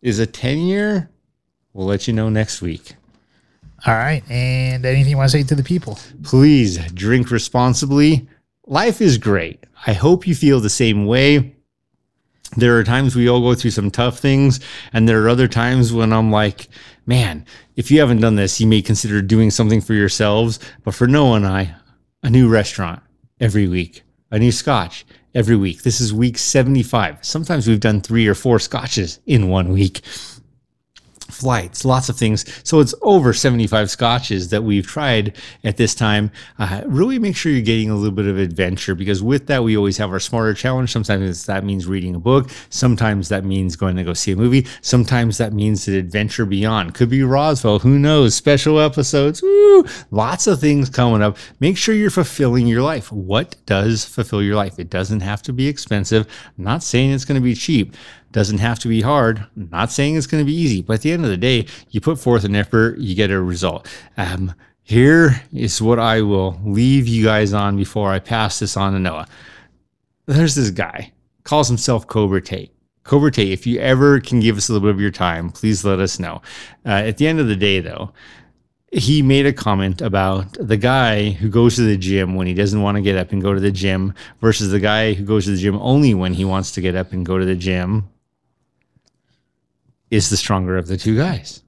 is 0.00 0.18
a 0.18 0.26
ten 0.26 0.60
year. 0.60 1.10
We'll 1.74 1.86
let 1.86 2.08
you 2.08 2.14
know 2.14 2.30
next 2.30 2.62
week. 2.62 2.94
All 3.86 3.92
right. 3.92 4.22
And 4.30 4.86
anything 4.86 5.10
you 5.10 5.18
want 5.18 5.30
to 5.30 5.36
say 5.36 5.44
to 5.44 5.54
the 5.54 5.62
people? 5.62 5.98
Please 6.22 6.78
drink 6.92 7.30
responsibly. 7.30 8.26
Life 8.66 9.02
is 9.02 9.18
great. 9.18 9.64
I 9.86 9.92
hope 9.92 10.26
you 10.26 10.34
feel 10.34 10.58
the 10.58 10.70
same 10.70 11.04
way. 11.04 11.54
There 12.56 12.78
are 12.78 12.84
times 12.84 13.14
we 13.14 13.28
all 13.28 13.40
go 13.40 13.54
through 13.54 13.72
some 13.72 13.90
tough 13.90 14.18
things, 14.18 14.58
and 14.92 15.08
there 15.08 15.22
are 15.22 15.28
other 15.28 15.48
times 15.48 15.92
when 15.92 16.12
I'm 16.12 16.30
like, 16.30 16.68
man, 17.06 17.44
if 17.76 17.90
you 17.90 18.00
haven't 18.00 18.20
done 18.20 18.36
this, 18.36 18.60
you 18.60 18.66
may 18.66 18.82
consider 18.82 19.20
doing 19.20 19.50
something 19.50 19.80
for 19.80 19.94
yourselves. 19.94 20.58
But 20.82 20.94
for 20.94 21.06
Noah 21.06 21.36
and 21.36 21.46
I, 21.46 21.74
a 22.22 22.30
new 22.30 22.48
restaurant 22.48 23.02
every 23.38 23.68
week, 23.68 24.02
a 24.30 24.38
new 24.38 24.52
scotch 24.52 25.04
every 25.34 25.56
week. 25.56 25.82
This 25.82 26.00
is 26.00 26.12
week 26.12 26.38
75. 26.38 27.18
Sometimes 27.24 27.68
we've 27.68 27.80
done 27.80 28.00
three 28.00 28.26
or 28.26 28.34
four 28.34 28.58
scotches 28.58 29.20
in 29.26 29.48
one 29.48 29.72
week 29.72 30.00
flights, 31.30 31.84
lots 31.84 32.08
of 32.08 32.16
things. 32.16 32.44
So 32.66 32.80
it's 32.80 32.94
over 33.02 33.32
75 33.32 33.90
scotches 33.90 34.48
that 34.48 34.64
we've 34.64 34.86
tried 34.86 35.36
at 35.64 35.76
this 35.76 35.94
time. 35.94 36.30
Uh, 36.58 36.82
really 36.86 37.18
make 37.18 37.36
sure 37.36 37.52
you're 37.52 37.60
getting 37.60 37.90
a 37.90 37.94
little 37.94 38.14
bit 38.14 38.26
of 38.26 38.38
adventure 38.38 38.94
because 38.94 39.22
with 39.22 39.46
that, 39.46 39.62
we 39.62 39.76
always 39.76 39.96
have 39.98 40.10
our 40.10 40.20
smarter 40.20 40.54
challenge. 40.54 40.90
Sometimes 40.90 41.46
that 41.46 41.64
means 41.64 41.86
reading 41.86 42.14
a 42.14 42.18
book. 42.18 42.50
Sometimes 42.70 43.28
that 43.28 43.44
means 43.44 43.76
going 43.76 43.96
to 43.96 44.04
go 44.04 44.14
see 44.14 44.32
a 44.32 44.36
movie. 44.36 44.66
Sometimes 44.80 45.38
that 45.38 45.52
means 45.52 45.86
an 45.88 45.94
adventure 45.94 46.46
beyond. 46.46 46.94
Could 46.94 47.10
be 47.10 47.22
Roswell. 47.22 47.78
Who 47.78 47.98
knows? 47.98 48.34
Special 48.34 48.80
episodes. 48.80 49.42
Woo! 49.42 49.84
Lots 50.10 50.46
of 50.46 50.60
things 50.60 50.88
coming 50.90 51.22
up. 51.22 51.36
Make 51.60 51.76
sure 51.76 51.94
you're 51.94 52.10
fulfilling 52.10 52.66
your 52.66 52.82
life. 52.82 53.12
What 53.12 53.56
does 53.66 54.04
fulfill 54.04 54.42
your 54.42 54.56
life? 54.56 54.78
It 54.78 54.90
doesn't 54.90 55.20
have 55.20 55.42
to 55.42 55.52
be 55.52 55.68
expensive. 55.68 56.26
I'm 56.56 56.64
not 56.64 56.82
saying 56.82 57.12
it's 57.12 57.24
going 57.24 57.40
to 57.40 57.44
be 57.44 57.54
cheap 57.54 57.94
doesn't 58.32 58.58
have 58.58 58.78
to 58.80 58.88
be 58.88 59.00
hard. 59.00 59.46
I'm 59.56 59.70
not 59.70 59.90
saying 59.90 60.16
it's 60.16 60.26
going 60.26 60.42
to 60.42 60.46
be 60.46 60.56
easy, 60.56 60.82
but 60.82 60.94
at 60.94 61.00
the 61.02 61.12
end 61.12 61.24
of 61.24 61.30
the 61.30 61.36
day, 61.36 61.66
you 61.90 62.00
put 62.00 62.18
forth 62.18 62.44
an 62.44 62.54
effort, 62.54 62.98
you 62.98 63.14
get 63.14 63.30
a 63.30 63.40
result. 63.40 63.88
Um, 64.16 64.54
here 64.82 65.42
is 65.52 65.82
what 65.82 65.98
I 65.98 66.22
will 66.22 66.58
leave 66.64 67.06
you 67.06 67.24
guys 67.24 67.52
on 67.52 67.76
before 67.76 68.10
I 68.10 68.18
pass 68.18 68.58
this 68.58 68.76
on 68.76 68.92
to 68.92 68.98
Noah. 68.98 69.26
There's 70.26 70.54
this 70.54 70.70
guy, 70.70 71.12
calls 71.44 71.68
himself 71.68 72.06
Cobra 72.06 72.40
Tate. 72.40 72.72
Cobra 73.04 73.30
Tate, 73.30 73.52
if 73.52 73.66
you 73.66 73.80
ever 73.80 74.20
can 74.20 74.40
give 74.40 74.56
us 74.56 74.68
a 74.68 74.72
little 74.72 74.88
bit 74.88 74.94
of 74.94 75.00
your 75.00 75.10
time, 75.10 75.50
please 75.50 75.84
let 75.84 75.98
us 75.98 76.18
know. 76.18 76.42
Uh, 76.84 76.90
at 76.90 77.16
the 77.16 77.26
end 77.26 77.40
of 77.40 77.48
the 77.48 77.56
day, 77.56 77.80
though, 77.80 78.12
he 78.92 79.20
made 79.22 79.46
a 79.46 79.52
comment 79.52 80.00
about 80.00 80.52
the 80.58 80.76
guy 80.76 81.30
who 81.30 81.48
goes 81.48 81.76
to 81.76 81.82
the 81.82 81.96
gym 81.96 82.34
when 82.34 82.46
he 82.46 82.54
doesn't 82.54 82.80
want 82.80 82.96
to 82.96 83.02
get 83.02 83.16
up 83.16 83.32
and 83.32 83.42
go 83.42 83.52
to 83.52 83.60
the 83.60 83.70
gym 83.70 84.14
versus 84.40 84.70
the 84.70 84.80
guy 84.80 85.12
who 85.12 85.24
goes 85.24 85.44
to 85.44 85.50
the 85.50 85.58
gym 85.58 85.76
only 85.80 86.14
when 86.14 86.32
he 86.32 86.44
wants 86.44 86.72
to 86.72 86.80
get 86.80 86.94
up 86.94 87.12
and 87.12 87.26
go 87.26 87.38
to 87.38 87.44
the 87.44 87.54
gym 87.54 88.08
is 90.10 90.30
the 90.30 90.36
stronger 90.36 90.76
of 90.76 90.86
the 90.86 90.96
two 90.96 91.16
guys. 91.16 91.62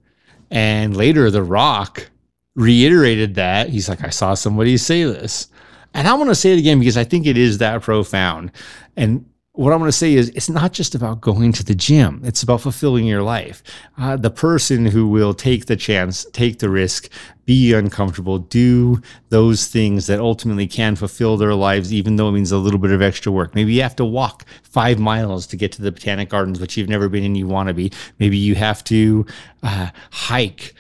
And 0.51 0.97
later, 0.97 1.31
The 1.31 1.43
Rock 1.43 2.11
reiterated 2.57 3.37
that. 3.37 3.69
He's 3.69 3.89
like, 3.89 4.05
I 4.05 4.11
saw 4.11 4.35
somebody 4.35 4.77
say 4.77 5.05
this. 5.05 5.49
And 5.95 6.07
I 6.09 6.15
want 6.15 6.31
to 6.31 6.35
say 6.35 6.53
it 6.53 6.59
again 6.59 6.79
because 6.79 6.97
I 6.97 7.05
think 7.05 7.27
it 7.27 7.37
is 7.37 7.59
that 7.59 7.83
profound. 7.83 8.53
And 8.97 9.30
what 9.61 9.75
I'm 9.75 9.79
going 9.79 9.91
to 9.91 9.93
say 9.93 10.15
is 10.15 10.31
it's 10.31 10.49
not 10.49 10.73
just 10.73 10.95
about 10.95 11.21
going 11.21 11.53
to 11.53 11.63
the 11.63 11.75
gym, 11.75 12.23
it's 12.25 12.43
about 12.43 12.63
fulfilling 12.63 13.05
your 13.05 13.23
life. 13.23 13.63
Uh, 13.99 14.17
the 14.17 14.31
person 14.31 14.87
who 14.87 15.07
will 15.07 15.35
take 15.35 15.67
the 15.67 15.77
chance, 15.77 16.25
take 16.33 16.61
the 16.61 16.71
risk, 16.71 17.11
be 17.45 17.75
uncomfortable, 17.75 18.39
do 18.39 19.03
those 19.29 19.67
things 19.67 20.07
that 20.07 20.19
ultimately 20.19 20.67
can 20.67 20.97
fulfill 20.97 21.37
their 21.37 21.55
lives, 21.55 21.93
even 21.93 22.17
though 22.17 22.31
it 22.31 22.33
means 22.33 22.53
a 22.53 22.57
little 22.57 22.79
bit 22.79 22.91
of 22.91 23.03
extra 23.03 23.31
work. 23.31 23.55
Maybe 23.55 23.75
you 23.75 23.83
have 23.83 23.97
to 23.97 24.05
walk 24.05 24.47
five 24.63 24.99
miles 24.99 25.47
to 25.49 25.59
get 25.59 25.73
to 25.73 25.83
the 25.83 25.93
Botanic 25.93 26.31
Gardens, 26.31 26.59
which 26.59 26.79
you've 26.79 26.89
never 26.89 27.11
been 27.11 27.25
and 27.25 27.37
you 27.37 27.47
want 27.47 27.69
to 27.69 27.75
be. 27.75 27.93
Maybe 28.19 28.39
you 28.39 28.55
have 28.55 28.83
to 28.85 29.27
uh, 29.63 29.91
hike 30.11 30.75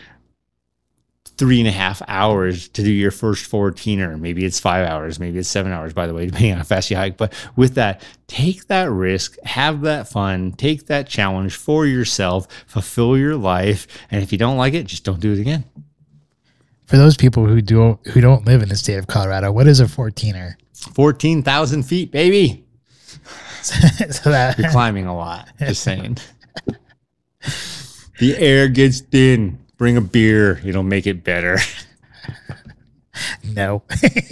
three 1.41 1.59
and 1.59 1.67
a 1.67 1.73
half 1.73 2.03
hours 2.07 2.69
to 2.69 2.83
do 2.83 2.93
your 2.93 3.11
first 3.11 3.51
14er. 3.51 4.21
Maybe 4.21 4.45
it's 4.45 4.61
five 4.61 4.87
hours, 4.87 5.19
maybe 5.19 5.39
it's 5.39 5.49
seven 5.49 5.73
hours, 5.73 5.95
by 5.95 6.07
the 6.07 6.13
way, 6.13 6.27
depending 6.27 6.53
on 6.53 6.59
how 6.59 6.65
fast 6.65 6.91
you 6.91 6.99
hike. 6.99 7.17
But 7.17 7.33
with 7.57 7.75
that, 7.75 8.03
take 8.27 8.67
that 8.67 8.91
risk, 8.91 9.39
have 9.45 9.81
that 9.81 10.07
fun, 10.07 10.53
take 10.53 10.87
that 10.89 11.09
challenge 11.09 11.57
for 11.57 11.87
yourself, 11.87 12.47
fulfill 12.67 13.17
your 13.17 13.37
life. 13.37 13.87
And 14.11 14.23
if 14.23 14.33
you 14.33 14.39
don't 14.39 14.59
like 14.59 14.75
it, 14.75 14.85
just 14.85 15.03
don't 15.03 15.19
do 15.19 15.33
it 15.33 15.39
again. 15.39 15.65
For 16.85 16.99
those 16.99 17.17
people 17.17 17.47
who 17.47 17.63
do 17.63 17.99
who 18.13 18.21
don't 18.21 18.45
live 18.45 18.63
in 18.63 18.69
the 18.69 18.77
state 18.77 18.97
of 18.97 19.07
Colorado, 19.07 19.51
what 19.51 19.67
is 19.67 19.81
a 19.81 19.87
14er? 19.87 20.57
14,000 20.93 21.85
feet, 21.85 22.11
baby. 22.11 22.67
so 23.63 24.31
that 24.31 24.59
You're 24.59 24.71
climbing 24.71 25.07
a 25.07 25.17
lot, 25.17 25.49
just 25.59 25.83
saying. 25.83 26.19
the 28.19 28.37
air 28.37 28.69
gets 28.69 29.01
thin. 29.01 29.60
Bring 29.81 29.97
a 29.97 30.03
beer, 30.03 30.61
it'll 30.63 30.83
make 30.83 31.07
it 31.07 31.25
better. 31.25 31.57
no. 33.43 33.83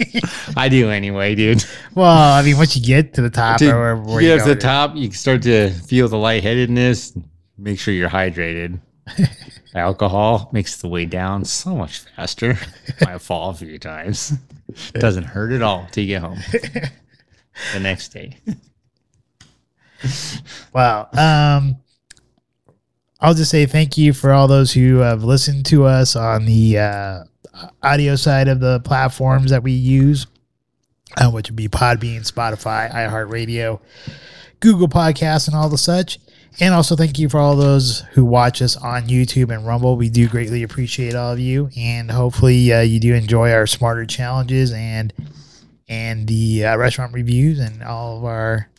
I 0.55 0.69
do 0.69 0.91
anyway, 0.91 1.33
dude. 1.33 1.65
well, 1.95 2.33
I 2.33 2.43
mean, 2.43 2.55
once 2.55 2.75
you 2.75 2.83
get 2.83 3.15
to 3.15 3.23
the 3.23 3.31
top, 3.31 3.57
to 3.57 3.71
or 3.71 3.79
where, 3.79 3.95
where 3.95 4.21
get 4.21 4.33
you 4.35 4.43
to 4.43 4.53
the 4.53 4.55
top, 4.55 4.95
you 4.95 5.07
can 5.07 5.17
start 5.17 5.41
to 5.41 5.71
feel 5.71 6.07
the 6.07 6.19
lightheadedness. 6.19 7.17
Make 7.57 7.79
sure 7.79 7.95
you're 7.95 8.09
hydrated. 8.09 8.79
Alcohol 9.73 10.51
makes 10.53 10.77
the 10.77 10.87
way 10.87 11.05
down 11.05 11.43
so 11.45 11.75
much 11.75 12.01
faster. 12.15 12.59
I 13.07 13.17
fall 13.17 13.49
a 13.49 13.55
few 13.55 13.79
times. 13.79 14.33
Doesn't 14.93 15.23
hurt 15.23 15.51
at 15.51 15.63
all 15.63 15.87
till 15.91 16.03
you 16.03 16.09
get 16.09 16.21
home. 16.21 16.37
the 17.73 17.79
next 17.79 18.09
day. 18.09 18.37
Wow. 20.73 21.09
Um, 21.13 21.77
I'll 23.21 23.33
just 23.33 23.51
say 23.51 23.65
thank 23.65 23.97
you 23.97 24.13
for 24.13 24.31
all 24.31 24.47
those 24.47 24.71
who 24.71 24.97
have 24.97 25.25
listened 25.25 25.65
to 25.67 25.83
us 25.83 26.15
on 26.15 26.45
the 26.45 26.79
uh, 26.79 27.23
audio 27.83 28.15
side 28.15 28.47
of 28.47 28.61
the 28.61 28.79
platforms 28.79 29.51
that 29.51 29.61
we 29.61 29.73
use, 29.73 30.25
uh, 31.17 31.29
which 31.29 31.49
would 31.49 31.57
be 31.57 31.67
Podbean, 31.67 32.21
Spotify, 32.21 32.89
iHeartRadio, 32.89 33.81
Google 34.61 34.87
Podcasts, 34.87 35.47
and 35.47 35.55
all 35.55 35.67
the 35.67 35.77
such. 35.77 36.19
And 36.61 36.73
also 36.73 36.95
thank 36.95 37.19
you 37.19 37.27
for 37.27 37.39
all 37.39 37.57
those 37.57 38.01
who 38.13 38.23
watch 38.23 38.61
us 38.61 38.77
on 38.77 39.07
YouTube 39.09 39.53
and 39.53 39.67
Rumble. 39.67 39.97
We 39.97 40.09
do 40.09 40.29
greatly 40.29 40.63
appreciate 40.63 41.13
all 41.13 41.33
of 41.33 41.39
you, 41.39 41.69
and 41.77 42.09
hopefully 42.09 42.71
uh, 42.71 42.81
you 42.81 43.01
do 43.01 43.13
enjoy 43.13 43.51
our 43.51 43.67
smarter 43.67 44.05
challenges 44.05 44.71
and 44.71 45.13
and 45.89 46.27
the 46.27 46.65
uh, 46.65 46.77
restaurant 46.77 47.13
reviews 47.13 47.59
and 47.59 47.83
all 47.83 48.17
of 48.17 48.23
our 48.23 48.69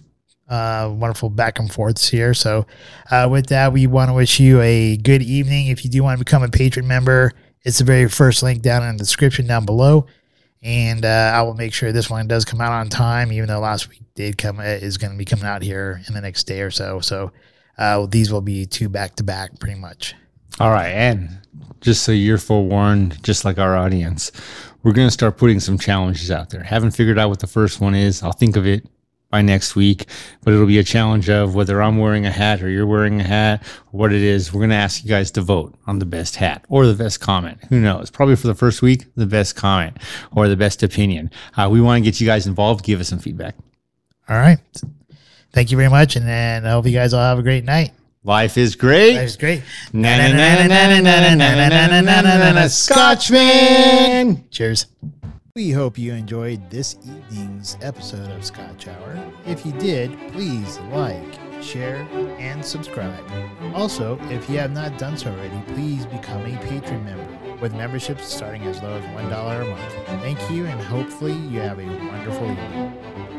uh, 0.51 0.93
wonderful 0.93 1.31
back 1.31 1.59
and 1.59 1.73
forths 1.73 2.09
here. 2.09 2.35
So, 2.35 2.67
uh, 3.11 3.29
with 3.31 3.47
that, 3.47 3.73
we 3.73 3.87
want 3.87 4.11
to 4.11 4.15
wish 4.15 4.41
you 4.41 4.61
a 4.61 4.97
good 4.97 5.23
evening. 5.23 5.69
If 5.69 5.85
you 5.85 5.91
do 5.91 6.03
want 6.03 6.19
to 6.19 6.25
become 6.25 6.43
a 6.43 6.49
patron 6.49 6.87
member, 6.89 7.33
it's 7.63 7.79
the 7.79 7.85
very 7.85 8.09
first 8.09 8.43
link 8.43 8.61
down 8.61 8.83
in 8.83 8.97
the 8.97 9.05
description 9.05 9.47
down 9.47 9.65
below. 9.65 10.07
And 10.63 11.05
uh, 11.05 11.33
I 11.35 11.43
will 11.43 11.55
make 11.55 11.73
sure 11.73 11.93
this 11.93 12.11
one 12.11 12.27
does 12.27 12.45
come 12.45 12.61
out 12.61 12.73
on 12.73 12.89
time, 12.89 13.33
even 13.33 13.49
though 13.49 13.61
last 13.61 13.89
week 13.89 14.03
did 14.15 14.37
come 14.37 14.61
is 14.61 14.99
going 14.99 15.13
to 15.13 15.17
be 15.17 15.25
coming 15.25 15.47
out 15.47 15.63
here 15.63 16.03
in 16.07 16.15
the 16.15 16.21
next 16.21 16.45
day 16.45 16.61
or 16.63 16.71
so. 16.71 17.01
So, 17.01 17.33
uh, 17.79 18.07
these 18.07 18.33
will 18.33 18.43
be 18.43 18.67
two 18.67 18.89
back 18.89 19.15
to 19.17 19.25
back, 19.25 19.59
pretty 19.61 19.79
much. 19.79 20.15
All 20.59 20.71
right. 20.71 20.89
And 20.89 21.39
just 21.81 22.03
so 22.03 22.13
you're 22.13 22.39
forewarned, 22.39 23.23
just 23.23 23.45
like 23.45 23.59
our 23.59 23.77
audience, 23.77 24.33
we're 24.83 24.93
going 24.93 25.07
to 25.07 25.13
start 25.13 25.39
putting 25.39 25.61
some 25.61 25.79
challenges 25.79 26.31
out 26.31 26.51
there. 26.51 26.63
Haven't 26.63 26.91
figured 26.91 27.19
out 27.19 27.29
what 27.29 27.39
the 27.39 27.47
first 27.47 27.81
one 27.81 27.95
is. 27.95 28.23
I'll 28.23 28.33
think 28.33 28.57
of 28.57 28.67
it 28.67 28.85
by 29.31 29.43
next 29.43 29.77
week, 29.77 30.07
but 30.43 30.52
it'll 30.52 30.66
be 30.66 30.78
a 30.78 30.85
challenge 30.85 31.31
of 31.31 31.55
whether 31.55 31.81
I'm 31.81 31.98
wearing 31.98 32.27
a 32.27 32.31
hat 32.31 32.62
or 32.62 32.69
you're 32.69 32.86
wearing 32.86 33.20
a 33.20 33.24
hat, 33.24 33.62
what 33.93 34.12
it 34.12 34.23
is. 34.23 34.52
We're 34.52 34.61
going 34.61 34.70
to 34.70 34.77
ask 34.77 35.05
you 35.05 35.09
guys 35.09 35.31
to 35.32 35.40
vote 35.40 35.74
on 35.86 36.01
the 36.01 36.05
best 36.05 36.36
hat 36.36 36.65
or 36.69 36.86
the 36.86 36.94
best 36.94 37.20
comment. 37.20 37.59
Who 37.69 37.81
knows? 37.81 38.11
Probably 38.11 38.36
for 38.36 38.48
the 38.48 38.55
first 38.55 38.82
week, 38.82 39.07
the 39.15 39.27
best 39.27 39.55
comment 39.57 39.98
or 40.32 40.48
the 40.48 40.57
best 40.57 40.82
opinion. 40.82 41.31
Uh, 41.57 41.69
we 41.70 41.81
want 41.81 42.02
to 42.02 42.11
get 42.11 42.20
you 42.20 42.27
guys 42.27 42.47
involved. 42.47 42.85
Give 42.85 43.01
us 43.01 43.09
some 43.09 43.20
feedback. 43.20 43.55
All 44.28 44.36
right. 44.36 44.59
Thank 45.52 45.70
you 45.70 45.77
very 45.77 45.90
much. 45.90 46.16
And, 46.16 46.28
and 46.28 46.66
I 46.66 46.73
hope 46.73 46.86
you 46.86 46.93
guys 46.93 47.15
all 47.15 47.23
have 47.23 47.39
a 47.39 47.43
great 47.43 47.65
night. 47.65 47.93
Life 48.23 48.59
is 48.59 48.77
great. 48.77 49.15
Life 49.15 49.24
is 49.24 49.36
great. 49.36 49.62
Scotchman. 52.69 54.44
Cheers. 54.51 54.86
We 55.61 55.73
hope 55.73 55.99
you 55.99 56.15
enjoyed 56.15 56.70
this 56.70 56.97
evening's 57.05 57.77
episode 57.82 58.31
of 58.31 58.43
Scotch 58.47 58.89
Hour. 58.89 59.23
If 59.45 59.66
you 59.66 59.73
did, 59.73 60.19
please 60.32 60.78
like, 60.91 61.23
share, 61.62 61.97
and 62.39 62.65
subscribe. 62.65 63.23
Also, 63.74 64.19
if 64.31 64.49
you 64.49 64.57
have 64.57 64.73
not 64.73 64.97
done 64.97 65.19
so 65.19 65.31
already, 65.31 65.61
please 65.74 66.07
become 66.07 66.47
a 66.47 66.59
Patreon 66.61 67.05
member 67.05 67.57
with 67.61 67.74
memberships 67.74 68.24
starting 68.24 68.62
as 68.62 68.81
low 68.82 68.95
as 68.95 69.05
$1 69.05 69.61
a 69.61 69.69
month. 69.69 70.23
Thank 70.23 70.51
you, 70.51 70.65
and 70.65 70.81
hopefully, 70.81 71.35
you 71.35 71.61
have 71.61 71.78
a 71.78 71.85
wonderful 71.85 72.51
evening. 72.51 73.30